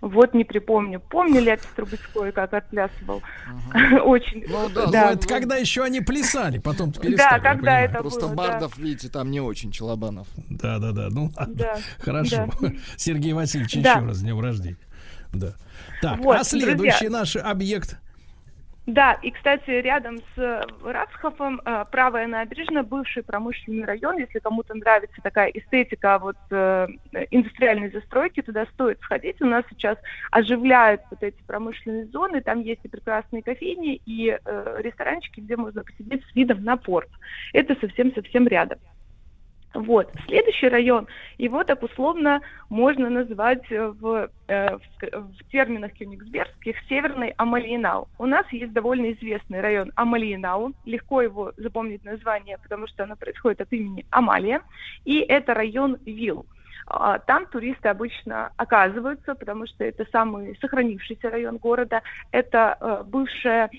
Вот 0.01 0.33
не 0.33 0.45
припомню. 0.45 0.99
Помню 0.99 1.43
Ляпис 1.43 1.67
Трубецкой, 1.77 2.33
как 2.33 2.55
отплясывал? 2.55 3.21
Очень. 4.07 4.47
Ну 4.49 4.71
да, 4.75 4.87
Ну, 4.87 4.93
да. 4.93 5.13
это 5.13 5.29
когда 5.29 5.57
еще 5.57 5.83
они 5.85 6.01
плясали, 6.01 6.57
потом 6.57 6.91
Да, 6.93 7.01
перестали. 7.03 7.35
я 7.35 7.39
когда 7.39 7.81
это 7.83 7.99
Просто 7.99 8.21
было, 8.21 8.31
да. 8.31 8.37
бардов, 8.37 8.79
видите, 8.79 9.11
там 9.11 9.31
не 9.31 9.43
очень 9.43 9.71
челобанов. 9.71 10.27
Да, 10.49 10.79
да, 10.79 10.93
да. 10.93 11.09
Ну, 11.11 11.31
ладно. 11.37 11.55
Да, 11.55 11.77
Хорошо. 11.99 12.49
да. 12.63 12.69
Сергей 12.97 13.35
Васильевич, 13.35 13.75
Да. 13.83 13.97
еще 13.97 14.07
раз 14.07 14.17
с 14.17 14.21
днем 14.23 14.41
рождения. 14.41 14.79
Да. 15.35 15.53
Так, 16.01 16.19
Вот, 16.21 16.39
а 16.39 16.45
следующий 16.45 16.77
друзья. 17.01 17.11
наш 17.11 17.37
объект. 17.37 17.99
Да, 18.91 19.13
и, 19.23 19.31
кстати, 19.31 19.71
рядом 19.71 20.19
с 20.19 20.39
э, 20.39 20.63
Рацхофом 20.83 21.61
э, 21.65 21.85
правая 21.93 22.27
набережная, 22.27 22.83
бывший 22.83 23.23
промышленный 23.23 23.85
район. 23.85 24.19
Если 24.19 24.41
кому-то 24.41 24.75
нравится 24.75 25.15
такая 25.23 25.49
эстетика 25.51 26.19
вот 26.19 26.37
э, 26.51 26.89
индустриальной 27.31 27.93
застройки, 27.93 28.43
туда 28.43 28.67
стоит 28.75 28.99
сходить. 29.01 29.41
У 29.41 29.47
нас 29.47 29.65
сейчас 29.71 29.97
оживляют 30.33 31.03
вот 31.09 31.23
эти 31.23 31.41
промышленные 31.47 32.07
зоны. 32.07 32.41
Там 32.41 32.63
есть 32.63 32.81
и 32.83 32.89
прекрасные 32.89 33.45
кофейни, 33.45 34.03
и 34.07 34.37
ресторанчики, 34.79 35.39
где 35.39 35.57
можно 35.57 35.85
посидеть 35.85 36.25
с 36.25 36.35
видом 36.35 36.65
на 36.65 36.77
порт. 36.77 37.11
Это 37.53 37.77
совсем-совсем 37.81 38.49
рядом. 38.49 38.81
Вот. 39.73 40.11
Следующий 40.27 40.69
район, 40.69 41.07
его 41.39 41.63
так 41.63 41.83
условно 41.83 42.41
можно 42.69 43.09
назвать 43.09 43.71
э, 43.71 43.87
в, 43.89 44.29
э, 44.49 44.77
в, 44.77 45.51
терминах 45.53 45.93
кёнигсбергских 45.93 46.77
Северный 46.89 47.35
Амалиенау. 47.37 48.09
У 48.19 48.27
нас 48.27 48.45
есть 48.51 48.73
довольно 48.73 49.13
известный 49.13 49.61
район 49.61 49.93
Амалиенау. 49.95 50.73
Легко 50.85 51.23
его 51.23 51.53
запомнить 51.57 52.05
название, 52.05 52.59
потому 52.59 52.89
что 52.89 53.05
оно 53.05 53.15
происходит 53.15 53.61
от 53.61 53.73
имени 53.73 54.05
Амалия. 54.11 54.61
И 55.05 55.21
это 55.21 55.55
район 55.55 55.99
Вилл. 56.05 56.47
А, 56.87 57.21
Там 57.21 57.47
туристы 57.47 57.89
обычно 57.89 58.51
оказываются, 58.57 59.37
потому 59.37 59.69
что 59.69 59.85
это 59.85 60.05
самый 60.11 60.59
сохранившийся 60.61 61.31
район 61.31 61.59
города. 61.59 62.03
Это 62.33 62.77
э, 62.81 63.03
бывшее 63.07 63.71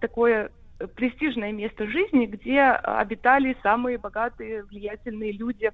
такое 0.00 0.50
престижное 0.96 1.52
место 1.52 1.86
жизни, 1.86 2.26
где 2.26 2.60
обитали 2.60 3.56
самые 3.62 3.98
богатые, 3.98 4.64
влиятельные 4.64 5.32
люди 5.32 5.70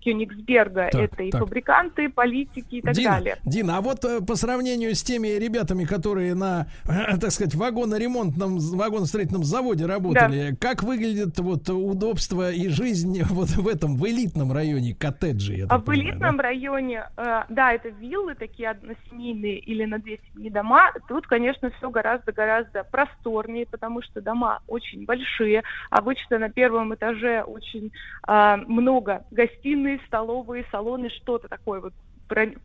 Кёнигсберга. 0.00 0.88
Так, 0.90 1.00
это 1.00 1.22
и 1.22 1.30
так. 1.30 1.40
фабриканты, 1.40 2.08
политики 2.08 2.76
и 2.76 2.82
так 2.82 2.94
Дина, 2.94 3.10
далее. 3.10 3.36
Дина, 3.44 3.78
а 3.78 3.80
вот 3.80 4.04
э, 4.04 4.20
по 4.20 4.36
сравнению 4.36 4.94
с 4.94 5.02
теми 5.02 5.28
ребятами, 5.28 5.84
которые 5.84 6.34
на, 6.34 6.66
так 6.84 7.30
сказать, 7.30 7.54
вагоноремонтном, 7.54 8.58
вагоностроительном 8.58 9.44
заводе 9.44 9.86
работали, 9.86 10.56
как 10.60 10.82
выглядит 10.82 11.38
вот 11.38 11.68
удобство 11.68 12.52
и 12.52 12.68
жизнь 12.68 13.22
вот 13.30 13.48
в 13.50 13.68
этом, 13.68 13.96
в 13.96 14.06
элитном 14.06 14.52
районе 14.52 14.94
коттеджи? 14.94 15.66
А 15.68 15.78
в 15.78 15.84
понимаю, 15.84 16.10
элитном 16.10 16.40
районе, 16.40 17.08
э, 17.16 17.42
да, 17.48 17.72
это 17.72 17.88
виллы, 17.88 18.34
такие 18.34 18.70
односемейные 18.70 19.58
или 19.58 19.84
на 19.84 19.98
две 19.98 20.20
семьи 20.32 20.50
дома. 20.50 20.92
Тут, 21.08 21.26
конечно, 21.26 21.70
все 21.78 21.90
гораздо-гораздо 21.90 22.84
просторнее, 22.84 23.66
потому 23.66 24.02
что 24.02 24.20
дома 24.20 24.37
очень 24.66 25.04
большие. 25.04 25.62
Обычно 25.90 26.38
на 26.38 26.50
первом 26.50 26.94
этаже 26.94 27.42
очень 27.42 27.92
э, 28.26 28.56
много 28.66 29.24
гостиные, 29.30 30.00
столовые, 30.06 30.64
салоны, 30.70 31.10
что-то 31.10 31.48
такое 31.48 31.80
вот 31.80 31.92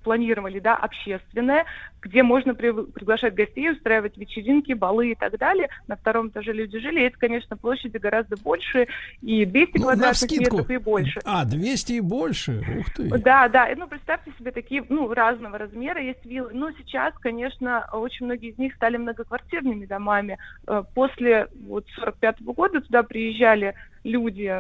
планировали, 0.04 0.60
да, 0.60 0.76
общественное, 0.76 1.66
где 2.02 2.22
можно 2.24 2.54
при- 2.54 2.72
приглашать 2.92 3.34
гостей, 3.34 3.72
устраивать 3.72 4.18
вечеринки, 4.18 4.74
балы 4.74 5.12
и 5.12 5.16
так 5.16 5.38
далее. 5.38 5.70
На 5.88 5.96
втором 5.96 6.28
этаже 6.30 6.52
люди 6.54 6.80
жили, 6.80 7.00
и 7.02 7.04
это, 7.04 7.18
конечно, 7.18 7.56
площади 7.58 7.98
гораздо 7.98 8.36
больше, 8.38 8.88
и 9.22 9.46
200 9.46 9.78
Ну, 9.78 9.84
квадратных 9.84 10.32
метров, 10.32 10.70
и 10.70 10.78
больше. 10.78 11.20
А, 11.26 11.46
200 11.46 11.94
и 11.94 12.00
больше? 12.02 12.62
Ух 12.80 12.94
ты. 12.94 13.10
Да, 13.20 13.48
да. 13.48 13.70
Ну, 13.76 13.88
представьте 13.88 14.32
себе 14.38 14.52
такие, 14.52 14.84
ну, 14.90 15.14
разного 15.14 15.58
размера 15.58 16.02
есть 16.02 16.26
виллы. 16.26 16.52
Но 16.54 16.72
сейчас, 16.72 17.14
конечно, 17.20 17.88
очень 17.94 18.26
многие 18.26 18.50
из 18.50 18.58
них 18.58 18.76
стали 18.76 18.98
многоквартирными 18.98 19.86
домами. 19.86 20.38
Э, 20.68 20.84
После 20.94 21.48
вот 21.68 21.86
45 21.96 22.42
года 22.42 22.82
туда 22.82 23.04
приезжали 23.04 23.76
люди, 24.04 24.52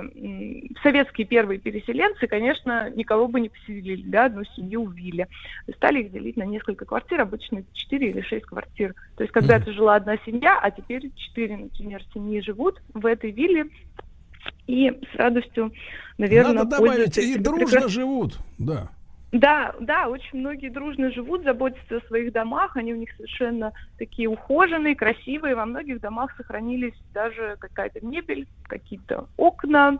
советские 0.81 1.27
первые 1.27 1.59
переселенцы, 1.59 2.27
конечно, 2.27 2.89
никого 2.91 3.27
бы 3.27 3.41
не 3.41 3.49
поселили, 3.49 4.03
да, 4.05 4.25
одну 4.25 4.43
семью 4.55 4.85
в 4.85 4.93
вилле. 4.93 5.27
Стали 5.75 6.01
их 6.03 6.11
делить 6.11 6.37
на 6.37 6.43
несколько 6.43 6.85
квартир, 6.85 7.21
обычно 7.21 7.59
это 7.59 7.67
4 7.73 8.09
или 8.09 8.21
6 8.21 8.45
квартир. 8.45 8.95
То 9.15 9.23
есть 9.23 9.33
когда-то 9.33 9.71
жила 9.73 9.95
одна 9.95 10.17
семья, 10.25 10.59
а 10.61 10.71
теперь 10.71 11.11
4, 11.15 11.57
например, 11.57 12.01
семьи 12.13 12.39
живут 12.41 12.81
в 12.93 13.05
этой 13.05 13.31
вилле 13.31 13.65
и 14.67 14.89
с 14.89 15.15
радостью, 15.15 15.71
наверное, 16.17 16.53
Надо 16.53 16.77
добавить, 16.77 17.17
и 17.17 17.37
дружно 17.37 17.65
прекрасным- 17.65 17.89
живут, 17.89 18.37
да. 18.57 18.89
Да, 19.33 19.73
да, 19.79 20.07
очень 20.07 20.39
многие 20.39 20.69
дружно 20.69 21.11
живут, 21.11 21.43
заботятся 21.43 21.97
о 21.97 22.07
своих 22.07 22.31
домах, 22.31 22.77
они 22.77 22.93
у 22.93 22.97
них 22.97 23.09
совершенно 23.17 23.73
такие 23.97 24.29
ухоженные, 24.29 24.95
красивые. 24.95 25.55
Во 25.55 25.65
многих 25.65 25.99
домах 26.01 26.31
сохранились 26.37 26.93
даже 27.15 27.57
какая-то 27.59 28.05
мебель, 28.05 28.45
какие-то 28.69 29.27
окна, 29.35 29.97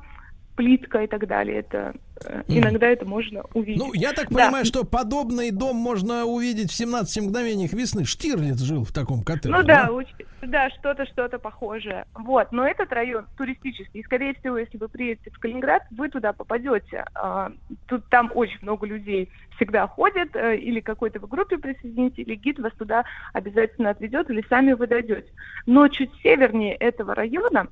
плитка 0.55 1.03
и 1.03 1.07
так 1.07 1.27
далее. 1.27 1.59
Это 1.61 1.95
Мгм. 2.29 2.43
иногда 2.59 2.87
это 2.87 3.05
можно 3.05 3.43
увидеть. 3.53 3.77
Ну, 3.81 3.93
я 3.93 4.13
так 4.13 4.29
Да. 4.29 4.35
понимаю, 4.45 4.65
что 4.65 4.83
подобный 4.83 5.51
дом 5.51 5.75
можно 5.75 6.25
увидеть 6.25 6.71
в 6.71 6.73
17 6.75 7.21
мгновениях 7.21 7.73
весны. 7.73 8.05
Штирлиц 8.05 8.59
жил 8.59 8.83
в 8.85 8.91
таком 8.91 9.23
коттедже. 9.23 9.55
Ну 9.55 9.63
да, 9.63 9.87
уч- 9.89 10.25
да, 10.41 10.69
что-то, 10.71 11.05
что-то 11.05 11.39
похожее. 11.39 12.05
Вот, 12.15 12.51
но 12.51 12.65
этот 12.67 12.91
район 12.91 13.25
туристический, 13.37 13.99
и, 14.01 14.03
скорее 14.03 14.33
всего, 14.35 14.57
если 14.57 14.77
вы 14.77 14.87
приедете 14.89 15.31
в 15.31 15.39
Калининград, 15.39 15.83
вы 15.91 16.09
туда 16.09 16.33
попадете. 16.33 17.05
А, 17.15 17.51
Тут 17.87 18.05
там 18.09 18.31
очень 18.33 18.59
много 18.61 18.85
людей 18.87 19.29
всегда 19.55 19.87
ходят, 19.87 20.35
э, 20.35 20.57
или 20.57 20.79
какой-то 20.79 21.19
вы 21.19 21.27
группе 21.27 21.57
присоедините, 21.57 22.21
или 22.23 22.35
гид 22.35 22.59
вас 22.59 22.73
туда 22.77 23.03
обязательно 23.33 23.91
отведет, 23.91 24.29
или 24.29 24.43
сами 24.49 24.73
вы 24.73 24.87
дойдете. 24.87 25.27
Но 25.65 25.87
чуть 25.89 26.11
севернее 26.23 26.73
этого 26.75 27.13
района, 27.13 27.67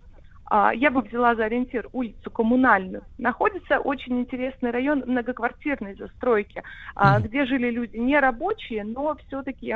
я 0.74 0.92
бы 0.92 1.02
взяла 1.02 1.36
за 1.36 1.46
ориентир 1.46 1.88
улицу 1.94 2.30
Коммунальную. 2.30 3.04
Находится 3.18 3.80
очень 3.80 4.20
интересный 4.20 4.72
район 4.72 5.04
многоквартирной 5.06 5.96
застройки, 5.96 6.64
а, 6.96 7.20
где 7.20 7.46
жили 7.46 7.70
люди 7.70 7.98
не 7.98 8.20
рабочие, 8.20 8.84
но 8.84 9.16
все-таки 9.28 9.76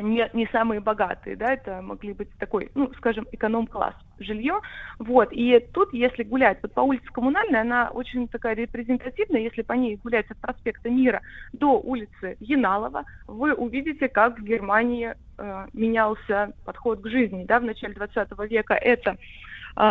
не, 0.00 0.28
не 0.32 0.46
самые 0.52 0.80
богатые, 0.80 1.36
да, 1.36 1.52
это 1.52 1.82
могли 1.82 2.12
быть 2.12 2.30
такой, 2.38 2.70
ну, 2.74 2.92
скажем, 2.96 3.26
эконом-класс 3.32 3.94
жилье, 4.18 4.60
вот, 4.98 5.28
и 5.32 5.58
тут, 5.72 5.92
если 5.92 6.22
гулять, 6.22 6.58
вот 6.62 6.72
по 6.72 6.80
улице 6.80 7.06
Коммунальной, 7.06 7.60
она 7.60 7.90
очень 7.92 8.28
такая 8.28 8.54
репрезентативная, 8.54 9.40
если 9.40 9.62
по 9.62 9.72
ней 9.72 9.96
гулять 9.96 10.30
от 10.30 10.38
проспекта 10.38 10.90
Мира 10.90 11.22
до 11.52 11.80
улицы 11.80 12.36
Яналова, 12.40 13.04
вы 13.26 13.54
увидите, 13.54 14.08
как 14.08 14.38
в 14.38 14.42
Германии 14.42 15.14
э, 15.38 15.66
менялся 15.72 16.52
подход 16.64 17.00
к 17.00 17.08
жизни, 17.08 17.44
да, 17.44 17.60
в 17.60 17.64
начале 17.64 17.94
20 17.94 18.28
века. 18.50 18.74
Это 18.74 19.10
а, 19.12 19.16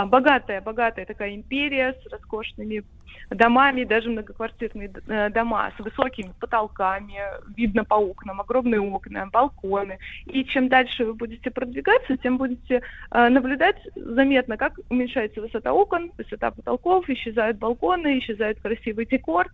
богатая, 0.06 0.62
богатая 0.62 1.06
такая 1.06 1.34
империя 1.34 1.96
с 2.04 2.12
роскошными 2.12 2.84
домами, 3.30 3.84
даже 3.84 4.10
многоквартирные 4.10 4.92
э, 5.08 5.30
дома 5.30 5.72
с 5.78 5.80
высокими 5.84 6.34
потолками, 6.40 7.16
видно 7.56 7.84
по 7.84 7.96
окнам, 7.96 8.40
огромные 8.40 8.80
окна, 8.80 9.28
балконы. 9.28 10.00
И 10.26 10.46
чем 10.46 10.70
дальше 10.70 11.06
вы 11.06 11.14
будете 11.14 11.52
продвигаться, 11.52 12.18
тем 12.18 12.38
будете 12.38 12.82
э, 13.12 13.30
наблюдать 13.30 13.78
заметно, 13.96 14.58
как 14.58 14.80
уменьшается 14.90 15.42
высота 15.42 15.74
окон, 15.74 16.12
высота 16.18 16.52
потолков, 16.52 17.10
исчезают 17.10 17.58
балконы, 17.58 18.20
исчезает 18.20 18.62
красивый 18.62 19.06
декор, 19.06 19.48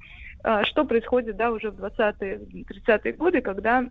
э, 0.43 0.63
что 0.65 0.85
происходит, 0.85 1.35
да, 1.35 1.51
уже 1.51 1.71
в 1.71 1.79
20-е, 1.83 2.39
30-е 2.69 3.13
годы, 3.13 3.41
когда 3.41 3.85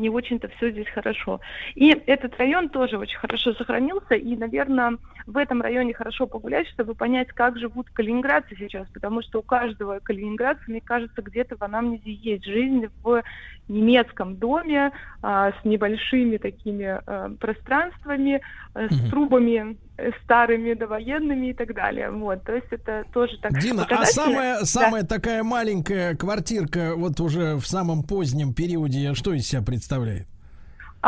не 0.00 0.10
очень-то 0.10 0.48
все 0.48 0.70
здесь 0.70 0.88
хорошо. 0.88 1.40
И 1.74 1.90
этот 2.06 2.36
район 2.38 2.68
тоже 2.68 2.98
очень 2.98 3.18
хорошо 3.18 3.54
сохранился, 3.54 4.14
и, 4.14 4.36
наверное, 4.36 4.98
в 5.26 5.36
этом 5.36 5.62
районе 5.62 5.94
хорошо 5.94 6.26
погулять, 6.26 6.68
чтобы 6.68 6.94
понять, 6.94 7.28
как 7.28 7.58
живут 7.58 7.88
калининградцы 7.90 8.54
сейчас, 8.56 8.86
потому 8.92 9.22
что 9.22 9.40
у 9.40 9.42
каждого 9.42 9.98
калининградца, 10.00 10.62
мне 10.66 10.80
кажется, 10.80 11.22
где-то 11.22 11.56
в 11.56 11.62
анамнезе 11.62 12.12
есть 12.12 12.44
жизнь 12.44 12.88
в 13.02 13.22
немецком 13.68 14.36
доме 14.36 14.92
а, 15.22 15.52
с 15.52 15.64
небольшими 15.64 16.36
такими 16.36 17.00
а, 17.06 17.30
пространствами, 17.40 18.40
а, 18.74 18.88
с 18.88 19.10
трубами 19.10 19.76
старыми 20.24 20.74
довоенными 20.74 21.48
и 21.48 21.54
так 21.54 21.74
далее. 21.74 22.10
Вот, 22.10 22.42
то 22.44 22.54
есть 22.54 22.66
это 22.70 23.04
тоже 23.12 23.38
так 23.40 23.58
Дина, 23.60 23.82
а 23.82 23.86
показательно. 23.86 24.24
самая, 24.26 24.58
Да. 24.60 24.64
самая 24.66 25.02
такая 25.04 25.42
маленькая 25.42 26.14
квартирка, 26.16 26.94
вот 26.96 27.20
уже 27.20 27.56
в 27.56 27.66
самом 27.66 28.02
позднем 28.02 28.52
периоде, 28.54 29.14
что 29.14 29.32
из 29.32 29.46
себя 29.48 29.62
представляет? 29.62 30.26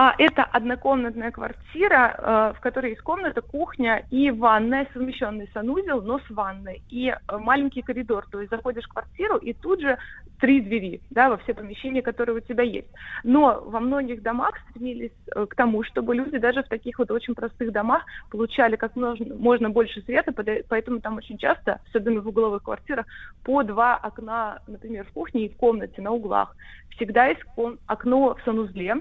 А, 0.01 0.15
это 0.16 0.45
однокомнатная 0.45 1.33
квартира, 1.33 2.15
э, 2.16 2.53
в 2.57 2.61
которой 2.61 2.91
есть 2.91 3.03
комната, 3.03 3.41
кухня 3.41 4.07
и 4.12 4.31
ванная, 4.31 4.87
совмещенный 4.93 5.51
санузел, 5.53 6.03
но 6.03 6.20
с 6.20 6.31
ванной. 6.31 6.85
И 6.89 7.09
э, 7.09 7.39
маленький 7.39 7.83
коридор, 7.83 8.25
то 8.31 8.39
есть 8.39 8.53
заходишь 8.53 8.85
в 8.85 8.93
квартиру, 8.93 9.39
и 9.39 9.55
тут 9.55 9.81
же 9.81 9.99
три 10.39 10.61
двери, 10.61 11.01
да, 11.11 11.29
во 11.31 11.37
все 11.39 11.53
помещения, 11.53 12.01
которые 12.01 12.37
у 12.37 12.41
тебя 12.41 12.62
есть. 12.62 12.87
Но 13.25 13.61
во 13.66 13.81
многих 13.81 14.23
домах 14.23 14.55
стремились 14.70 15.11
э, 15.35 15.47
к 15.47 15.57
тому, 15.57 15.83
чтобы 15.83 16.15
люди 16.15 16.39
даже 16.39 16.62
в 16.62 16.69
таких 16.69 17.01
вот 17.01 17.11
очень 17.11 17.35
простых 17.35 17.73
домах 17.73 18.05
получали 18.31 18.77
как 18.77 18.95
можно, 18.95 19.35
можно 19.35 19.69
больше 19.69 20.01
света, 20.03 20.33
поэтому 20.69 21.01
там 21.01 21.16
очень 21.16 21.39
часто, 21.39 21.81
особенно 21.89 22.20
в 22.20 22.29
угловых 22.29 22.62
квартирах, 22.62 23.07
по 23.43 23.65
два 23.65 23.97
окна, 23.97 24.61
например, 24.69 25.07
в 25.07 25.12
кухне 25.12 25.47
и 25.47 25.49
в 25.49 25.57
комнате 25.57 26.01
на 26.03 26.12
углах. 26.12 26.55
Всегда 26.91 27.27
есть 27.27 27.43
окно 27.87 28.37
в 28.37 28.45
санузле, 28.45 28.97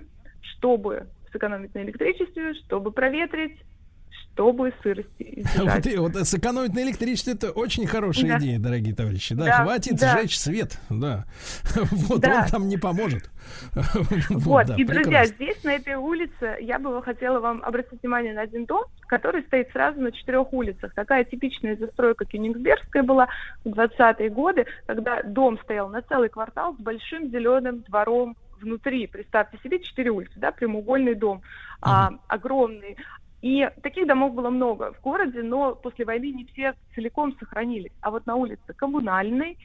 чтобы 0.58 1.08
сэкономить 1.32 1.74
на 1.76 1.80
электричестве, 1.84 2.54
чтобы 2.66 2.92
проветрить, 2.92 3.58
чтобы 4.34 4.72
сырости 4.84 5.42
избежать. 5.42 5.88
Вот, 5.98 6.14
вот 6.16 6.28
сэкономить 6.28 6.74
на 6.74 6.84
электричестве 6.84 7.34
это 7.34 7.52
очень 7.52 7.88
хорошая 7.88 8.28
Да. 8.34 8.38
идея, 8.40 8.60
дорогие 8.60 8.94
товарищи. 8.96 9.34
Да, 9.36 9.46
Да, 9.46 9.64
хватит 9.64 9.96
да. 10.00 10.18
сжечь 10.18 10.38
свет. 10.38 10.80
Да. 10.90 11.26
Вот 11.92 12.22
Да. 12.22 12.42
он 12.44 12.48
там 12.52 12.68
не 12.68 12.78
поможет. 12.78 13.30
Вот, 14.30 14.68
да, 14.68 14.76
и, 14.76 14.84
друзья, 14.84 15.04
прекрасно. 15.24 15.36
здесь, 15.36 15.64
на 15.64 15.74
этой 15.76 15.96
улице, 15.96 16.58
я 16.62 16.80
бы 16.80 17.02
хотела 17.02 17.40
вам 17.40 17.64
обратить 17.64 18.02
внимание 18.02 18.34
на 18.34 18.42
один 18.42 18.66
дом, 18.66 18.86
который 19.08 19.42
стоит 19.44 19.72
сразу 19.72 20.00
на 20.02 20.12
четырех 20.12 20.52
улицах. 20.54 20.94
Такая 20.94 21.24
типичная 21.24 21.76
застройка 21.78 22.26
Кёнигсбергская 22.26 23.04
была 23.04 23.28
в 23.64 23.70
20-е 23.70 24.30
годы, 24.30 24.66
когда 24.86 25.24
дом 25.24 25.58
стоял 25.64 25.90
на 25.90 26.02
целый 26.04 26.30
квартал 26.30 26.76
с 26.76 26.80
большим 26.82 27.30
зеленым 27.32 27.82
двором 27.88 28.36
внутри. 28.62 29.08
Представьте 29.08 29.58
себе 29.64 29.80
четыре 29.80 30.12
улицы, 30.12 30.34
да, 30.38 30.52
прямоугольный 30.52 31.16
дом, 31.16 31.42
а, 31.82 32.12
огромный. 32.28 32.98
И 33.42 33.70
таких 33.84 34.08
домов 34.08 34.34
было 34.34 34.50
много 34.50 34.94
в 34.94 35.02
городе, 35.02 35.44
но 35.44 35.76
после 35.76 36.06
войны 36.06 36.32
не 36.32 36.46
все 36.46 36.74
целиком 36.96 37.36
сохранились. 37.38 37.92
А 38.02 38.10
вот 38.10 38.26
на 38.26 38.36
улице 38.36 38.74
Коммунальной, 38.76 39.58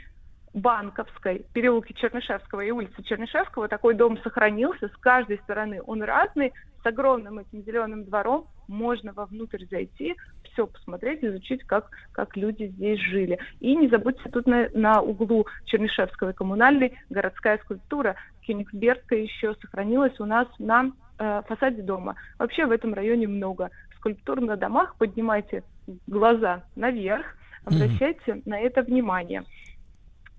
Банковской, 0.54 1.46
переулке 1.54 1.94
Чернышевского 1.94 2.60
и 2.60 2.70
улице 2.70 3.02
Чернышевского 3.02 3.68
такой 3.68 3.94
дом 3.94 4.18
сохранился. 4.18 4.88
С 4.88 4.96
каждой 4.98 5.38
стороны 5.38 5.80
он 5.86 6.02
разный, 6.02 6.52
с 6.82 6.86
огромным 6.86 7.38
этим 7.38 7.62
зеленым 7.62 8.04
двором. 8.04 8.46
Можно 8.68 9.12
вовнутрь 9.14 9.64
зайти, 9.70 10.14
все 10.52 10.66
посмотреть, 10.66 11.24
изучить, 11.24 11.62
как, 11.64 11.90
как 12.12 12.36
люди 12.36 12.66
здесь 12.68 13.00
жили. 13.00 13.38
И 13.60 13.74
не 13.74 13.88
забудьте, 13.88 14.28
тут 14.30 14.46
на, 14.46 14.68
на 14.74 15.00
углу 15.00 15.46
Чернышевского 15.66 16.30
и 16.30 16.34
Коммунальной 16.34 16.98
городская 17.10 17.58
скульптура 17.58 18.16
Кёнигсбергская 18.46 19.20
еще 19.20 19.54
сохранилась 19.60 20.18
у 20.20 20.24
нас 20.24 20.48
на 20.58 20.92
э, 21.18 21.42
фасаде 21.46 21.82
дома. 21.82 22.16
Вообще 22.38 22.66
в 22.66 22.70
этом 22.70 22.94
районе 22.94 23.28
много 23.28 23.70
скульптур 23.96 24.40
на 24.40 24.56
домах. 24.56 24.96
Поднимайте 24.98 25.62
глаза 26.06 26.64
наверх, 26.76 27.26
обращайте 27.64 28.42
на 28.44 28.58
это 28.58 28.82
внимание. 28.82 29.44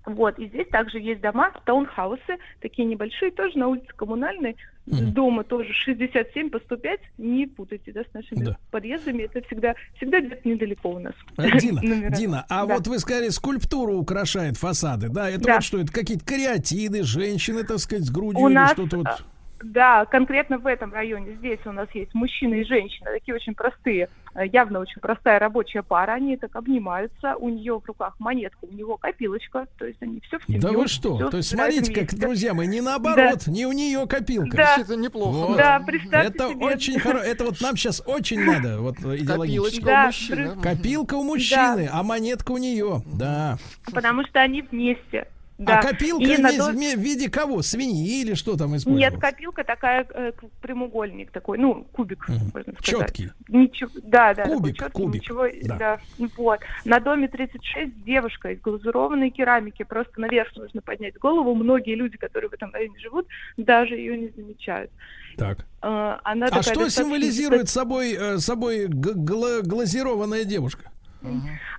Вот, 0.06 0.38
и 0.38 0.48
здесь 0.48 0.68
также 0.68 0.98
есть 0.98 1.22
дома, 1.22 1.52
таунхаусы, 1.64 2.36
такие 2.60 2.84
небольшие, 2.86 3.30
тоже 3.30 3.58
на 3.58 3.68
улице 3.68 3.86
Коммунальной, 3.96 4.56
с 4.86 5.00
дома 5.00 5.44
тоже 5.44 5.72
67 5.72 6.50
по 6.50 6.58
105, 6.58 7.00
не 7.16 7.46
путайте, 7.46 7.90
да, 7.92 8.02
с 8.02 8.12
нашими 8.12 8.44
Да. 8.44 8.58
подъездами, 8.70 9.22
это 9.22 9.40
всегда, 9.46 9.74
всегда 9.96 10.20
где-то 10.20 10.46
недалеко 10.46 10.90
у 10.90 10.98
нас. 10.98 11.14
Э, 11.38 11.58
Дина. 11.58 11.80
Дина, 12.10 12.44
а 12.50 12.66
Да. 12.66 12.74
вот 12.74 12.86
вы 12.86 12.98
сказали, 12.98 13.30
скульптура 13.30 13.92
украшает 13.92 14.58
фасады, 14.58 15.08
да? 15.08 15.30
Это 15.30 15.40
Да. 15.44 15.54
вот 15.54 15.64
что, 15.64 15.78
это 15.80 15.90
какие-то 15.90 16.24
кариатиды, 16.26 17.02
женщины, 17.02 17.64
так 17.64 17.78
сказать, 17.78 18.04
с 18.04 18.10
грудью 18.10 18.42
У 18.44 18.48
или 18.48 18.54
нас, 18.54 18.72
что-то 18.72 18.98
вот... 18.98 19.24
Да, 19.64 20.04
конкретно 20.04 20.58
в 20.58 20.66
этом 20.66 20.92
районе 20.92 21.36
здесь 21.36 21.60
у 21.64 21.72
нас 21.72 21.88
есть 21.94 22.12
мужчина 22.12 22.54
и 22.54 22.64
женщина, 22.64 23.10
такие 23.10 23.34
очень 23.34 23.54
простые, 23.54 24.10
э, 24.34 24.46
явно 24.46 24.80
очень 24.80 25.00
простая 25.00 25.38
рабочая 25.38 25.82
пара, 25.82 26.12
они 26.12 26.36
так 26.36 26.54
обнимаются, 26.54 27.34
у 27.36 27.48
нее 27.48 27.80
в 27.80 27.86
руках 27.86 28.14
монетка, 28.18 28.58
у 28.62 28.72
него 28.74 28.98
копилочка, 28.98 29.66
то 29.78 29.86
есть 29.86 30.02
они 30.02 30.20
все 30.20 30.38
в 30.38 30.44
семью. 30.44 30.60
Да 30.60 30.72
вы 30.72 30.86
что? 30.86 31.30
То 31.30 31.38
есть 31.38 31.48
смотрите, 31.48 31.94
как, 31.94 32.14
друзья 32.14 32.52
мои, 32.52 32.66
не 32.66 32.82
наоборот, 32.82 33.46
не 33.46 33.64
у 33.66 33.72
нее 33.72 34.06
копилка. 34.06 34.56
Да. 34.56 34.76
Это 34.78 34.96
неплохо. 34.96 35.48
Вот. 35.48 35.56
Да, 35.56 35.80
представьте 35.80 36.28
Это 36.28 36.50
себе. 36.50 36.66
очень 36.66 37.00
хорошо. 37.00 37.24
Это 37.24 37.44
вот 37.44 37.60
нам 37.62 37.76
сейчас 37.76 38.02
очень 38.04 38.44
надо, 38.44 38.80
вот 38.80 38.96
э, 39.02 39.16
идеологически. 39.16 39.80
Копилочка 39.80 39.86
Да, 39.86 40.02
у 40.02 40.06
мужчины. 40.06 40.62
Копилка 40.62 41.14
у 41.14 41.22
мужчины, 41.22 41.88
а 41.90 42.02
монетка 42.02 42.52
у 42.52 42.58
нее. 42.58 43.02
Да. 43.06 43.56
Потому 43.92 44.24
что 44.26 44.40
они 44.40 44.60
вместе. 44.60 45.26
Да. 45.56 45.78
А 45.78 45.82
копилка 45.82 46.24
И 46.24 46.36
вместе- 46.36 46.58
дом- 46.58 46.74
в 46.76 46.98
виде 47.00 47.30
кого? 47.30 47.62
Свиньи 47.62 48.22
или 48.22 48.34
что 48.34 48.56
там 48.56 48.76
использовалось? 48.76 49.12
Нет, 49.12 49.20
копилка 49.20 49.62
такая, 49.62 50.04
э, 50.12 50.32
прямоугольник 50.60 51.30
такой, 51.30 51.58
ну, 51.58 51.84
кубик, 51.92 52.26
можно 52.28 52.72
сказать. 52.72 52.82
Чёткий. 52.82 53.30
Ничего, 53.48 53.90
да, 54.02 54.34
да, 54.34 54.46
Кубик, 54.46 54.76
чёткий, 54.76 54.92
кубик, 54.92 55.22
ничего, 55.22 55.46
да. 55.62 55.76
да. 55.78 56.00
Вот. 56.36 56.58
На 56.84 56.98
доме 56.98 57.28
36 57.28 58.02
девушка 58.04 58.50
из 58.50 58.60
глазурованной 58.60 59.30
керамики, 59.30 59.84
просто 59.84 60.20
наверх 60.20 60.54
нужно 60.56 60.80
поднять 60.82 61.16
голову. 61.18 61.54
Многие 61.54 61.94
люди, 61.94 62.16
которые 62.16 62.50
в 62.50 62.52
этом 62.52 62.72
районе 62.72 62.98
живут, 62.98 63.28
даже 63.56 63.94
ее 63.94 64.18
не 64.18 64.28
замечают. 64.36 64.90
Так. 65.36 65.66
Э, 65.82 66.16
Она 66.24 66.46
А 66.46 66.62
что 66.62 66.88
символизирует 66.88 67.68
собой, 67.68 68.12
э, 68.18 68.38
собой 68.38 68.86
глазированная 68.88 70.44
девушка? 70.44 70.90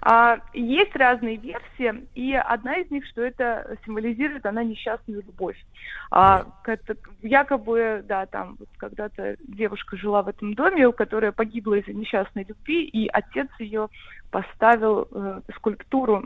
А, 0.02 0.38
есть 0.54 0.96
разные 0.96 1.38
версии, 1.38 2.08
и 2.14 2.34
одна 2.34 2.78
из 2.78 2.92
них, 2.92 3.06
что 3.08 3.22
это 3.22 3.78
символизирует 3.86 4.46
она 4.46 4.64
несчастную 4.64 5.24
любовь. 5.24 5.58
А, 6.12 6.46
как-то 6.64 6.96
якобы, 7.22 8.04
да, 8.08 8.26
там 8.26 8.56
вот 8.60 8.70
когда-то 8.78 9.36
девушка 9.48 9.98
жила 9.98 10.22
в 10.22 10.28
этом 10.28 10.54
доме, 10.54 10.88
у 10.88 10.94
которой 10.94 11.32
погибла 11.32 11.76
из-за 11.76 11.94
несчастной 11.94 12.44
любви, 12.44 12.86
и 12.86 13.08
отец 13.08 13.48
ее 13.60 13.90
поставил 14.32 15.08
э, 15.12 15.42
скульптуру 15.56 16.26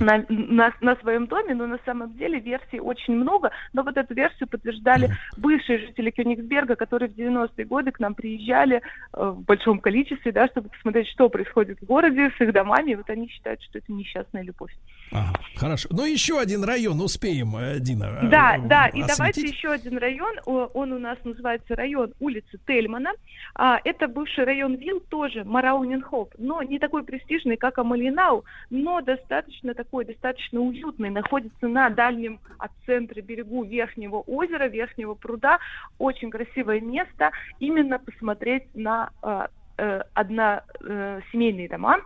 на, 0.00 0.24
на, 0.28 0.72
на 0.80 0.96
своем 0.96 1.26
доме, 1.26 1.54
но 1.54 1.66
на 1.66 1.78
самом 1.84 2.16
деле 2.16 2.40
версий 2.40 2.80
очень 2.80 3.14
много, 3.14 3.50
но 3.72 3.82
вот 3.82 3.96
эту 3.96 4.14
версию 4.14 4.48
подтверждали 4.48 5.10
бывшие 5.36 5.78
жители 5.78 6.10
Кёнигсберга, 6.10 6.76
которые 6.76 7.08
в 7.08 7.16
90-е 7.16 7.64
годы 7.64 7.92
к 7.92 8.00
нам 8.00 8.14
приезжали 8.14 8.76
э, 8.76 8.80
в 9.12 9.42
большом 9.42 9.80
количестве, 9.80 10.32
да, 10.32 10.48
чтобы 10.48 10.68
посмотреть, 10.68 11.08
что 11.08 11.28
происходит 11.28 11.80
в 11.80 11.86
городе 11.86 12.30
с 12.36 12.40
их 12.40 12.52
домами, 12.52 12.92
и 12.92 12.96
вот 12.96 13.08
они 13.10 13.28
считают, 13.28 13.62
что 13.62 13.78
это 13.78 13.92
несчастная 13.92 14.42
любовь. 14.42 14.72
Ага, 15.10 15.32
хорошо. 15.56 15.88
Ну, 15.92 16.04
еще 16.04 16.38
один 16.38 16.64
район 16.64 17.00
успеем, 17.00 17.56
э, 17.56 17.78
Дина. 17.80 18.20
э, 18.22 18.28
Да, 18.28 18.56
э, 18.56 18.60
да, 18.66 18.86
и 18.86 19.00
осветить. 19.00 19.16
давайте 19.16 19.40
еще 19.42 19.70
один 19.70 19.98
район, 19.98 20.36
он 20.44 20.92
у 20.92 20.98
нас 20.98 21.18
называется 21.24 21.74
район 21.74 22.12
улицы 22.20 22.58
Тельмана. 22.66 23.12
А, 23.54 23.80
это 23.84 24.08
бывший 24.08 24.44
район 24.44 24.74
Вилл, 24.74 25.00
тоже 25.08 25.44
Марауненхоп, 25.44 26.34
но 26.38 26.62
не 26.62 26.78
такой 26.78 27.04
престижный, 27.04 27.56
как 27.56 27.78
Амалинау, 27.78 28.44
но 28.70 29.00
достаточно 29.00 29.67
такой, 29.74 30.04
достаточно 30.04 30.60
уютный, 30.60 31.10
находится 31.10 31.68
на 31.68 31.90
дальнем 31.90 32.40
от 32.58 32.70
центра 32.86 33.20
берегу 33.20 33.64
Верхнего 33.64 34.20
озера, 34.26 34.68
Верхнего 34.68 35.14
пруда. 35.14 35.58
Очень 35.98 36.30
красивое 36.30 36.80
место, 36.80 37.30
именно 37.58 37.98
посмотреть 37.98 38.74
на 38.74 39.10
а, 39.22 39.48
э, 39.76 40.02
односемейные 40.14 41.68
дома, 41.68 42.00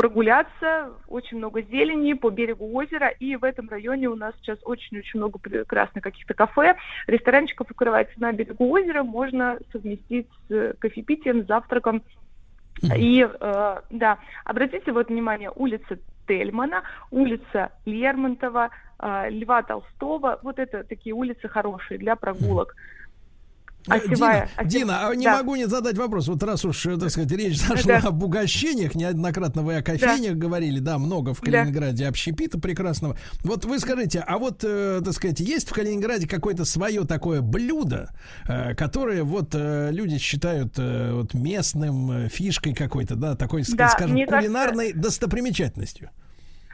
прогуляться, 0.00 0.92
очень 1.08 1.36
много 1.36 1.60
зелени 1.60 2.14
по 2.14 2.30
берегу 2.30 2.74
озера, 2.74 3.08
и 3.08 3.36
в 3.36 3.44
этом 3.44 3.68
районе 3.68 4.08
у 4.08 4.16
нас 4.16 4.34
сейчас 4.40 4.58
очень-очень 4.64 5.18
много 5.18 5.38
прекрасных 5.38 6.02
каких-то 6.02 6.32
кафе, 6.32 6.76
ресторанчиков 7.06 7.70
открывается 7.70 8.18
на 8.18 8.32
берегу 8.32 8.70
озера, 8.70 9.02
можно 9.02 9.58
совместить 9.72 10.26
с 10.48 10.52
э, 10.52 10.72
кофепитием, 10.78 11.44
завтраком. 11.44 12.02
И, 12.96 13.28
э, 13.28 13.80
да, 13.90 14.18
обратите 14.44 14.90
вот 14.92 15.10
внимание, 15.10 15.50
улица 15.54 15.98
Тельмана, 16.30 16.84
улица 17.10 17.72
Лермонтова, 17.86 18.70
э, 19.00 19.30
Льва 19.30 19.62
Толстого, 19.64 20.38
вот 20.42 20.60
это 20.60 20.84
такие 20.84 21.12
улицы 21.12 21.48
хорошие 21.48 21.98
для 21.98 22.14
прогулок. 22.14 22.76
Осевая- 23.86 24.08
Дина, 24.08 24.48
осев- 24.56 24.66
Дина, 24.68 25.08
а 25.08 25.14
не 25.14 25.24
да. 25.24 25.38
могу 25.38 25.56
не 25.56 25.66
задать 25.66 25.96
вопрос. 25.96 26.28
Вот 26.28 26.42
раз 26.42 26.64
уж, 26.64 26.84
э, 26.86 26.96
так 26.98 27.10
сказать, 27.10 27.30
речь 27.32 27.58
зашла 27.60 28.00
Да. 28.00 28.08
об 28.08 28.22
угощениях, 28.22 28.94
неоднократно 28.94 29.62
вы 29.62 29.76
о 29.76 29.82
кофейнях 29.82 30.36
говорили, 30.36 30.78
да, 30.80 30.98
много 30.98 31.32
в 31.34 31.40
Да. 31.40 31.50
Калининграде 31.50 32.06
общепита 32.06 32.58
прекрасного. 32.60 33.16
Вот 33.42 33.64
вы 33.64 33.78
скажите, 33.78 34.20
а 34.20 34.38
вот, 34.38 34.62
э, 34.64 35.00
так 35.04 35.14
сказать, 35.14 35.40
есть 35.40 35.68
в 35.68 35.72
Калининграде 35.72 36.28
какое-то 36.28 36.64
свое 36.64 37.04
такое 37.04 37.40
блюдо, 37.40 38.10
э, 38.46 38.74
которое 38.74 39.22
вот 39.24 39.54
э, 39.54 39.90
люди 39.92 40.18
считают 40.18 40.74
э, 40.78 41.12
вот 41.14 41.32
местным 41.34 42.10
э, 42.12 42.28
фишкой 42.28 42.74
какой-то, 42.74 43.14
да, 43.16 43.34
такой, 43.34 43.64
Да, 43.72 43.88
скажем, 43.88 44.16
кулинарной 44.26 44.92
достопримечательностью? 44.92 46.10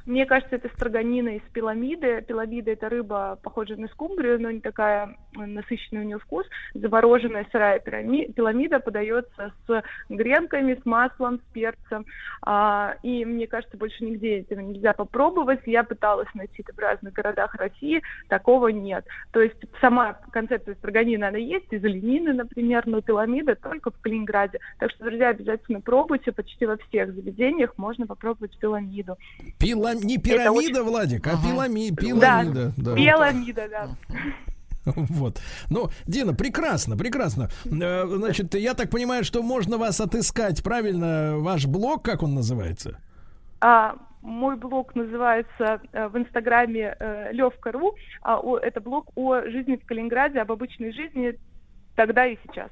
Мне 0.06 0.24
кажется, 0.24 0.54
это 0.54 0.68
строганина 0.68 1.30
из 1.30 1.42
пиламиды. 1.52 2.22
Пиламида– 2.22 2.70
это 2.72 2.88
рыба, 2.88 3.38
похожая 3.42 3.76
на 3.76 3.88
скумбрию, 3.88 4.40
но 4.40 4.52
не 4.52 4.60
такая 4.60 5.16
э, 5.36 5.44
насыщенная 5.44 6.02
у 6.02 6.06
нее 6.06 6.18
вкус. 6.20 6.46
Замороженная 6.74 7.44
сырая 7.50 7.80
пиламида 7.80 8.78
подается 8.78 9.52
с 9.66 9.82
гренками, 10.08 10.78
с 10.80 10.86
маслом, 10.86 11.40
с 11.40 11.52
перцем. 11.52 12.06
А, 12.42 12.94
и 13.02 13.24
мне 13.24 13.48
кажется, 13.48 13.76
больше 13.76 14.04
нигде 14.04 14.40
этого 14.40 14.60
нельзя 14.60 14.92
попробовать. 14.92 15.60
Я 15.66 15.82
пыталась 15.82 16.32
найти 16.34 16.62
это 16.62 16.72
в 16.72 16.78
разных 16.78 17.12
городах 17.12 17.56
России, 17.56 18.00
такого 18.28 18.68
нет. 18.68 19.04
То 19.32 19.40
есть 19.42 19.56
сама 19.80 20.12
концепция 20.30 20.76
строганины, 20.76 21.24
она 21.24 21.38
есть, 21.38 21.72
из 21.72 21.84
оленины, 21.84 22.32
например, 22.32 22.86
но 22.86 23.00
пиламида 23.00 23.56
только 23.56 23.90
в 23.90 24.00
Калининграде. 24.00 24.60
Так 24.78 24.92
что, 24.92 25.04
друзья, 25.04 25.30
обязательно 25.30 25.80
пробуйте. 25.80 26.30
Почти 26.30 26.64
во 26.64 26.76
всех 26.76 27.12
заведениях 27.12 27.76
можно 27.76 28.06
попробовать 28.06 28.56
пиламиду. 28.58 29.16
Пила- 29.58 29.95
Не 30.02 30.18
пирамида, 30.18 30.82
Владик, 30.82 31.26
а 31.26 31.32
пилами- 31.36 31.90
Да, 31.90 31.96
пиламида. 31.96 32.72
да. 32.76 32.94
пиламида, 32.94 33.68
да. 33.70 33.88
Вот. 34.94 35.40
Ну, 35.68 35.88
Дина, 36.06 36.32
прекрасно, 36.32 36.96
прекрасно. 36.96 37.48
Э, 37.64 38.06
Значит, 38.06 38.54
я 38.54 38.74
так 38.74 38.88
понимаю, 38.90 39.24
что 39.24 39.42
можно 39.42 39.78
вас 39.78 40.00
отыскать, 40.00 40.62
правильно, 40.62 41.38
ваш 41.38 41.66
блог, 41.66 42.04
как 42.04 42.22
он 42.22 42.34
называется? 42.34 42.98
А, 43.60 43.96
мой 44.22 44.56
блог 44.56 44.94
называется 44.94 45.80
э, 45.92 46.06
в 46.08 46.16
инстаграме 46.16 46.96
э, 46.98 47.32
Левка.ру. 47.32 47.96
А, 48.22 48.40
это 48.62 48.80
блог 48.80 49.10
о 49.16 49.40
жизни 49.42 49.74
в 49.76 49.84
Калининграде, 49.86 50.38
об 50.40 50.52
обычной 50.52 50.92
жизни 50.92 51.36
тогда 51.96 52.26
и 52.26 52.36
сейчас. 52.46 52.70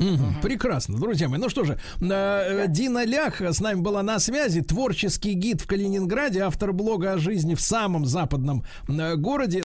Мгм, 0.00 0.36
Прекрасно, 0.40 0.98
друзья 0.98 1.28
мои. 1.28 1.38
Ну 1.38 1.50
что 1.50 1.64
же, 1.64 1.78
э, 2.00 2.06
э, 2.08 2.64
Дина 2.68 3.04
Лях 3.04 3.42
с 3.42 3.60
нами 3.60 3.80
была 3.80 4.02
на 4.02 4.18
связи, 4.18 4.62
творческий 4.62 5.34
гид 5.34 5.60
в 5.60 5.66
Калининграде, 5.66 6.40
автор 6.40 6.72
блога 6.72 7.12
о 7.12 7.18
жизни 7.18 7.54
в 7.54 7.60
самом 7.60 8.06
западном 8.06 8.64
э, 8.88 9.16
городе. 9.16 9.62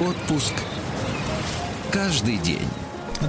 Отпуск 0.00 0.54
каждый 1.90 2.38
день. 2.38 2.68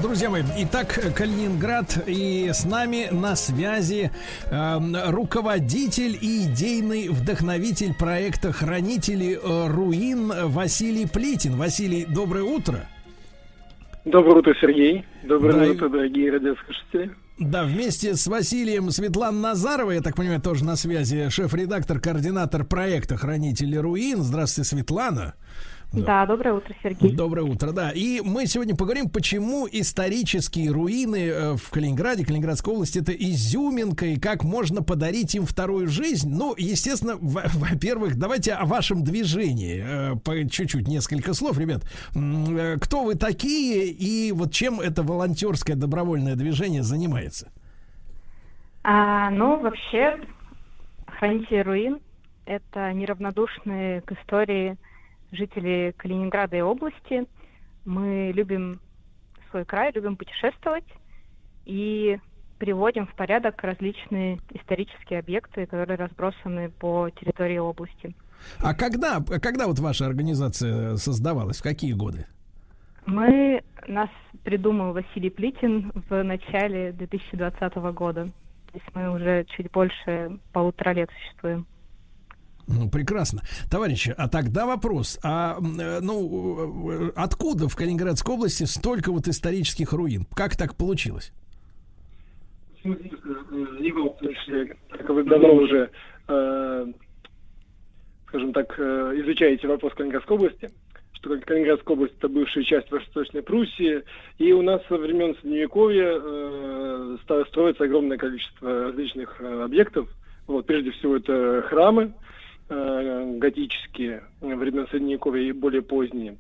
Друзья 0.02 0.30
мои, 0.30 0.44
итак, 0.58 1.14
Калининград 1.16 2.04
и 2.08 2.50
с 2.52 2.66
нами 2.66 3.10
на 3.12 3.36
связи 3.36 4.12
э, 4.50 5.10
руководитель 5.12 6.18
и 6.20 6.46
идейный 6.46 7.10
вдохновитель 7.10 7.94
проекта 7.94 8.52
«Хранители 8.52 9.40
э, 9.42 9.68
руин» 9.68 10.32
Василий 10.48 11.06
Плитин. 11.06 11.58
Василий, 11.58 12.06
доброе 12.06 12.44
утро. 12.44 12.88
Доброе 14.06 14.40
утро, 14.40 14.54
Сергей. 14.60 15.06
Доброе 15.24 15.68
Да, 15.68 15.72
утро, 15.72 15.90
дорогие 15.90 16.32
радиослушатели. 16.32 17.12
Да, 17.40 17.64
вместе 17.64 18.16
с 18.16 18.28
Василием 18.28 18.92
Светлана 18.92 19.40
Назарова, 19.40 19.92
я 19.92 20.02
так 20.02 20.16
понимаю, 20.16 20.42
тоже 20.42 20.64
на 20.66 20.76
связи, 20.76 21.30
шеф-редактор, 21.30 22.00
координатор 22.00 22.64
проекта 22.64 23.18
«Хранители 23.18 23.76
руин». 23.76 24.22
Здравствуйте, 24.22 24.70
Светлана. 24.70 25.34
Да. 25.94 26.26
доброе 26.26 26.54
утро, 26.54 26.76
Сергей. 26.82 27.16
Доброе 27.16 27.44
утро, 27.44 27.72
да. 27.72 27.92
И 27.92 28.22
мы 28.22 28.48
сегодня 28.48 28.76
поговорим, 28.76 29.10
почему 29.10 29.68
исторические 29.72 30.72
руины 30.72 31.28
э, 31.28 31.56
в 31.56 31.70
Калининграде, 31.70 32.26
Калининградской 32.26 32.74
области, 32.74 33.00
это 33.00 33.12
изюминка, 33.12 34.08
и 34.08 34.20
как 34.20 34.44
можно 34.44 34.82
подарить 34.82 35.36
им 35.36 35.46
вторую 35.46 35.88
жизнь. 35.88 36.30
Ну, 36.34 36.56
естественно, 36.58 37.18
во-первых, 37.20 38.18
давайте 38.18 38.54
о 38.54 38.66
вашем 38.66 39.04
движении. 39.04 39.84
Э, 39.86 40.16
по 40.16 40.34
чуть-чуть 40.50 40.88
несколько 40.88 41.34
слов, 41.34 41.60
ребят. 41.60 41.84
Э, 42.16 42.78
кто 42.80 43.04
вы 43.04 43.16
такие 43.16 43.86
и 43.88 44.32
вот 44.32 44.52
чем 44.52 44.80
это 44.80 45.04
волонтерское 45.04 45.76
добровольное 45.76 46.36
движение 46.36 46.82
занимается? 46.82 47.52
А, 48.84 49.30
ну, 49.30 49.60
вообще, 49.60 50.20
хранители 51.06 51.60
руин— 51.60 52.00
это 52.46 52.92
неравнодушные 52.94 54.02
к 54.02 54.12
истории 54.14 54.78
жители 55.34 55.94
Калининграда 55.98 56.58
и 56.58 56.62
области. 56.62 57.28
Мы 57.86 58.32
любим 58.34 58.80
свой 59.50 59.66
край, 59.66 59.92
любим 59.94 60.16
путешествовать 60.16 60.86
и 61.66 62.18
приводим 62.58 63.08
в 63.08 63.14
порядок 63.16 63.62
различные 63.62 64.40
исторические 64.54 65.20
объекты, 65.20 65.66
которые 65.66 65.98
разбросаны 65.98 66.70
по 66.70 67.10
территории 67.10 67.58
области. 67.58 68.16
А 68.62 68.74
когда, 68.74 69.22
когда 69.42 69.68
вот 69.68 69.80
ваша 69.80 70.06
организация 70.06 70.98
создавалась? 70.98 71.60
В 71.60 71.64
какие 71.64 71.94
годы? 71.94 72.26
Мы, 73.06 73.62
нас 73.88 74.10
придумал 74.44 74.94
Василий 74.94 75.30
Плитин 75.30 75.92
в 76.10 76.24
начале 76.24 76.94
2020 76.94 77.76
года. 77.94 78.26
То 78.72 78.80
есть 78.80 78.96
мы 78.96 79.12
уже 79.14 79.46
чуть 79.56 79.70
больше 79.72 80.40
полутора 80.52 80.92
лет 80.94 81.10
существуем. 81.12 81.68
Ну, 82.68 82.90
прекрасно. 82.90 83.42
Товарищи, 83.70 84.14
а 84.18 84.30
тогда 84.30 84.66
вопрос. 84.66 85.20
А, 85.24 85.58
э, 85.58 86.00
ну, 86.02 87.08
э, 87.08 87.12
откуда 87.16 87.68
в 87.68 87.76
Калининградской 87.76 88.36
области 88.36 88.64
столько 88.64 89.12
вот 89.12 89.28
исторических 89.28 89.92
руин? 89.92 90.26
Как 90.34 90.56
так 90.56 90.76
получилось? 90.76 91.34
Его, 92.84 94.18
как 94.90 95.10
вы 95.10 95.24
давно 95.24 95.54
уже, 95.56 95.90
э, 96.28 96.86
скажем 98.28 98.54
так, 98.54 98.74
э, 98.78 99.14
изучаете 99.24 99.68
вопрос 99.68 99.94
Калининградской 99.94 100.38
области, 100.38 100.70
что 101.14 101.38
Калининградская 101.40 101.96
область 101.96 102.16
это 102.18 102.30
бывшая 102.30 102.64
часть 102.64 102.92
Восточной 102.92 103.42
Пруссии, 103.42 104.04
и 104.38 104.54
у 104.54 104.62
нас 104.62 104.82
со 104.88 104.98
времен 104.98 105.36
Средневековья 105.42 106.14
э, 106.16 107.18
стало 107.24 107.44
строиться 107.46 107.84
огромное 107.84 108.18
количество 108.18 108.86
различных 108.86 109.36
э, 109.40 109.64
объектов. 109.64 110.10
Вот, 110.48 110.66
прежде 110.66 110.92
всего 110.92 111.16
это 111.16 111.62
храмы, 111.70 112.14
Э, 112.14 112.23
готические 113.40 114.24
времен 114.42 114.88
Средневековья 114.90 115.50
и 115.50 115.52
более 115.52 115.82
поздние, 115.82 116.38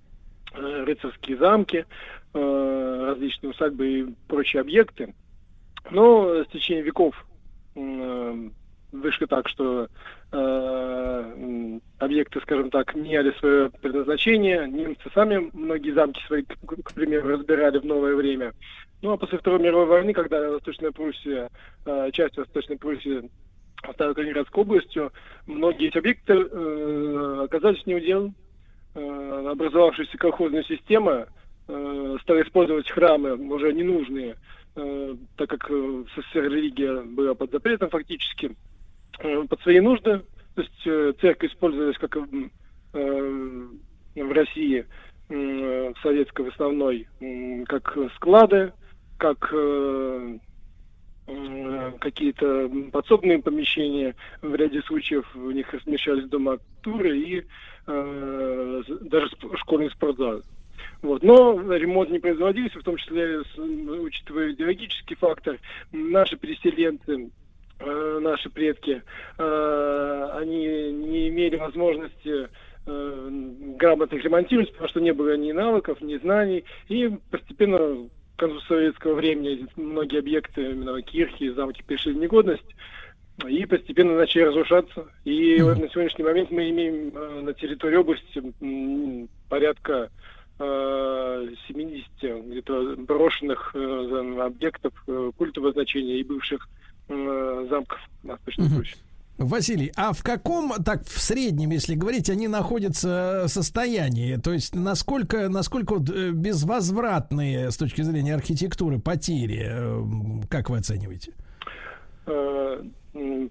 э, 0.53 0.83
рыцарские 0.83 1.37
замки, 1.37 1.85
э, 2.33 3.05
различные 3.07 3.51
усадьбы 3.51 3.87
и 3.87 4.07
прочие 4.27 4.61
объекты. 4.61 5.13
Но 5.91 6.43
с 6.43 6.47
течением 6.47 6.85
веков 6.85 7.25
вышло 8.93 9.27
так, 9.27 9.49
что 9.49 9.87
объекты, 11.99 12.39
скажем 12.41 12.69
так, 12.69 12.95
меняли 12.95 13.31
свое 13.39 13.69
предназначение. 13.81 14.67
Немцы 14.67 15.09
сами 15.13 15.49
многие 15.53 15.91
замки 15.91 16.21
свои, 16.25 16.43
к, 16.43 16.93
примеру, 16.93 17.27
разбирали 17.29 17.79
в 17.79 17.85
новое 17.85 18.15
время. 18.15 18.53
Ну 19.01 19.11
а 19.11 19.17
после 19.17 19.39
Второй 19.39 19.59
мировой 19.59 19.87
войны, 19.87 20.13
когда 20.13 20.49
Восточная 20.49 20.91
Пруссия, 20.91 21.49
часть 22.13 22.37
Восточной 22.37 22.77
Пруссии 22.77 23.29
стала 23.91 24.13
Калининградской 24.13 24.63
областью, 24.63 25.11
многие 25.45 25.87
эти 25.87 25.97
объекты 25.97 26.33
э, 26.33 27.41
оказались 27.45 27.85
неудел. 27.85 28.31
Э, 28.95 29.47
образовавшаяся 29.51 30.17
колхозная 30.17 30.63
система 30.63 31.27
э, 31.67 32.17
стала 32.21 32.41
использовать 32.41 32.89
храмы 32.89 33.35
уже 33.35 33.73
ненужные, 33.73 34.37
э, 34.75 35.15
так 35.35 35.49
как 35.49 35.69
э, 35.69 35.73
в 35.73 36.07
СССР 36.15 36.43
религия 36.43 37.01
была 37.01 37.33
под 37.33 37.51
запретом 37.51 37.89
фактически, 37.89 38.55
э, 39.19 39.43
под 39.49 39.61
свои 39.61 39.79
нужды. 39.79 40.21
То 40.55 40.61
есть 40.61 40.87
э, 40.87 41.13
церковь 41.19 41.51
использовалась 41.51 41.97
как 41.97 42.15
э, 42.17 43.67
в 44.15 44.31
России, 44.31 44.85
э, 45.29 45.93
в 45.93 46.01
советской 46.01 46.45
в 46.45 46.53
основной, 46.53 47.07
э, 47.19 47.63
как 47.65 47.97
склады, 48.15 48.71
как 49.17 49.49
э, 49.51 50.37
какие-то 51.99 52.69
подсобные 52.91 53.39
помещения, 53.39 54.15
в 54.41 54.53
ряде 54.55 54.81
случаев 54.81 55.25
в 55.33 55.51
них 55.51 55.73
размещались 55.73 56.27
дома 56.27 56.57
туры 56.81 57.17
и 57.17 57.45
э, 57.87 58.83
даже 59.01 59.29
школьный 59.55 59.89
спортзал. 59.91 60.41
Вот. 61.01 61.21
Но 61.21 61.59
ремонт 61.75 62.09
не 62.09 62.19
производился, 62.19 62.79
в 62.79 62.83
том 62.83 62.97
числе 62.97 63.41
учитывая 63.57 64.51
идеологический 64.51 65.15
фактор. 65.15 65.59
Наши 65.91 66.37
переселенцы, 66.37 67.29
э, 67.79 68.19
наши 68.21 68.49
предки, 68.49 69.03
э, 69.37 70.29
они 70.39 70.91
не 70.91 71.29
имели 71.29 71.57
возможности 71.57 72.49
э, 72.85 73.29
грамотно 73.77 74.15
ремонтировать, 74.15 74.71
потому 74.71 74.89
что 74.89 75.01
не 75.01 75.13
было 75.13 75.35
ни 75.35 75.51
навыков, 75.51 76.01
ни 76.01 76.17
знаний, 76.17 76.63
и 76.87 77.11
постепенно 77.31 78.09
к 78.35 78.39
концу 78.39 78.59
советского 78.61 79.15
времени 79.15 79.67
многие 79.75 80.19
объекты, 80.19 80.71
именно 80.71 81.01
кирхи, 81.01 81.49
замки 81.49 81.83
пришли 81.83 82.13
в 82.13 82.17
негодность 82.17 82.75
и 83.47 83.65
постепенно 83.65 84.15
начали 84.15 84.43
разрушаться. 84.43 85.07
И 85.25 85.57
mm-hmm. 85.57 85.63
вот 85.63 85.79
на 85.79 85.89
сегодняшний 85.89 86.23
момент 86.23 86.51
мы 86.51 86.69
имеем 86.69 87.11
э, 87.15 87.41
на 87.41 87.53
территории 87.53 87.97
области 87.97 88.43
порядка 89.49 90.09
э, 90.59 91.47
70 91.67 92.05
где-то 92.47 92.95
брошенных 92.97 93.71
э, 93.75 94.39
объектов 94.39 94.93
э, 95.07 95.31
культового 95.37 95.73
значения 95.73 96.19
и 96.19 96.23
бывших 96.23 96.67
э, 97.09 97.67
замков 97.69 97.99
Восточной 98.23 98.65
mm-hmm. 98.65 98.97
Василий, 99.37 99.91
а 99.95 100.13
в 100.13 100.21
каком, 100.21 100.71
так 100.83 101.03
в 101.03 101.19
среднем, 101.19 101.71
если 101.71 101.95
говорить, 101.95 102.29
они 102.29 102.47
находятся 102.47 103.45
состоянии? 103.47 104.35
То 104.35 104.53
есть 104.53 104.75
насколько, 104.75 105.49
насколько 105.49 105.95
э, 105.95 106.29
безвозвратные 106.31 107.71
с 107.71 107.77
точки 107.77 108.03
зрения 108.03 108.35
архитектуры 108.35 108.99
потери, 108.99 109.65
э, 109.65 110.45
как 110.49 110.69
вы 110.69 110.77
оцениваете? 110.77 111.33
Э, 112.27 112.83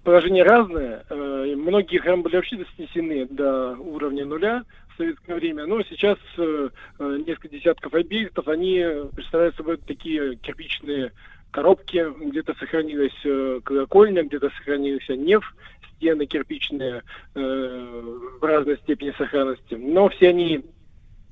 положение 0.03 0.43
разное. 0.43 1.03
Многие 1.09 1.99
храмы 1.99 2.23
были 2.23 2.37
вообще 2.37 2.65
снесены 2.75 3.25
до 3.25 3.75
уровня 3.75 4.25
нуля 4.25 4.63
в 4.93 4.97
советское 4.97 5.35
время, 5.35 5.65
но 5.65 5.81
сейчас 5.83 6.17
несколько 6.99 7.49
десятков 7.49 7.93
объектов, 7.93 8.47
они 8.47 8.83
представляют 9.15 9.55
собой 9.55 9.77
такие 9.77 10.35
кирпичные 10.35 11.11
коробки, 11.53 12.05
где-то 12.19 12.55
сохранилась 12.55 13.13
э, 13.23 13.61
колокольня, 13.63 14.23
где-то 14.23 14.49
сохранился 14.57 15.15
неф, 15.15 15.55
стены 16.03 16.25
кирпичные 16.25 17.01
э, 17.33 17.39
в 17.39 18.43
разной 18.43 18.77
степени 18.79 19.13
сохранности. 19.17 19.75
Но 19.75 20.09
все 20.09 20.29
они 20.29 20.65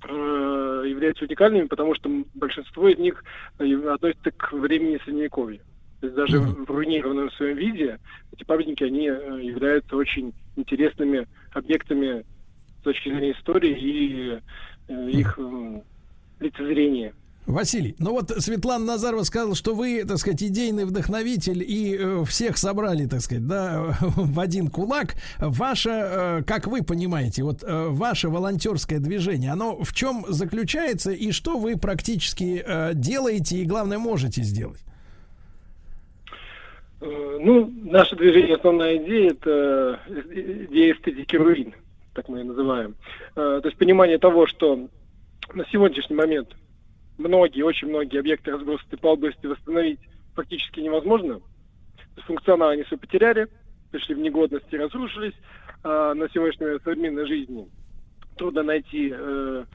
э, 0.07 0.83
являются 0.87 1.25
уникальными, 1.25 1.67
потому 1.67 1.93
что 1.95 2.09
большинство 2.33 2.87
из 2.87 2.97
них 2.97 3.23
относятся 3.57 4.31
к 4.31 4.53
времени 4.53 4.99
Средневековья. 5.03 5.59
То 5.99 6.07
есть 6.07 6.15
даже 6.15 6.37
mm-hmm. 6.37 6.65
в 6.65 6.71
руинированном 6.71 7.31
своем 7.31 7.57
виде 7.57 7.99
эти 8.31 8.43
памятники, 8.43 8.83
они 8.83 9.05
являются 9.05 9.95
очень 9.95 10.33
интересными 10.55 11.27
объектами 11.51 12.25
с 12.79 12.83
точки 12.83 13.09
зрения 13.09 13.33
истории 13.33 13.77
и 13.77 15.19
их 15.19 15.37
лицезрения. 16.39 17.13
Василий, 17.47 17.95
ну 17.97 18.11
вот 18.11 18.29
Светлана 18.29 18.85
Назарова 18.85 19.23
сказала, 19.23 19.55
что 19.55 19.73
вы, 19.73 20.05
так 20.05 20.17
сказать, 20.17 20.43
идейный 20.43 20.85
вдохновитель 20.85 21.63
и 21.63 21.97
э, 21.99 22.23
всех 22.25 22.57
собрали, 22.57 23.07
так 23.07 23.21
сказать, 23.21 23.47
да, 23.47 23.95
в 23.99 24.39
один 24.39 24.69
кулак. 24.69 25.15
Ваше, 25.39 25.89
э, 25.89 26.43
как 26.45 26.67
вы 26.67 26.83
понимаете, 26.83 27.43
вот 27.43 27.63
э, 27.63 27.87
ваше 27.89 28.29
волонтерское 28.29 28.99
движение, 28.99 29.51
оно 29.51 29.83
в 29.83 29.91
чем 29.93 30.23
заключается 30.27 31.11
и 31.11 31.31
что 31.31 31.57
вы 31.57 31.77
практически 31.77 32.63
делаете 32.93 33.57
и, 33.57 33.65
главное, 33.65 33.97
можете 33.97 34.43
сделать? 34.43 34.79
Ну, 36.99 37.73
наше 37.83 38.15
движение, 38.15 38.55
основная 38.55 38.97
идея, 38.97 39.31
это 39.31 39.99
идея 40.07 40.93
эстетики 40.93 41.35
руин, 41.35 41.73
так 42.13 42.29
мы 42.29 42.39
ее 42.39 42.43
называем. 42.43 42.95
То 43.33 43.61
есть 43.63 43.77
понимание 43.77 44.19
того, 44.19 44.45
что 44.45 44.87
на 45.55 45.65
сегодняшний 45.71 46.15
момент 46.15 46.55
многие, 47.21 47.63
очень 47.63 47.87
многие 47.87 48.19
объекты 48.19 48.51
разбросаны 48.51 48.97
по 48.97 49.07
области 49.07 49.45
восстановить 49.45 49.99
практически 50.35 50.79
невозможно. 50.79 51.39
Функционал 52.25 52.69
они 52.69 52.83
все 52.83 52.97
потеряли, 52.97 53.47
пришли 53.91 54.15
в 54.15 54.19
негодность 54.19 54.71
и 54.71 54.77
разрушились. 54.77 55.33
А 55.83 56.13
на 56.13 56.29
сегодняшней 56.29 56.79
современной 56.83 57.25
жизни 57.25 57.67
трудно 58.37 58.63
найти 58.63 59.11
э, 59.13 59.65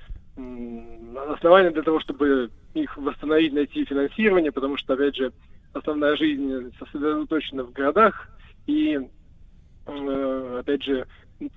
основания 1.28 1.70
для 1.70 1.82
того, 1.82 2.00
чтобы 2.00 2.50
их 2.74 2.96
восстановить, 2.96 3.52
найти 3.52 3.84
финансирование, 3.84 4.52
потому 4.52 4.76
что, 4.76 4.94
опять 4.94 5.16
же, 5.16 5.32
основная 5.72 6.16
жизнь 6.16 6.72
сосредоточена 6.78 7.64
в 7.64 7.72
городах, 7.72 8.28
и, 8.66 9.00
э, 9.86 10.58
опять 10.60 10.84
же, 10.84 11.06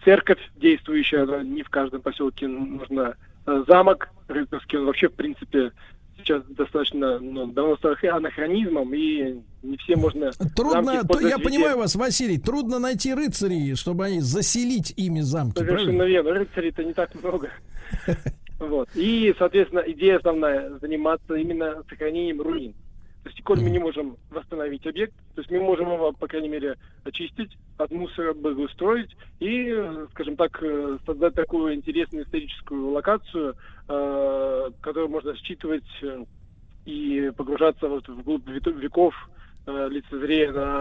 церковь 0.03 0.39
действующая, 0.55 1.25
не 1.43 1.63
в 1.63 1.69
каждом 1.69 2.01
поселке 2.01 2.47
нужна. 2.47 3.15
Э, 3.49 3.63
Замок 3.67 4.09
рыцарский, 4.27 4.77
он 4.77 4.85
вообще, 4.85 5.09
в 5.09 5.13
принципе, 5.13 5.71
сейчас 6.17 6.43
достаточно 6.49 7.19
ну, 7.19 7.47
давно 7.47 7.77
стал 7.77 7.95
анахронизмом, 8.11 8.93
и 8.93 9.41
не 9.63 9.77
все 9.77 9.95
можно... 9.95 10.31
Трудно, 10.55 11.03
то, 11.03 11.19
я 11.19 11.37
везде. 11.37 11.43
понимаю 11.43 11.77
вас, 11.77 11.95
Василий, 11.95 12.37
трудно 12.37 12.79
найти 12.79 13.13
рыцарей, 13.13 13.75
чтобы 13.75 14.05
они 14.05 14.19
заселить 14.19 14.93
ими 14.97 15.21
замки, 15.21 15.57
Совершенно 15.59 15.97
правильно? 15.97 16.03
верно. 16.03 16.33
Рыцарей-то 16.39 16.83
не 16.83 16.93
так 16.93 17.15
много. 17.15 17.49
Вот. 18.59 18.89
И, 18.93 19.33
соответственно, 19.39 19.79
идея 19.87 20.17
основная 20.17 20.77
заниматься 20.79 21.35
именно 21.35 21.81
сохранением 21.89 22.41
руин. 22.41 22.75
Коль 23.43 23.61
мы 23.61 23.69
не 23.69 23.79
можем 23.79 24.17
восстановить 24.29 24.85
объект, 24.85 25.13
то 25.35 25.41
есть 25.41 25.49
мы 25.49 25.59
можем 25.59 25.91
его, 25.91 26.11
по 26.13 26.27
крайней 26.27 26.49
мере, 26.49 26.75
очистить, 27.03 27.57
от 27.77 27.91
мусора 27.91 28.33
благоустроить 28.33 29.15
и, 29.39 29.73
скажем 30.11 30.35
так, 30.35 30.61
э, 30.61 30.97
создать 31.05 31.33
такую 31.35 31.73
интересную 31.75 32.25
историческую 32.25 32.89
локацию, 32.89 33.55
э, 33.87 34.69
которую 34.81 35.09
можно 35.09 35.35
считывать 35.37 35.85
э, 36.01 36.25
и 36.85 37.31
погружаться 37.35 37.87
вот 37.87 38.07
вглубь 38.07 38.47
вето- 38.47 38.71
веков, 38.71 39.13
лицезрея 39.67 40.51
на 40.51 40.79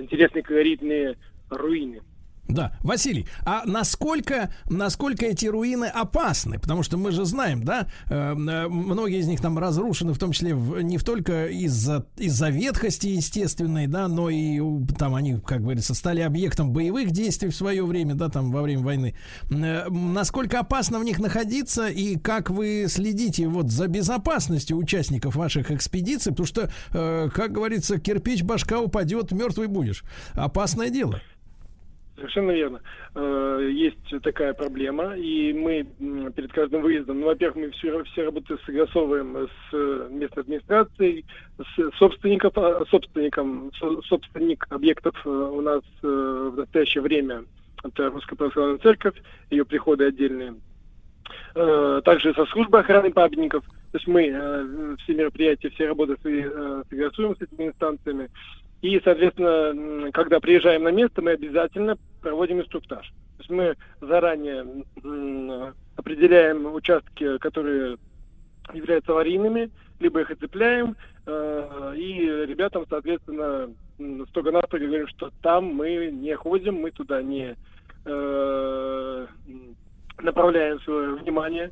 интересные 0.00 0.42
колоритные 0.42 1.16
руины. 1.48 2.00
Да, 2.46 2.76
Василий, 2.82 3.26
а 3.46 3.62
насколько, 3.64 4.52
насколько 4.68 5.24
эти 5.24 5.46
руины 5.46 5.86
опасны? 5.86 6.58
Потому 6.58 6.82
что 6.82 6.98
мы 6.98 7.10
же 7.10 7.24
знаем, 7.24 7.64
да, 7.64 7.86
э, 8.10 8.34
многие 8.34 9.20
из 9.20 9.26
них 9.26 9.40
там 9.40 9.58
разрушены, 9.58 10.12
в 10.12 10.18
том 10.18 10.32
числе 10.32 10.54
в- 10.54 10.78
не 10.82 10.98
только 10.98 11.46
из-за 11.46 12.04
из-за 12.18 12.50
ветхости 12.50 13.06
естественной, 13.06 13.86
да, 13.86 14.08
но 14.08 14.28
и 14.28 14.60
там 14.98 15.14
они, 15.14 15.38
как 15.40 15.62
говорится, 15.62 15.94
стали 15.94 16.20
объектом 16.20 16.70
боевых 16.72 17.12
действий 17.12 17.48
в 17.48 17.56
свое 17.56 17.84
время, 17.84 18.14
да, 18.14 18.28
там 18.28 18.52
во 18.52 18.60
время 18.60 18.82
войны. 18.82 19.14
Э, 19.50 19.88
Насколько 19.88 20.60
опасно 20.60 20.98
в 20.98 21.04
них 21.04 21.18
находиться 21.20 21.88
и 21.88 22.16
как 22.18 22.50
вы 22.50 22.86
следите 22.88 23.48
вот 23.48 23.70
за 23.70 23.88
безопасностью 23.88 24.76
участников 24.76 25.34
ваших 25.34 25.70
экспедиций? 25.70 26.32
Потому 26.32 26.46
что, 26.46 26.70
э, 26.92 27.28
как 27.32 27.52
говорится, 27.52 27.98
кирпич 27.98 28.42
башка 28.42 28.80
упадет, 28.80 29.32
мертвый 29.32 29.66
будешь. 29.68 30.04
Опасное 30.34 30.90
дело. 30.90 31.20
Совершенно 32.16 32.52
верно. 32.52 32.80
Э, 33.16 33.68
Есть 33.72 34.22
такая 34.22 34.54
проблема, 34.54 35.16
и 35.16 35.52
мы 35.52 35.84
перед 36.30 36.52
каждым 36.52 36.82
выездом, 36.82 37.20
ну, 37.20 37.26
во-первых, 37.26 37.56
мы 37.56 37.70
все, 37.72 38.04
все 38.04 38.24
работы 38.24 38.56
согласовываем 38.64 39.48
с 39.48 39.74
э, 39.74 40.08
местной 40.12 40.42
администрацией, 40.44 41.24
с 41.58 41.98
собственником, 41.98 42.52
а, 42.54 42.84
собственником, 42.88 43.72
со- 43.78 44.00
собственник 44.02 44.64
объектов 44.70 45.14
э, 45.24 45.28
у 45.28 45.60
нас 45.60 45.82
в 46.02 46.56
настоящее 46.56 47.02
время 47.02 47.44
это 47.82 48.10
Русская 48.10 48.36
Православная 48.36 48.78
Церковь, 48.78 49.16
ее 49.50 49.64
приходы 49.64 50.06
отдельные. 50.06 50.54
Также 51.54 52.34
со 52.34 52.46
службой 52.46 52.80
охраны 52.80 53.10
памятников. 53.10 53.64
То 53.92 53.98
есть 53.98 54.06
мы 54.06 54.96
все 55.02 55.14
мероприятия, 55.14 55.70
все 55.70 55.88
работы 55.88 56.16
согласуем 56.88 57.36
с 57.36 57.42
этими 57.42 57.68
инстанциями. 57.68 58.30
И, 58.84 59.00
соответственно, 59.02 60.12
когда 60.12 60.40
приезжаем 60.40 60.82
на 60.82 60.90
место, 60.90 61.22
мы 61.22 61.30
обязательно 61.30 61.96
проводим 62.20 62.60
инструктаж. 62.60 63.08
То 63.08 63.38
есть 63.38 63.48
мы 63.48 63.76
заранее 64.02 64.84
определяем 65.96 66.66
участки, 66.66 67.38
которые 67.38 67.96
являются 68.74 69.12
аварийными, 69.12 69.70
либо 70.00 70.20
их 70.20 70.30
оцепляем, 70.30 70.96
э, 71.24 71.94
и 71.96 72.26
ребятам, 72.46 72.84
соответственно, 72.90 73.70
строго-настрого 74.28 74.84
говорим, 74.84 75.08
что 75.08 75.30
там 75.40 75.64
мы 75.64 76.10
не 76.12 76.36
ходим, 76.36 76.74
мы 76.74 76.90
туда 76.90 77.22
не 77.22 77.56
э, 78.04 79.26
направляем 80.18 80.78
свое 80.80 81.14
внимание, 81.14 81.70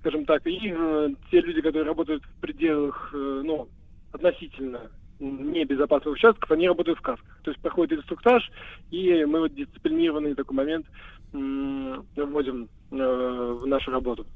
скажем 0.00 0.26
так. 0.26 0.46
И 0.46 0.74
э, 0.76 1.08
те 1.30 1.40
люди, 1.40 1.62
которые 1.62 1.84
работают 1.84 2.22
в 2.22 2.40
пределах, 2.42 3.08
ну, 3.14 3.66
относительно 4.12 4.90
небезопасных 5.20 6.14
участков, 6.14 6.50
они 6.50 6.66
работают 6.66 6.98
в 6.98 7.02
касках. 7.02 7.38
То 7.42 7.50
есть 7.50 7.62
проходит 7.62 7.98
инструктаж, 8.00 8.50
и 8.90 9.24
мы 9.26 9.40
вот 9.40 9.54
дисциплинированный 9.54 10.34
такой 10.34 10.56
момент 10.56 10.86
м, 11.32 12.04
вводим 12.16 12.68
э, 12.90 12.96
в 12.96 13.66
нашу 13.66 13.90
работу. 13.92 14.26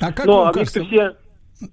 А 0.00 0.12
как 0.12 0.26
Но 0.26 0.38
вам 0.44 0.52
кажется- 0.52 0.84
все 0.84 1.16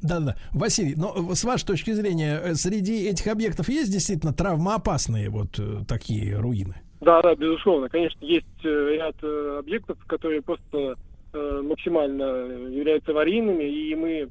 Да-да. 0.02 0.36
Василий, 0.54 0.94
но 0.96 1.34
с 1.36 1.44
вашей 1.44 1.66
точки 1.66 1.92
зрения, 1.92 2.40
э, 2.42 2.54
среди 2.56 3.08
этих 3.08 3.28
объектов 3.28 3.68
есть 3.68 3.92
действительно 3.92 4.32
травмоопасные 4.34 5.30
вот 5.30 5.60
э, 5.60 5.80
такие 5.88 6.38
руины? 6.38 6.76
Да, 7.02 7.22
да, 7.22 7.36
безусловно. 7.36 7.90
Конечно, 7.90 8.24
есть 8.24 8.46
ряд 8.64 9.16
объектов, 9.22 9.98
которые 10.08 10.42
просто 10.42 10.96
максимально 11.34 12.24
являются 12.70 13.12
аварийными, 13.12 13.64
и 13.64 13.96
мы 13.96 14.30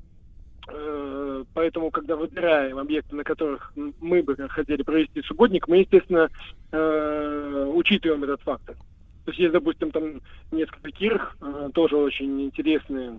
поэтому, 1.55 1.91
когда 1.91 2.17
выбираем 2.17 2.79
объекты, 2.79 3.17
на 3.17 3.25
которых 3.25 3.73
мы 4.01 4.23
бы 4.23 4.37
хотели 4.49 4.83
провести 4.83 5.23
субботник, 5.23 5.69
мы, 5.69 5.79
естественно, 5.79 6.29
э, 6.71 7.73
учитываем 7.75 8.25
этот 8.25 8.43
фактор. 8.43 8.77
То 9.25 9.31
есть, 9.31 9.39
есть, 9.39 9.53
допустим, 9.53 9.91
там 9.91 10.21
несколько 10.51 10.91
кирх, 10.91 11.37
э, 11.41 11.71
тоже 11.75 11.97
очень 11.97 12.43
интересные 12.43 13.19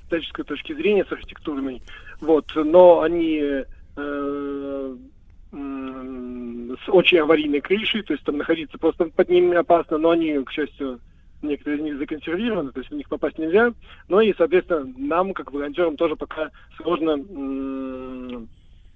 с 0.00 0.04
исторической 0.04 0.44
точки 0.44 0.72
зрения, 0.72 1.04
с 1.04 1.12
архитектурной, 1.12 1.82
вот, 2.20 2.50
но 2.54 3.00
они 3.02 3.40
э, 3.96 4.96
с 5.52 6.88
очень 6.88 7.18
аварийной 7.18 7.60
крышей, 7.60 8.02
то 8.02 8.12
есть 8.12 8.24
там 8.24 8.36
находиться 8.38 8.78
просто 8.78 9.06
под 9.06 9.28
ними 9.28 9.56
опасно, 9.56 9.98
но 9.98 10.10
они, 10.10 10.42
к 10.44 10.50
счастью, 10.50 11.00
некоторые 11.46 11.80
из 11.80 11.84
них 11.84 11.98
законсервированы, 11.98 12.72
то 12.72 12.80
есть 12.80 12.90
в 12.90 12.94
них 12.94 13.08
попасть 13.08 13.38
нельзя. 13.38 13.72
Ну 14.08 14.20
и, 14.20 14.34
соответственно, 14.36 14.92
нам, 14.96 15.32
как 15.32 15.52
волонтерам, 15.52 15.96
тоже 15.96 16.16
пока 16.16 16.50
сложно 16.76 17.16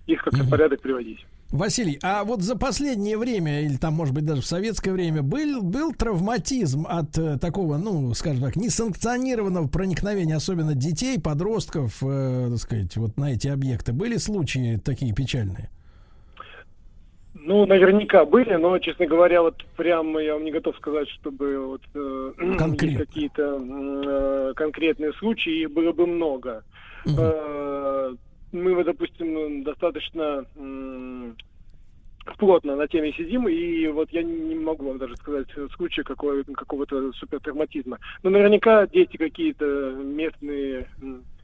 их 0.07 0.23
как-то 0.23 0.43
в 0.43 0.51
порядок 0.51 0.81
приводить. 0.81 1.25
Василий, 1.51 1.99
а 2.03 2.23
вот 2.23 2.43
за 2.43 2.57
последнее 2.57 3.19
время, 3.19 3.63
или 3.63 3.77
там, 3.77 3.95
может 3.95 4.15
быть, 4.15 4.25
даже 4.25 4.41
в 4.41 4.47
советское 4.47 4.93
время, 4.93 5.23
был, 5.23 5.63
был 5.63 5.93
травматизм 5.93 6.87
от 6.89 7.19
э, 7.19 7.39
такого, 7.39 7.77
ну, 7.77 8.15
скажем 8.15 8.45
так, 8.45 8.55
несанкционированного 8.55 9.67
проникновения, 9.67 10.37
особенно 10.37 10.75
детей, 10.75 11.19
подростков, 11.19 11.99
э, 12.03 12.49
так 12.51 12.59
сказать, 12.59 12.97
вот 12.97 13.17
на 13.17 13.33
эти 13.33 13.49
объекты? 13.49 13.93
Были 13.93 14.17
случаи 14.17 14.77
такие 14.77 15.13
печальные? 15.13 15.71
Ну, 17.35 17.65
наверняка 17.67 18.25
были, 18.25 18.55
но, 18.55 18.79
честно 18.81 19.07
говоря, 19.07 19.43
вот 19.43 19.65
прямо 19.77 20.21
я 20.21 20.35
вам 20.35 20.45
не 20.45 20.51
готов 20.51 20.77
сказать, 20.77 21.09
чтобы 21.09 21.59
вот 21.67 21.83
э, 21.95 22.33
какие-то 22.99 23.61
э, 23.63 24.53
конкретные 24.57 25.13
случаи, 25.15 25.63
их 25.63 25.71
было 25.71 25.93
бы 25.93 26.07
много. 26.07 26.65
Э, 27.19 28.15
мы, 28.53 28.85
допустим, 28.85 29.63
достаточно 29.63 30.45
м, 30.57 31.37
плотно 32.39 32.75
на 32.77 32.89
теме 32.89 33.13
сидим, 33.13 33.49
и 33.49 33.87
вот 33.89 34.11
я 34.11 34.23
не 34.25 34.57
могу 34.57 34.89
вам 34.89 34.99
даже 34.99 35.17
сказать 35.17 35.47
случая 35.77 36.03
какого- 36.03 36.43
какого-то 36.43 37.13
супертравматизма. 37.13 37.99
Но 38.23 38.31
наверняка 38.31 38.87
дети 38.89 39.17
какие-то 39.17 39.65
местные, 40.03 40.89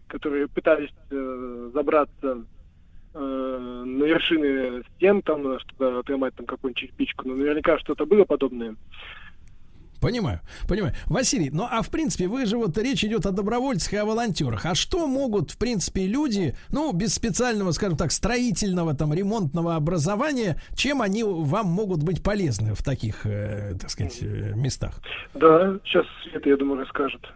которые 0.09 0.49
пытались 0.49 0.91
э, 1.11 1.71
забраться 1.73 2.13
э, 2.23 2.56
на 3.19 4.05
вершины 4.05 4.83
стен, 4.97 5.23
там 5.23 5.59
что-то 5.61 6.01
отломать 6.01 6.35
там 6.35 6.47
какую-нибудь 6.47 6.81
черепичку, 6.81 7.27
но 7.27 7.35
наверняка 7.35 7.79
что-то 7.79 8.07
было 8.07 8.25
подобное. 8.25 8.77
Понимаю, 10.01 10.41
понимаю. 10.69 10.95
Василий, 11.07 11.51
ну 11.51 11.67
а 11.69 11.83
в 11.83 11.91
принципе, 11.91 12.29
вы 12.29 12.47
же 12.47 12.57
вот 12.57 12.77
речь 12.79 13.05
идет 13.05 13.27
о 13.27 13.33
добровольцах 13.33 13.95
и 13.95 13.97
о 13.97 14.05
волонтерах. 14.05 14.67
А 14.67 14.75
что 14.75 15.07
могут, 15.07 15.53
в 15.53 15.59
принципе, 15.59 16.07
люди, 16.07 16.55
ну, 16.71 16.93
без 16.93 17.15
специального, 17.15 17.71
скажем 17.73 17.97
так, 17.97 18.13
строительного, 18.13 18.95
там, 18.95 19.13
ремонтного 19.15 19.75
образования, 19.75 20.61
чем 20.75 21.03
они 21.03 21.23
вам 21.25 21.67
могут 21.67 22.03
быть 22.03 22.23
полезны 22.23 22.75
в 22.75 22.83
таких, 22.83 23.25
э, 23.25 23.75
так 23.81 23.91
сказать, 23.91 24.19
э, 24.21 24.53
местах? 24.55 25.01
Да, 25.35 25.79
сейчас 25.85 26.07
Света, 26.23 26.49
я 26.51 26.57
думаю, 26.57 26.81
расскажет. 26.81 27.27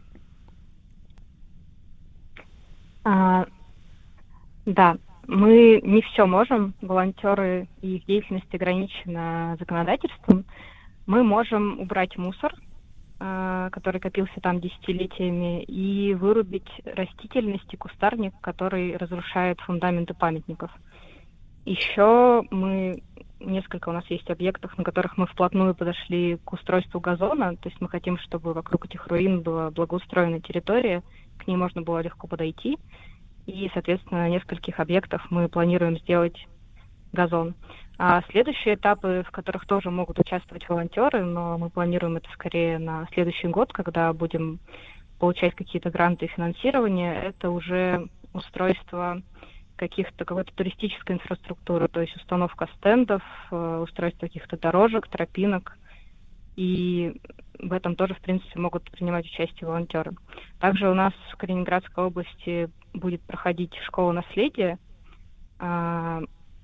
А, 3.05 3.47
да, 4.67 4.99
мы 5.31 5.81
не 5.85 6.03
все 6.03 6.27
можем. 6.27 6.75
Волонтеры 6.83 7.69
и 7.83 7.97
их 7.97 8.07
деятельность 8.07 8.53
ограничена 8.53 9.57
законодательством. 9.61 10.45
Мы 11.07 11.23
можем 11.23 11.79
убрать 11.79 12.19
мусор, 12.19 12.53
а, 13.21 13.71
который 13.71 14.01
копился 14.01 14.41
там 14.43 14.61
десятилетиями, 14.61 15.63
и 15.63 16.15
вырубить 16.15 16.69
растительность 16.85 17.73
и 17.73 17.77
кустарник, 17.77 18.35
который 18.41 18.97
разрушает 18.97 19.61
фундаменты 19.61 20.15
памятников. 20.15 20.73
Еще 21.65 22.43
мы 22.51 23.01
несколько 23.39 23.89
у 23.89 23.93
нас 23.93 24.05
есть 24.11 24.29
объектов, 24.31 24.77
на 24.77 24.83
которых 24.83 25.17
мы 25.17 25.27
вплотную 25.27 25.77
подошли 25.77 26.39
к 26.45 26.53
устройству 26.53 26.99
газона. 26.99 27.55
То 27.57 27.69
есть 27.69 27.81
мы 27.81 27.89
хотим, 27.89 28.19
чтобы 28.19 28.53
вокруг 28.53 28.87
этих 28.87 29.07
руин 29.07 29.43
была 29.43 29.71
благоустроена 29.71 30.41
территория, 30.41 31.05
к 31.39 31.47
ней 31.47 31.57
можно 31.57 31.83
было 31.83 32.01
легко 32.01 32.27
подойти. 32.27 32.79
И, 33.47 33.71
соответственно, 33.73 34.23
на 34.23 34.29
нескольких 34.29 34.81
объектах 34.81 35.31
мы 35.31 35.49
планируем 35.49 35.99
сделать 35.99 36.37
газон. 37.13 37.55
А 37.99 38.23
следующие 38.31 38.77
этапы, 38.77 39.25
в 39.27 39.31
которых 39.31 39.67
тоже 39.67 39.91
могут 39.91 40.19
участвовать 40.19 40.67
волонтеры, 40.69 41.23
но 41.23 41.59
мы 41.59 41.69
планируем 41.69 42.17
это 42.17 42.31
скорее 42.33 42.79
на 42.79 43.07
следующий 43.13 43.49
год, 43.49 43.73
когда 43.73 44.13
будем 44.13 44.59
получать 45.19 45.55
какие-то 45.55 45.91
гранты 45.91 46.25
и 46.25 46.29
финансирование, 46.29 47.15
это 47.15 47.51
уже 47.51 48.09
устройство 48.33 49.21
каких-то 49.77 50.25
какой-то 50.25 50.53
туристической 50.55 51.17
инфраструктуры, 51.17 51.89
то 51.89 52.01
есть 52.01 52.15
установка 52.17 52.69
стендов, 52.77 53.23
э, 53.51 53.81
устройство 53.83 54.27
каких-то 54.27 54.59
дорожек, 54.59 55.09
тропинок. 55.09 55.79
И 56.57 57.21
в 57.59 57.73
этом 57.73 57.97
тоже, 57.97 58.15
в 58.15 58.21
принципе, 58.21 58.59
могут 58.59 58.91
принимать 58.91 59.25
участие 59.25 59.69
волонтеры. 59.69 60.13
Также 60.59 60.91
у 60.91 60.95
нас 60.95 61.15
в 61.33 61.37
Калининградской 61.37 62.05
области 62.05 62.69
будет 62.93 63.23
проходить 63.23 63.75
школа 63.87 64.13
наследия. 64.13 64.79
А, 65.59 66.21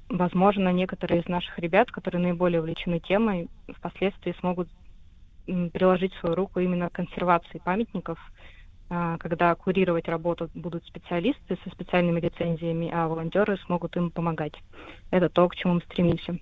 возможно, 0.08 0.72
некоторые 0.72 1.20
из 1.20 1.28
наших 1.28 1.58
ребят, 1.58 1.90
которые 1.90 2.22
наиболее 2.22 2.60
увлечены 2.60 3.00
темой, 3.00 3.48
впоследствии 3.76 4.34
смогут 4.40 4.68
приложить 5.72 6.12
свою 6.14 6.34
руку 6.34 6.60
именно 6.60 6.88
к 6.88 6.94
консервации 6.94 7.58
памятников, 7.58 8.18
а, 8.88 9.18
когда 9.18 9.54
курировать 9.54 10.08
работу 10.08 10.48
будут 10.54 10.84
специалисты 10.86 11.58
со 11.62 11.70
специальными 11.70 12.20
лицензиями, 12.20 12.90
а 12.92 13.08
волонтеры 13.08 13.56
смогут 13.58 13.96
им 13.96 14.10
помогать. 14.10 14.54
Это 15.10 15.28
то, 15.28 15.48
к 15.48 15.56
чему 15.56 15.74
мы 15.74 15.80
стремимся. 15.82 16.38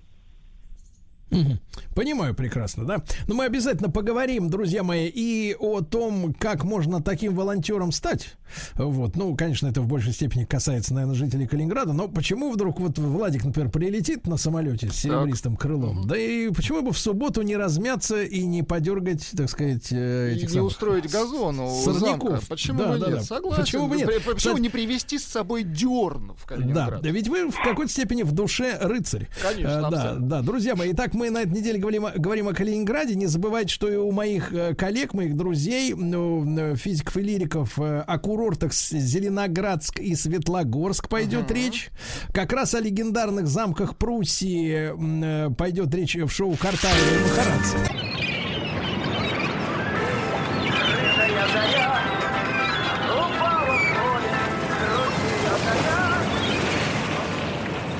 Понимаю 1.95 2.33
прекрасно, 2.35 2.85
да. 2.85 3.03
Но 3.27 3.35
мы 3.35 3.45
обязательно 3.45 3.89
поговорим, 3.89 4.49
друзья 4.49 4.83
мои, 4.83 5.07
и 5.13 5.55
о 5.59 5.81
том, 5.81 6.33
как 6.33 6.63
можно 6.63 7.01
таким 7.01 7.35
волонтером 7.35 7.91
стать. 7.91 8.35
Вот, 8.75 9.15
ну, 9.15 9.35
конечно, 9.35 9.67
это 9.67 9.81
в 9.81 9.87
большей 9.87 10.13
степени 10.13 10.45
касается, 10.45 10.93
наверное, 10.93 11.15
жителей 11.15 11.47
Калининграда. 11.47 11.93
Но 11.93 12.07
почему 12.07 12.51
вдруг 12.51 12.79
вот 12.79 12.97
Владик, 12.99 13.43
например, 13.43 13.69
прилетит 13.71 14.27
на 14.27 14.37
самолете 14.37 14.89
с 14.89 14.95
серебристым 14.95 15.55
крылом? 15.57 16.07
Да 16.07 16.15
и 16.17 16.49
почему 16.49 16.83
бы 16.83 16.91
в 16.93 16.97
субботу 16.97 17.41
не 17.41 17.57
размяться 17.57 18.21
и 18.21 18.45
не 18.45 18.61
подергать, 18.63 19.27
так 19.35 19.49
сказать, 19.49 19.91
э, 19.91 20.31
И 20.31 20.35
этих 20.35 20.49
не 20.49 20.53
самых 20.55 20.71
устроить 20.71 21.11
газон 21.11 21.59
у 21.59 21.69
сорняков? 21.81 22.29
замка. 22.31 22.45
Почему 22.47 22.79
Да, 22.79 22.87
бы 22.93 22.99
да, 22.99 23.07
нет? 23.07 23.15
да. 23.17 23.23
Согласен. 23.23 23.63
Почему 23.63 23.87
бы 23.87 23.97
нет? 23.97 24.05
При- 24.07 24.15
Почему 24.19 24.35
Кстати, 24.37 24.59
не 24.61 24.69
привезти 24.69 25.17
с 25.17 25.25
собой 25.25 25.63
дерн 25.63 26.33
в 26.37 26.45
Калининград? 26.45 27.01
да, 27.01 27.09
ведь 27.09 27.27
вы 27.27 27.49
в 27.49 27.55
какой-то 27.63 27.91
степени 27.91 28.21
в 28.23 28.31
душе 28.31 28.77
рыцарь. 28.79 29.27
Конечно, 29.41 29.87
Э, 29.87 29.91
да, 29.91 30.15
да, 30.19 30.41
друзья 30.41 30.75
мои, 30.75 30.91
итак, 30.91 31.14
мы 31.15 31.29
на 31.31 31.39
этой 31.41 31.53
неделе 31.53 31.79
говорим, 31.79 32.05
о- 32.05 32.11
говорим 32.11 32.47
о 32.47 32.53
Калининграде. 32.53 33.15
Не 33.15 33.25
забывайте, 33.27 33.73
что 33.73 33.89
и 33.89 33.95
у 33.95 34.11
моих 34.11 34.53
э, 34.53 34.75
коллег, 34.75 35.13
моих 35.13 35.35
друзей, 35.35 35.93
ну, 35.95 36.45
э, 36.59 36.75
физиков 36.75 37.17
и 37.17 37.21
лириков 37.21 37.79
э, 37.79 38.01
о 38.01 38.19
курортах 38.19 38.73
Зеленоградск 38.73 39.99
и 39.99 40.13
Светлогорск 40.15 41.07
пойдет 41.09 41.49
речь. 41.51 41.89
Как 42.33 42.53
раз 42.53 42.75
о 42.75 42.79
легендарных 42.81 43.47
замках 43.47 43.97
Пруссии 43.97 44.91
э, 44.93 45.49
пойдет 45.55 45.93
речь 45.95 46.15
в 46.15 46.29
шоу 46.29 46.55
Картавия 46.55 46.95
и 46.99 47.23
Махарадзе. 47.23 48.05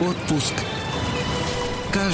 Отпуск 0.02 0.54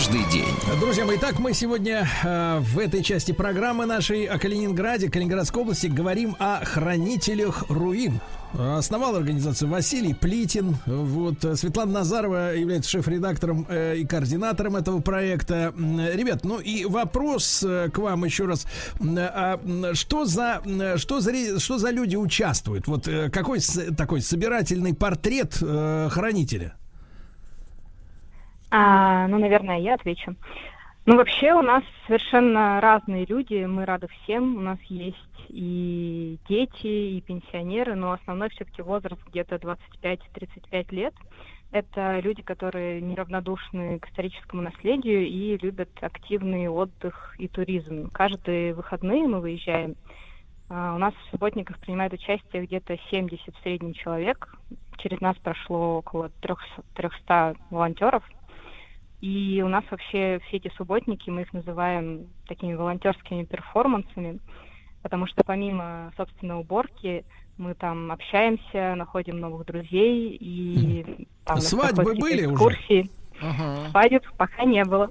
каждый 0.01 0.25
день. 0.31 0.55
Друзья 0.79 1.05
мои, 1.05 1.19
так 1.19 1.37
мы 1.37 1.53
сегодня 1.53 2.07
э, 2.23 2.57
в 2.59 2.79
этой 2.79 3.03
части 3.03 3.33
программы 3.33 3.85
нашей 3.85 4.25
о 4.25 4.39
Калининграде, 4.39 5.11
Калининградской 5.11 5.61
области 5.61 5.85
говорим 5.85 6.35
о 6.39 6.65
хранителях 6.65 7.65
руин. 7.69 8.19
Основал 8.57 9.15
организацию 9.15 9.69
Василий 9.69 10.15
Плитин. 10.15 10.75
Вот 10.87 11.45
э, 11.45 11.55
Светлана 11.55 11.91
Назарова 11.91 12.55
является 12.55 12.89
шеф-редактором 12.89 13.67
э, 13.69 13.97
и 13.97 14.05
координатором 14.07 14.75
этого 14.75 15.01
проекта. 15.01 15.71
Ребят, 15.77 16.45
ну 16.45 16.59
и 16.59 16.83
вопрос 16.85 17.63
э, 17.63 17.89
к 17.93 17.99
вам 17.99 18.25
еще 18.25 18.45
раз. 18.47 18.65
М, 18.99 19.15
а, 19.19 19.59
что 19.93 20.25
за 20.25 20.63
м, 20.65 20.97
что 20.97 21.19
за 21.21 21.59
что 21.59 21.77
за 21.77 21.91
люди 21.91 22.15
участвуют? 22.15 22.87
Вот 22.87 23.07
э, 23.07 23.29
какой 23.29 23.61
с- 23.61 23.93
такой 23.95 24.21
собирательный 24.23 24.95
портрет 24.95 25.59
э, 25.61 26.09
хранителя? 26.11 26.73
А, 28.71 29.27
ну, 29.27 29.37
наверное, 29.37 29.79
я 29.79 29.95
отвечу. 29.95 30.35
Ну, 31.05 31.17
вообще 31.17 31.53
у 31.53 31.61
нас 31.61 31.83
совершенно 32.07 32.79
разные 32.79 33.25
люди, 33.25 33.65
мы 33.65 33.85
рады 33.85 34.07
всем. 34.07 34.57
У 34.57 34.61
нас 34.61 34.79
есть 34.83 35.17
и 35.49 36.37
дети, 36.47 36.87
и 37.17 37.21
пенсионеры, 37.21 37.95
но 37.95 38.13
основной 38.13 38.49
все-таки 38.49 38.81
возраст 38.81 39.21
где-то 39.27 39.55
25-35 39.55 40.95
лет. 40.95 41.13
Это 41.71 42.19
люди, 42.19 42.41
которые 42.43 43.01
неравнодушны 43.01 43.99
к 43.99 44.09
историческому 44.09 44.61
наследию 44.61 45.25
и 45.25 45.57
любят 45.57 45.89
активный 46.01 46.67
отдых 46.67 47.35
и 47.39 47.47
туризм. 47.47 48.09
Каждые 48.11 48.73
выходные 48.73 49.27
мы 49.27 49.39
выезжаем. 49.39 49.95
А, 50.69 50.95
У 50.95 50.97
нас 50.97 51.13
в 51.13 51.31
субботниках 51.31 51.79
принимает 51.79 52.13
участие 52.13 52.65
где-то 52.65 52.97
70 53.09 53.55
в 53.55 53.61
среднем 53.61 53.93
человек. 53.93 54.53
Через 54.97 55.19
нас 55.19 55.35
прошло 55.37 55.97
около 55.97 56.29
300, 56.41 56.83
300 56.93 57.55
волонтеров. 57.69 58.23
И 59.21 59.61
у 59.63 59.67
нас 59.67 59.83
вообще 59.91 60.41
все 60.47 60.57
эти 60.57 60.71
субботники, 60.75 61.29
мы 61.29 61.41
их 61.41 61.53
называем 61.53 62.27
такими 62.47 62.73
волонтерскими 62.73 63.43
перформансами, 63.43 64.39
потому 65.03 65.27
что 65.27 65.43
помимо, 65.45 66.11
собственно, 66.17 66.59
уборки, 66.59 67.23
мы 67.57 67.75
там 67.75 68.11
общаемся, 68.11 68.95
находим 68.95 69.39
новых 69.39 69.67
друзей 69.67 70.35
и 70.39 71.27
там 71.45 71.59
Свадьбы 71.59 72.15
были 72.15 72.45
уже? 72.45 73.09
Экскурсии. 73.41 73.89
Свадеб 73.91 74.23
пока 74.37 74.63
не 74.65 74.83
было. 74.85 75.09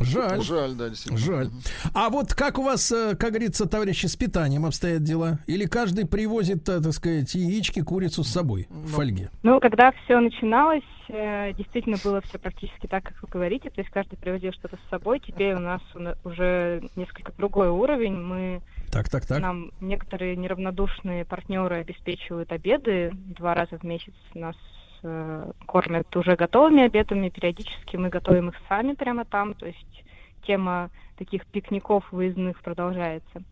Жаль. 0.00 0.40
Жаль, 0.42 0.74
да, 0.74 0.88
действительно. 0.88 1.18
Жаль. 1.18 1.48
А 1.94 2.10
вот 2.10 2.34
как 2.34 2.58
у 2.58 2.62
вас, 2.62 2.90
э, 2.92 3.14
как 3.16 3.30
говорится, 3.30 3.66
товарищи, 3.68 4.06
с 4.06 4.16
питанием 4.16 4.64
обстоят 4.66 5.02
дела? 5.02 5.38
Или 5.46 5.66
каждый 5.66 6.06
привозит, 6.06 6.68
э, 6.68 6.80
так 6.80 6.92
сказать, 6.92 7.34
яички, 7.34 7.80
курицу 7.82 8.24
с 8.24 8.28
собой 8.28 8.66
в 8.70 8.88
фольге? 8.88 9.30
Ну, 9.42 9.60
когда 9.60 9.92
все 10.04 10.18
начиналось, 10.18 10.82
э, 11.08 11.52
действительно 11.54 11.96
было 12.02 12.20
все 12.22 12.38
практически 12.38 12.86
так, 12.86 13.04
как 13.04 13.22
вы 13.22 13.28
говорите. 13.30 13.70
То 13.70 13.80
есть 13.80 13.90
каждый 13.92 14.16
привозил 14.16 14.52
что-то 14.52 14.76
с 14.76 14.90
собой. 14.90 15.20
Теперь 15.20 15.54
у 15.54 15.60
нас 15.60 15.80
у 15.94 15.98
на- 16.00 16.16
уже 16.24 16.82
несколько 16.96 17.32
другой 17.32 17.68
уровень. 17.68 18.16
Мы 18.16 18.62
Так, 18.90 19.08
так, 19.08 19.26
так. 19.26 19.40
нам 19.40 19.70
некоторые 19.80 20.36
неравнодушные 20.36 21.24
партнеры 21.24 21.76
обеспечивают 21.76 22.50
обеды 22.52 23.12
два 23.14 23.54
раза 23.54 23.78
в 23.78 23.84
месяц. 23.84 24.14
Нас 24.34 24.56
э, 25.04 25.52
кормят 25.66 26.14
уже 26.16 26.34
готовыми 26.34 26.82
обедами. 26.82 27.28
Периодически 27.28 27.96
мы 27.96 28.08
готовим 28.08 28.48
их 28.48 28.56
сами 28.68 28.94
прямо 28.94 29.24
там. 29.24 29.54
То 29.54 29.66
есть 29.66 30.04
тема 30.46 30.90
таких 31.16 31.46
пикников 31.46 32.10
выездных 32.10 32.60
продолжается. 32.62 33.42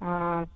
А, 0.00 0.46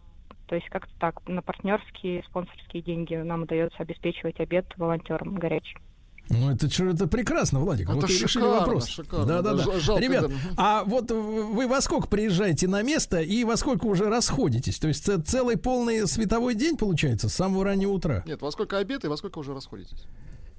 то 0.47 0.55
есть 0.55 0.69
как-то 0.69 0.93
так, 0.98 1.27
на 1.28 1.43
партнерские, 1.43 2.23
спонсорские 2.24 2.82
деньги 2.82 3.14
нам 3.14 3.43
удается 3.43 3.82
обеспечивать 3.82 4.40
обед 4.40 4.66
волонтерам 4.77 5.35
горячий. 5.35 5.78
Ну, 6.33 6.51
это, 6.51 6.69
чё- 6.69 6.91
это 6.91 7.07
прекрасно, 7.07 7.61
Владик. 7.61 7.89
Это 7.89 7.97
вот 7.97 8.05
и 8.11 8.13
решили 8.13 8.27
шикарно, 8.27 8.59
вопрос. 8.59 8.89
шикарно. 8.89 9.27
Да, 9.27 9.43
да, 9.43 9.55
да. 9.55 9.79
Жалко, 9.79 10.03
Ребят, 10.03 10.29
да. 10.29 10.35
А 10.57 10.85
вот 10.85 11.11
вы 11.11 11.69
во 11.69 11.81
сколько 11.81 12.09
приезжаете 12.09 12.69
на 12.69 12.83
место 12.83 13.21
и 13.21 13.45
во 13.45 13.57
сколько 13.57 13.87
уже 13.87 14.09
расходитесь? 14.09 14.79
То 14.79 14.89
есть 14.89 15.09
целый 15.27 15.57
полный 15.57 16.07
световой 16.07 16.55
день 16.55 16.77
получается 16.77 17.29
с 17.29 17.35
самого 17.35 17.65
раннего 17.65 17.93
утра? 17.93 18.23
Нет, 18.27 18.41
во 18.43 18.51
сколько 18.51 18.79
обед 18.79 19.05
и 19.05 19.09
во 19.09 19.17
сколько 19.17 19.39
уже 19.39 19.55
расходитесь? 19.55 20.07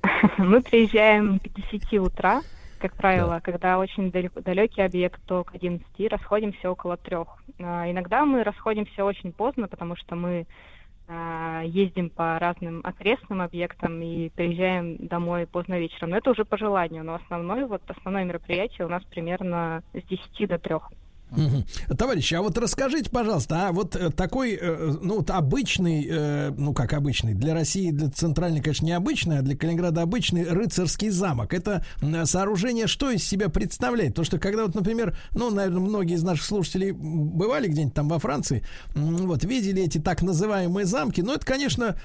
Мы 0.38 0.62
приезжаем 0.62 1.40
к 1.40 1.72
10 1.72 1.94
утра, 2.00 2.41
как 2.80 2.95
правило, 2.95 3.40
когда 3.41 3.80
очень 3.80 4.12
далеко, 4.12 4.41
далекий 4.41 4.82
объект, 4.82 5.22
то 5.26 5.44
к 5.44 5.56
11, 5.56 5.86
расходимся 6.12 6.70
около 6.70 6.98
трех. 6.98 7.28
А, 7.60 7.90
иногда 7.90 8.26
мы 8.26 8.44
расходимся 8.44 9.06
очень 9.06 9.32
поздно, 9.32 9.68
потому 9.70 9.95
что 9.95 10.16
мы 10.16 10.45
ездим 11.65 12.09
по 12.09 12.39
разным 12.39 12.81
окрестным 12.84 13.41
объектам 13.41 14.01
и 14.01 14.30
приезжаем 14.30 14.97
домой 15.07 15.47
поздно 15.47 15.80
вечером. 15.80 16.11
Но 16.11 16.17
это 16.17 16.31
уже 16.31 16.45
по 16.45 16.57
желанию, 16.57 17.03
но 17.03 17.15
основное, 17.15 17.67
вот 17.67 17.81
основное 17.88 18.23
мероприятие 18.23 18.85
у 18.85 18.89
нас 18.89 19.03
примерно 19.05 19.84
с 19.93 20.03
10 20.03 20.47
до 20.47 20.57
3. 20.59 20.75
Мгм. 21.35 21.65
Товарищи, 21.97 22.35
а 22.35 22.41
вот 22.41 22.57
расскажите, 22.57 23.10
пожалуйста, 23.10 23.68
а 23.68 23.72
вот 23.72 23.95
э, 23.95 24.11
такой, 24.11 24.57
э, 24.60 24.93
ну, 25.01 25.18
вот 25.18 25.30
обычный, 25.30 26.07
э, 26.10 26.51
ну, 26.55 26.73
как 26.73 26.93
обычный, 26.93 27.34
для 27.34 27.53
России, 27.53 27.91
для 27.91 28.10
Центральной, 28.10 28.61
конечно, 28.61 28.85
необычный, 28.85 29.39
а 29.39 29.41
для 29.41 29.57
Калининграда 29.57 30.01
обычный 30.01 30.47
рыцарский 30.47 31.10
замок. 31.10 31.53
Это 31.53 31.85
сооружение 32.26 32.88
что 32.88 33.10
из 33.10 33.23
себя 33.23 33.49
представляет? 33.49 34.11
Потому 34.11 34.26
что, 34.26 34.39
когда 34.39 34.64
вот, 34.65 34.76
например, 34.76 35.18
ну, 35.31 35.49
наверное, 35.49 35.81
многие 35.81 36.15
из 36.15 36.23
наших 36.23 36.45
слушателей 36.45 36.91
бывали 36.91 37.68
где-нибудь 37.68 37.93
там 37.93 38.10
во 38.10 38.19
Франции, 38.19 38.64
вот, 38.93 39.43
видели 39.43 39.84
эти 39.84 39.97
так 39.97 40.22
называемые 40.22 40.85
замки, 40.85 41.22
но 41.22 41.34
это, 41.34 41.45
конечно, 41.45 41.97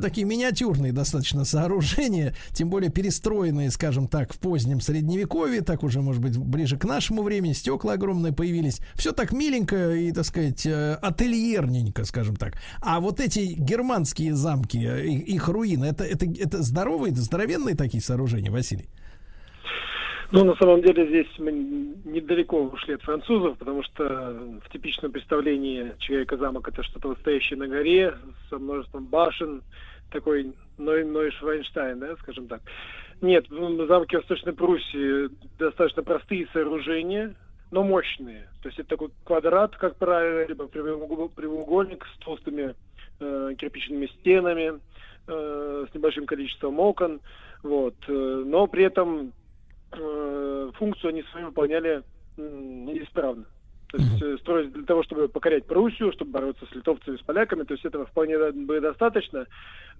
такие 0.00 0.26
миниатюрные 0.26 0.92
достаточно 0.92 1.44
сооружения, 1.44 2.34
тем 2.52 2.68
более 2.70 2.90
перестроенные, 2.90 3.70
скажем 3.70 4.08
так, 4.08 4.32
в 4.32 4.38
позднем 4.38 4.80
средневековье, 4.80 5.62
так 5.62 5.82
уже, 5.82 6.02
может 6.02 6.20
быть, 6.20 6.36
ближе 6.36 6.76
к 6.76 6.84
нашему 6.84 7.22
времени, 7.22 7.52
стекла 7.52 7.94
огромные 7.94 8.32
появились. 8.32 8.73
Все 8.94 9.12
так 9.12 9.32
миленько 9.32 9.92
и, 9.92 10.12
так 10.12 10.24
сказать, 10.24 10.66
э, 10.66 10.94
ательерненько, 11.02 12.04
скажем 12.04 12.36
так. 12.36 12.54
А 12.80 13.00
вот 13.00 13.20
эти 13.20 13.54
германские 13.56 14.34
замки, 14.34 14.78
э, 14.78 15.06
их, 15.06 15.28
их 15.28 15.48
руины, 15.48 15.84
это, 15.86 16.04
это, 16.04 16.26
это 16.26 16.62
здоровые, 16.62 17.12
это 17.12 17.20
здоровенные 17.20 17.76
такие 17.76 18.02
сооружения, 18.02 18.50
Василий? 18.50 18.88
Ну, 20.30 20.44
на 20.44 20.56
самом 20.56 20.82
деле, 20.82 21.06
здесь 21.06 21.28
мы 21.38 21.52
недалеко 21.52 22.64
ушли 22.64 22.94
от 22.94 23.02
французов, 23.02 23.56
потому 23.58 23.82
что 23.84 24.04
в 24.64 24.72
типичном 24.72 25.12
представлении 25.12 25.92
человека-замок 25.98 26.66
это 26.66 26.82
что-то 26.82 27.08
вот 27.08 27.18
стоящее 27.20 27.58
на 27.58 27.68
горе 27.68 28.14
со 28.50 28.58
множеством 28.58 29.06
башен, 29.06 29.62
такой 30.10 30.52
Ной, 30.78 31.04
Нойшвайнштайн, 31.04 32.00
да, 32.00 32.16
скажем 32.16 32.48
так. 32.48 32.62
Нет, 33.20 33.48
в 33.48 33.86
замке 33.86 34.18
Восточной 34.18 34.52
Пруссии 34.52 35.30
достаточно 35.58 36.02
простые 36.02 36.48
сооружения, 36.52 37.34
но 37.74 37.82
мощные. 37.82 38.48
То 38.62 38.68
есть 38.68 38.78
это 38.78 38.90
такой 38.90 39.08
квадрат, 39.24 39.74
как 39.76 39.96
правило, 39.96 40.46
либо 40.46 40.68
прямоугольник 40.68 42.06
с 42.06 42.18
толстыми 42.24 42.76
э, 43.18 43.54
кирпичными 43.58 44.06
стенами, 44.06 44.80
э, 45.26 45.86
с 45.90 45.92
небольшим 45.92 46.24
количеством 46.24 46.78
окон. 46.78 47.20
Вот. 47.64 47.96
Э, 48.06 48.42
но 48.46 48.68
при 48.68 48.84
этом 48.84 49.32
э, 49.90 50.70
функцию 50.74 51.08
они 51.08 51.24
свою 51.24 51.46
выполняли 51.46 52.04
э, 52.36 52.42
исправно. 53.02 53.44
То 53.94 54.02
есть 54.02 54.22
э, 54.22 54.38
строить 54.38 54.72
для 54.72 54.84
того, 54.84 55.04
чтобы 55.04 55.28
покорять 55.28 55.66
Пруссию, 55.66 56.12
чтобы 56.12 56.32
бороться 56.32 56.66
с 56.66 56.74
литовцами, 56.74 57.16
с 57.16 57.20
поляками, 57.20 57.62
то 57.62 57.74
есть 57.74 57.84
этого 57.84 58.06
вполне 58.06 58.36
бы 58.50 58.80
достаточно. 58.80 59.46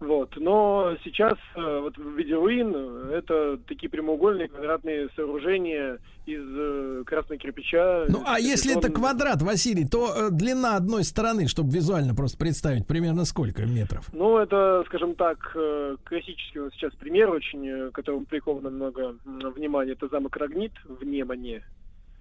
Вот. 0.01 0.37
Но 0.37 0.97
сейчас 1.05 1.35
э, 1.55 1.81
вот 1.81 1.97
в 1.97 2.17
виде 2.17 2.35
руин 2.35 2.73
э, 2.75 3.19
это 3.19 3.57
такие 3.69 3.89
прямоугольные 3.89 4.49
квадратные 4.49 5.09
сооружения 5.15 5.99
из 6.27 7.05
красного 7.05 7.39
кирпича. 7.39 8.07
Ну, 8.09 8.23
а 8.27 8.41
если 8.41 8.77
это 8.77 8.91
квадрат, 8.91 9.43
Василий, 9.43 9.87
то 9.87 10.13
э, 10.13 10.29
длина 10.31 10.77
одной 10.77 11.05
стороны, 11.05 11.47
чтобы 11.47 11.71
визуально 11.71 12.15
просто 12.15 12.39
представить, 12.39 12.87
примерно 12.87 13.25
сколько 13.25 13.65
метров? 13.65 14.09
Ну, 14.13 14.39
это, 14.39 14.83
скажем 14.87 15.15
так, 15.15 15.53
э, 15.55 15.97
классический 16.05 16.59
у 16.59 16.65
нас 16.65 16.73
сейчас 16.75 16.93
пример 16.95 17.31
очень, 17.31 17.93
которому 17.93 18.27
приковано 18.27 18.71
много 18.71 19.15
внимания. 19.25 19.93
Это 19.93 20.09
замок 20.09 20.37
Рагнит 20.37 20.73
в 20.89 21.05
Немане, 21.05 21.63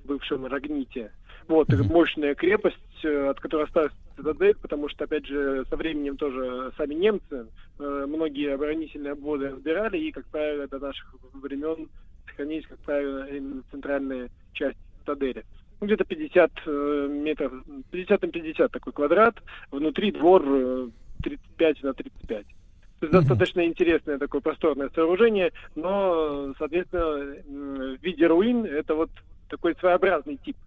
бывшем 0.06 0.46
Рагните. 0.46 1.12
Вот, 1.48 1.70
это 1.70 1.84
мощная 1.84 2.36
крепость, 2.36 2.78
э, 3.04 3.30
от 3.30 3.40
которой 3.40 3.66
осталась 3.66 3.92
цитадель, 4.16 4.56
потому 4.62 4.88
что, 4.90 5.04
опять 5.04 5.26
же, 5.26 5.66
со 5.70 5.76
временем 5.76 6.18
тоже 6.18 6.72
сами 6.78 6.94
немцы 6.94 7.48
э, 7.80 8.06
многие 8.08 8.54
оборонительные 8.54 9.14
обводы 9.14 9.50
разбирали, 9.50 9.98
и, 9.98 10.12
как 10.12 10.26
правило, 10.28 10.68
до 10.68 10.80
наших 10.80 11.14
времен 11.34 11.90
сохранились, 12.28 12.68
как 12.68 12.80
правило, 12.80 13.28
именно 13.28 13.64
центральные 13.72 14.30
части 14.54 14.80
цитадели. 15.00 15.44
Ну, 15.82 15.88
где-то 15.88 16.06
50 16.06 16.52
э, 16.66 17.08
метров, 17.12 17.52
50 17.92 18.22
на 18.22 18.28
50 18.30 18.72
такой 18.72 18.94
квадрат, 18.94 19.36
внутри 19.72 20.12
двор 20.12 20.44
э, 20.46 20.88
35 21.24 21.84
на 21.84 21.94
35. 21.94 22.46
То 23.04 23.08
есть 23.08 23.12
достаточно 23.12 23.66
интересное 23.66 24.18
такое 24.18 24.40
просторное 24.40 24.90
сооружение, 24.96 25.52
но, 25.76 26.54
соответственно, 26.58 27.36
в 27.98 28.02
виде 28.02 28.26
руин 28.28 28.64
это 28.64 28.96
вот 28.96 29.10
такой 29.54 29.76
своеобразный 29.76 30.38
тип. 30.38 30.58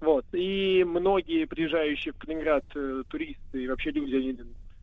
Вот. 0.00 0.24
И 0.32 0.84
многие 0.86 1.46
приезжающие 1.46 2.12
в 2.12 2.18
Калининград 2.18 2.64
э, 2.74 3.02
туристы 3.08 3.64
и 3.64 3.68
вообще 3.68 3.90
люди, 3.90 4.14
они 4.14 4.38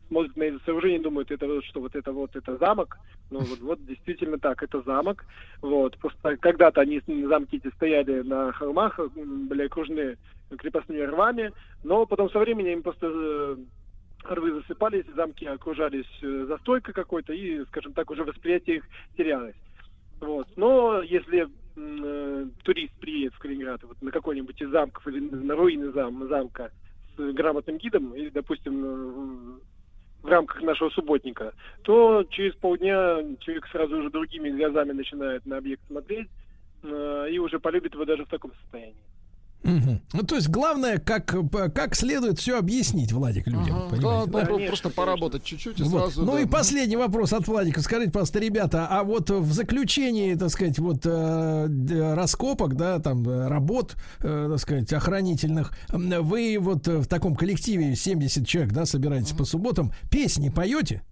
смотрят 0.08 0.36
на 0.36 0.42
это 0.42 0.58
сооружение 0.64 0.98
и 0.98 1.02
думают, 1.02 1.30
это 1.30 1.46
вот 1.46 1.64
что, 1.64 1.80
вот 1.80 1.94
это 1.94 2.12
вот, 2.12 2.34
это 2.34 2.56
замок. 2.56 2.98
Ну 3.30 3.40
вот, 3.40 3.60
вот 3.60 3.86
действительно 3.86 4.38
так, 4.38 4.62
это 4.62 4.82
замок. 4.82 5.24
Вот. 5.62 5.96
Просто 5.98 6.36
когда-то 6.36 6.80
они, 6.80 7.00
замки 7.06 7.56
эти 7.56 7.72
стояли 7.74 8.22
на 8.22 8.52
холмах, 8.52 8.98
м, 8.98 9.46
были 9.46 9.66
окружены 9.66 10.18
крепостными 10.58 11.02
рвами, 11.02 11.52
но 11.84 12.06
потом 12.06 12.28
со 12.30 12.40
временем 12.40 12.74
им 12.74 12.82
просто 12.82 13.06
э, 13.06 13.56
рвы 14.24 14.52
засыпались, 14.54 15.04
замки 15.14 15.46
окружались 15.46 16.10
э, 16.22 16.46
застойкой 16.48 16.92
какой-то, 16.92 17.32
и, 17.32 17.64
скажем 17.66 17.92
так, 17.92 18.10
уже 18.10 18.24
восприятие 18.24 18.78
их 18.78 18.84
терялось. 19.16 19.56
Вот. 20.20 20.48
Но 20.56 21.02
если 21.02 21.48
э, 21.76 22.46
турист 22.62 22.94
приедет 23.00 23.34
в 23.34 23.38
Калининград 23.38 23.82
вот, 23.84 24.00
на 24.02 24.10
какой-нибудь 24.10 24.60
из 24.60 24.70
замков 24.70 25.06
или 25.06 25.20
на 25.20 25.54
руины 25.54 25.92
зам, 25.92 26.26
замка 26.28 26.70
с 27.16 27.32
грамотным 27.32 27.78
гидом, 27.78 28.14
или, 28.14 28.28
допустим, 28.30 28.84
э, 28.84 29.58
в 30.22 30.26
рамках 30.26 30.62
нашего 30.62 30.88
субботника, 30.90 31.52
то 31.82 32.24
через 32.30 32.54
полдня 32.54 33.18
человек 33.40 33.66
сразу 33.68 33.98
уже 33.98 34.10
другими 34.10 34.50
глазами 34.50 34.92
начинает 34.92 35.44
на 35.44 35.58
объект 35.58 35.86
смотреть 35.86 36.28
э, 36.82 37.28
и 37.30 37.38
уже 37.38 37.58
полюбит 37.60 37.94
его 37.94 38.04
даже 38.04 38.24
в 38.24 38.28
таком 38.28 38.52
состоянии. 38.62 38.96
Мгм. 39.64 40.02
Ну, 40.12 40.22
то 40.24 40.36
есть 40.36 40.48
главное, 40.50 40.98
как, 40.98 41.34
как 41.74 41.94
следует 41.96 42.38
все 42.38 42.58
объяснить, 42.58 43.12
Владик, 43.12 43.46
людям. 43.46 43.64
понимаете, 43.88 44.00
Главное 44.02 44.42
да? 44.42 44.46
про- 44.46 44.66
просто 44.66 44.90
поработать 44.90 45.42
чуть-чуть 45.42 45.80
и 45.80 45.82
Вот. 45.84 46.12
сразу... 46.12 46.24
Ну 46.24 46.32
да. 46.34 46.40
и 46.40 46.46
последний 46.46 46.96
вопрос 46.96 47.32
от 47.32 47.48
Владика. 47.48 47.80
Скажите, 47.80 48.10
пожалуйста, 48.12 48.38
ребята, 48.40 48.86
а 48.90 49.02
вот 49.04 49.30
в 49.30 49.52
заключении, 49.52 50.34
так 50.34 50.50
сказать, 50.50 50.78
вот 50.78 51.06
э, 51.06 52.14
раскопок, 52.14 52.76
да, 52.76 52.98
там 52.98 53.26
работ, 53.48 53.96
э, 54.20 54.48
так 54.50 54.58
сказать, 54.60 54.92
охранительных, 54.92 55.72
вы 55.88 56.58
вот 56.60 56.86
в 56.86 57.06
таком 57.06 57.34
коллективе 57.34 57.96
70 57.96 58.46
человек, 58.46 58.72
да, 58.74 58.84
собираетесь 58.84 59.32
по 59.32 59.44
субботам, 59.44 59.92
песни 60.10 60.50
поете 60.50 61.02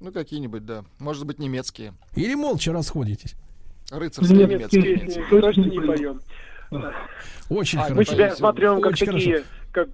Ну, 0.00 0.12
какие-нибудь, 0.12 0.64
да. 0.64 0.84
Может 0.98 1.26
быть, 1.26 1.38
немецкие. 1.38 1.92
или 2.16 2.34
молча 2.34 2.72
расходитесь? 2.72 3.34
Рыцарские 3.90 4.46
Немецкие 4.46 4.82
немецкие. 4.96 5.40
точно 5.42 5.64
не 5.66 5.78
поем. 5.80 6.20
Очень 7.48 7.78
А, 7.78 7.82
мы 7.82 7.88
хорошо. 7.88 8.12
себя 8.12 8.30
смотрим 8.34 8.80
как 8.80 8.92
Очень 8.92 9.06
такие, 9.06 9.44
как, 9.72 9.88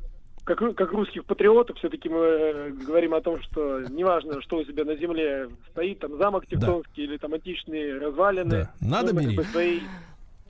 как, 0.44 0.59
как 0.76 0.92
русских 0.92 1.24
патриотов, 1.24 1.76
все-таки 1.78 2.09
мы 2.09 2.18
э, 2.18 2.70
говорим 2.86 3.14
о 3.14 3.20
том, 3.20 3.40
что 3.42 3.80
неважно, 3.90 4.40
что 4.42 4.59
у 4.59 4.64
себя 4.64 4.84
на 4.84 4.96
земле 4.96 5.48
стоит, 5.70 5.98
там 5.98 6.16
замок 6.18 6.46
Тевтонский 6.46 7.05
или 7.05 7.16
там 7.16 7.34
античные 7.34 7.98
развалины. 7.98 8.50
Да. 8.50 8.70
Надо 8.80 9.09
как 9.12 9.22
беречь. 9.22 9.36
бы 9.36 9.44
свои- 9.44 9.80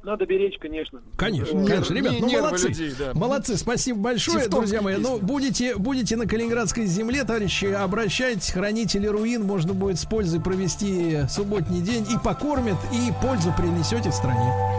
Надо 0.05 0.27
беречь, 0.27 0.57
конечно. 0.61 1.01
Конечно, 1.17 1.59
Вот. 1.59 1.69
конечно, 1.69 1.93
ребят, 1.95 2.13
ну 2.21 2.29
нервы 2.29 2.47
молодцы, 2.47 2.69
людей, 2.69 2.93
да. 2.97 3.13
молодцы, 3.15 3.57
спасибо 3.57 3.99
большое, 3.99 4.45
Тевтонские 4.45 4.81
друзья 4.81 4.83
мои. 4.83 4.97
Ну, 4.97 5.19
будете, 5.19 5.75
будете 5.77 6.15
на 6.17 6.27
Калининградской 6.29 6.87
земле, 6.87 7.25
товарищи, 7.25 7.65
обращайтесь, 7.67 8.51
хранители 8.53 9.09
руин, 9.09 9.43
можно 9.43 9.75
будет 9.75 9.99
с 9.99 10.05
пользой 10.05 10.41
провести 10.41 11.23
субботний 11.29 11.81
день 11.83 12.07
и 12.09 12.17
покормят, 12.25 12.77
и 12.93 13.11
пользу 13.21 13.53
принесете 13.59 14.13
стране. 14.13 14.79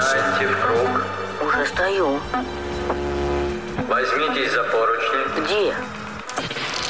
Встаньте 0.00 0.46
в 0.46 0.60
круг. 0.60 1.48
Уже 1.48 1.66
стою. 1.66 2.20
Возьмитесь 3.88 4.52
за 4.52 4.62
поручни. 4.64 5.40
Где? 5.40 5.74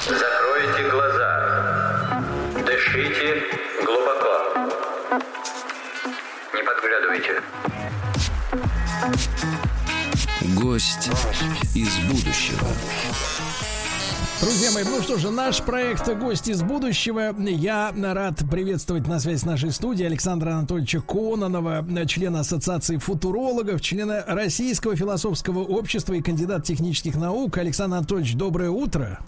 Закройте 0.08 0.90
глаза. 0.90 2.22
Дышите 2.66 3.44
глубоко. 3.84 4.34
Не 6.54 6.62
подглядывайте. 6.62 7.42
Гость 10.54 11.08
из 11.74 11.98
будущего. 12.08 12.66
Друзья 14.40 14.70
мои, 14.70 14.84
ну 14.84 15.00
что 15.00 15.16
же, 15.16 15.30
наш 15.30 15.62
проект 15.62 16.06
«Гости 16.18 16.50
из 16.50 16.62
будущего». 16.62 17.34
Я 17.40 17.90
рад 17.96 18.42
приветствовать 18.50 19.06
на 19.06 19.18
связи 19.18 19.38
с 19.38 19.46
нашей 19.46 19.72
студией 19.72 20.08
Александра 20.08 20.50
Анатольевича 20.50 21.00
Кононова, 21.00 21.84
члена 22.06 22.40
Ассоциации 22.40 22.98
футурологов, 22.98 23.80
члена 23.80 24.24
Российского 24.26 24.94
философского 24.94 25.60
общества 25.60 26.12
и 26.12 26.20
кандидат 26.20 26.64
технических 26.64 27.16
наук. 27.16 27.56
Александр 27.56 27.96
Анатольевич, 27.96 28.34
доброе 28.34 28.68
утро. 28.68 29.20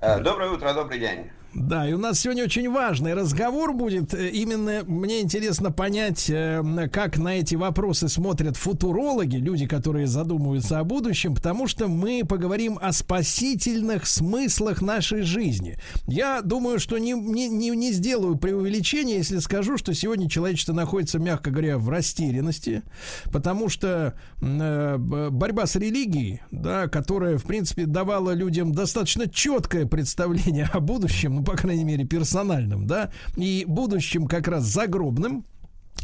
Э, 0.00 0.20
Доброе 0.20 0.50
утро, 0.50 0.74
добрый 0.74 0.98
день. 0.98 1.30
Да, 1.54 1.86
и 1.86 1.92
у 1.92 1.98
нас 1.98 2.20
сегодня 2.20 2.44
очень 2.44 2.70
важный 2.70 3.12
разговор 3.12 3.74
будет. 3.74 4.14
Э, 4.14 4.28
Именно 4.30 4.84
мне 4.86 5.20
интересно 5.20 5.70
понять, 5.70 6.30
э, 6.30 6.62
как 6.90 7.18
на 7.18 7.38
эти 7.38 7.56
вопросы 7.56 8.08
смотрят 8.08 8.56
футурологи, 8.56 9.36
люди, 9.36 9.66
которые 9.66 10.06
задумываются 10.06 10.78
о 10.78 10.84
будущем, 10.84 11.34
потому 11.34 11.66
что 11.66 11.88
мы 11.88 12.22
поговорим 12.26 12.78
о 12.80 12.92
спасительных 12.92 14.06
смыслах 14.06 14.80
нашей 14.80 15.22
жизни. 15.22 15.78
Я 16.06 16.40
думаю, 16.40 16.78
что 16.78 16.96
не, 16.96 17.12
не, 17.12 17.48
не, 17.48 17.92
сделаю 17.92 18.36
преувеличения, 18.36 19.18
если 19.18 19.38
скажу, 19.38 19.76
что 19.76 19.92
сегодня 19.92 20.30
человечество 20.30 20.72
находится, 20.72 21.18
мягко 21.18 21.50
говоря, 21.50 21.76
в 21.76 21.90
растерянности, 21.90 22.82
потому 23.30 23.68
что 23.68 24.14
э, 24.40 24.96
борьба 24.96 25.66
с 25.66 25.76
религией, 25.76 26.40
да, 26.50 26.88
которая, 26.88 27.36
в 27.36 27.44
принципе, 27.44 27.84
давала 27.84 28.30
людям 28.30 28.72
достаточно 28.72 29.28
четкое 29.28 29.84
представление 29.84 30.70
о 30.72 30.80
будущем, 30.80 31.41
по 31.44 31.56
крайней 31.56 31.84
мере, 31.84 32.04
персональном, 32.04 32.86
да, 32.86 33.10
и 33.36 33.64
будущем 33.66 34.26
как 34.26 34.48
раз 34.48 34.64
загробным, 34.64 35.44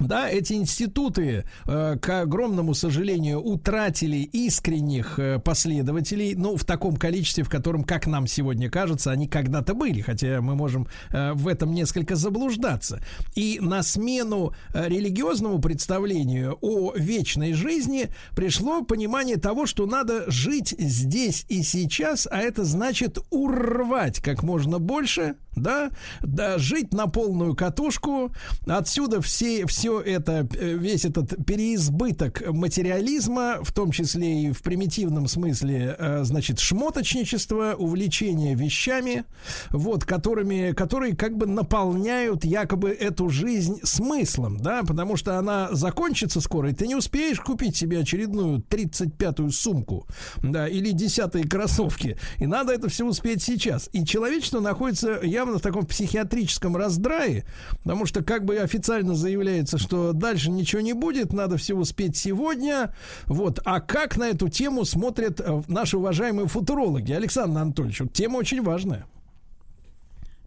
да, 0.01 0.29
эти 0.29 0.55
институты, 0.55 1.45
э, 1.67 1.97
к 2.01 2.23
огромному 2.23 2.75
сожалению, 2.75 3.41
утратили 3.41 4.19
искренних 4.19 5.19
э, 5.19 5.39
последователей, 5.39 6.35
ну, 6.35 6.57
в 6.57 6.65
таком 6.65 6.97
количестве, 6.97 7.45
в 7.45 7.49
котором, 7.49 7.85
как 7.85 8.07
нам 8.07 8.27
сегодня 8.27 8.71
кажется, 8.71 9.11
они 9.11 9.29
когда-то 9.29 9.75
были, 9.75 10.01
хотя 10.01 10.41
мы 10.41 10.55
можем 10.55 10.87
э, 11.11 11.33
в 11.33 11.49
этом 11.49 11.73
несколько 11.73 12.17
заблуждаться. 12.17 13.01
И 13.35 13.59
на 13.61 13.83
смену 13.83 14.55
религиозному 14.73 15.59
представлению 15.61 16.59
о 16.61 16.93
вечной 16.95 17.53
жизни 17.53 18.09
пришло 18.35 18.83
понимание 18.83 19.37
того, 19.37 19.67
что 19.67 19.87
надо 19.87 20.31
жить 20.31 20.75
здесь 20.79 21.45
и 21.49 21.63
сейчас, 21.63 22.29
а 22.31 22.39
это 22.39 22.65
значит 22.65 23.19
урвать 23.31 24.21
как 24.21 24.43
можно 24.43 24.79
больше, 24.79 25.37
да, 25.63 25.91
да, 26.23 26.59
жить 26.59 26.93
на 26.93 27.07
полную 27.07 27.55
катушку. 27.55 28.33
Отсюда 28.67 29.21
все, 29.21 29.67
все 29.67 30.01
это, 30.01 30.49
э, 30.55 30.75
весь 30.75 31.05
этот 31.05 31.45
переизбыток 31.45 32.43
материализма, 32.49 33.59
в 33.63 33.73
том 33.73 33.91
числе 33.91 34.45
и 34.45 34.53
в 34.53 34.63
примитивном 34.63 35.29
смысле, 35.29 35.97
э, 35.99 36.25
значит, 36.25 36.59
шмоточничество, 36.59 37.75
увлечение 37.79 38.55
вещами, 38.55 39.25
вот, 39.71 40.05
которыми, 40.05 40.73
которые 40.73 41.17
как 41.17 41.37
бы 41.37 41.47
наполняют 41.47 42.45
якобы 42.45 42.91
эту 42.91 43.29
жизнь 43.29 43.81
смыслом, 43.83 44.59
да, 44.59 44.83
потому 44.83 45.17
что 45.17 45.39
она 45.39 45.69
закончится 45.73 46.41
скоро, 46.41 46.71
и 46.71 46.75
ты 46.75 46.87
не 46.87 46.95
успеешь 46.95 47.41
купить 47.41 47.77
себе 47.77 48.01
очередную 48.01 48.61
35-ю 48.61 49.51
сумку, 49.51 50.07
да, 50.43 50.69
или 50.69 50.91
десятые 50.91 51.47
кроссовки, 51.47 52.19
и 52.39 52.47
надо 52.47 52.73
это 52.73 52.89
все 52.89 53.07
успеть 53.07 53.43
сейчас. 53.43 53.89
И 53.93 54.05
человечество 54.05 54.61
находится 54.61 55.21
явно 55.23 55.48
в 55.57 55.63
таком 55.63 55.87
психиатрическом 55.87 56.77
раздрае, 56.77 57.45
потому 57.83 58.05
что 58.05 58.23
как 58.23 58.45
бы 58.45 58.59
официально 58.59 59.15
заявляется, 59.15 59.79
что 59.79 60.13
дальше 60.13 60.51
ничего 60.51 60.83
не 60.83 60.93
будет, 60.93 61.33
надо 61.33 61.57
все 61.57 61.75
успеть 61.75 62.17
сегодня, 62.17 62.95
вот. 63.27 63.61
А 63.65 63.81
как 63.81 64.17
на 64.17 64.29
эту 64.29 64.49
тему 64.49 64.85
смотрят 64.85 65.41
э, 65.41 65.63
наши 65.69 65.97
уважаемые 65.97 66.49
футурологи? 66.49 67.13
Александр 67.13 67.61
Анатольевич, 67.61 68.01
вот 68.01 68.13
тема 68.13 68.37
очень 68.37 68.63
важная. 68.63 69.07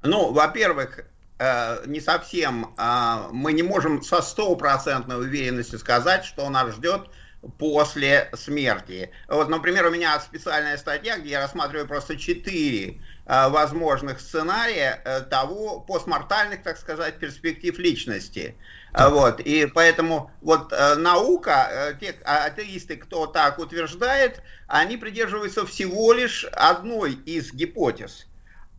Ну, 0.04 0.32
во-первых, 0.32 1.06
э, 1.40 1.84
не 1.88 2.00
совсем 2.00 2.74
э, 2.78 3.18
мы 3.32 3.54
не 3.54 3.64
можем 3.64 4.02
со 4.02 4.22
стопроцентной 4.22 5.20
уверенностью 5.20 5.80
сказать, 5.80 6.26
что 6.26 6.50
нас 6.50 6.76
ждет 6.76 7.10
после 7.58 8.30
смерти. 8.34 9.12
Вот, 9.28 9.50
например, 9.50 9.88
у 9.88 9.92
меня 9.92 10.20
специальная 10.20 10.78
статья, 10.78 11.18
где 11.18 11.32
я 11.32 11.42
рассматриваю 11.42 11.88
просто 11.88 12.18
четыре 12.18 13.02
возможных 13.26 14.20
сценария 14.20 15.02
э, 15.06 15.22
того 15.22 15.80
постмортальных, 15.80 16.64
так 16.64 16.78
сказать, 16.78 17.20
перспектив 17.20 17.78
личности. 17.78 18.56
Э, 18.94 19.10
вот, 19.10 19.40
и 19.40 19.68
поэтому 19.68 20.32
вот 20.42 20.74
э, 20.74 20.96
наука, 20.96 21.68
э, 21.72 21.94
те 22.00 22.12
атеисты, 22.24 22.98
кто 22.98 23.28
так 23.28 23.60
утверждает, 23.60 24.42
они 24.68 24.98
придерживаются 24.98 25.66
всего 25.66 26.14
лишь 26.14 26.46
одной 26.52 27.14
из 27.14 27.54
гипотез. 27.54 28.26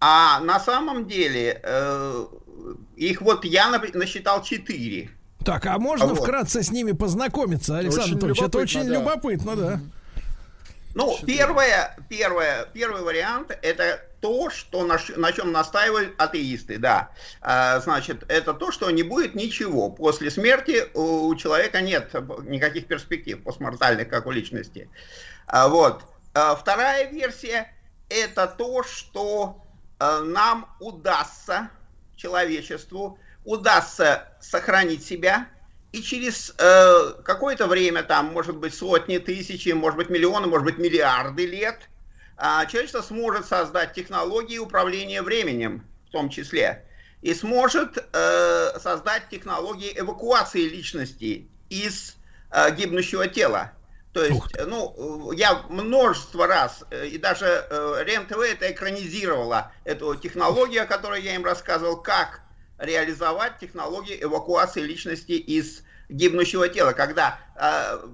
А 0.01 0.41
на 0.41 0.59
самом 0.59 1.07
деле 1.07 1.61
э, 1.63 2.27
их 2.97 3.23
вот 3.23 3.45
я 3.45 3.71
насчитал 3.71 4.43
четыре. 4.43 5.11
Так, 5.45 5.67
а 5.67 5.79
можно 5.79 6.07
вот. 6.07 6.19
вкратце 6.19 6.63
с 6.63 6.71
ними 6.71 6.93
познакомиться, 6.93 7.79
Александр 7.79 8.13
Анатольевич? 8.13 8.43
Это 8.43 8.59
очень 8.59 8.87
да. 8.87 8.95
любопытно, 8.95 9.57
да. 9.57 9.81
Ну, 10.95 11.19
первое, 11.27 11.97
первое, 12.09 12.67
первый 12.73 13.03
вариант 13.03 13.57
это 13.63 14.01
то, 14.21 14.51
что 14.51 14.85
на, 14.85 14.99
на 15.17 15.33
чем 15.33 15.53
настаивают 15.53 16.15
атеисты, 16.21 16.79
да. 16.79 17.11
А, 17.41 17.81
значит, 17.81 18.25
это 18.29 18.55
то, 18.55 18.71
что 18.71 18.91
не 18.91 19.03
будет 19.03 19.35
ничего. 19.35 19.91
После 19.91 20.31
смерти 20.31 20.85
у, 20.95 21.27
у 21.27 21.35
человека 21.37 21.81
нет 21.81 22.13
никаких 22.45 22.87
перспектив 22.87 23.43
постмортальных, 23.43 24.09
как 24.09 24.27
у 24.27 24.31
личности. 24.31 24.89
А, 25.47 25.69
вот. 25.69 26.05
А, 26.35 26.55
вторая 26.55 27.11
версия 27.11 27.73
это 28.09 28.47
то, 28.47 28.83
что 28.83 29.65
а, 29.99 30.21
нам 30.21 30.69
удастся 30.79 31.71
человечеству 32.17 33.19
удастся 33.45 34.29
сохранить 34.41 35.05
себя, 35.05 35.47
и 35.93 36.03
через 36.03 36.55
э, 36.59 37.23
какое-то 37.23 37.67
время, 37.67 38.03
там, 38.03 38.33
может 38.33 38.57
быть, 38.57 38.75
сотни, 38.75 39.19
тысячи, 39.19 39.69
может 39.71 39.99
быть, 39.99 40.09
миллионы, 40.09 40.47
может 40.47 40.65
быть, 40.65 40.79
миллиарды 40.79 41.47
лет, 41.47 41.89
э, 42.39 42.67
человечество 42.71 43.03
сможет 43.03 43.47
создать 43.47 43.93
технологии 43.93 44.59
управления 44.59 45.21
временем, 45.23 45.87
в 46.09 46.13
том 46.13 46.31
числе, 46.31 46.87
и 47.21 47.35
сможет 47.35 47.99
э, 48.13 48.79
создать 48.81 49.29
технологии 49.29 49.93
эвакуации 49.95 50.67
личности 50.67 51.47
из 51.69 52.17
э, 52.51 52.75
гибнущего 52.75 53.29
тела. 53.29 53.73
То 54.15 54.25
есть, 54.25 54.43
ну, 54.67 55.33
я 55.33 55.63
множество 55.69 56.47
раз, 56.47 56.85
э, 56.91 57.07
и 57.09 57.19
даже 57.19 57.47
э, 57.47 58.03
РЕН-ТВ 58.07 58.39
это 58.39 58.73
экранизировала, 58.73 59.73
эту 59.85 60.15
технологию, 60.15 60.85
о 60.85 60.87
которой 60.87 61.23
я 61.23 61.35
им 61.35 61.45
рассказывал, 61.45 61.99
как 61.99 62.41
реализовать 62.79 63.59
технологии 63.59 64.19
эвакуации 64.23 64.83
личности 64.83 65.33
из 65.33 65.83
гибнущего 66.09 66.69
тела, 66.69 66.93
когда 66.93 67.39
э, 67.57 68.07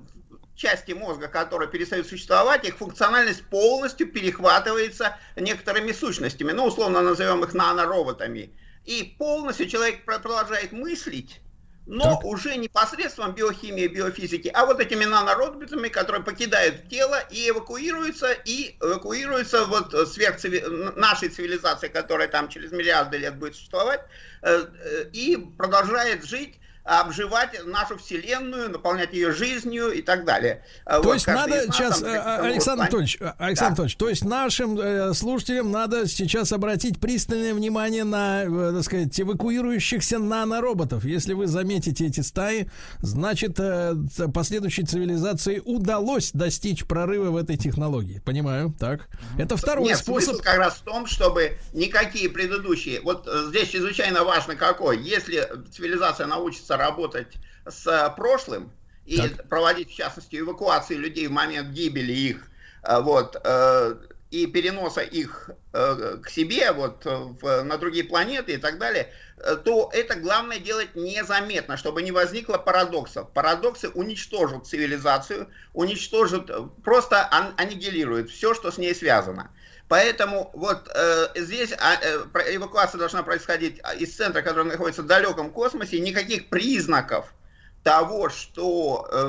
части 0.54 0.92
мозга, 0.92 1.28
которые 1.28 1.70
перестают 1.70 2.06
существовать, 2.06 2.66
их 2.66 2.76
функциональность 2.76 3.44
полностью 3.46 4.10
перехватывается 4.10 5.16
некоторыми 5.36 5.92
сущностями, 5.92 6.52
ну, 6.52 6.66
условно 6.66 7.00
назовем 7.00 7.44
их 7.44 7.54
нанороботами, 7.54 8.50
и 8.84 9.14
полностью 9.18 9.68
человек 9.68 10.04
продолжает 10.04 10.72
мыслить, 10.72 11.40
но 11.88 12.16
так. 12.16 12.24
уже 12.24 12.56
не 12.56 12.68
посредством 12.68 13.34
биохимии, 13.34 13.86
биофизики, 13.86 14.48
а 14.52 14.66
вот 14.66 14.78
этими 14.78 15.06
нанороботами, 15.06 15.88
которые 15.88 16.22
покидают 16.22 16.86
тело 16.88 17.18
и 17.30 17.48
эвакуируются, 17.48 18.32
и 18.44 18.76
эвакуируются 18.80 19.64
вот 19.64 19.94
сверх 20.08 20.36
нашей 20.96 21.30
цивилизации, 21.30 21.88
которая 21.88 22.28
там 22.28 22.50
через 22.50 22.72
миллиарды 22.72 23.16
лет 23.16 23.36
будет 23.36 23.56
существовать, 23.56 24.02
э, 24.42 24.66
э, 24.84 25.04
и 25.12 25.38
продолжает 25.56 26.24
жить 26.24 26.60
обживать 26.88 27.66
нашу 27.66 27.98
вселенную, 27.98 28.70
наполнять 28.70 29.12
ее 29.12 29.32
жизнью 29.32 29.90
и 29.92 30.00
так 30.00 30.24
далее. 30.24 30.64
То 30.86 31.02
вот, 31.02 31.14
есть 31.14 31.26
надо 31.26 31.62
сейчас, 31.70 32.00
там, 32.00 32.44
Александр 32.44 32.82
Анатольевич, 32.84 33.18
Александр 33.20 33.58
да. 33.58 33.66
Анатольевич, 33.66 33.96
то 33.96 34.08
есть 34.08 34.24
нашим 34.24 34.80
э, 34.80 35.12
слушателям 35.12 35.70
надо 35.70 36.08
сейчас 36.08 36.50
обратить 36.50 36.98
пристальное 36.98 37.52
внимание 37.52 38.04
на, 38.04 38.44
э, 38.44 38.72
так 38.74 38.84
сказать, 38.84 39.20
эвакуирующихся 39.20 40.18
нанороботов. 40.18 41.04
Если 41.04 41.34
вы 41.34 41.46
заметите 41.46 42.06
эти 42.06 42.20
стаи, 42.20 42.70
значит, 43.00 43.60
э, 43.60 43.94
последующей 44.32 44.84
цивилизации 44.84 45.60
удалось 45.62 46.30
достичь 46.32 46.86
прорыва 46.86 47.30
в 47.30 47.36
этой 47.36 47.58
технологии. 47.58 48.22
Понимаю, 48.24 48.74
так? 48.78 49.08
Это 49.36 49.58
второй 49.58 49.84
Нет, 49.84 49.98
способ. 49.98 50.30
Смысл 50.30 50.42
как 50.42 50.56
раз 50.56 50.74
в 50.76 50.82
том, 50.82 51.06
чтобы 51.06 51.58
никакие 51.74 52.30
предыдущие, 52.30 53.02
вот 53.02 53.28
э, 53.28 53.48
здесь 53.48 53.68
чрезвычайно 53.68 54.24
важно 54.24 54.56
какой, 54.56 54.98
если 54.98 55.46
цивилизация 55.70 56.26
научится 56.26 56.77
работать 56.78 57.36
с 57.66 57.86
э, 57.86 58.10
прошлым 58.16 58.72
и 59.04 59.18
так. 59.18 59.48
проводить, 59.48 59.90
в 59.90 59.94
частности, 59.94 60.36
эвакуации 60.36 60.94
людей 60.94 61.26
в 61.26 61.32
момент 61.32 61.70
гибели 61.70 62.12
их, 62.12 62.48
э, 62.82 63.00
вот, 63.00 63.36
э, 63.42 63.94
и 64.30 64.46
переноса 64.46 65.00
их 65.00 65.48
к 65.72 66.28
себе, 66.28 66.72
вот, 66.72 67.02
в, 67.06 67.62
на 67.62 67.78
другие 67.78 68.04
планеты 68.04 68.52
и 68.52 68.56
так 68.58 68.78
далее, 68.78 69.10
то 69.64 69.88
это 69.90 70.16
главное 70.16 70.58
делать 70.58 70.94
незаметно, 70.94 71.78
чтобы 71.78 72.02
не 72.02 72.12
возникло 72.12 72.58
парадоксов. 72.58 73.30
Парадоксы 73.32 73.88
уничтожат 73.88 74.66
цивилизацию, 74.66 75.48
уничтожат, 75.72 76.50
просто 76.82 77.26
аннигилируют 77.56 78.28
все, 78.28 78.52
что 78.52 78.70
с 78.70 78.76
ней 78.76 78.94
связано. 78.94 79.50
Поэтому 79.88 80.50
вот 80.52 80.88
э, 80.94 81.28
здесь 81.34 81.72
а, 81.72 81.94
э, 82.00 82.54
эвакуация 82.54 82.98
должна 82.98 83.22
происходить 83.22 83.80
из 83.98 84.14
центра, 84.14 84.42
который 84.42 84.66
находится 84.66 85.02
в 85.02 85.06
далеком 85.06 85.50
космосе. 85.50 85.98
Никаких 86.00 86.48
признаков 86.48 87.32
того, 87.82 88.28
что 88.28 89.08
э, 89.10 89.26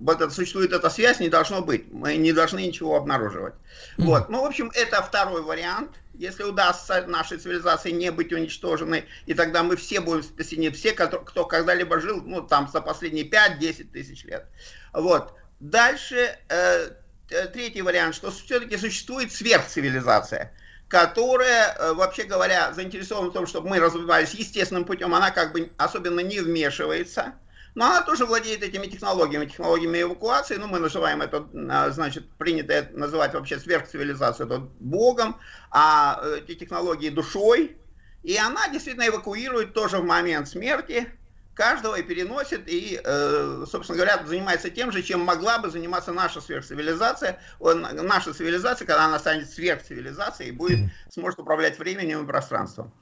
вот 0.00 0.32
существует 0.32 0.72
эта 0.72 0.88
связь, 0.88 1.20
не 1.20 1.28
должно 1.28 1.60
быть. 1.60 1.92
Мы 1.92 2.16
не 2.16 2.32
должны 2.32 2.60
ничего 2.60 2.96
обнаруживать. 2.96 3.54
Mm-hmm. 3.54 4.04
Вот. 4.04 4.28
Ну, 4.30 4.42
в 4.42 4.46
общем, 4.46 4.70
это 4.74 5.02
второй 5.02 5.42
вариант. 5.42 5.90
Если 6.14 6.42
удастся 6.42 7.04
нашей 7.06 7.38
цивилизации 7.38 7.90
не 7.90 8.10
быть 8.10 8.32
уничтоженной, 8.32 9.04
и 9.26 9.34
тогда 9.34 9.62
мы 9.62 9.76
все 9.76 10.00
будем 10.00 10.22
спасены, 10.22 10.70
все, 10.70 10.92
кто, 10.92 11.20
кто 11.20 11.44
когда-либо 11.44 12.00
жил, 12.00 12.22
ну, 12.24 12.42
там, 12.42 12.68
за 12.72 12.80
последние 12.80 13.28
5-10 13.28 13.90
тысяч 13.92 14.24
лет. 14.24 14.46
Вот. 14.92 15.34
Дальше 15.60 16.38
Э, 16.48 16.90
третий 17.28 17.82
вариант, 17.82 18.14
что 18.14 18.30
все-таки 18.30 18.76
существует 18.76 19.32
сверхцивилизация, 19.32 20.52
которая, 20.88 21.74
э, 21.74 21.92
вообще 21.92 22.24
говоря, 22.24 22.72
заинтересована 22.72 23.30
в 23.30 23.34
том, 23.34 23.46
чтобы 23.46 23.68
мы 23.68 23.80
развивались 23.80 24.34
естественным 24.34 24.84
путем, 24.84 25.14
она 25.14 25.30
как 25.30 25.52
бы 25.52 25.70
особенно 25.76 26.20
не 26.20 26.40
вмешивается, 26.40 27.34
но 27.74 27.86
она 27.86 28.02
тоже 28.02 28.24
владеет 28.24 28.62
этими 28.62 28.86
технологиями, 28.86 29.46
технологиями 29.46 30.02
эвакуации, 30.02 30.56
ну, 30.56 30.66
мы 30.66 30.78
называем 30.78 31.22
это, 31.22 31.46
а, 31.70 31.90
значит, 31.90 32.28
принято 32.38 32.88
называть 32.92 33.34
вообще 33.34 33.58
сверхцивилизацию, 33.58 34.46
это 34.46 34.58
Богом, 34.80 35.38
а 35.70 36.20
э, 36.22 36.40
эти 36.40 36.54
технологии 36.54 37.10
душой, 37.10 37.76
и 38.22 38.36
она 38.36 38.68
действительно 38.68 39.06
эвакуирует 39.06 39.74
тоже 39.74 39.98
в 39.98 40.04
момент 40.04 40.48
смерти, 40.48 41.08
каждого 41.58 41.96
и 41.96 42.02
переносит, 42.02 42.68
и, 42.68 43.00
э, 43.02 43.64
собственно 43.68 43.96
говоря, 43.96 44.24
занимается 44.24 44.70
тем 44.70 44.92
же, 44.92 45.02
чем 45.02 45.20
могла 45.20 45.58
бы 45.58 45.68
заниматься 45.70 46.12
наша 46.12 46.40
сверхцивилизация. 46.40 47.40
Наша 47.58 48.32
цивилизация, 48.32 48.86
когда 48.86 49.06
она 49.06 49.18
станет 49.18 49.50
сверхцивилизацией, 49.50 50.52
будет, 50.52 50.78
сможет 51.10 51.40
управлять 51.40 51.76
временем 51.76 52.22
и 52.22 52.26
пространством. 52.26 52.94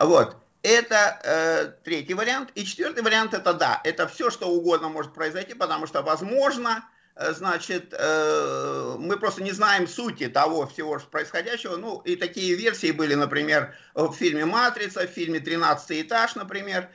Вот. 0.00 0.38
Это 0.62 1.20
э, 1.22 1.72
третий 1.84 2.14
вариант. 2.14 2.50
И 2.54 2.64
четвертый 2.64 3.02
вариант 3.02 3.34
это 3.34 3.52
да, 3.52 3.80
это 3.84 4.08
все, 4.08 4.30
что 4.30 4.48
угодно 4.48 4.88
может 4.88 5.12
произойти, 5.12 5.52
потому 5.52 5.86
что, 5.86 6.00
возможно, 6.00 6.88
э, 7.14 7.32
значит, 7.34 7.92
э, 7.92 8.96
мы 8.98 9.18
просто 9.18 9.42
не 9.42 9.52
знаем 9.52 9.86
сути 9.86 10.28
того 10.28 10.66
всего 10.66 10.98
происходящего. 10.98 11.76
Ну, 11.76 12.00
и 12.06 12.16
такие 12.16 12.54
версии 12.54 12.90
были, 12.90 13.14
например, 13.14 13.74
в 13.94 14.14
фильме 14.14 14.46
«Матрица», 14.46 15.06
в 15.06 15.10
фильме 15.10 15.40
«Тринадцатый 15.40 16.00
этаж», 16.00 16.36
например, 16.36 16.88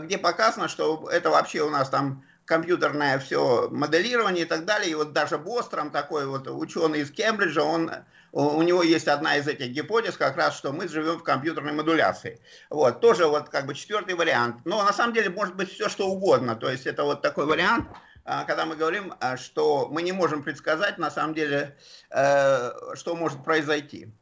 где 0.00 0.18
показано, 0.18 0.68
что 0.68 1.08
это 1.10 1.30
вообще 1.30 1.62
у 1.62 1.70
нас 1.70 1.88
там 1.88 2.24
компьютерное 2.48 3.18
все 3.18 3.68
моделирование 3.70 4.44
и 4.44 4.48
так 4.48 4.64
далее. 4.64 4.90
И 4.90 4.94
вот 4.94 5.12
даже 5.12 5.38
Бостром, 5.38 5.90
такой 5.90 6.26
вот 6.26 6.48
ученый 6.48 7.00
из 7.00 7.10
Кембриджа, 7.10 7.62
он, 7.62 7.92
у 8.32 8.62
него 8.62 8.82
есть 8.82 9.06
одна 9.06 9.36
из 9.36 9.46
этих 9.46 9.68
гипотез, 9.68 10.16
как 10.16 10.36
раз, 10.36 10.56
что 10.56 10.72
мы 10.72 10.88
живем 10.88 11.18
в 11.18 11.22
компьютерной 11.22 11.72
модуляции. 11.72 12.40
Вот, 12.70 13.00
тоже 13.00 13.26
вот 13.26 13.50
как 13.50 13.66
бы 13.66 13.74
четвертый 13.74 14.14
вариант. 14.14 14.56
Но 14.64 14.82
на 14.82 14.92
самом 14.92 15.14
деле 15.14 15.28
может 15.28 15.54
быть 15.54 15.70
все 15.70 15.88
что 15.88 16.08
угодно. 16.08 16.56
То 16.56 16.70
есть 16.70 16.86
это 16.86 17.04
вот 17.04 17.22
такой 17.22 17.46
вариант, 17.46 17.86
а, 18.24 18.44
когда 18.44 18.66
мы 18.66 18.76
говорим, 18.76 19.14
а, 19.20 19.36
что 19.36 19.88
мы 19.90 20.02
не 20.02 20.12
можем 20.12 20.42
предсказать 20.42 20.98
на 20.98 21.10
самом 21.10 21.34
деле, 21.34 21.76
э, 22.10 22.70
что 22.94 23.14
может 23.14 23.44
произойти. 23.44 24.12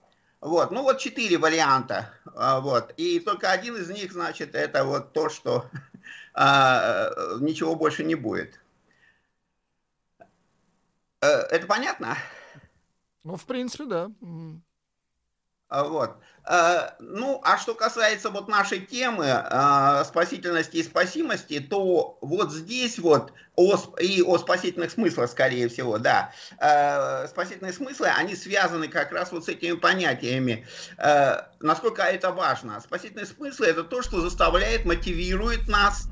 Вот, 0.41 0.71
ну 0.71 0.83
вот 0.83 0.99
четыре 0.99 1.39
варианта, 1.39 2.13
а, 2.35 2.61
вот, 2.61 2.93
и 2.97 3.21
только 3.21 3.51
один 3.51 3.77
из 3.77 3.89
них, 3.89 4.13
значит, 4.13 4.55
это 4.55 4.85
вот 4.85 5.13
то, 5.13 5.29
что 5.29 5.69
а, 6.35 7.11
ничего 7.41 7.75
больше 7.75 8.05
не 8.05 8.15
будет. 8.15 8.61
Э, 11.21 11.27
это 11.27 11.67
понятно? 11.67 12.17
Ну, 13.25 13.37
в 13.37 13.45
принципе, 13.47 13.87
да. 13.87 14.11
А, 15.69 15.85
вот. 15.85 16.17
Э, 16.49 16.91
ну, 17.01 17.41
а 17.45 17.59
что 17.59 17.75
касается 17.75 18.31
вот 18.31 18.47
нашей 18.47 18.79
темы 18.79 19.27
э, 19.27 20.05
спасительности 20.05 20.77
и 20.77 20.83
спасимости, 20.85 21.59
то 21.59 22.19
вот 22.21 22.53
здесь 22.53 23.01
вот 23.01 23.33
о, 23.57 23.77
и 23.99 24.23
о 24.23 24.39
спасительных 24.39 24.93
смыслах, 24.93 25.29
скорее 25.29 25.69
всего, 25.69 25.99
да, 25.99 26.33
э, 26.61 27.27
спасительные 27.27 27.73
смыслы, 27.73 28.09
они 28.09 28.37
связаны 28.37 28.87
как 28.87 29.11
раз 29.11 29.33
вот 29.33 29.45
с 29.45 29.49
этими 29.49 29.73
понятиями. 29.73 30.67
Насколько 31.61 32.03
это 32.03 32.31
важно? 32.31 32.81
Спасительные 32.81 33.27
смыслы– 33.27 33.67
это 33.69 33.83
то, 33.83 34.03
что 34.03 34.21
заставляет, 34.21 34.85
мотивирует 34.85 35.67
нас 35.69 36.09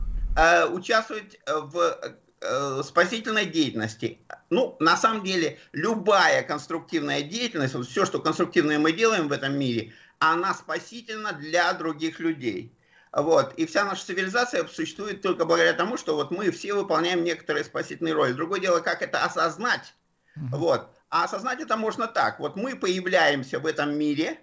участвовать 0.70 1.38
в 1.46 2.82
спасительной 2.82 3.46
деятельности. 3.46 4.18
Ну, 4.54 4.76
на 4.80 4.96
самом 4.96 5.24
деле, 5.24 5.58
любая 5.72 6.42
конструктивная 6.42 7.22
деятельность, 7.22 7.74
вот 7.74 7.86
все, 7.86 8.04
что 8.04 8.20
конструктивное 8.20 8.78
мы 8.78 8.92
делаем 8.92 9.28
в 9.28 9.32
этом 9.32 9.58
мире– 9.58 9.92
она 10.18 10.54
спасительна 10.54 11.32
для 11.32 11.72
других 11.74 12.18
людей. 12.20 12.76
Вот. 13.12 13.54
И 13.54 13.66
вся 13.66 13.84
наша 13.84 14.06
цивилизация 14.06 14.66
существует 14.66 15.22
только 15.22 15.44
благодаря 15.44 15.74
тому, 15.74 15.96
что 15.96 16.16
вот 16.16 16.30
мы 16.30 16.50
все 16.50 16.74
выполняем 16.74 17.22
некоторые 17.22 17.64
спасительные 17.64 18.14
роли. 18.14 18.32
Другое 18.32 18.60
дело, 18.60 18.80
как 18.80 19.02
это 19.02 19.22
осознать. 19.22 19.94
Mm-hmm. 20.36 20.56
Вот. 20.56 20.90
А 21.10 21.24
осознать 21.24 21.60
это 21.60 21.76
можно 21.76 22.08
так. 22.08 22.40
Вот 22.40 22.56
мы 22.56 22.74
появляемся 22.74 23.60
в 23.60 23.66
этом 23.66 23.96
мире, 23.96 24.40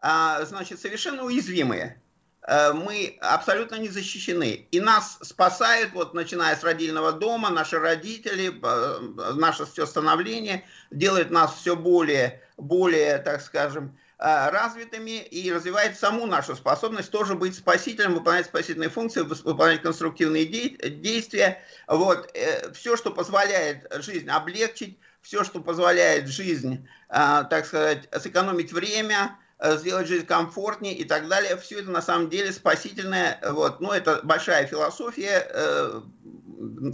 а, 0.00 0.44
значит, 0.44 0.80
совершенно 0.80 1.22
уязвимые. 1.22 2.02
А, 2.44 2.72
мы 2.72 3.18
абсолютно 3.20 3.76
не 3.76 3.88
защищены. 3.88 4.66
И 4.70 4.80
нас 4.80 5.18
спасают, 5.22 5.92
вот 5.92 6.14
начиная 6.14 6.56
с 6.56 6.62
родильного 6.62 7.12
дома, 7.12 7.50
наши 7.50 7.78
родители, 7.78 8.54
а, 8.62 9.32
наше 9.34 9.66
все 9.66 9.86
становление 9.86 10.64
делает 10.90 11.30
нас 11.30 11.54
все 11.54 11.74
более, 11.76 12.42
более, 12.56 13.18
так 13.18 13.40
скажем, 13.40 13.96
Э, 14.16 14.48
развитыми 14.50 15.22
и 15.22 15.52
развивает 15.52 15.98
саму 15.98 16.24
нашу 16.24 16.54
способность 16.54 17.10
тоже 17.10 17.34
быть 17.34 17.56
спасителем, 17.56 18.14
выполнять 18.14 18.46
спасительные 18.46 18.88
функции, 18.88 19.20
выполнять 19.20 19.82
конструктивные 19.82 20.46
действия. 20.46 21.58
Вот. 21.88 22.30
Э, 22.32 22.72
все, 22.72 22.96
что 22.96 23.10
позволяет 23.10 23.86
жизнь 24.02 24.30
облегчить, 24.30 24.98
все, 25.20 25.42
что 25.42 25.60
позволяет 25.60 26.28
жизнь, 26.28 26.88
э, 27.08 27.44
так 27.50 27.66
сказать, 27.66 28.08
сэкономить 28.18 28.72
время, 28.72 29.36
сделать 29.76 30.08
жизнь 30.08 30.26
комфортнее 30.26 30.94
и 30.94 31.04
так 31.04 31.28
далее. 31.28 31.56
Все 31.56 31.80
это 31.80 31.90
на 31.90 32.02
самом 32.02 32.30
деле 32.30 32.52
спасительное. 32.52 33.40
Вот. 33.50 33.80
Ну, 33.80 33.90
это 33.90 34.20
большая 34.22 34.66
философия, 34.66 35.48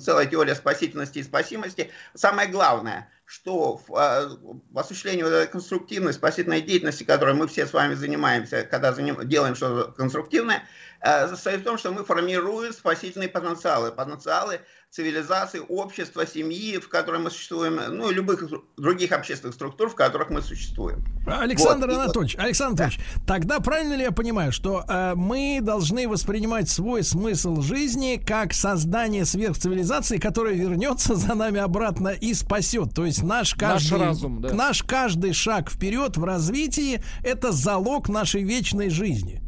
целая 0.00 0.26
теория 0.26 0.54
спасительности 0.54 1.18
и 1.18 1.22
спасимости. 1.22 1.90
Самое 2.14 2.48
главное– 2.48 3.10
что 3.30 3.76
в, 3.76 3.94
а, 3.94 4.28
в 4.72 4.76
осуществлении 4.76 5.22
вот 5.22 5.32
этой 5.32 5.46
конструктивной 5.46 6.12
спасительной 6.12 6.62
деятельности, 6.62 7.04
которой 7.04 7.32
мы 7.32 7.46
все 7.46 7.64
с 7.64 7.72
вами 7.72 7.94
занимаемся, 7.94 8.64
когда 8.64 8.92
заним, 8.92 9.28
делаем 9.28 9.54
что-то 9.54 9.92
конструктивное, 9.92 10.64
э, 11.00 11.28
состоит 11.28 11.60
в 11.60 11.64
том, 11.64 11.78
что 11.78 11.92
мы 11.92 12.04
формируем 12.04 12.72
спасительные 12.72 13.28
потенциалы. 13.28 13.92
Потенциалы 13.92 14.62
цивилизации, 14.90 15.60
общества, 15.68 16.26
семьи, 16.26 16.78
в 16.78 16.88
которой 16.88 17.20
мы 17.20 17.30
существуем, 17.30 17.80
ну 17.90 18.10
и 18.10 18.14
любых 18.14 18.44
других 18.76 19.12
общественных 19.12 19.54
структур, 19.54 19.88
в 19.88 19.94
которых 19.94 20.30
мы 20.30 20.42
существуем. 20.42 21.04
Александр 21.26 21.88
вот. 21.88 21.96
Анатольевич, 21.96 22.36
Александр 22.36 22.82
Анатольевич, 22.82 23.06
да. 23.14 23.22
тогда 23.26 23.60
правильно 23.60 23.94
ли 23.94 24.02
я 24.02 24.10
понимаю, 24.10 24.50
что 24.50 24.84
э, 24.88 25.14
мы 25.14 25.60
должны 25.62 26.08
воспринимать 26.08 26.68
свой 26.68 27.04
смысл 27.04 27.60
жизни 27.60 28.20
как 28.24 28.52
создание 28.52 29.24
сверхцивилизации, 29.24 30.18
которая 30.18 30.54
вернется 30.54 31.14
за 31.14 31.34
нами 31.34 31.60
обратно 31.60 32.08
и 32.08 32.34
спасет? 32.34 32.92
То 32.92 33.06
есть 33.06 33.22
наш 33.22 33.54
каждый, 33.54 33.92
наш, 33.92 34.00
разум, 34.00 34.40
да. 34.40 34.52
наш 34.52 34.82
каждый 34.82 35.34
шаг 35.34 35.70
вперед 35.70 36.16
в 36.16 36.24
развитии 36.24 37.00
это 37.22 37.52
залог 37.52 38.08
нашей 38.08 38.42
вечной 38.42 38.90
жизни. 38.90 39.40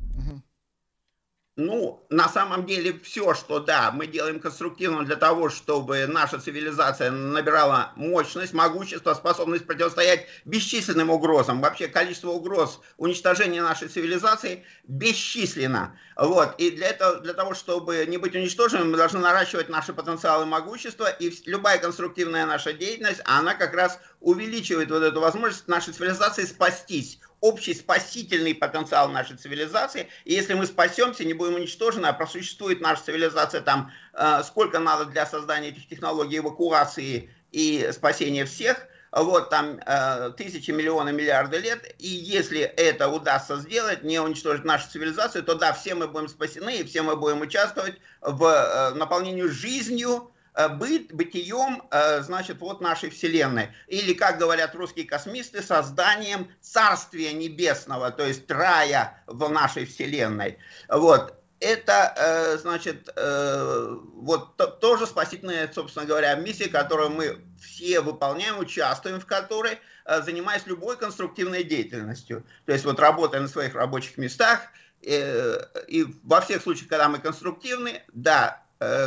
Ну, 1.57 2.07
на 2.09 2.31
самом 2.31 2.65
деле 2.65 2.99
все, 3.03 3.35
что 3.35 3.59
да, 3.61 3.91
мы 3.93 4.07
делаем 4.07 4.41
конструктивно 4.41 5.05
для 5.05 5.17
того, 5.17 5.51
чтобы 5.51 6.07
наша 6.07 6.41
цивилизация 6.41 7.11
набирала 7.11 7.93
мощность, 7.95 8.55
могущество, 8.55 9.13
способность 9.13 9.67
противостоять 9.67 10.27
бесчисленным 10.47 11.11
угрозам. 11.11 11.61
Вообще 11.61 11.89
количество 11.89 12.31
угроз 12.31 12.81
уничтожения 12.97 13.61
нашей 13.61 13.89
цивилизации 13.89 14.65
бесчисленно. 14.85 15.99
Вот. 16.17 16.55
И 16.57 16.71
для, 16.71 16.89
этого, 16.89 17.21
для 17.21 17.35
того, 17.35 17.53
чтобы 17.53 18.07
не 18.07 18.17
быть 18.17 18.35
уничтоженными, 18.35 18.93
мы 18.93 18.97
должны 18.97 19.21
наращивать 19.21 19.69
наши 19.69 19.93
потенциалы 19.93 20.47
могущества. 20.47 21.11
И 21.11 21.31
любая 21.45 21.77
конструктивная 21.79 22.47
наша 22.47 22.73
деятельность, 22.73 23.21
она 23.27 23.53
как 23.55 23.75
раз 23.75 24.01
увеличивает 24.23 24.91
вот 24.91 25.03
эту 25.03 25.21
возможность 25.21 25.69
нашей 25.69 25.93
цивилизации 25.93 26.45
спастись 26.45 27.19
общий 27.41 27.75
спасительный 27.75 28.55
потенциал 28.55 29.09
нашей 29.09 29.37
цивилизации. 29.37 30.09
И 30.25 30.33
если 30.33 30.55
мы 30.55 30.65
спасемся, 30.65 31.25
не 31.25 31.35
будем 31.35 31.57
уничтожены, 31.57 32.07
а 32.07 32.13
просуществует 32.13 32.81
наша 32.81 33.03
цивилизация 33.05 33.61
там, 33.61 33.91
э, 34.15 34.43
сколько 34.45 34.79
надо 34.79 35.07
для 35.07 35.27
создания 35.27 35.69
этих 35.69 35.89
технологий 35.89 36.39
эвакуации 36.39 37.31
и 37.51 37.91
спасения 37.93 38.45
всех, 38.45 38.87
вот 39.11 39.51
там 39.51 39.79
э, 39.85 40.31
тысячи, 40.39 40.71
миллионы, 40.71 41.13
миллиарды 41.13 41.59
лет, 41.59 41.95
и 41.99 42.09
если 42.09 42.61
это 42.61 43.09
удастся 43.09 43.59
сделать, 43.59 44.05
не 44.05 44.19
уничтожить 44.21 44.65
нашу 44.65 44.89
цивилизацию, 44.89 45.43
то 45.43 45.55
да, 45.55 45.75
все 45.75 45.95
мы 45.95 46.09
будем 46.09 46.29
спасены, 46.29 46.79
и 46.79 46.85
все 46.85 47.03
мы 47.03 47.17
будем 47.17 47.43
участвовать 47.43 47.97
в 48.23 48.45
э, 48.45 48.95
наполнении 48.95 49.43
жизнью 49.43 50.32
Э, 50.55 50.69
быт, 50.69 51.15
бытием, 51.15 51.83
э, 51.91 52.21
значит, 52.21 52.61
вот 52.61 52.83
нашей 52.83 53.09
Вселенной. 53.09 53.71
Или, 53.87 54.13
как 54.13 54.39
говорят 54.39 54.75
русские 54.75 55.07
космисты, 55.07 55.63
созданием 55.63 56.51
Царствия 56.61 57.33
Небесного, 57.33 58.11
то 58.11 58.27
есть 58.27 58.51
рая 58.51 59.23
в 59.27 59.49
нашей 59.49 59.87
Вселенной. 59.87 60.59
Вот. 60.89 61.35
Это, 61.59 62.13
э, 62.17 62.59
значит, 62.59 63.09
вот 63.15 64.81
тоже 64.81 65.07
спасительная, 65.07 65.71
собственно 65.73 66.05
говоря, 66.05 66.35
миссия, 66.35 66.69
которую 66.69 67.11
мы 67.11 67.39
все 67.63 68.01
выполняем, 68.01 68.59
участвуем 68.59 69.21
в 69.21 69.27
которой, 69.27 69.79
занимаясь 70.05 70.67
любой 70.67 70.97
конструктивной 70.97 71.63
деятельностью. 71.63 72.45
То 72.67 72.73
есть 72.73 72.85
вот 72.85 72.99
работая 72.99 73.41
на 73.41 73.47
своих 73.47 73.77
рабочих 73.77 74.19
местах, 74.19 74.61
и 75.03 76.05
во 76.25 76.41
всех 76.41 76.63
случаях, 76.63 76.89
когда 76.89 77.09
мы 77.09 77.21
конструктивны, 77.21 78.03
да, 78.13 78.62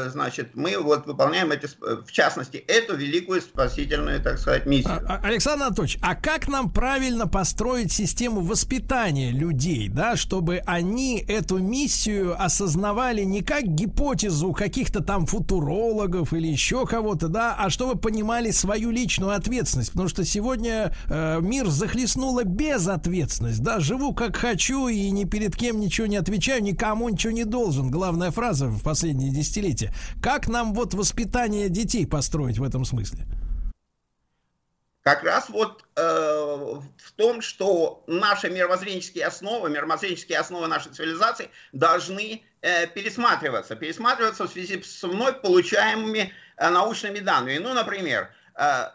значит, 0.09 0.55
мы 0.55 0.77
вот 0.77 1.05
выполняем 1.05 1.51
эти, 1.51 1.67
в 1.79 2.11
частности, 2.11 2.57
эту 2.57 2.95
великую 2.95 3.41
спасительную, 3.41 4.21
так 4.21 4.39
сказать, 4.39 4.65
миссию. 4.65 5.01
А, 5.07 5.15
а, 5.15 5.27
Александр 5.27 5.65
Анатольевич, 5.65 5.97
а 6.01 6.15
как 6.15 6.47
нам 6.47 6.71
правильно 6.71 7.27
построить 7.27 7.91
систему 7.91 8.41
воспитания 8.41 9.31
людей, 9.31 9.89
да, 9.89 10.15
чтобы 10.15 10.61
они 10.65 11.19
эту 11.27 11.57
миссию 11.57 12.41
осознавали 12.41 13.23
не 13.23 13.41
как 13.41 13.63
гипотезу 13.63 14.53
каких-то 14.53 15.03
там 15.03 15.25
футурологов 15.25 16.33
или 16.33 16.47
еще 16.47 16.85
кого-то, 16.85 17.27
да, 17.27 17.55
а 17.57 17.69
чтобы 17.69 17.99
понимали 17.99 18.51
свою 18.51 18.91
личную 18.91 19.33
ответственность, 19.33 19.91
потому 19.91 20.09
что 20.09 20.23
сегодня 20.25 20.93
э, 21.07 21.39
мир 21.41 21.67
захлестнула 21.67 22.43
безответственность, 22.43 23.61
да, 23.61 23.79
живу 23.79 24.13
как 24.13 24.35
хочу 24.35 24.87
и 24.87 25.09
ни 25.11 25.25
перед 25.25 25.55
кем 25.55 25.79
ничего 25.79 26.07
не 26.07 26.17
отвечаю, 26.17 26.63
никому 26.63 27.09
ничего 27.09 27.33
не 27.33 27.45
должен. 27.45 27.91
Главная 27.91 28.31
фраза 28.31 28.67
в 28.67 28.81
последние 28.81 29.31
десятилетия 29.31 29.64
десятилетия. 29.65 29.93
Как 30.21 30.47
нам 30.47 30.73
вот 30.73 30.93
воспитание 30.93 31.69
детей 31.69 32.05
построить 32.07 32.57
в 32.57 32.63
этом 32.63 32.85
смысле? 32.85 33.25
Как 35.01 35.23
раз 35.23 35.49
вот 35.49 35.85
э, 35.95 36.01
в 36.01 37.11
том, 37.15 37.41
что 37.41 38.03
наши 38.07 38.49
мировоззренческие 38.49 39.25
основы, 39.25 39.69
мировоззренческие 39.69 40.39
основы 40.39 40.65
нашей 40.65 40.91
цивилизации 40.93 41.49
должны 41.73 42.41
э, 42.61 42.87
пересматриваться. 42.87 43.75
Пересматриваться 43.75 44.45
в 44.45 44.51
связи 44.51 44.81
с 44.81 45.03
вновь 45.03 45.41
получаемыми 45.41 46.33
э, 46.57 46.69
научными 46.69 47.19
данными. 47.19 47.59
Ну, 47.59 47.73
например, 47.75 48.23
А, 48.23 48.44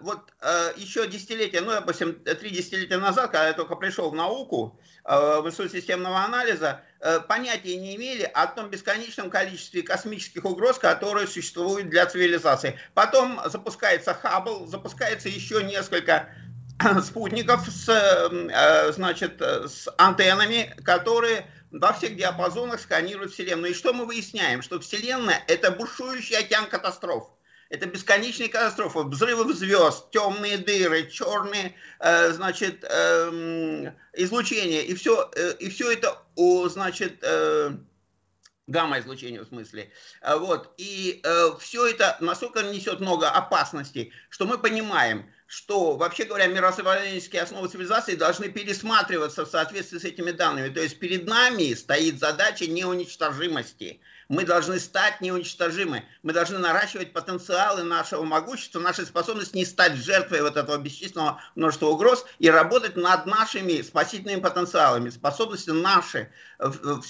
вот 0.00 0.32
а, 0.40 0.72
еще 0.76 1.06
десятилетия, 1.06 1.60
ну, 1.60 1.72
допустим, 1.72 2.14
три 2.14 2.48
десятилетия 2.48 2.96
назад, 2.96 3.26
когда 3.26 3.48
я 3.48 3.52
только 3.52 3.76
пришел 3.76 4.10
в 4.10 4.14
науку, 4.14 4.80
а, 5.04 5.42
в 5.42 5.46
институт 5.46 5.72
системного 5.72 6.24
анализа, 6.24 6.80
а, 7.00 7.20
понятия 7.20 7.76
не 7.76 7.94
имели 7.94 8.22
о 8.22 8.46
том 8.46 8.70
бесконечном 8.70 9.28
количестве 9.28 9.82
космических 9.82 10.46
угроз, 10.46 10.78
которые 10.78 11.26
существуют 11.26 11.90
для 11.90 12.06
цивилизации. 12.06 12.78
Потом 12.94 13.38
запускается 13.44 14.14
Хаббл, 14.14 14.66
запускается 14.66 15.28
еще 15.28 15.62
несколько 15.62 16.30
спутников 17.04 17.68
с, 17.68 18.92
значит, 18.94 19.42
с 19.42 19.92
антеннами, 19.98 20.74
которые 20.84 21.46
во 21.70 21.92
всех 21.92 22.16
диапазонах 22.16 22.80
сканируют 22.80 23.34
Вселенную. 23.34 23.72
И 23.72 23.76
что 23.76 23.92
мы 23.92 24.06
выясняем? 24.06 24.62
Что 24.62 24.80
Вселенная– 24.80 25.44
это 25.48 25.70
бушующий 25.70 26.38
океан 26.38 26.66
катастроф. 26.66 27.30
Это 27.70 27.86
бесконечные 27.86 28.48
катастрофы, 28.48 29.04
взрывы 29.04 29.54
звезд, 29.54 30.10
темные 30.10 30.58
дыры, 30.58 31.08
черные, 31.08 31.76
э, 32.00 32.32
значит, 32.32 32.84
э, 32.84 33.92
излучения. 34.14 34.82
И 34.82 34.94
все, 34.94 35.30
э, 35.36 35.54
и 35.60 35.70
все 35.70 35.92
это, 35.92 36.20
значит, 36.68 37.18
э, 37.22 37.70
гамма-излучение 38.66 39.42
в 39.42 39.46
смысле. 39.46 39.92
Э, 40.20 40.36
вот. 40.36 40.74
И 40.78 41.20
э, 41.22 41.50
все 41.60 41.86
это 41.86 42.16
настолько 42.18 42.62
несет 42.64 42.98
много 42.98 43.30
опасностей, 43.30 44.12
что 44.30 44.46
мы 44.46 44.58
понимаем, 44.58 45.30
что, 45.46 45.96
вообще 45.96 46.24
говоря, 46.24 46.48
миросознательские 46.48 47.42
основы 47.42 47.68
цивилизации 47.68 48.16
должны 48.16 48.48
пересматриваться 48.48 49.44
в 49.44 49.48
соответствии 49.48 49.98
с 49.98 50.04
этими 50.04 50.32
данными. 50.32 50.74
То 50.74 50.80
есть 50.80 50.98
перед 50.98 51.26
нами 51.26 51.74
стоит 51.74 52.18
задача 52.18 52.66
неуничтожимости. 52.66 54.00
Мы 54.30 54.44
должны 54.44 54.78
стать 54.78 55.20
неуничтожимы. 55.20 56.04
Мы 56.22 56.32
должны 56.32 56.58
наращивать 56.58 57.12
потенциалы 57.12 57.82
нашего 57.82 58.22
могущества, 58.22 58.78
нашей 58.78 59.04
способности 59.04 59.56
не 59.56 59.64
стать 59.64 59.94
жертвой 59.96 60.42
вот 60.42 60.56
этого 60.56 60.76
бесчисленного 60.76 61.42
множества 61.56 61.86
угроз 61.86 62.24
и 62.38 62.48
работать 62.48 62.94
над 62.94 63.26
нашими 63.26 63.82
спасительными 63.82 64.40
потенциалами, 64.40 65.10
способностью 65.10 65.74
нашей, 65.74 66.28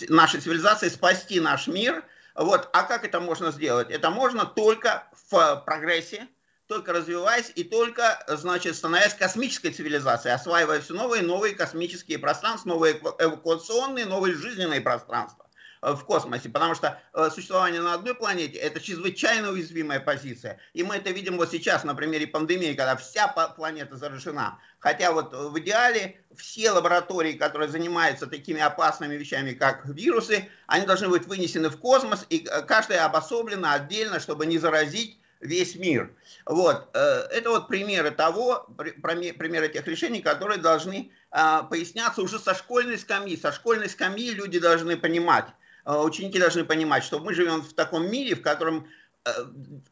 нашей 0.09 0.41
цивилизации 0.41 0.89
спасти 0.89 1.41
наш 1.41 1.67
мир. 1.67 2.03
Вот. 2.35 2.71
А 2.73 2.85
как 2.85 3.05
это 3.05 3.21
можно 3.21 3.53
сделать? 3.53 3.91
Это 3.91 4.09
можно 4.09 4.47
только 4.47 5.07
в 5.29 5.63
прогрессе, 5.67 6.27
только 6.69 6.95
развиваясь 6.95 7.53
и 7.55 7.65
только, 7.65 8.25
значит, 8.29 8.77
становясь 8.77 9.13
космической 9.13 9.73
цивилизацией, 9.73 10.35
осваивая 10.35 10.81
все 10.81 10.95
новые 10.95 11.23
и 11.23 11.27
новые 11.27 11.55
космические 11.55 12.19
пространства, 12.19 12.71
новые 12.71 12.95
эвакуационные, 12.95 14.07
новые 14.07 14.35
жизненные 14.35 14.81
пространства 14.81 15.50
в 15.83 16.05
космосе, 16.05 16.49
потому 16.49 16.75
что 16.75 17.01
э, 17.15 17.31
существование 17.33 17.81
на 17.81 17.95
одной 17.95 18.15
планете– 18.15 18.59
это 18.61 18.81
чрезвычайно 18.81 19.51
уязвимая 19.51 20.01
позиция. 20.01 20.59
И 20.75 20.83
мы 20.83 20.97
это 20.97 21.11
видим 21.11 21.37
вот 21.37 21.51
сейчас 21.51 21.85
на 21.85 21.95
примере 21.95 22.27
пандемии, 22.27 22.75
когда 22.75 22.97
вся 22.97 23.29
планета 23.29 23.97
заражена. 23.97 24.59
Хотя 24.79 25.13
вот 25.13 25.33
в 25.33 25.59
идеале 25.61 26.21
все 26.37 26.71
лаборатории, 26.71 27.33
которые 27.33 27.69
занимаются 27.69 28.27
такими 28.27 28.61
опасными 28.61 29.15
вещами, 29.15 29.53
как 29.53 29.87
вирусы, 29.87 30.49
они 30.67 30.87
должны 30.87 31.09
быть 31.09 31.27
вынесены 31.27 31.71
в 31.71 31.79
космос, 31.79 32.27
и 32.29 32.47
э, 32.47 32.63
каждая 32.63 33.05
обособлена 33.05 33.75
отдельно, 33.75 34.21
чтобы 34.21 34.47
не 34.47 34.59
заразить 34.59 35.19
весь 35.41 35.75
мир. 35.75 36.15
Вот. 36.45 36.89
Э, 36.93 37.27
это 37.31 37.51
вот 37.51 37.69
примеры 37.69 38.11
того, 38.11 38.69
примеры 38.77 39.69
тех 39.69 39.87
решений, 39.87 40.21
которые 40.21 40.59
должны 40.59 41.11
а, 41.33 41.63
поясняться 41.63 42.23
уже 42.23 42.39
со 42.39 42.55
школьной 42.55 42.99
скамьи. 42.99 43.37
Со 43.37 43.53
школьной 43.53 43.89
скамьи 43.89 44.33
люди 44.33 44.59
должны 44.59 44.97
понимать, 44.97 45.47
э, 45.47 45.53
ученики 45.85 46.39
должны 46.39 46.65
понимать, 46.65 47.05
что 47.05 47.19
мы 47.19 47.35
живем 47.35 47.63
в 47.63 47.73
таком 47.73 48.11
мире, 48.11 48.35
в 48.35 48.43
котором 48.43 48.87
Э, 49.27 49.45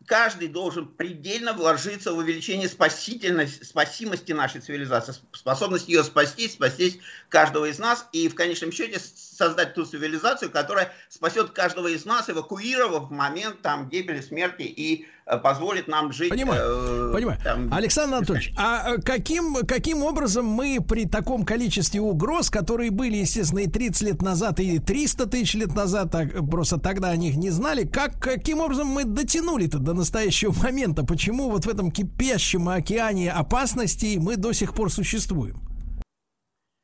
каждый 0.07 0.49
должен 0.49 0.89
предельно 0.89 1.53
вложиться 1.53 2.15
в 2.15 2.17
увеличение 2.17 2.69
спасительности, 2.69 3.63
спасимости 3.63 4.33
нашей 4.33 4.63
цивилизации, 4.63 5.15
способность 5.33 5.89
ее 5.89 6.03
спасти, 6.03 6.49
спасти 6.49 7.03
каждого 7.29 7.67
из 7.67 7.79
нас. 7.79 8.07
И 8.13 8.29
в 8.29 8.35
конечном 8.35 8.73
счете 8.73 8.99
создать 9.39 9.75
ту 9.75 9.85
цивилизацию, 9.85 10.51
которая 10.51 10.93
спасет 11.09 11.51
каждого 11.51 11.87
из 11.87 12.05
нас, 12.05 12.29
эвакуировав 12.29 13.09
в 13.09 13.13
момент 13.13 13.63
там, 13.63 13.89
гибели, 13.89 14.21
смерти 14.21 14.63
и 14.63 15.07
э, 15.27 15.39
позволит 15.39 15.87
нам 15.87 16.13
жить. 16.13 16.31
Понимаю. 16.31 17.11
Э, 17.11 17.13
Понимаю. 17.13 17.39
Там, 17.45 17.73
Александр 17.73 18.17
Анатольевич, 18.17 18.53
а 18.57 18.95
э, 18.95 19.01
каким, 19.01 19.55
каким 19.67 20.03
образом 20.03 20.45
мы 20.45 20.79
при 20.87 21.07
таком 21.07 21.45
количестве 21.45 22.01
угроз, 22.01 22.51
которые 22.51 22.91
были, 22.91 23.17
естественно, 23.19 23.61
и 23.61 23.69
30 23.69 24.03
лет 24.03 24.23
назад, 24.23 24.59
и 24.59 24.81
300 24.81 25.27
тысяч 25.27 25.55
лет 25.55 25.73
назад, 25.75 26.11
так, 26.11 26.33
просто 26.51 26.79
тогда 26.79 27.11
о 27.11 27.17
них 27.17 27.37
не 27.37 27.51
знали, 27.51 27.85
как, 27.87 28.19
каким 28.21 28.59
образом 28.59 28.89
мы 28.89 29.05
дотянули-то 29.05 29.79
до 29.79 29.95
настоящего 29.95 30.53
момента? 30.63 31.05
Почему 31.05 31.49
вот 31.49 31.65
в 31.65 31.69
этом 31.69 31.93
кипящем 31.93 32.69
океане 32.69 33.31
опасностей 33.31 34.19
мы 34.19 34.37
до 34.37 34.53
сих 34.53 34.75
пор 34.75 34.91
существуем? 34.91 35.63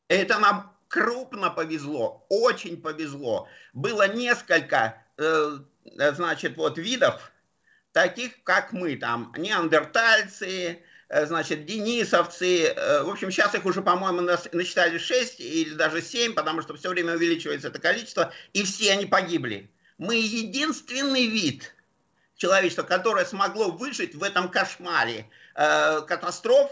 Это 0.09 0.39
нам 0.39 0.74
крупно 0.95 1.51
повезло, 1.51 2.25
очень 2.29 2.81
повезло. 2.81 3.49
Было 3.73 4.07
несколько, 4.07 5.03
э, 5.19 5.59
значит, 5.85 6.57
вот 6.57 6.79
видов, 6.79 7.33
таких, 7.91 8.45
как 8.45 8.73
мы, 8.73 8.95
там, 8.95 9.35
неандертальцы, 9.37 10.85
э, 11.09 11.27
значит, 11.27 11.67
денисовцы. 11.67 12.67
Э, 12.67 13.03
в 13.03 13.11
общем, 13.11 13.33
сейчас 13.33 13.57
их 13.57 13.65
уже, 13.65 13.83
по-моему, 13.83 14.21
насчитали 14.53 14.99
6 14.99 15.41
или 15.41 15.75
даже 15.75 16.01
7, 16.01 16.35
потому 16.35 16.63
что 16.63 16.77
все 16.77 16.91
время 16.91 17.15
увеличивается 17.15 17.69
это 17.69 17.81
количество, 17.81 18.33
и 18.53 18.63
все 18.63 18.93
они 18.93 19.07
погибли. 19.07 19.69
Мы 19.99 20.15
единственный 20.15 21.27
вид– 21.27 21.75
человечество, 22.37 22.85
которое 22.85 23.25
смогло 23.25 23.73
выжить 23.73 24.15
в 24.15 24.23
этом 24.23 24.49
кошмаре 24.49 25.29
э, 25.57 26.03
катастроф, 26.03 26.71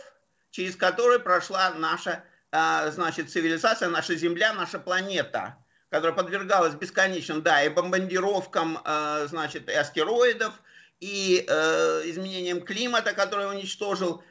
через 0.52 0.76
который 0.76 1.18
прошла 1.18 1.70
наша, 1.70 2.10
э, 2.10 2.31
значит, 2.52 3.30
цивилизация, 3.30 3.88
наша 3.88 4.14
Земля, 4.14 4.52
наша 4.52 4.78
планета, 4.78 5.56
которая 5.88 6.14
подвергалась 6.14 6.74
бесконечным, 6.74 7.42
да, 7.42 7.62
и 7.64 7.68
бомбардировкам, 7.68 8.78
э, 8.84 9.26
значит, 9.28 9.68
и 9.68 9.72
астероидов, 9.72 10.52
и 11.00 11.44
э, 11.48 12.02
изменением 12.04 12.60
климата, 12.60 13.12
который 13.14 13.50
уничтожил 13.50 14.22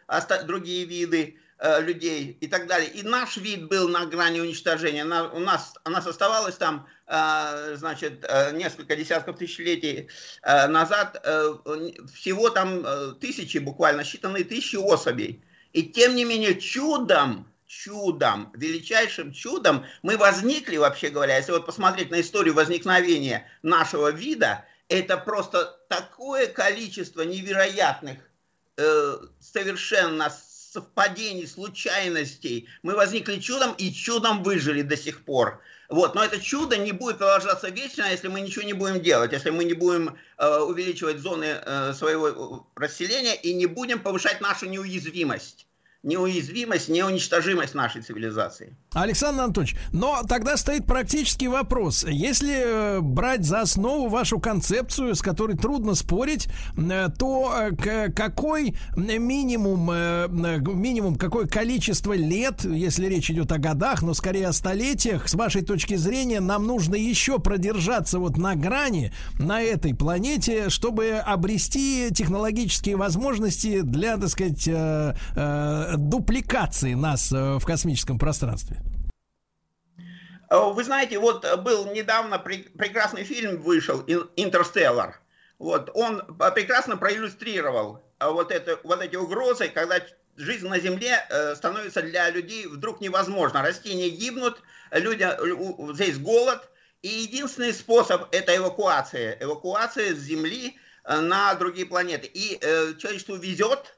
другие 0.46 0.86
виды, 0.86 1.38
Э, 1.64 1.80
людей 1.80 2.40
и 2.42 2.48
так 2.48 2.66
далее. 2.66 2.90
И 2.90 3.04
наш 3.04 3.38
вид 3.38 3.68
был 3.68 3.88
на 3.88 4.08
грани 4.08 4.40
уничтожения. 4.40 5.06
У, 5.06 5.38
нас, 5.38 5.76
у 5.86 5.92
нас 5.92 6.08
оставалось 6.08 6.56
там, 6.56 6.88
э, 7.06 7.76
значит, 7.76 8.26
э, 8.28 8.52
несколько 8.54 8.96
десятков 8.96 9.38
тысячелетий 9.38 10.10
э, 10.42 10.68
назад 10.68 11.24
всего 12.16 12.50
там 12.50 12.84
тысячи, 13.20 13.60
буквально 13.60 14.02
считанные 14.02 14.44
тысячи 14.44 14.76
особей. 14.76 15.44
И 15.72 15.84
тем 15.84 16.16
не 16.16 16.26
менее 16.26 16.60
чудом, 16.60 17.51
чудом, 17.72 18.52
величайшим 18.54 19.32
чудом 19.32 19.86
мы 20.04 20.18
возникли, 20.18 20.76
вообще 20.76 21.10
говоря, 21.10 21.38
если 21.38 21.54
вот 21.54 21.66
посмотреть 21.66 22.12
на 22.12 22.20
историю 22.20 22.54
возникновения 22.54 23.48
нашего 23.64 24.12
вида, 24.12 24.66
это 24.90 25.18
просто 25.18 25.80
такое 25.88 26.48
количество 26.48 27.22
невероятных, 27.22 28.18
э, 28.76 29.18
совершенно 29.40 30.30
совпадений, 30.30 31.48
случайностей. 31.48 32.68
Мы 32.84 32.94
возникли 32.94 33.40
чудом 33.40 33.74
и 33.78 33.94
чудом 33.94 34.44
выжили 34.44 34.82
до 34.82 34.98
сих 34.98 35.24
пор. 35.24 35.62
Вот. 35.88 36.14
Но 36.14 36.24
это 36.26 36.42
чудо 36.42 36.78
не 36.78 36.92
будет 36.92 37.20
продолжаться 37.20 37.70
вечно, 37.70 38.04
если 38.04 38.28
мы 38.28 38.42
ничего 38.42 38.64
не 38.66 38.74
будем 38.74 39.02
делать, 39.02 39.32
если 39.32 39.50
мы 39.50 39.64
не 39.64 39.74
будем 39.74 40.18
э, 40.38 40.60
увеличивать 40.60 41.20
зоны 41.20 41.46
э, 41.46 41.94
своего 41.94 42.28
э, 42.28 42.80
расселения 42.82 43.36
и 43.36 43.54
не 43.54 43.66
будем 43.66 44.02
повышать 44.02 44.42
нашу 44.42 44.66
неуязвимость 44.66 45.68
неуязвимость, 46.04 46.90
неуничтожимость 46.90 47.76
нашей 47.76 48.02
цивилизации. 48.02 48.76
Александр 48.94 49.44
Анатольевич, 49.44 49.76
но 49.94 50.24
тогда 50.28 50.58
стоит 50.58 50.88
практический 50.88 51.48
вопрос. 51.48 52.04
Если 52.10 52.98
э, 52.98 53.00
брать 53.02 53.46
за 53.46 53.62
основу 53.62 54.10
вашу 54.10 54.40
концепцию, 54.40 55.14
с 55.14 55.22
которой 55.22 55.56
трудно 55.56 55.94
спорить, 55.94 56.48
э, 56.76 57.08
то 57.18 57.54
э, 57.70 58.12
какой 58.12 58.76
минимум, 58.96 59.86
минимум, 60.82 61.16
какое 61.18 61.46
количество 61.46 62.14
лет, 62.14 62.64
если 62.64 63.06
речь 63.06 63.30
идет 63.30 63.52
о 63.52 63.60
годах, 63.60 64.02
но 64.02 64.16
скорее 64.16 64.48
о 64.48 64.54
столетиях, 64.54 65.30
с 65.30 65.36
вашей 65.36 65.62
точки 65.62 65.96
зрения, 65.96 66.40
нам 66.40 66.66
нужно 66.66 66.96
еще 66.96 67.38
продержаться 67.38 68.18
вот 68.18 68.38
на 68.38 68.56
грани 68.56 69.14
на 69.40 69.62
этой 69.62 69.94
планете, 69.94 70.70
чтобы 70.70 71.12
обрести 71.12 72.10
технологические 72.12 72.96
возможности 72.96 73.82
для, 73.82 74.18
так 74.18 74.30
сказать, 74.30 74.68
дупликации 75.98 76.94
нас 76.94 77.32
э, 77.32 77.58
в 77.60 77.66
космическом 77.66 78.20
пространстве? 78.20 78.82
Э, 80.50 80.72
вы 80.72 80.84
знаете, 80.84 81.20
вот 81.20 81.46
был 81.60 81.92
недавно 81.92 82.40
прекрасный 82.40 83.24
фильм 83.24 83.62
вышел 83.62 84.04
«Интерстеллар». 84.36 85.22
Вот, 85.60 85.92
он 85.94 86.22
прекрасно 86.56 86.98
проиллюстрировал 86.98 88.04
э, 88.20 88.30
вот, 88.30 88.52
это, 88.52 88.80
вот 88.84 89.02
эти 89.02 89.16
угрозы, 89.16 89.68
когда 89.70 90.00
жизнь 90.38 90.68
на 90.68 90.80
Земле 90.80 91.20
становится 91.56 92.02
для 92.02 92.30
людей 92.30 92.66
вдруг 92.66 93.02
невозможно. 93.02 93.62
Растения 93.62 94.10
гибнут, 94.10 94.62
люди, 94.92 95.30
здесь 95.94 96.18
голод, 96.18 96.70
и 97.02 97.08
единственный 97.08 97.74
способ– 97.74 98.28
это 98.32 98.56
эвакуация. 98.56 99.38
Эвакуация 99.40 100.16
с 100.16 100.20
Земли 100.20 100.78
на 101.04 101.54
другие 101.56 101.86
планеты. 101.86 102.28
И 102.28 102.58
э, 102.62 102.94
человечеству 102.98 103.36
везет, 103.36 103.98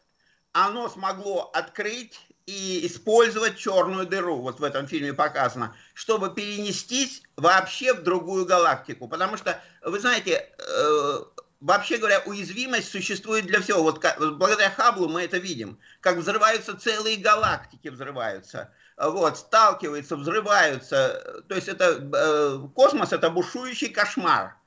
оно 0.53 0.87
смогло 0.87 1.51
открыть 1.53 2.19
и 2.45 2.85
использовать 2.85 3.57
черную 3.57 4.05
дыру, 4.05 4.41
вот 4.41 4.59
в 4.59 4.63
этом 4.63 4.87
фильме 4.87 5.13
показано, 5.13 5.75
чтобы 5.93 6.29
перенестись 6.29 7.21
вообще 7.37 7.93
в 7.93 8.03
другую 8.03 8.45
галактику. 8.45 9.07
Потому 9.07 9.37
что, 9.37 9.59
вы 9.81 9.99
знаете, 9.99 10.49
э, 10.57 11.19
вообще 11.61 11.97
говоря, 11.97 12.21
уязвимость 12.25 12.91
существует 12.91 13.45
для 13.45 13.61
всего. 13.61 13.81
Вот 13.81 14.05
благодаря 14.19 14.69
Хаблу 14.69 15.07
мы 15.07 15.23
это 15.23 15.37
видим, 15.37 15.79
как 16.01 16.17
взрываются 16.17 16.77
целые 16.77 17.15
галактики, 17.17 17.87
взрываются, 17.87 18.71
вот, 18.97 19.37
сталкиваются, 19.37 20.17
взрываются. 20.17 21.43
То 21.47 21.55
есть 21.55 21.69
это 21.69 22.09
э, 22.13 22.67
космос 22.75 23.13
это 23.13 23.29
бушующий 23.29 23.89
кошмар. 23.89 24.57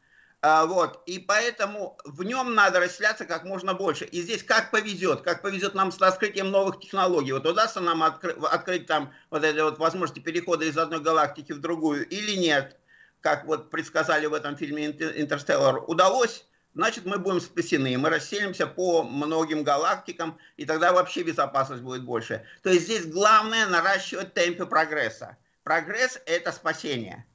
А, 0.43 0.67
вот, 0.67 1.03
и 1.07 1.19
поэтому 1.19 1.99
в 2.05 2.23
нем 2.23 2.55
надо 2.55 2.79
расселяться 2.79 3.25
как 3.25 3.45
можно 3.45 3.75
больше. 3.75 4.05
И 4.05 4.21
здесь 4.23 4.43
как 4.43 4.71
повезет, 4.71 5.23
как 5.23 5.43
повезет 5.43 5.75
нам 5.75 5.91
с 5.91 5.99
раскрытием 5.99 6.51
новых 6.51 6.79
технологий. 6.79 7.33
Вот 7.33 7.47
удастся 7.47 7.81
нам 7.81 8.03
откры- 8.03 8.47
открыть 8.47 8.87
там 8.87 9.13
вот 9.31 9.43
эти 9.45 9.59
вот 9.61 9.79
возможности 9.79 10.21
перехода 10.21 10.65
из 10.65 10.77
одной 10.77 11.01
галактики 11.01 11.53
в 11.53 11.61
другую 11.61 12.07
или 12.09 12.37
нет, 12.37 12.79
как 13.23 13.47
вот 13.47 13.71
предсказали 13.71 14.27
в 14.27 14.35
этом 14.35 14.57
фильме 14.57 14.87
«Интерстеллар», 14.87 15.83
удалось, 15.89 16.47
значит 16.75 17.07
мы 17.07 17.19
будем 17.19 17.41
спасены. 17.41 17.97
Мы 17.99 18.11
расселимся 18.11 18.67
по 18.67 19.03
многим 19.03 19.65
галактикам, 19.65 20.39
и 20.57 20.67
тогда 20.67 20.93
вообще 20.93 21.23
безопасность 21.23 21.83
будет 21.83 22.05
больше. 22.05 22.45
То 22.63 22.71
есть 22.71 22.85
здесь 22.85 23.07
главное 23.07 23.67
наращивать 23.67 24.35
темпы 24.35 24.67
прогресса. 24.67 25.39
Прогресс– 25.65 26.21
это 26.27 26.53
спасение. 26.53 27.27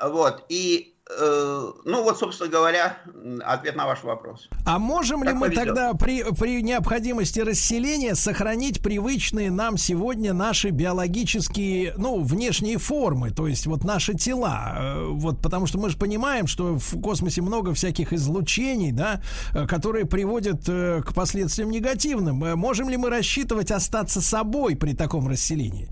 Вот, 0.00 0.46
и 0.48 0.94
ну 1.18 2.02
вот, 2.02 2.18
собственно 2.18 2.50
говоря, 2.50 2.98
ответ 3.44 3.76
на 3.76 3.86
ваш 3.86 4.02
вопрос. 4.02 4.48
А 4.64 4.78
можем 4.78 5.20
как 5.20 5.28
ли 5.30 5.34
мы 5.34 5.46
повезет? 5.46 5.64
тогда 5.64 5.94
при, 5.94 6.22
при 6.22 6.62
необходимости 6.62 7.40
расселения 7.40 8.14
сохранить 8.14 8.82
привычные 8.82 9.50
нам 9.50 9.76
сегодня 9.76 10.32
наши 10.32 10.70
биологические, 10.70 11.94
ну, 11.96 12.22
внешние 12.22 12.78
формы, 12.78 13.30
то 13.30 13.46
есть 13.46 13.66
вот 13.66 13.84
наши 13.84 14.14
тела? 14.14 14.76
Э, 14.76 15.06
вот 15.08 15.42
потому 15.42 15.66
что 15.66 15.78
мы 15.78 15.90
же 15.90 15.96
понимаем, 15.96 16.46
что 16.46 16.78
в 16.78 17.00
космосе 17.00 17.42
много 17.42 17.74
всяких 17.74 18.12
излучений, 18.12 18.92
да, 18.92 19.20
э, 19.54 19.66
которые 19.66 20.06
приводят 20.06 20.64
к 20.64 21.14
последствиям 21.14 21.70
негативным. 21.70 22.36
Можем 22.58 22.88
ли 22.88 22.96
мы 22.96 23.10
рассчитывать 23.10 23.70
остаться 23.70 24.20
собой 24.20 24.76
при 24.76 24.94
таком 24.94 25.28
расселении? 25.28 25.88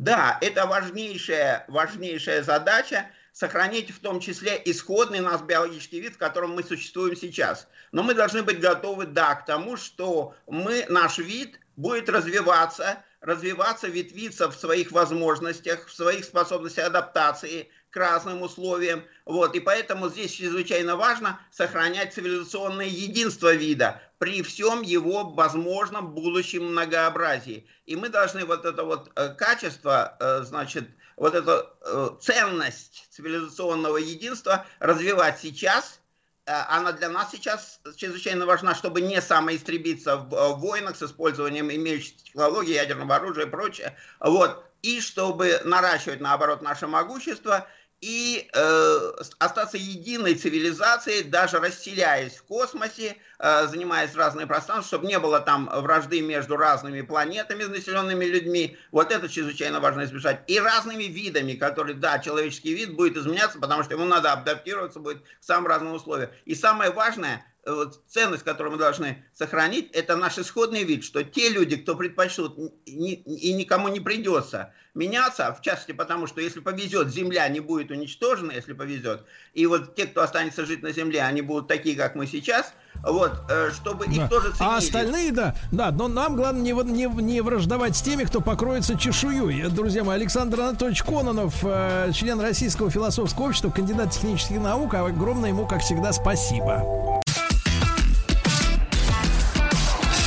Да, 0.00 0.38
это 0.40 0.66
важнейшая, 0.66 1.66
важнейшая 1.68 2.42
задача 2.42 3.06
сохранить 3.40 3.90
в 3.90 4.00
том 4.00 4.20
числе 4.20 4.60
исходный 4.66 5.20
наш 5.20 5.40
биологический 5.40 5.98
вид, 5.98 6.16
в 6.16 6.18
котором 6.18 6.50
мы 6.50 6.62
существуем 6.62 7.16
сейчас. 7.16 7.68
Но 7.90 8.02
мы 8.02 8.12
должны 8.12 8.42
быть 8.42 8.60
готовы, 8.60 9.06
да, 9.06 9.34
к 9.34 9.46
тому, 9.46 9.78
что 9.78 10.34
мы, 10.46 10.84
наш 10.90 11.16
вид 11.16 11.58
будет 11.74 12.10
развиваться, 12.10 13.02
развиваться, 13.22 13.88
ветвиться 13.88 14.50
в 14.50 14.54
своих 14.54 14.92
возможностях, 14.92 15.86
в 15.86 15.94
своих 15.94 16.26
способностях 16.26 16.88
адаптации 16.88 17.70
к 17.88 17.96
разным 17.96 18.42
условиям. 18.42 19.04
Вот. 19.24 19.56
И 19.56 19.60
поэтому 19.60 20.10
здесь 20.10 20.32
чрезвычайно 20.32 20.96
важно 20.96 21.40
сохранять 21.50 22.12
цивилизационное 22.12 22.86
единство 22.88 23.54
вида 23.54 24.02
при 24.18 24.42
всем 24.42 24.82
его 24.82 25.24
возможном 25.30 26.12
будущем 26.12 26.72
многообразии. 26.72 27.66
И 27.86 27.96
мы 27.96 28.10
должны 28.10 28.44
вот 28.44 28.66
это 28.66 28.84
вот 28.84 29.10
э, 29.16 29.34
качество, 29.34 30.14
э, 30.20 30.42
значит, 30.42 30.90
вот 31.20 31.34
эту 31.34 31.66
э, 31.82 32.10
ценность 32.18 33.06
цивилизационного 33.10 33.98
единства 33.98 34.64
развивать 34.78 35.38
сейчас. 35.38 36.00
Э, 36.46 36.62
она 36.70 36.92
для 36.92 37.10
нас 37.10 37.30
сейчас 37.30 37.78
чрезвычайно 37.96 38.46
важна, 38.46 38.74
чтобы 38.74 39.02
не 39.02 39.20
самоистребиться 39.20 40.16
в, 40.16 40.34
э, 40.34 40.54
войнах 40.54 40.96
с 40.96 41.02
использованием 41.02 41.70
имеющихся 41.70 42.24
технологий, 42.24 42.72
ядерного 42.72 43.16
оружия 43.16 43.44
и 43.44 43.50
прочее. 43.50 43.98
Вот. 44.18 44.64
И 44.80 45.02
чтобы 45.02 45.60
наращивать, 45.64 46.20
наоборот, 46.20 46.62
наше 46.62 46.86
могущество– 46.86 47.68
и 48.00 48.48
э, 48.52 49.12
остаться 49.38 49.76
единой 49.76 50.34
цивилизацией, 50.34 51.24
даже 51.24 51.58
расселяясь 51.58 52.36
в 52.36 52.44
космосе, 52.44 53.16
э, 53.38 53.66
занимаясь 53.66 54.14
разные 54.14 54.46
пространства, 54.46 54.86
чтобы 54.86 55.06
не 55.06 55.18
было 55.18 55.40
там 55.40 55.68
вражды 55.70 56.22
между 56.22 56.56
разными 56.56 57.02
планетами, 57.02 57.64
населенными 57.64 58.24
людьми. 58.24 58.78
Вот 58.90 59.12
это 59.12 59.28
чрезвычайно 59.28 59.80
важно 59.80 60.04
избежать. 60.04 60.40
И 60.46 60.58
разными 60.58 61.04
видами, 61.04 61.52
которые, 61.54 61.94
да, 61.94 62.18
человеческий 62.18 62.74
вид 62.74 62.94
будет 62.94 63.16
изменяться, 63.16 63.58
потому 63.58 63.82
что 63.82 63.94
ему 63.94 64.04
надо 64.04 64.32
адаптироваться 64.32 64.98
будет 64.98 65.22
к 65.22 65.44
самым 65.44 65.66
разным 65.66 65.92
условиям. 65.92 66.30
И 66.46 66.54
самое 66.54 66.90
важное, 66.90 67.44
вот, 67.74 68.00
ценность, 68.08 68.42
которую 68.42 68.72
мы 68.72 68.78
должны 68.78 69.24
сохранить, 69.32 69.90
это 69.92 70.16
наш 70.16 70.38
исходный 70.38 70.84
вид, 70.84 71.04
что 71.04 71.22
те 71.22 71.48
люди, 71.48 71.76
кто 71.76 71.96
предпочтут 71.96 72.58
и 72.86 73.52
никому 73.52 73.88
не 73.88 74.00
придется 74.00 74.72
меняться, 74.94 75.54
в 75.54 75.62
частности 75.62 75.92
потому, 75.92 76.26
что 76.26 76.40
если 76.40 76.60
повезет, 76.60 77.08
Земля 77.08 77.48
не 77.48 77.60
будет 77.60 77.90
уничтожена, 77.90 78.52
если 78.52 78.72
повезет, 78.72 79.24
и 79.54 79.66
вот 79.66 79.94
те, 79.94 80.06
кто 80.06 80.22
останется 80.22 80.66
жить 80.66 80.82
на 80.82 80.92
Земле, 80.92 81.22
они 81.22 81.42
будут 81.42 81.68
такие, 81.68 81.96
как 81.96 82.14
мы 82.14 82.26
сейчас, 82.26 82.72
вот, 83.02 83.32
э, 83.48 83.70
чтобы 83.72 84.06
да. 84.06 84.12
их 84.12 84.28
тоже 84.28 84.48
а 84.48 84.56
ценили. 84.56 84.72
А 84.72 84.76
остальные, 84.76 85.32
да, 85.32 85.54
да, 85.70 85.90
но 85.90 86.08
нам 86.08 86.36
главное 86.36 86.62
не, 86.62 86.72
не, 86.72 87.06
не 87.22 87.40
враждовать 87.40 87.96
с 87.96 88.02
теми, 88.02 88.24
кто 88.24 88.40
покроется 88.40 88.98
чешуей. 88.98 89.68
Друзья 89.70 90.04
мои, 90.04 90.16
Александр 90.16 90.60
Анатольевич 90.60 91.02
Кононов, 91.02 91.54
э, 91.62 92.10
член 92.12 92.40
Российского 92.40 92.90
философского 92.90 93.46
общества, 93.46 93.70
кандидат 93.70 94.10
технических 94.10 94.60
наук, 94.60 94.94
а 94.94 95.06
огромное 95.06 95.50
ему, 95.50 95.66
как 95.66 95.82
всегда, 95.82 96.12
спасибо. 96.12 97.20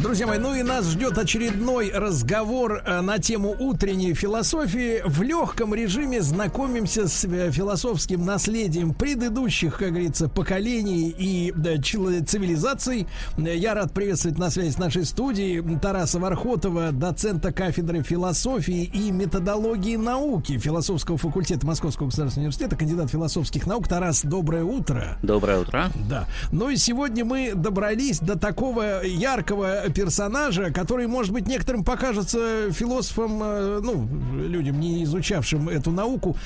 Друзья 0.00 0.28
мои, 0.28 0.38
ну 0.38 0.54
и 0.54 0.62
нас 0.62 0.90
ждет 0.90 1.18
очередной 1.18 1.90
разговор 1.90 2.82
э, 2.84 3.00
на 3.00 3.18
тему 3.18 3.56
утренней 3.58 4.14
философии. 4.14 5.02
В 5.04 5.22
легком 5.22 5.74
режиме 5.74 6.22
знакомимся 6.22 7.08
с 7.08 7.24
э, 7.24 7.50
философским 7.50 8.24
наследием 8.24 8.94
предыдущих, 8.94 9.78
как 9.78 9.88
говорится, 9.88 10.28
поколений 10.28 11.08
и 11.10 11.52
да, 11.56 11.82
цивилизаций. 11.82 13.08
Я 13.36 13.74
рад 13.74 13.92
приветствовать 13.92 14.38
на 14.38 14.50
связи 14.50 14.70
с 14.70 14.78
нашей 14.78 15.04
студией 15.04 15.64
Тараса 15.80 16.20
Вархотова, 16.20 16.92
доцента 16.92 17.52
кафедры 17.52 18.04
философии 18.04 18.84
и 18.84 19.10
методологии 19.10 19.96
науки 19.96 20.58
философского 20.58 21.18
факультета 21.18 21.66
Московского 21.66 22.06
государственного 22.06 22.46
университета, 22.46 22.76
кандидат 22.76 23.10
философских 23.10 23.66
наук. 23.66 23.88
Тарас, 23.88 24.22
доброе 24.22 24.62
утро. 24.62 25.18
Доброе 25.22 25.58
утро. 25.58 25.90
Да. 26.08 26.28
Ну 26.52 26.70
и 26.70 26.76
сегодня 26.76 27.24
мы 27.24 27.54
добрались 27.54 28.20
до 28.20 28.38
такого 28.38 29.04
яркого 29.04 29.87
персонажа, 29.90 30.70
который, 30.70 31.06
может 31.06 31.32
быть, 31.32 31.46
некоторым 31.46 31.84
покажется 31.84 32.70
философом, 32.72 33.40
э, 33.42 33.80
ну, 33.82 34.08
людям, 34.34 34.80
не 34.80 35.04
изучавшим 35.04 35.68
эту 35.68 35.90
науку, 35.90 36.36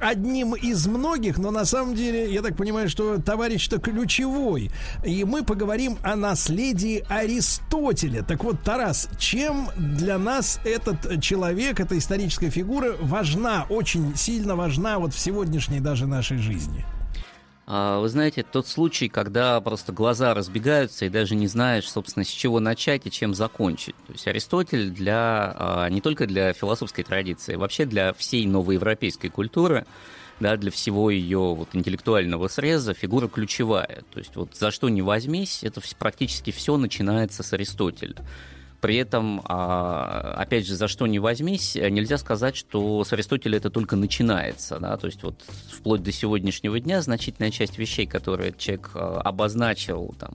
одним 0.00 0.54
из 0.54 0.86
многих, 0.86 1.38
но 1.38 1.50
на 1.50 1.64
самом 1.64 1.94
деле, 1.94 2.32
я 2.32 2.42
так 2.42 2.56
понимаю, 2.56 2.88
что 2.88 3.20
товарищ-то 3.20 3.78
ключевой. 3.78 4.70
И 5.04 5.24
мы 5.24 5.44
поговорим 5.44 5.98
о 6.02 6.16
наследии 6.16 7.04
Аристотеля. 7.08 8.22
Так 8.22 8.44
вот, 8.44 8.62
Тарас, 8.62 9.08
чем 9.18 9.68
для 9.76 10.18
нас 10.18 10.60
этот 10.64 11.20
человек, 11.20 11.80
эта 11.80 11.98
историческая 11.98 12.50
фигура 12.50 12.94
важна, 13.00 13.66
очень 13.68 14.16
сильно 14.16 14.56
важна 14.56 14.98
вот 14.98 15.14
в 15.14 15.18
сегодняшней 15.18 15.80
даже 15.80 16.06
нашей 16.06 16.38
жизни? 16.38 16.84
А, 17.66 18.00
вы 18.00 18.08
знаете, 18.08 18.42
тот 18.42 18.66
случай, 18.66 19.08
когда 19.08 19.60
просто 19.60 19.92
глаза 19.92 20.34
разбегаются 20.34 21.04
и 21.04 21.08
даже 21.08 21.34
не 21.34 21.46
знаешь, 21.46 21.88
собственно, 21.88 22.24
с 22.24 22.28
чего 22.28 22.60
начать 22.60 23.06
и 23.06 23.10
чем 23.10 23.34
закончить. 23.34 23.94
То 24.06 24.12
есть 24.12 24.26
Аристотель 24.26 24.90
для, 24.90 25.54
а, 25.56 25.88
не 25.88 26.00
только 26.00 26.26
для 26.26 26.52
философской 26.52 27.04
традиции, 27.04 27.54
вообще 27.54 27.84
для 27.84 28.12
всей 28.14 28.46
новоевропейской 28.46 29.30
культуры, 29.30 29.86
да, 30.40 30.56
для 30.56 30.72
всего 30.72 31.08
ее 31.10 31.54
вот 31.54 31.68
интеллектуального 31.72 32.48
среза 32.48 32.94
фигура 32.94 33.28
ключевая. 33.28 34.02
То 34.12 34.18
есть 34.18 34.34
вот 34.34 34.56
за 34.56 34.72
что 34.72 34.88
не 34.88 35.02
возьмись, 35.02 35.62
это 35.62 35.80
практически 35.98 36.50
все 36.50 36.76
начинается 36.76 37.44
с 37.44 37.52
Аристотеля. 37.52 38.16
При 38.82 38.96
этом, 38.96 39.40
а, 39.44 40.34
опять 40.36 40.66
же, 40.66 40.74
за 40.74 40.88
что 40.88 41.06
не 41.06 41.20
возьмись, 41.20 41.76
нельзя 41.76 42.18
сказать, 42.18 42.56
что 42.56 43.04
с 43.04 43.12
Аристотеля 43.12 43.58
это 43.58 43.70
только 43.70 43.94
начинается. 43.94 44.80
Да? 44.80 44.96
То 44.96 45.06
есть 45.06 45.22
вот 45.22 45.40
вплоть 45.70 46.02
до 46.02 46.10
сегодняшнего 46.10 46.80
дня 46.80 47.00
значительная 47.00 47.52
часть 47.52 47.78
вещей, 47.78 48.08
которые 48.08 48.52
человек 48.58 48.90
а, 48.94 49.20
обозначил, 49.20 50.16
там, 50.18 50.32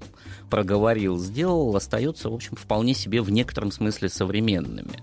проговорил, 0.49 1.19
сделал, 1.19 1.75
остается, 1.75 2.29
в 2.29 2.33
общем, 2.33 2.55
вполне 2.55 2.93
себе 2.93 3.21
в 3.21 3.29
некотором 3.29 3.69
смысле 3.69 4.07
современными. 4.07 4.97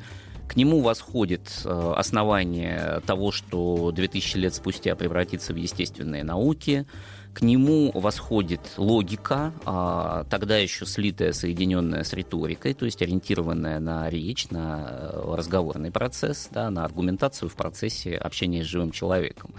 К 0.48 0.56
нему 0.56 0.80
восходит 0.80 1.50
а, 1.66 1.96
основание 1.98 3.02
того, 3.04 3.30
что 3.30 3.92
2000 3.92 4.38
лет 4.38 4.54
спустя 4.54 4.96
превратится 4.96 5.52
в 5.52 5.56
естественные 5.56 6.24
науки, 6.24 6.86
к 7.35 7.43
нему 7.43 7.90
восходит 7.93 8.61
логика, 8.77 9.52
а, 9.65 10.24
тогда 10.31 10.56
еще 10.56 10.86
слитая, 10.86 11.32
соединенная 11.32 12.05
с 12.05 12.12
риторикой, 12.12 12.74
то 12.74 12.85
есть 12.85 13.02
ориентированная 13.02 13.81
на 13.81 14.09
речь, 14.09 14.48
на 14.51 14.89
э, 14.89 15.35
разговорный 15.36 15.90
процесс, 15.90 16.48
да, 16.52 16.70
на 16.70 16.85
аргументацию 16.85 17.48
в 17.48 17.56
процессе 17.56 18.16
общения 18.16 18.62
с 18.62 18.66
живым 18.66 18.93
человеком. 18.93 19.52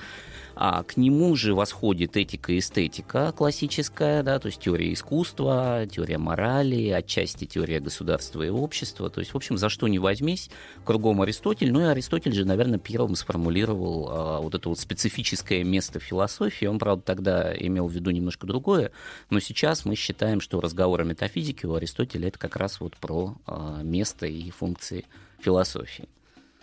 А 0.55 0.83
к 0.83 0.95
нему 0.95 1.35
же 1.35 1.53
восходит 1.53 2.15
этика 2.15 2.53
и 2.53 2.59
эстетика 2.59 3.33
классическая, 3.33 4.23
да, 4.23 4.39
то 4.39 4.47
есть 4.47 4.59
теория 4.59 4.93
искусства, 4.93 5.85
теория 5.91 6.17
морали, 6.17 6.89
отчасти 6.89 7.45
теория 7.45 7.79
государства 7.81 8.41
и 8.41 8.49
общества. 8.49 9.09
То 9.09 9.19
есть, 9.19 9.33
в 9.33 9.35
общем, 9.35 9.57
за 9.57 9.67
что 9.69 9.87
не 9.87 9.99
возьмись, 9.99 10.49
кругом 10.85 11.21
Аристотель. 11.21 11.71
Ну 11.71 11.81
и 11.81 11.83
Аристотель 11.83 12.33
же, 12.33 12.45
наверное, 12.45 12.79
первым 12.79 13.15
сформулировал 13.15 14.07
а, 14.09 14.39
вот 14.39 14.55
это 14.55 14.69
вот 14.69 14.79
специфическое 14.79 15.63
место 15.63 15.99
философии. 15.99 16.65
Он, 16.65 16.79
правда, 16.79 17.03
тогда 17.03 17.53
имел 17.53 17.87
в 17.87 17.91
виду 17.91 18.11
немножко 18.11 18.47
другое, 18.47 18.91
но 19.29 19.39
сейчас 19.39 19.83
мы 19.83 19.95
считаем, 19.95 20.39
что 20.39 20.61
разговор 20.61 21.01
о 21.01 21.03
метафизике 21.03 21.67
у 21.67 21.75
Аристотеля 21.75 22.29
это 22.29 22.39
как 22.39 22.55
раз 22.55 22.79
вот 22.79 22.95
про 22.97 23.35
а, 23.45 23.81
место 23.83 24.25
и 24.25 24.49
функции 24.51 25.05
философии. 25.39 26.07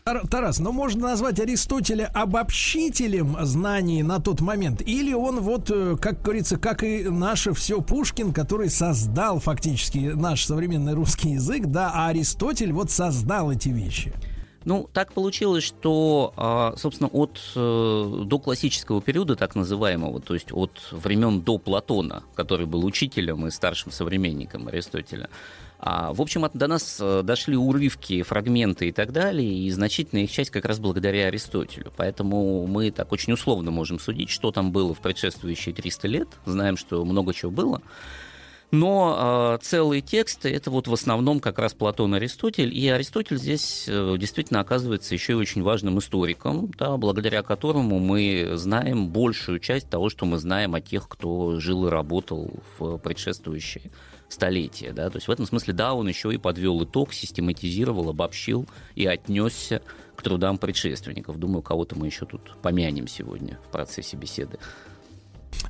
Тар- 0.04 0.26
Тарас, 0.26 0.58
ну 0.58 0.72
можно 0.72 1.08
назвать 1.08 1.38
Аристотеля 1.38 2.10
обобщителем 2.12 3.36
знаний 3.42 4.02
на 4.02 4.18
тот 4.18 4.40
момент, 4.40 4.82
или 4.84 5.12
он 5.12 5.40
вот, 5.40 5.70
э, 5.70 5.96
как 6.00 6.22
говорится, 6.22 6.56
как 6.58 6.82
и 6.82 7.04
наше 7.04 7.52
все 7.52 7.80
Пушкин, 7.80 8.32
который 8.32 8.68
создал 8.68 9.38
фактически 9.38 9.98
наш 9.98 10.44
современный 10.44 10.94
русский 10.94 11.30
язык, 11.30 11.66
да, 11.66 11.92
а 11.94 12.08
Аристотель 12.08 12.72
вот 12.72 12.90
создал 12.90 13.52
эти 13.52 13.68
вещи. 13.68 14.12
Ну, 14.64 14.88
так 14.92 15.12
получилось, 15.12 15.64
что, 15.64 16.32
а, 16.36 16.74
собственно, 16.76 17.08
от 17.08 17.40
э, 17.54 18.24
до 18.24 18.38
классического 18.38 19.00
периода, 19.00 19.36
так 19.36 19.54
называемого, 19.54 20.20
то 20.20 20.34
есть 20.34 20.52
от 20.52 20.80
времен 20.90 21.40
до 21.42 21.58
Платона, 21.58 22.22
который 22.34 22.66
был 22.66 22.84
учителем 22.84 23.46
и 23.46 23.50
старшим 23.50 23.92
современником 23.92 24.68
Аристотеля, 24.68 25.28
а, 25.84 26.12
в 26.12 26.22
общем, 26.22 26.44
от- 26.44 26.56
до 26.56 26.68
нас 26.68 26.98
э, 27.00 27.22
дошли 27.24 27.56
урывки, 27.56 28.22
фрагменты 28.22 28.88
и 28.88 28.92
так 28.92 29.10
далее, 29.10 29.52
и 29.52 29.68
значительная 29.68 30.22
их 30.22 30.30
часть 30.30 30.50
как 30.50 30.64
раз 30.64 30.78
благодаря 30.78 31.26
Аристотелю. 31.26 31.92
Поэтому 31.96 32.68
мы 32.68 32.92
так 32.92 33.10
очень 33.10 33.32
условно 33.32 33.72
можем 33.72 33.98
судить, 33.98 34.30
что 34.30 34.52
там 34.52 34.70
было 34.70 34.94
в 34.94 35.00
предшествующие 35.00 35.74
300 35.74 36.06
лет. 36.06 36.28
Знаем, 36.46 36.76
что 36.76 37.04
много 37.04 37.34
чего 37.34 37.50
было. 37.50 37.82
Но 38.70 39.59
э, 39.60 39.64
целые 39.64 40.02
тексты 40.02 40.54
это 40.54 40.70
вот 40.70 40.86
в 40.86 40.92
основном 40.92 41.40
как 41.40 41.59
раз 41.59 41.74
Платон 41.74 42.14
и 42.14 42.18
Аристотель. 42.18 42.72
И 42.72 42.88
Аристотель 42.88 43.38
здесь 43.38 43.86
э, 43.88 44.14
действительно 44.16 44.60
оказывается 44.60 45.14
еще 45.14 45.32
и 45.32 45.36
очень 45.36 45.62
важным 45.62 45.98
историком, 45.98 46.70
да, 46.78 46.96
благодаря 46.96 47.42
которому 47.42 47.98
мы 47.98 48.52
знаем 48.54 49.09
большую 49.09 49.59
часть 49.59 49.90
того, 49.90 50.10
что 50.10 50.26
мы 50.26 50.38
знаем 50.38 50.76
о 50.76 50.80
тех, 50.80 51.09
кто 51.09 51.59
жил 51.59 51.88
и 51.88 51.90
работал 51.90 52.62
в 52.78 52.98
предшествующие 52.98 53.90
столетия. 54.32 54.92
Да. 54.92 55.10
То 55.10 55.16
есть 55.16 55.28
в 55.28 55.30
этом 55.30 55.46
смысле, 55.46 55.74
да, 55.74 55.94
он 55.94 56.09
еще 56.09 56.32
и 56.32 56.38
подвел 56.38 56.82
итог, 56.84 57.12
систематизировал, 57.12 58.09
обобщил 58.09 58.66
и 58.94 59.06
отнесся 59.06 59.82
к 60.16 60.22
трудам 60.22 60.59
предшественников. 60.59 61.38
Думаю, 61.38 61.62
кого-то 61.62 61.96
мы 61.98 62.06
еще 62.06 62.26
тут 62.26 62.56
помянем 62.62 63.06
сегодня 63.06 63.59
в 63.68 63.70
процессе 63.70 64.16
беседы. 64.16 64.59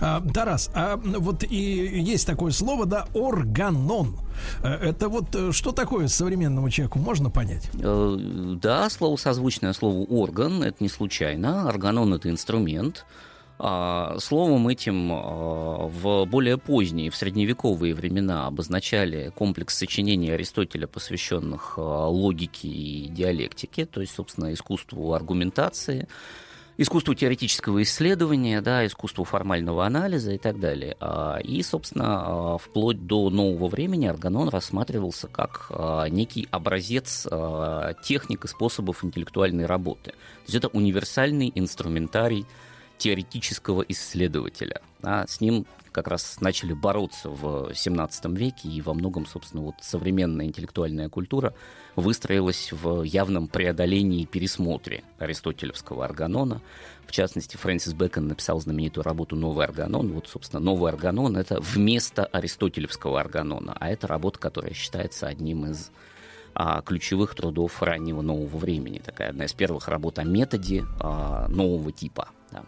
А, 0.01 0.21
Тарас, 0.33 0.71
а 0.75 0.97
вот 0.97 1.45
и 1.45 1.57
есть 1.57 2.27
такое 2.27 2.53
слово, 2.53 2.87
да, 2.87 3.07
органон. 3.15 4.17
Э, 4.63 4.69
Это 4.69 5.09
вот 5.09 5.35
э, 5.35 5.53
что 5.53 5.73
такое 5.73 6.09
современному 6.09 6.71
человеку 6.71 6.99
можно 6.99 7.31
понять? 7.31 7.69
Э, 7.75 8.17
Да, 8.63 8.89
слово 8.91 9.17
созвучное 9.17 9.73
слову 9.73 10.07
орган, 10.09 10.63
это 10.63 10.77
не 10.81 10.89
случайно. 10.89 11.69
Органон 11.69 12.15
это 12.15 12.31
инструмент. 12.31 13.05
А, 13.59 14.17
Словом 14.19 14.69
этим 14.69 15.13
а, 15.13 15.87
в 15.87 16.25
более 16.27 16.59
поздние, 16.59 17.11
в 17.11 17.17
средневековые 17.17 17.95
времена 17.95 18.47
обозначали 18.47 19.33
комплекс 19.37 19.77
сочинений 19.77 20.31
Аристотеля, 20.31 20.87
посвященных 20.87 21.75
а, 21.77 22.09
логике 22.09 22.69
и 22.69 23.09
диалектике, 23.09 23.87
то 23.87 24.01
есть, 24.01 24.15
собственно, 24.15 24.53
искусству 24.53 25.13
аргументации, 25.13 26.09
искусству 26.77 27.15
теоретического 27.15 27.83
исследования, 27.83 28.61
да, 28.63 28.85
искусству 28.85 29.25
формального 29.25 29.87
анализа 29.87 30.33
и 30.33 30.39
так 30.39 30.59
далее. 30.59 30.97
И, 31.45 31.63
собственно, 31.63 32.57
вплоть 32.59 33.07
до 33.07 33.31
нового 33.31 33.69
времени 33.69 34.07
органон 34.07 34.49
рассматривался 34.49 35.29
как 35.29 35.71
некий 36.11 36.49
образец 36.51 37.29
техник 38.03 38.47
и 38.47 38.49
способов 38.49 39.05
интеллектуальной 39.05 39.67
работы. 39.67 40.11
То 40.11 40.47
есть 40.47 40.55
это 40.57 40.69
универсальный 40.69 41.53
инструментарий 41.55 42.47
теоретического 43.03 43.83
исследователя. 43.89 44.81
А 45.03 45.27
с 45.27 45.41
ним 45.41 45.67
как 45.91 46.07
раз 46.07 46.41
начали 46.41 46.73
бороться 46.73 47.31
в 47.31 47.75
17 47.75 48.27
веке, 48.27 48.69
и 48.69 48.81
во 48.81 48.95
многом, 48.95 49.27
собственно, 49.27 49.65
вот 49.65 49.75
современная 49.81 50.47
интеллектуальная 50.47 51.09
культура 51.09 51.53
выстроилась 51.97 52.71
в 52.71 53.03
явном 53.03 53.49
преодолении 53.49 54.23
и 54.23 54.27
пересмотре 54.27 55.03
аристотелевского 55.19 56.05
органона. 56.05 56.63
В 57.05 57.11
частности, 57.11 57.57
Фрэнсис 57.57 57.93
Бэкон 57.93 58.29
написал 58.29 58.61
знаменитую 58.61 59.03
работу 59.03 59.35
«Новый 59.35 59.67
органон». 59.67 60.13
Вот, 60.13 60.29
собственно, 60.29 60.61
«Новый 60.61 60.91
органон»— 60.93 61.37
это 61.37 61.61
вместо 61.61 62.25
аристотелевского 62.27 63.19
органона, 63.19 63.77
а 63.81 63.91
это 63.91 64.07
работа, 64.07 64.39
которая 64.39 64.75
считается 64.75 65.27
одним 65.27 65.67
из 65.67 65.91
а, 66.55 66.81
ключевых 66.83 67.35
трудов 67.35 67.83
раннего 67.83 68.23
нового 68.23 68.57
времени. 68.57 69.01
Такая 69.01 69.31
одна 69.31 69.47
из 69.47 69.53
первых 69.53 69.89
работ 69.89 70.21
о 70.21 70.25
методе 70.25 70.85
а, 71.01 71.49
нового 71.49 71.91
типа. 71.91 72.29
да. 72.53 72.63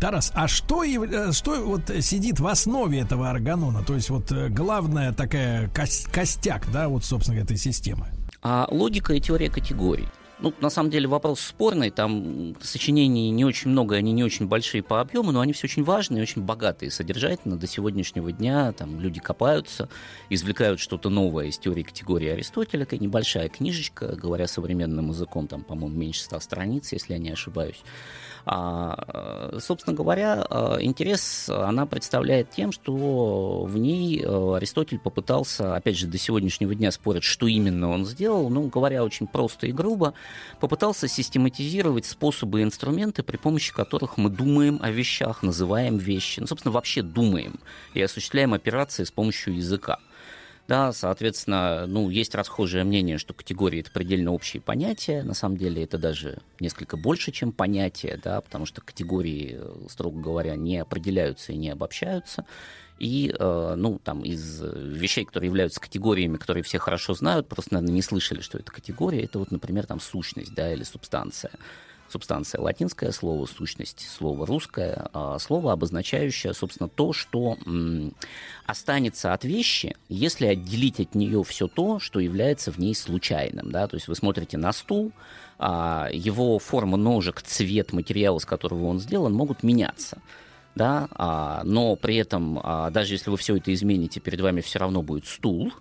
Тарас, 0.00 0.32
а 0.34 0.48
что, 0.48 0.82
э, 0.82 1.32
что 1.32 1.62
вот 1.62 1.82
сидит 2.00 2.40
в 2.40 2.46
основе 2.46 3.00
этого 3.00 3.28
органона? 3.28 3.84
То 3.86 3.94
есть 3.94 4.08
вот 4.08 4.32
э, 4.32 4.48
главная 4.48 5.12
такая 5.12 5.68
кос- 5.68 6.06
костяк, 6.10 6.66
да, 6.72 6.88
вот, 6.88 7.04
собственно, 7.04 7.38
этой 7.38 7.58
системы. 7.58 8.06
А 8.42 8.66
логика 8.70 9.12
и 9.12 9.20
теория 9.20 9.50
категорий. 9.50 10.08
Ну, 10.42 10.54
на 10.60 10.70
самом 10.70 10.88
деле 10.90 11.06
вопрос 11.06 11.40
спорный, 11.40 11.90
там 11.90 12.56
сочинений 12.62 13.30
не 13.30 13.44
очень 13.44 13.70
много, 13.70 13.96
они 13.96 14.12
не 14.12 14.24
очень 14.24 14.48
большие 14.48 14.82
по 14.82 15.02
объему, 15.02 15.32
но 15.32 15.40
они 15.40 15.52
все 15.52 15.66
очень 15.66 15.84
важные, 15.84 16.22
очень 16.22 16.40
богатые 16.40 16.90
содержательно. 16.90 17.56
До 17.56 17.66
сегодняшнего 17.66 18.32
дня 18.32 18.72
там 18.72 19.00
люди 19.00 19.20
копаются, 19.20 19.90
извлекают 20.30 20.80
что-то 20.80 21.10
новое 21.10 21.48
из 21.48 21.58
теории 21.58 21.82
категории 21.82 22.28
Аристотеля, 22.28 22.86
такая 22.86 23.00
небольшая 23.00 23.50
книжечка, 23.50 24.16
говоря 24.16 24.48
современным 24.48 25.10
языком, 25.10 25.46
там, 25.46 25.62
по-моему, 25.62 25.94
меньше 25.94 26.22
100 26.22 26.40
страниц, 26.40 26.90
если 26.92 27.12
я 27.12 27.18
не 27.18 27.30
ошибаюсь. 27.30 27.82
А, 28.46 29.50
э, 29.52 29.58
собственно 29.60 29.94
говоря, 29.94 30.46
э, 30.48 30.78
интерес 30.80 31.48
она 31.48 31.86
представляет 31.86 32.50
тем, 32.50 32.72
что 32.72 33.64
в 33.64 33.76
ней 33.76 34.22
э, 34.22 34.54
Аристотель 34.56 34.98
попытался, 34.98 35.76
опять 35.76 35.96
же, 35.96 36.06
до 36.06 36.18
сегодняшнего 36.18 36.74
дня 36.74 36.90
спорят, 36.90 37.22
что 37.22 37.46
именно 37.46 37.90
он 37.90 38.06
сделал, 38.06 38.48
ну, 38.48 38.68
говоря 38.68 39.04
очень 39.04 39.26
просто 39.26 39.66
и 39.66 39.72
грубо, 39.72 40.14
попытался 40.58 41.08
систематизировать 41.08 42.06
способы 42.06 42.60
и 42.60 42.62
инструменты, 42.64 43.22
при 43.22 43.36
помощи 43.36 43.72
которых 43.72 44.16
мы 44.16 44.30
думаем 44.30 44.78
о 44.82 44.90
вещах, 44.90 45.42
называем 45.42 45.98
вещи, 45.98 46.40
ну, 46.40 46.46
собственно, 46.46 46.72
вообще 46.72 47.02
думаем 47.02 47.60
и 47.94 48.02
осуществляем 48.02 48.54
операции 48.54 49.04
с 49.04 49.10
помощью 49.10 49.56
языка. 49.56 49.98
Да, 50.68 50.92
соответственно, 50.92 51.86
ну, 51.88 52.10
есть 52.10 52.34
расхожее 52.34 52.84
мнение, 52.84 53.18
что 53.18 53.34
категории 53.34 53.80
это 53.80 53.90
предельно 53.90 54.32
общие 54.32 54.62
понятия. 54.62 55.22
На 55.24 55.34
самом 55.34 55.56
деле 55.56 55.82
это 55.82 55.98
даже 55.98 56.42
несколько 56.60 56.96
больше, 56.96 57.32
чем 57.32 57.50
понятие, 57.50 58.20
да, 58.22 58.40
потому 58.40 58.66
что 58.66 58.80
категории, 58.80 59.58
э, 59.58 59.88
строго 59.88 60.20
говоря, 60.20 60.54
не 60.54 60.78
определяются 60.78 61.52
и 61.52 61.56
не 61.56 61.70
обобщаются. 61.70 62.46
И, 63.00 63.34
э, 63.36 63.74
ну, 63.76 63.98
там, 63.98 64.22
из 64.22 64.60
вещей, 64.62 65.24
которые 65.24 65.48
являются 65.48 65.80
категориями, 65.80 66.36
которые 66.36 66.62
все 66.62 66.78
хорошо 66.78 67.14
знают, 67.14 67.48
просто, 67.48 67.74
наверное, 67.74 67.94
не 67.94 68.02
слышали, 68.02 68.40
что 68.40 68.58
это 68.58 68.70
категория, 68.70 69.24
это 69.24 69.38
вот, 69.38 69.50
например, 69.50 69.86
там, 69.86 69.98
сущность, 69.98 70.54
да, 70.54 70.72
или 70.72 70.84
субстанция. 70.84 71.52
Субстанция 72.10 72.60
латинское 72.60 73.12
слово, 73.12 73.46
сущность 73.46 74.08
слово 74.08 74.44
русское, 74.44 75.08
а 75.12 75.38
слово, 75.38 75.72
обозначающее, 75.72 76.52
собственно, 76.54 76.88
то, 76.88 77.12
что 77.12 77.56
останется 78.66 79.32
от 79.32 79.44
вещи, 79.44 79.94
если 80.08 80.46
отделить 80.46 80.98
от 80.98 81.14
нее 81.14 81.44
все 81.44 81.68
то, 81.68 82.00
что 82.00 82.18
является 82.18 82.72
в 82.72 82.78
ней 82.78 82.96
случайным. 82.96 83.70
Да? 83.70 83.86
То 83.86 83.94
есть 83.94 84.08
вы 84.08 84.16
смотрите 84.16 84.58
на 84.58 84.72
стул, 84.72 85.12
а, 85.58 86.08
его 86.12 86.58
форма 86.58 86.96
ножек, 86.96 87.42
цвет, 87.42 87.92
материал, 87.92 88.38
из 88.38 88.44
которого 88.44 88.86
он 88.86 88.98
сделан, 88.98 89.32
могут 89.32 89.62
меняться. 89.62 90.18
Да? 90.74 91.06
А, 91.12 91.62
но 91.64 91.94
при 91.94 92.16
этом, 92.16 92.60
даже 92.92 93.14
если 93.14 93.30
вы 93.30 93.36
все 93.36 93.56
это 93.56 93.72
измените, 93.72 94.18
перед 94.18 94.40
вами 94.40 94.62
все 94.62 94.80
равно 94.80 95.02
будет 95.02 95.26
стул, 95.26 95.72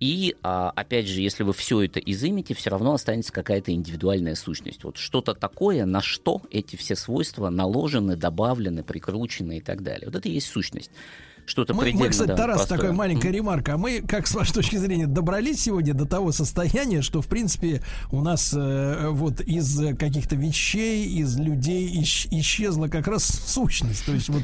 и, 0.00 0.36
а, 0.42 0.70
опять 0.70 1.06
же, 1.06 1.20
если 1.20 1.44
вы 1.44 1.52
все 1.52 1.82
это 1.82 2.00
изымете, 2.00 2.54
все 2.54 2.70
равно 2.70 2.94
останется 2.94 3.32
какая-то 3.32 3.72
индивидуальная 3.72 4.34
сущность. 4.34 4.84
Вот 4.84 4.96
что-то 4.96 5.34
такое, 5.34 5.86
на 5.86 6.02
что 6.02 6.42
эти 6.50 6.76
все 6.76 6.96
свойства 6.96 7.48
наложены, 7.48 8.16
добавлены, 8.16 8.82
прикручены 8.82 9.58
и 9.58 9.60
так 9.60 9.82
далее. 9.82 10.06
Вот 10.06 10.16
это 10.16 10.28
и 10.28 10.32
есть 10.32 10.48
сущность. 10.48 10.90
Что-то 11.46 11.74
Мы, 11.74 11.92
мы, 11.92 12.08
кстати, 12.08 12.28
да, 12.28 12.36
Тарас, 12.36 12.56
простое. 12.58 12.78
такая 12.78 12.92
маленькая 12.92 13.30
ремарка. 13.30 13.74
А 13.74 13.76
мы, 13.78 14.00
как 14.00 14.26
с 14.26 14.34
вашей 14.34 14.52
точки 14.54 14.76
зрения, 14.76 15.06
добрались 15.06 15.62
сегодня 15.62 15.94
до 15.94 16.06
того 16.06 16.32
состояния, 16.32 17.02
что, 17.02 17.20
в 17.20 17.26
принципе, 17.26 17.82
у 18.10 18.22
нас 18.22 18.52
э, 18.56 19.08
вот 19.10 19.40
из 19.40 19.78
каких-то 19.98 20.36
вещей, 20.36 21.06
из 21.06 21.38
людей 21.38 22.00
ищ- 22.00 22.28
исчезла 22.30 22.88
как 22.88 23.06
раз 23.06 23.24
сущность. 23.24 24.04
То 24.06 24.12
есть 24.12 24.28
вот 24.28 24.42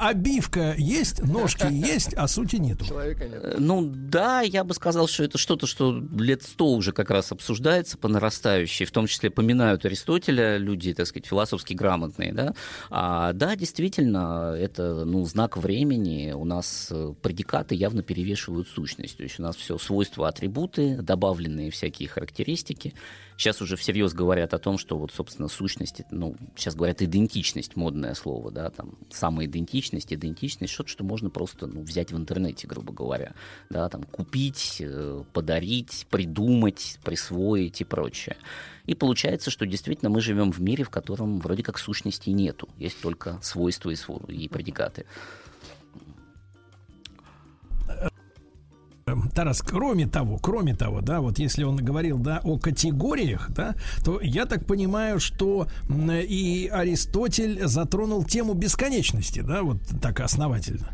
обивка 0.00 0.74
есть, 0.76 1.22
ножки 1.22 1.66
есть, 1.70 2.14
а 2.14 2.28
сути 2.28 2.56
нету. 2.56 2.84
Человека 2.84 3.24
нет. 3.26 3.40
Э, 3.42 3.56
Ну 3.58 3.90
да, 3.94 4.40
я 4.42 4.64
бы 4.64 4.74
сказал, 4.74 5.06
что 5.08 5.24
это 5.24 5.38
что-то, 5.38 5.66
что 5.66 6.02
лет 6.16 6.42
сто 6.42 6.72
уже 6.72 6.92
как 6.92 7.10
раз 7.10 7.32
обсуждается 7.32 7.96
по 7.98 8.08
нарастающей, 8.08 8.84
в 8.86 8.90
том 8.90 9.06
числе 9.06 9.30
поминают 9.30 9.84
Аристотеля, 9.84 10.56
люди, 10.58 10.92
так 10.94 11.06
сказать, 11.06 11.26
философски 11.26 11.74
грамотные, 11.74 12.32
да. 12.32 12.54
А, 12.90 13.32
да, 13.32 13.56
действительно, 13.56 14.54
это 14.58 15.04
ну, 15.04 15.24
знак 15.24 15.56
времени, 15.56 16.33
у 16.36 16.44
нас 16.44 16.88
э, 16.90 17.14
предикаты 17.22 17.74
явно 17.74 18.02
перевешивают 18.02 18.68
сущность, 18.68 19.16
то 19.16 19.22
есть 19.22 19.38
у 19.38 19.42
нас 19.42 19.56
все 19.56 19.78
свойства, 19.78 20.28
атрибуты, 20.28 20.96
добавленные 20.96 21.70
всякие 21.70 22.08
характеристики. 22.08 22.94
Сейчас 23.36 23.60
уже 23.60 23.76
всерьез 23.76 24.12
говорят 24.12 24.54
о 24.54 24.58
том, 24.58 24.78
что 24.78 24.96
вот, 24.96 25.12
собственно, 25.12 25.48
сущность, 25.48 26.02
ну, 26.10 26.36
сейчас 26.56 26.76
говорят 26.76 27.02
идентичность, 27.02 27.74
модное 27.74 28.14
слово, 28.14 28.52
да, 28.52 28.70
там, 28.70 28.96
самоидентичность, 29.10 30.12
идентичность, 30.12 30.72
что-то, 30.72 30.90
что 30.90 31.04
можно 31.04 31.30
просто, 31.30 31.66
ну, 31.66 31.82
взять 31.82 32.12
в 32.12 32.16
интернете, 32.16 32.68
грубо 32.68 32.92
говоря, 32.92 33.34
да, 33.70 33.88
там, 33.88 34.04
купить, 34.04 34.76
э, 34.80 35.24
подарить, 35.32 36.06
придумать, 36.10 36.98
присвоить 37.02 37.80
и 37.80 37.84
прочее. 37.84 38.36
И 38.86 38.94
получается, 38.94 39.50
что 39.50 39.66
действительно 39.66 40.10
мы 40.10 40.20
живем 40.20 40.52
в 40.52 40.60
мире, 40.60 40.84
в 40.84 40.90
котором 40.90 41.40
вроде 41.40 41.62
как 41.62 41.78
сущности 41.78 42.30
нету, 42.30 42.68
есть 42.78 43.00
только 43.00 43.38
свойства 43.42 43.90
и, 43.90 43.96
и 44.28 44.48
предикаты. 44.48 45.06
Тарас, 49.34 49.60
кроме 49.60 50.06
того, 50.06 50.38
кроме 50.38 50.74
того, 50.74 51.02
да, 51.02 51.20
вот 51.20 51.38
если 51.38 51.62
он 51.62 51.76
говорил, 51.76 52.18
да, 52.18 52.40
о 52.42 52.58
категориях, 52.58 53.50
да, 53.50 53.74
то 54.02 54.18
я 54.22 54.46
так 54.46 54.64
понимаю, 54.64 55.20
что 55.20 55.68
и 55.90 56.70
Аристотель 56.72 57.66
затронул 57.66 58.24
тему 58.24 58.54
бесконечности, 58.54 59.40
да, 59.40 59.62
вот 59.62 59.78
так 60.00 60.20
основательно. 60.20 60.88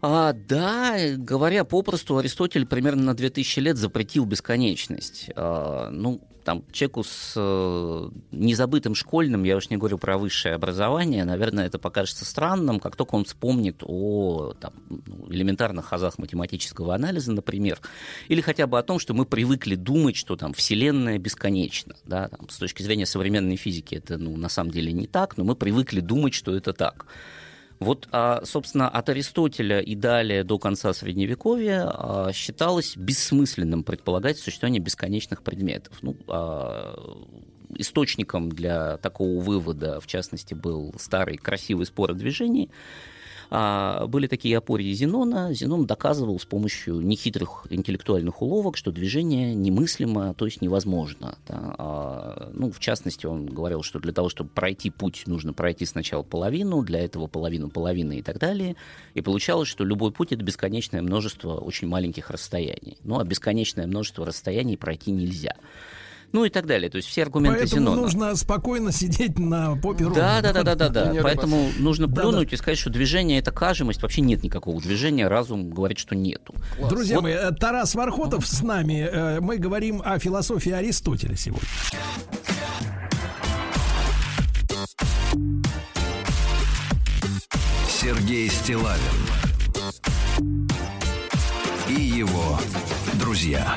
А, 0.00 0.32
да, 0.32 0.96
говоря 1.16 1.64
попросту, 1.64 2.18
Аристотель 2.18 2.66
примерно 2.66 3.04
на 3.04 3.14
2000 3.14 3.60
лет 3.60 3.76
запретил 3.76 4.24
бесконечность. 4.24 5.30
А, 5.34 5.90
ну, 5.90 6.20
там, 6.44 6.64
человеку 6.70 7.02
с 7.02 7.34
э, 7.36 8.08
незабытым 8.30 8.94
школьным, 8.94 9.44
я 9.44 9.56
уж 9.56 9.70
не 9.70 9.76
говорю 9.76 9.98
про 9.98 10.18
высшее 10.18 10.54
образование, 10.54 11.24
наверное, 11.24 11.66
это 11.66 11.78
покажется 11.78 12.24
странным, 12.24 12.80
как 12.80 12.96
только 12.96 13.14
он 13.14 13.24
вспомнит 13.24 13.82
о 13.82 14.54
там, 14.60 14.74
ну, 14.88 15.26
элементарных 15.30 15.92
азах 15.92 16.18
математического 16.18 16.94
анализа, 16.94 17.32
например, 17.32 17.80
или 18.28 18.40
хотя 18.40 18.66
бы 18.66 18.78
о 18.78 18.82
том, 18.82 18.98
что 18.98 19.14
мы 19.14 19.24
привыкли 19.24 19.74
думать, 19.74 20.16
что 20.16 20.36
там 20.36 20.52
Вселенная 20.52 21.18
бесконечна. 21.18 21.96
Да? 22.04 22.28
Там, 22.28 22.48
с 22.48 22.58
точки 22.58 22.82
зрения 22.82 23.06
современной 23.06 23.56
физики 23.56 23.94
это 23.94 24.18
ну, 24.18 24.36
на 24.36 24.48
самом 24.48 24.70
деле 24.70 24.92
не 24.92 25.06
так, 25.06 25.36
но 25.36 25.44
мы 25.44 25.56
привыкли 25.56 26.00
думать, 26.00 26.34
что 26.34 26.54
это 26.54 26.72
так. 26.72 27.06
Вот, 27.80 28.08
а, 28.12 28.42
собственно, 28.44 28.88
от 28.88 29.08
Аристотеля 29.08 29.80
и 29.80 29.94
далее 29.94 30.44
до 30.44 30.58
конца 30.58 30.92
Средневековья 30.92 31.84
а, 31.86 32.32
считалось 32.32 32.96
бессмысленным 32.96 33.84
предполагать 33.84 34.38
существование 34.38 34.80
бесконечных 34.80 35.42
предметов. 35.42 35.98
Ну, 36.02 36.16
а, 36.28 36.94
источником 37.76 38.50
для 38.50 38.96
такого 38.98 39.40
вывода, 39.40 40.00
в 40.00 40.06
частности, 40.06 40.54
был 40.54 40.94
старый 40.98 41.36
красивый 41.36 41.86
спор 41.86 42.12
о 42.12 42.14
движении. 42.14 42.70
А, 43.56 44.08
были 44.08 44.26
такие 44.26 44.58
опории 44.58 44.92
Зенона. 44.92 45.54
Зенон 45.54 45.86
доказывал 45.86 46.40
с 46.40 46.44
помощью 46.44 47.00
нехитрых 47.02 47.68
интеллектуальных 47.70 48.42
уловок, 48.42 48.76
что 48.76 48.90
движение 48.90 49.54
немыслимо, 49.54 50.34
то 50.34 50.46
есть 50.46 50.60
невозможно. 50.60 51.38
да. 51.46 51.74
А, 51.78 52.50
ну, 52.52 52.72
в 52.72 52.80
частности, 52.80 53.26
он 53.26 53.46
говорил, 53.46 53.84
что 53.84 54.00
для 54.00 54.12
того, 54.12 54.28
чтобы 54.28 54.50
пройти 54.50 54.90
путь, 54.90 55.22
нужно 55.26 55.52
пройти 55.52 55.86
сначала 55.86 56.24
половину, 56.24 56.82
для 56.82 56.98
этого 56.98 57.28
половину 57.28 57.70
половины 57.70 58.18
и 58.18 58.22
так 58.22 58.40
далее. 58.40 58.74
И 59.14 59.20
получалось, 59.20 59.68
что 59.68 59.84
любой 59.84 60.10
путь— 60.10 60.32
это 60.32 60.42
бесконечное 60.42 61.00
множество 61.00 61.54
очень 61.58 61.86
маленьких 61.86 62.30
расстояний. 62.30 62.98
Ну, 63.04 63.20
а 63.20 63.24
бесконечное 63.24 63.86
множество 63.86 64.26
расстояний 64.26 64.76
пройти 64.76 65.12
нельзя. 65.12 65.54
Ну 66.34 66.44
и 66.44 66.50
так 66.50 66.66
далее. 66.66 66.90
То 66.90 66.96
есть 66.96 67.06
все 67.08 67.22
аргументы 67.22 67.60
Поэтому 67.60 67.80
Зенона. 67.80 68.00
нужно 68.02 68.34
спокойно 68.34 68.90
сидеть 68.90 69.38
на 69.38 69.76
попе 69.76 70.06
Да, 70.06 70.42
да, 70.42 70.52
да, 70.52 70.64
да, 70.64 70.74
да, 70.74 70.88
да. 70.88 71.14
Поэтому 71.22 71.70
нужно 71.78 72.08
Да, 72.08 72.22
плюнуть 72.22 72.52
и 72.52 72.56
сказать, 72.56 72.76
что 72.76 72.90
движение 72.90 73.38
это 73.38 73.52
кажемость. 73.52 74.02
Вообще 74.02 74.20
нет 74.20 74.42
никакого 74.42 74.80
движения. 74.80 75.28
Разум 75.28 75.70
говорит, 75.70 75.98
что 75.98 76.16
нету. 76.16 76.52
Друзья 76.90 77.14
Вот 77.16 77.22
мои, 77.22 77.34
э, 77.34 77.52
Тарас 77.52 77.94
Вархотов 77.94 78.48
с 78.48 78.62
нами. 78.62 79.08
Э, 79.08 79.40
Мы 79.40 79.58
говорим 79.58 80.02
о 80.04 80.18
философии 80.18 80.72
Аристотеля 80.72 81.36
сегодня. 81.36 81.68
Сергей 87.88 88.48
Стилавин 88.50 89.00
и 91.88 91.94
его 92.00 92.58
друзья 93.14 93.76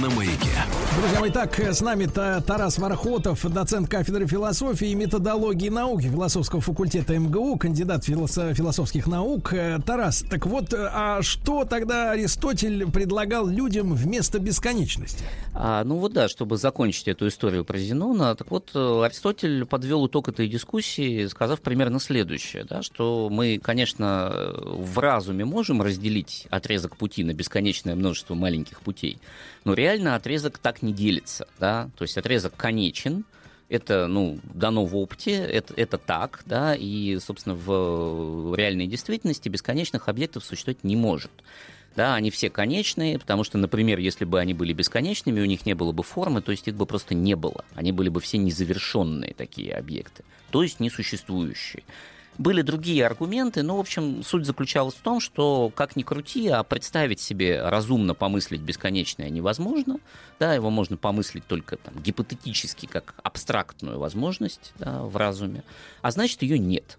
на 0.00 0.08
маяке. 0.10 0.87
Друзья 0.98 1.20
мои, 1.20 1.30
так, 1.30 1.60
э, 1.60 1.72
с 1.72 1.80
нами 1.80 2.06
Та- 2.06 2.40
Тарас 2.40 2.76
Вархотов, 2.76 3.48
доцент 3.52 3.88
кафедры 3.88 4.26
философии 4.26 4.88
и 4.88 4.94
методологии 4.96 5.68
науки 5.68 6.06
философского 6.06 6.60
факультета 6.60 7.16
МГУ, 7.16 7.56
кандидат 7.56 8.08
филосо- 8.08 8.52
философских 8.52 9.06
наук. 9.06 9.52
Э, 9.52 9.78
Тарас, 9.86 10.24
так 10.28 10.46
вот, 10.46 10.72
э, 10.72 10.90
а 10.92 11.22
что 11.22 11.64
тогда 11.64 12.10
Аристотель 12.10 12.90
предлагал 12.90 13.46
людям 13.46 13.94
вместо 13.94 14.40
бесконечности? 14.40 15.22
А, 15.54 15.84
ну 15.84 15.98
вот 15.98 16.14
да, 16.14 16.28
чтобы 16.28 16.56
закончить 16.56 17.06
эту 17.06 17.28
историю 17.28 17.64
про 17.64 17.78
Зенона, 17.78 18.34
так 18.34 18.50
вот 18.50 18.74
Аристотель 18.74 19.66
подвел 19.66 20.08
итог 20.08 20.28
этой 20.28 20.48
дискуссии, 20.48 21.26
сказав 21.28 21.60
примерно 21.60 22.00
следующее, 22.00 22.64
да, 22.64 22.82
что 22.82 23.28
мы, 23.30 23.60
конечно, 23.62 24.52
в 24.64 24.98
разуме 24.98 25.44
можем 25.44 25.80
разделить 25.80 26.48
отрезок 26.50 26.96
пути 26.96 27.22
на 27.22 27.34
бесконечное 27.34 27.94
множество 27.94 28.34
маленьких 28.34 28.80
путей, 28.80 29.18
но 29.64 29.74
реально 29.74 30.16
отрезок 30.16 30.58
так 30.58 30.82
не 30.82 30.87
делится, 30.92 31.46
да, 31.58 31.90
то 31.96 32.02
есть 32.02 32.16
отрезок 32.16 32.54
конечен, 32.56 33.24
это, 33.68 34.06
ну, 34.06 34.38
дано 34.42 34.84
в 34.86 34.96
опыте, 34.96 35.32
это, 35.32 35.74
это 35.76 35.98
так, 35.98 36.42
да, 36.46 36.74
и, 36.74 37.18
собственно, 37.18 37.54
в 37.54 38.54
реальной 38.56 38.86
действительности 38.86 39.48
бесконечных 39.48 40.08
объектов 40.08 40.44
существовать 40.44 40.84
не 40.84 40.96
может. 40.96 41.30
Да, 41.96 42.14
они 42.14 42.30
все 42.30 42.48
конечные, 42.48 43.18
потому 43.18 43.42
что, 43.42 43.58
например, 43.58 43.98
если 43.98 44.24
бы 44.24 44.38
они 44.38 44.54
были 44.54 44.72
бесконечными, 44.72 45.40
у 45.40 45.46
них 45.46 45.66
не 45.66 45.74
было 45.74 45.90
бы 45.90 46.04
формы, 46.04 46.42
то 46.42 46.52
есть 46.52 46.68
их 46.68 46.76
бы 46.76 46.86
просто 46.86 47.14
не 47.14 47.34
было. 47.34 47.64
Они 47.74 47.90
были 47.90 48.08
бы 48.08 48.20
все 48.20 48.38
незавершенные 48.38 49.34
такие 49.34 49.74
объекты, 49.74 50.22
то 50.50 50.62
есть 50.62 50.78
несуществующие. 50.78 51.82
Были 52.38 52.62
другие 52.62 53.04
аргументы, 53.04 53.64
но, 53.64 53.76
в 53.76 53.80
общем, 53.80 54.22
суть 54.22 54.46
заключалась 54.46 54.94
в 54.94 55.00
том, 55.00 55.18
что, 55.18 55.72
как 55.74 55.96
ни 55.96 56.04
крути, 56.04 56.46
а 56.46 56.62
представить 56.62 57.18
себе 57.18 57.60
разумно 57.68 58.14
помыслить 58.14 58.60
бесконечное 58.60 59.28
невозможно. 59.28 59.98
Да, 60.38 60.54
его 60.54 60.70
можно 60.70 60.96
помыслить 60.96 61.44
только 61.46 61.76
там, 61.76 61.94
гипотетически, 62.00 62.86
как 62.86 63.14
абстрактную 63.24 63.98
возможность 63.98 64.72
да, 64.78 65.02
в 65.02 65.16
разуме, 65.16 65.64
а 66.00 66.12
значит, 66.12 66.42
ее 66.42 66.60
нет. 66.60 66.96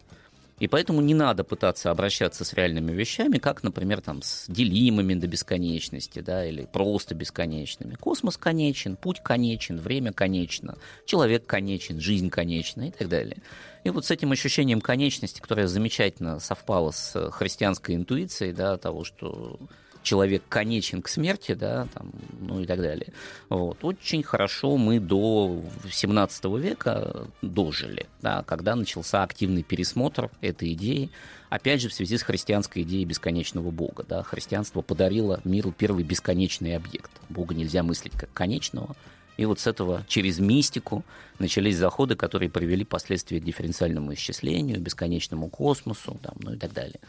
И 0.60 0.68
поэтому 0.68 1.02
не 1.02 1.14
надо 1.14 1.44
пытаться 1.44 1.92
обращаться 1.92 2.44
с 2.44 2.54
реальными 2.54 2.92
вещами, 2.92 3.38
как, 3.38 3.64
например, 3.64 4.02
там, 4.02 4.22
с 4.22 4.46
делимыми 4.48 5.14
до 5.14 5.28
бесконечности, 5.28 6.20
да, 6.20 6.46
или 6.46 6.66
просто 6.66 7.16
бесконечными. 7.16 7.96
Космос 7.96 8.38
конечен, 8.38 8.96
путь 8.96 9.22
конечен, 9.24 9.80
время 9.80 10.12
конечно, 10.12 10.78
человек 11.06 11.46
конечен, 11.46 12.00
жизнь 12.00 12.30
конечна 12.30 12.90
и 12.90 12.92
так 12.92 13.08
далее. 13.10 13.38
И 13.84 13.90
вот 13.90 14.06
с 14.06 14.12
этим 14.12 14.32
ощущением 14.32 14.82
конечности, 14.82 15.40
которое 15.40 15.68
замечательно 15.68 16.40
совпало 16.40 16.92
с 16.92 17.32
христианской 17.32 17.96
интуицией, 17.96 18.52
да, 18.52 18.78
того, 18.78 19.06
что 19.06 19.60
человек 20.04 20.44
конечен 20.50 21.02
к 21.02 21.08
смерти, 21.08 21.54
да, 21.54 21.88
там, 21.94 22.12
ну 22.40 22.62
и 22.62 22.66
так 22.66 22.82
далее. 22.82 23.14
Вот. 23.50 23.84
Очень 23.84 24.24
хорошо 24.24 24.78
мы 24.78 25.00
до 25.00 25.64
17 25.92 26.46
века 26.58 27.28
дожили, 27.42 28.08
да, 28.22 28.44
когда 28.44 28.76
начался 28.76 29.24
активный 29.24 29.64
пересмотр 29.64 30.30
этой 30.42 30.74
идеи, 30.74 31.10
опять 31.50 31.82
же, 31.82 31.90
в 31.90 31.94
связи 31.94 32.18
с 32.18 32.24
христианской 32.24 32.84
идеей 32.84 33.06
бесконечного 33.06 33.72
Бога. 33.72 34.06
Да. 34.08 34.24
Христианство 34.24 34.82
подарило 34.82 35.42
миру 35.44 35.74
первый 35.78 36.04
бесконечный 36.04 36.76
объект. 36.76 37.12
Бога 37.30 37.54
нельзя 37.56 37.84
мыслить 37.84 38.14
как 38.14 38.32
конечного, 38.34 38.96
и 39.40 39.46
вот 39.46 39.62
с 39.62 39.68
этого 39.68 40.04
через 40.10 40.40
мистику 40.40 41.06
начались 41.40 41.78
заходы, 41.78 42.18
которые 42.18 42.50
привели 42.50 42.84
впоследствии 42.84 43.40
к 43.40 43.44
дифференциальному 43.46 44.14
исчислению, 44.14 44.82
бесконечному 44.82 45.48
космосу, 45.48 46.20
там, 46.22 46.34
ну 46.42 46.56
и 46.56 46.58
так 46.58 46.74
далее. 46.74 47.00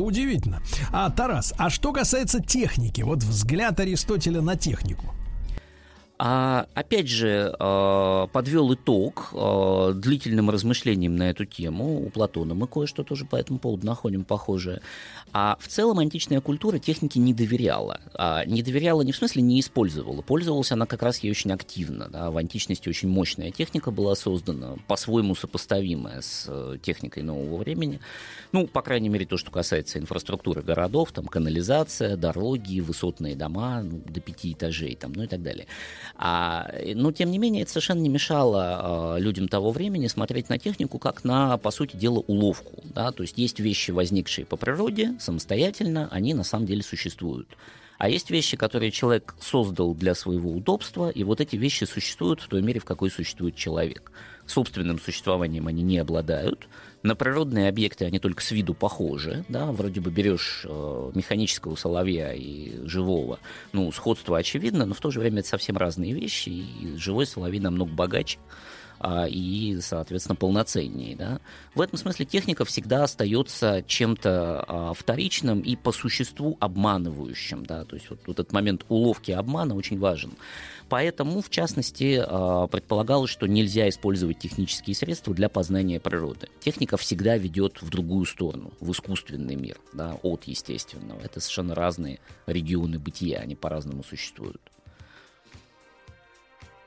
Удивительно. 0.00 0.62
А, 0.92 1.10
Тарас, 1.10 1.54
а 1.58 1.70
что 1.70 1.92
касается 1.92 2.42
техники, 2.42 3.02
вот 3.02 3.18
взгляд 3.18 3.80
Аристотеля 3.80 4.40
на 4.40 4.56
технику. 4.56 5.14
А, 6.22 6.66
опять 6.74 7.08
же, 7.08 7.56
а, 7.58 8.26
подвел 8.26 8.74
итог 8.74 9.30
а, 9.32 9.94
длительным 9.94 10.50
размышлениям 10.50 11.16
на 11.16 11.30
эту 11.30 11.46
тему. 11.46 12.04
У 12.04 12.10
Платона 12.10 12.52
мы 12.52 12.66
кое-что 12.66 13.04
тоже 13.04 13.24
по 13.24 13.36
этому 13.36 13.58
поводу 13.58 13.86
находим 13.86 14.24
похожее. 14.24 14.82
А 15.32 15.56
в 15.60 15.68
целом 15.68 15.98
античная 15.98 16.40
культура 16.40 16.78
технике 16.78 17.20
не 17.20 17.32
доверяла. 17.32 18.00
А, 18.14 18.44
не 18.44 18.62
доверяла 18.62 19.02
не 19.02 19.12
в 19.12 19.16
смысле 19.16 19.42
не 19.42 19.60
использовала. 19.60 20.22
Пользовалась 20.22 20.72
она 20.72 20.86
как 20.86 21.02
раз 21.02 21.18
ей 21.18 21.30
очень 21.30 21.52
активно. 21.52 22.08
Да. 22.08 22.30
В 22.30 22.36
античности 22.36 22.88
очень 22.88 23.08
мощная 23.08 23.50
техника 23.50 23.90
была 23.90 24.14
создана, 24.16 24.76
по-своему 24.88 25.34
сопоставимая 25.34 26.20
с 26.20 26.46
э, 26.48 26.78
техникой 26.82 27.22
нового 27.22 27.58
времени. 27.58 28.00
Ну, 28.52 28.66
по 28.66 28.82
крайней 28.82 29.08
мере, 29.08 29.26
то, 29.26 29.36
что 29.36 29.50
касается 29.50 29.98
инфраструктуры 29.98 30.62
городов, 30.62 31.12
там 31.12 31.26
канализация, 31.26 32.16
дороги, 32.16 32.80
высотные 32.80 33.36
дома 33.36 33.82
ну, 33.82 34.02
до 34.04 34.20
пяти 34.20 34.52
этажей, 34.52 34.96
там, 34.96 35.12
ну 35.12 35.22
и 35.22 35.26
так 35.28 35.42
далее. 35.42 35.66
А, 36.16 36.68
но, 36.94 37.12
тем 37.12 37.30
не 37.30 37.38
менее, 37.38 37.62
это 37.62 37.70
совершенно 37.70 38.00
не 38.00 38.08
мешало 38.08 39.14
а, 39.14 39.16
людям 39.18 39.46
того 39.46 39.70
времени 39.70 40.08
смотреть 40.08 40.48
на 40.48 40.58
технику 40.58 40.98
как 40.98 41.22
на, 41.22 41.56
по 41.58 41.70
сути 41.70 41.96
дела, 41.96 42.18
уловку. 42.26 42.82
Да? 42.94 43.12
То 43.12 43.22
есть 43.22 43.38
есть 43.38 43.60
вещи, 43.60 43.92
возникшие 43.92 44.44
по 44.44 44.56
природе, 44.56 45.14
самостоятельно, 45.20 46.08
они 46.10 46.34
на 46.34 46.44
самом 46.44 46.66
деле 46.66 46.82
существуют. 46.82 47.56
А 48.00 48.08
есть 48.08 48.30
вещи, 48.30 48.56
которые 48.56 48.90
человек 48.90 49.34
создал 49.40 49.94
для 49.94 50.14
своего 50.14 50.50
удобства, 50.50 51.10
и 51.10 51.22
вот 51.22 51.42
эти 51.42 51.56
вещи 51.56 51.84
существуют 51.84 52.40
в 52.40 52.48
той 52.48 52.62
мере, 52.62 52.80
в 52.80 52.86
какой 52.86 53.10
существует 53.10 53.56
человек. 53.56 54.10
Собственным 54.46 54.98
существованием 54.98 55.66
они 55.66 55.82
не 55.82 55.98
обладают, 55.98 56.66
на 57.02 57.14
природные 57.14 57.68
объекты 57.68 58.06
они 58.06 58.18
только 58.18 58.42
с 58.42 58.52
виду 58.52 58.72
похожи, 58.72 59.44
да, 59.50 59.70
вроде 59.70 60.00
бы 60.00 60.10
берешь 60.10 60.62
э, 60.64 61.10
механического 61.14 61.76
соловья 61.76 62.32
и 62.32 62.86
живого, 62.86 63.38
ну, 63.72 63.92
сходство 63.92 64.38
очевидно, 64.38 64.86
но 64.86 64.94
в 64.94 65.00
то 65.00 65.10
же 65.10 65.20
время 65.20 65.40
это 65.40 65.48
совсем 65.48 65.76
разные 65.76 66.14
вещи, 66.14 66.48
и 66.48 66.96
живой 66.96 67.26
соловей 67.26 67.60
намного 67.60 67.92
богаче, 67.92 68.38
а, 69.00 69.26
и, 69.26 69.80
соответственно, 69.80 70.36
полноценнее. 70.36 71.16
Да? 71.16 71.40
В 71.74 71.80
этом 71.80 71.98
смысле 71.98 72.26
техника 72.26 72.66
всегда 72.66 73.04
остается 73.04 73.82
чем-то 73.86 74.64
а, 74.68 74.92
вторичным 74.92 75.60
и 75.60 75.74
по 75.74 75.90
существу 75.90 76.58
обманывающим. 76.60 77.64
Да? 77.64 77.84
То 77.86 77.96
есть 77.96 78.10
вот, 78.10 78.20
этот 78.28 78.52
момент 78.52 78.84
уловки 78.90 79.30
обмана 79.32 79.74
очень 79.74 79.98
важен. 79.98 80.32
Поэтому, 80.90 81.40
в 81.40 81.48
частности, 81.48 82.22
а, 82.22 82.66
предполагалось, 82.66 83.30
что 83.30 83.46
нельзя 83.46 83.88
использовать 83.88 84.38
технические 84.38 84.94
средства 84.94 85.32
для 85.32 85.48
познания 85.48 85.98
природы. 85.98 86.48
Техника 86.60 86.98
всегда 86.98 87.38
ведет 87.38 87.80
в 87.80 87.88
другую 87.88 88.26
сторону, 88.26 88.70
в 88.80 88.92
искусственный 88.92 89.54
мир, 89.54 89.78
да, 89.94 90.18
от 90.22 90.44
естественного. 90.44 91.20
Это 91.20 91.40
совершенно 91.40 91.74
разные 91.74 92.20
регионы 92.46 92.98
бытия, 92.98 93.38
они 93.38 93.54
по-разному 93.54 94.04
существуют. 94.04 94.60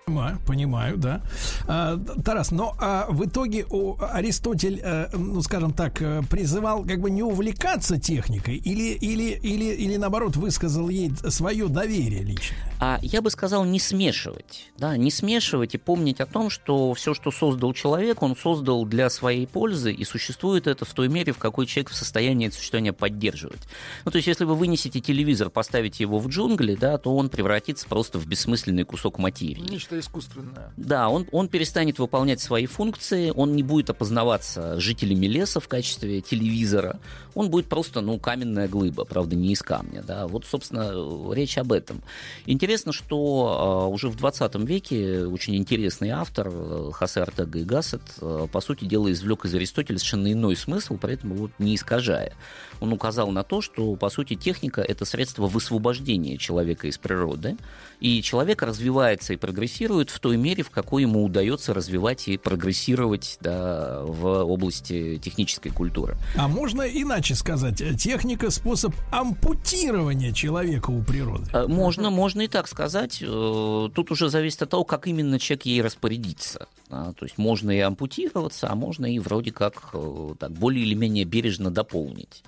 Понимаю, 0.06 0.38
понимаю, 0.46 0.98
да. 0.98 1.22
А, 1.66 1.98
Тарас, 2.26 2.52
но 2.52 2.76
а 2.78 3.08
в 3.10 3.26
итоге 3.26 3.66
о, 3.70 3.98
Аристотель, 4.12 4.82
э, 4.84 5.08
ну 5.14 5.42
скажем 5.42 5.72
так, 5.72 6.02
э, 6.02 6.22
призывал 6.30 6.84
как 6.84 7.00
бы 7.00 7.10
не 7.10 7.24
увлекаться 7.24 7.98
техникой 7.98 8.58
или, 8.58 8.96
или, 8.96 9.40
или, 9.42 9.66
или 9.74 9.96
наоборот 9.96 10.36
высказал 10.36 10.90
ей 10.90 11.14
свое 11.30 11.70
доверие 11.70 12.22
лично? 12.22 12.58
А 12.82 13.00
я 13.02 13.22
бы 13.22 13.30
сказал 13.30 13.64
не 13.64 13.80
смешивать, 13.80 14.72
да, 14.78 14.98
не 14.98 15.10
смешивать 15.10 15.74
и 15.76 15.78
помнить 15.78 16.20
о 16.20 16.26
том, 16.26 16.50
что 16.50 16.94
все, 16.94 17.14
что 17.14 17.32
создал 17.32 17.72
человек, 17.72 18.22
он 18.22 18.36
создал 18.36 18.86
для 18.86 19.10
своей 19.10 19.48
пользы 19.48 19.94
и 19.94 20.04
существует 20.04 20.68
это 20.68 20.84
в 20.84 20.94
той 20.94 21.08
мере, 21.08 21.32
в 21.32 21.38
какой 21.38 21.66
человек 21.66 21.92
в 21.92 21.96
состоянии 21.96 22.48
это 22.48 22.58
существование 22.58 22.92
поддерживать. 22.92 23.62
Ну, 24.04 24.12
то 24.12 24.18
есть, 24.18 24.28
если 24.28 24.44
вы 24.44 24.56
вынесете 24.56 25.00
телевизор, 25.00 25.50
поставите 25.50 26.04
его 26.04 26.20
в 26.20 26.28
джунгли, 26.28 26.76
да, 26.76 26.98
то 26.98 27.16
он 27.16 27.30
превратится 27.30 27.88
просто 27.88 28.20
в 28.20 28.28
бессмысленный 28.28 28.84
кусок 28.84 29.18
материи. 29.18 29.64
Нечто 29.94 30.00
искусственное. 30.00 30.72
Да, 30.78 31.10
он, 31.10 31.28
он 31.32 31.48
перестанет 31.48 32.00
выполнять 32.00 32.40
свои 32.40 32.66
функции, 32.66 33.32
он 33.36 33.56
не 33.56 33.64
будет 33.64 33.90
опознаваться 33.90 34.80
жителями 34.80 35.26
леса 35.26 35.60
в 35.60 35.68
качестве 35.68 36.22
телевизора, 36.22 37.00
он 37.36 37.50
будет 37.50 37.68
просто, 37.68 38.02
ну, 38.02 38.20
каменная 38.20 38.68
глыба, 38.68 39.06
правда, 39.06 39.36
не 39.36 39.54
из 39.54 39.62
камня, 39.62 40.04
да. 40.04 40.28
Вот, 40.28 40.46
собственно, 40.46 41.34
речь 41.34 41.58
об 41.58 41.72
этом. 41.72 42.02
Интересно, 42.46 42.94
что 42.94 43.88
э, 43.88 43.94
уже 43.94 44.10
в 44.10 44.16
20 44.16 44.56
веке 44.56 45.26
очень 45.26 45.56
интересный 45.56 46.10
автор 46.10 46.50
э, 46.52 46.92
Хосе 46.94 47.22
Артега 47.22 47.60
и 47.60 47.64
Гассет, 47.64 48.02
э, 48.22 48.48
по 48.52 48.62
сути 48.62 48.86
дела, 48.86 49.12
извлек 49.12 49.46
из 49.46 49.54
Аристотеля 49.56 49.98
совершенно 49.98 50.32
иной 50.32 50.56
смысл, 50.56 50.98
при 50.98 51.14
этом 51.14 51.34
его 51.34 51.50
не 51.60 51.76
искажая. 51.76 52.34
Он 52.80 52.94
указал 52.94 53.32
на 53.32 53.44
то, 53.44 53.62
что, 53.62 53.96
по 53.96 54.10
сути, 54.10 54.36
техника— 54.36 54.82
это 54.88 55.06
средство 55.06 55.48
высвобождения 55.48 56.38
человека 56.38 56.88
из 56.88 56.98
природы, 56.98 57.58
и 58.04 58.22
человек 58.22 58.62
развивается 58.62 59.32
и 59.32 59.38
прогрессирует 59.38 60.10
в 60.10 60.20
той 60.20 60.36
мере, 60.36 60.62
в 60.62 60.70
какой 60.70 61.04
ему 61.04 61.24
удается 61.24 61.74
развивать 61.74 62.28
и 62.28 62.38
прогрессировать 62.38 63.38
да, 63.40 64.02
в 64.04 64.44
области 64.44 65.18
технической 65.24 65.72
культуры. 65.72 66.18
А 66.36 66.50
можно 66.50 66.82
иначе 66.82 67.34
сказать, 67.34 67.82
техника— 67.98 68.50
способ 68.52 68.94
ампутирования 69.10 70.34
человека 70.34 70.92
у 70.92 71.02
природы? 71.02 71.50
Э, 71.54 71.66
Можно, 71.66 72.10
можно 72.10 72.42
и 72.42 72.48
так 72.50 72.68
сказать. 72.68 73.20
Э, 73.22 73.90
Тут 73.96 74.12
уже 74.12 74.30
зависит 74.30 74.62
от 74.64 74.70
того, 74.72 74.84
как 74.84 75.08
именно 75.08 75.40
человек 75.40 75.66
ей 75.66 75.82
распорядится. 75.82 76.68
Да, 76.90 77.14
То 77.14 77.24
есть 77.26 77.38
можно 77.38 77.72
и 77.72 77.80
ампутироваться, 77.80 78.70
а 78.70 78.76
можно 78.76 79.06
и 79.06 79.18
вроде 79.20 79.52
как 79.52 79.92
э, 79.94 80.36
так, 80.38 80.52
более 80.52 80.84
или 80.84 80.94
менее 80.94 81.24
бережно 81.24 81.72
дополнить. 81.72 82.44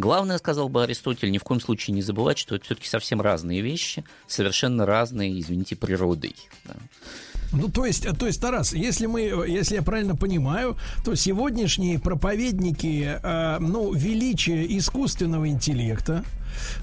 Главное, 0.00 0.38
сказал 0.38 0.68
бы 0.68 0.84
Аристотель, 0.84 1.32
ни 1.32 1.38
в 1.38 1.42
коем 1.42 1.60
случае 1.60 1.92
не 1.92 2.02
забывать, 2.02 2.38
что 2.38 2.54
это 2.54 2.64
все-таки 2.64 2.86
совсем 2.86 3.20
разные 3.20 3.62
вещи, 3.62 4.04
совершенно 4.28 4.86
разные, 4.86 5.40
извините, 5.40 5.74
природой. 5.74 6.36
да. 6.64 6.74
Ну, 7.50 7.68
то 7.68 7.86
есть, 7.86 8.06
то 8.18 8.26
есть, 8.26 8.40
Тарас, 8.40 8.74
если 8.74 9.06
мы, 9.06 9.22
если 9.48 9.76
я 9.76 9.82
правильно 9.82 10.14
понимаю, 10.14 10.76
то 11.04 11.14
сегодняшние 11.14 11.98
проповедники, 11.98 13.18
э, 13.22 13.58
ну, 13.58 13.92
величия 13.92 14.66
искусственного 14.76 15.48
интеллекта, 15.48 16.24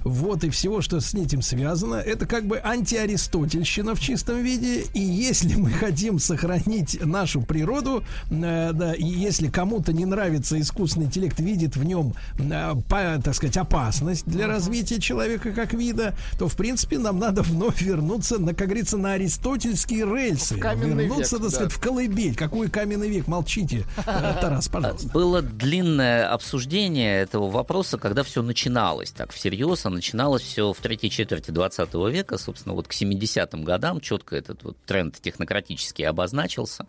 вот 0.03 0.43
и 0.43 0.49
всего, 0.49 0.81
что 0.81 0.99
с 0.99 1.13
этим 1.13 1.41
связано, 1.41 1.95
это 1.95 2.25
как 2.25 2.45
бы 2.45 2.59
антиаристотельщина 2.63 3.95
в 3.95 3.99
чистом 3.99 4.41
виде. 4.43 4.85
И 4.93 4.99
если 4.99 5.55
мы 5.55 5.69
хотим 5.71 6.19
сохранить 6.19 7.03
нашу 7.05 7.41
природу, 7.41 8.03
э, 8.29 8.71
да, 8.73 8.93
и 8.93 9.03
если 9.05 9.47
кому-то 9.47 9.93
не 9.93 10.05
нравится 10.05 10.59
искусственный 10.59 11.05
интеллект, 11.07 11.39
видит 11.39 11.75
в 11.75 11.83
нем, 11.83 12.13
э, 12.39 12.73
по- 12.89 13.21
так 13.23 13.35
сказать, 13.35 13.57
опасность 13.57 14.25
для 14.25 14.47
развития 14.47 14.99
человека 14.99 15.51
как 15.51 15.73
вида, 15.73 16.15
то, 16.37 16.47
в 16.47 16.55
принципе, 16.55 16.97
нам 16.99 17.19
надо 17.19 17.41
вновь 17.41 17.81
вернуться, 17.81 18.39
на, 18.39 18.53
как 18.53 18.67
говорится, 18.67 18.97
на 18.97 19.13
аристотельские 19.13 20.05
рельсы. 20.05 20.55
вернуться, 20.97 21.35
век, 21.37 21.43
так 21.43 21.51
сказать, 21.51 21.69
да. 21.73 21.75
в 21.75 21.79
колыбель. 21.79 22.35
Какой 22.35 22.69
каменный 22.69 23.09
век? 23.09 23.27
Молчите, 23.27 23.85
Э, 24.05 24.35
Тарас, 24.39 24.67
пожалуйста. 24.67 25.07
Было 25.09 25.41
длинное 25.41 26.31
обсуждение 26.31 27.21
этого 27.21 27.49
вопроса, 27.49 27.97
когда 27.97 28.23
все 28.23 28.41
начиналось 28.41 29.11
так 29.11 29.31
всерьез, 29.55 29.85
а 29.85 29.89
начиналось 29.89 30.41
все 30.41 30.73
в 30.73 30.79
третьей 30.79 31.09
четверти 31.09 31.51
20 31.51 31.93
века, 32.11 32.37
собственно, 32.37 32.75
вот 32.75 32.87
к 32.87 32.91
70-м 32.91 33.63
годам 33.63 34.01
четко 34.01 34.35
этот 34.35 34.63
вот 34.63 34.77
тренд 34.85 35.19
технократический 35.21 36.05
обозначился. 36.05 36.87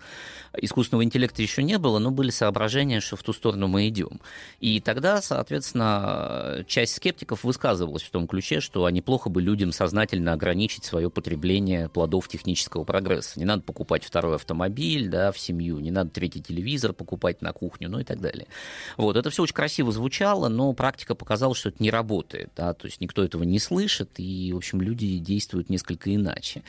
Искусственного 0.56 1.04
интеллекта 1.04 1.42
еще 1.42 1.62
не 1.62 1.78
было, 1.78 1.98
но 1.98 2.10
были 2.10 2.30
соображения, 2.30 3.00
что 3.00 3.16
в 3.16 3.22
ту 3.22 3.32
сторону 3.32 3.68
мы 3.68 3.88
идем. 3.88 4.20
И 4.60 4.80
тогда, 4.80 5.22
соответственно, 5.22 6.64
часть 6.66 6.96
скептиков 6.96 7.44
высказывалась 7.44 8.02
в 8.02 8.10
том 8.10 8.26
ключе, 8.26 8.60
что 8.60 8.88
неплохо 8.90 9.30
бы 9.30 9.40
людям 9.40 9.70
сознательно 9.72 10.32
ограничить 10.32 10.84
свое 10.84 11.08
потребление 11.08 11.88
плодов 11.88 12.28
технического 12.28 12.84
прогресса. 12.84 13.38
Не 13.38 13.44
надо 13.44 13.62
покупать 13.62 14.04
второй 14.04 14.36
автомобиль 14.36 15.08
да, 15.08 15.30
в 15.30 15.38
семью, 15.38 15.78
не 15.78 15.90
надо 15.90 16.10
третий 16.10 16.42
телевизор 16.42 16.92
покупать 16.92 17.42
на 17.42 17.52
кухню, 17.52 17.88
ну 17.88 18.00
и 18.00 18.04
так 18.04 18.20
далее. 18.20 18.46
Вот, 18.96 19.16
это 19.16 19.30
все 19.30 19.42
очень 19.42 19.54
красиво 19.54 19.92
звучало, 19.92 20.48
но 20.48 20.72
практика 20.72 21.14
показала, 21.14 21.54
что 21.54 21.68
это 21.68 21.82
не 21.82 21.90
работает. 21.90 22.50
Да, 22.56 22.72
то 22.72 22.86
есть 22.86 23.02
никто 23.02 23.22
этого 23.22 23.42
не 23.42 23.58
слышит, 23.58 24.12
и, 24.16 24.50
в 24.54 24.56
общем, 24.56 24.80
люди 24.80 25.18
действуют 25.18 25.68
несколько 25.68 26.14
иначе. 26.14 26.62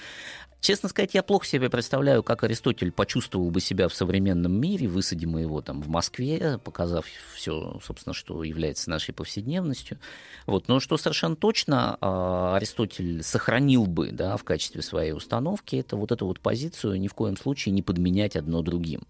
Честно 0.60 0.90
сказать, 0.90 1.14
я 1.14 1.22
плохо 1.22 1.46
себе 1.46 1.70
представляю, 1.70 2.24
как 2.24 2.44
Аристотель 2.44 2.92
почувствовал 2.92 3.52
бы 3.52 3.62
себя 3.62 3.88
в 3.88 3.94
современном 3.94 4.60
мире, 4.60 4.88
высадим 4.88 5.38
его 5.38 5.62
там 5.62 5.82
в 5.82 5.88
Москве, 5.88 6.60
показав 6.64 7.06
все, 7.36 7.80
собственно, 7.86 8.14
что 8.14 8.44
является 8.44 8.90
нашей 8.90 9.14
повседневностью. 9.14 10.00
Вот. 10.48 10.68
Но 10.68 10.80
что 10.80 10.98
совершенно 10.98 11.36
точно 11.36 11.98
а, 12.02 12.56
Аристотель 12.56 13.22
сохранил 13.22 13.86
бы 13.86 14.12
да, 14.12 14.36
в 14.36 14.44
качестве 14.44 14.82
своей 14.82 15.12
установки, 15.12 15.76
это 15.76 15.96
вот 15.96 16.12
эту 16.12 16.26
вот 16.26 16.40
позицию 16.40 17.00
ни 17.00 17.08
в 17.08 17.14
коем 17.14 17.38
случае 17.38 17.74
не 17.74 17.84
подменять 17.84 18.36
одно 18.36 18.64
другим. 18.64 19.02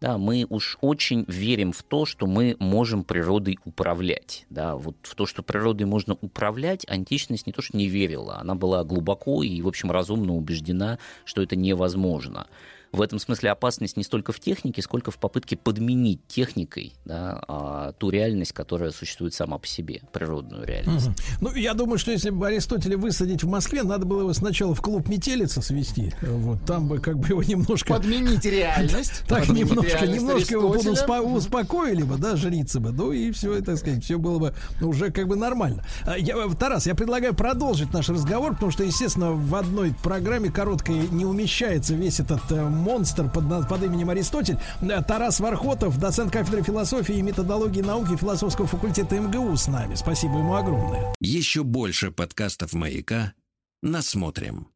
Да, 0.00 0.16
мы 0.16 0.46
уж 0.48 0.78
очень 0.80 1.26
верим 1.28 1.72
в 1.72 1.82
то, 1.82 2.06
что 2.06 2.26
мы 2.26 2.56
можем 2.58 3.04
природой 3.04 3.58
управлять. 3.64 4.46
Да, 4.48 4.74
вот 4.76 4.96
в 5.02 5.14
то, 5.14 5.26
что 5.26 5.42
природой 5.42 5.86
можно 5.86 6.16
управлять, 6.22 6.88
античность 6.88 7.46
не 7.46 7.52
то 7.52 7.60
что 7.60 7.76
не 7.76 7.88
верила, 7.88 8.38
она 8.38 8.54
была 8.54 8.84
глубоко 8.84 9.42
и, 9.42 9.60
в 9.60 9.68
общем, 9.68 9.90
разумно 9.90 10.34
убеждена, 10.34 10.93
что 11.24 11.42
это 11.42 11.56
невозможно. 11.56 12.46
В 12.94 13.00
этом 13.00 13.18
смысле 13.18 13.50
опасность 13.50 13.96
не 13.96 14.04
столько 14.04 14.32
в 14.32 14.40
технике, 14.40 14.82
сколько 14.82 15.10
в 15.10 15.18
попытке 15.18 15.56
подменить 15.56 16.20
техникой 16.28 16.94
да, 17.04 17.42
а, 17.48 17.92
ту 17.92 18.10
реальность, 18.10 18.52
которая 18.52 18.90
существует 18.90 19.34
сама 19.34 19.58
по 19.58 19.66
себе, 19.66 20.02
природную 20.12 20.64
реальность. 20.64 21.08
Угу. 21.08 21.14
Ну, 21.40 21.54
я 21.54 21.74
думаю, 21.74 21.98
что 21.98 22.12
если 22.12 22.30
бы 22.30 22.46
Аристотеля 22.46 22.96
высадить 22.96 23.42
в 23.42 23.48
Москве, 23.48 23.82
надо 23.82 24.06
было 24.06 24.20
его 24.20 24.32
сначала 24.32 24.74
в 24.74 24.80
клуб 24.80 25.08
метелица 25.08 25.60
свести. 25.60 26.12
Вот 26.22 26.64
там 26.64 26.88
бы 26.88 26.98
как 26.98 27.18
бы 27.18 27.28
его 27.28 27.42
немножко... 27.42 27.94
Подменить 27.94 28.44
реальность. 28.44 29.22
Так, 29.34 29.48
немножко, 29.48 30.06
немножко 30.06 30.54
его 30.54 30.68
успокоили 31.34 32.02
бы, 32.02 32.16
да, 32.16 32.36
жрицы 32.36 32.78
бы. 32.78 32.92
Ну 32.92 33.10
и 33.10 33.32
все, 33.32 33.60
так 33.62 33.78
сказать, 33.78 34.04
все 34.04 34.18
было 34.18 34.38
бы 34.38 34.54
уже 34.80 35.10
как 35.10 35.26
бы 35.26 35.36
нормально. 35.36 35.84
А, 36.06 36.16
я, 36.16 36.36
Тарас, 36.50 36.86
я 36.86 36.94
предлагаю 36.94 37.34
продолжить 37.34 37.92
наш 37.92 38.08
разговор, 38.08 38.54
потому 38.54 38.70
что, 38.70 38.84
естественно, 38.84 39.32
в 39.32 39.54
одной 39.54 39.94
программе 40.02 40.50
короткой 40.50 41.08
не 41.08 41.24
умещается 41.24 41.94
весь 41.94 42.20
этот 42.20 42.40
э, 42.50 42.62
монстр 42.84 43.28
под, 43.28 43.68
под 43.68 43.82
именем 43.82 44.10
Аристотель. 44.10 44.58
Э, 44.82 45.02
Тарас 45.02 45.40
Вархотов, 45.40 45.98
доцент 45.98 46.30
кафедры 46.30 46.62
философии 46.62 47.16
и 47.16 47.22
методологии 47.22 47.82
науки 47.82 48.16
философского 48.16 48.66
факультета 48.66 49.18
МГУ 49.18 49.56
с 49.56 49.66
нами. 49.66 49.94
Спасибо 49.94 50.38
ему 50.38 50.54
огромное. 50.54 51.14
Еще 51.20 51.64
больше 51.64 52.10
подкастов 52.10 52.74
«Маяка» 52.74 53.32
насмотрим. 53.82 54.68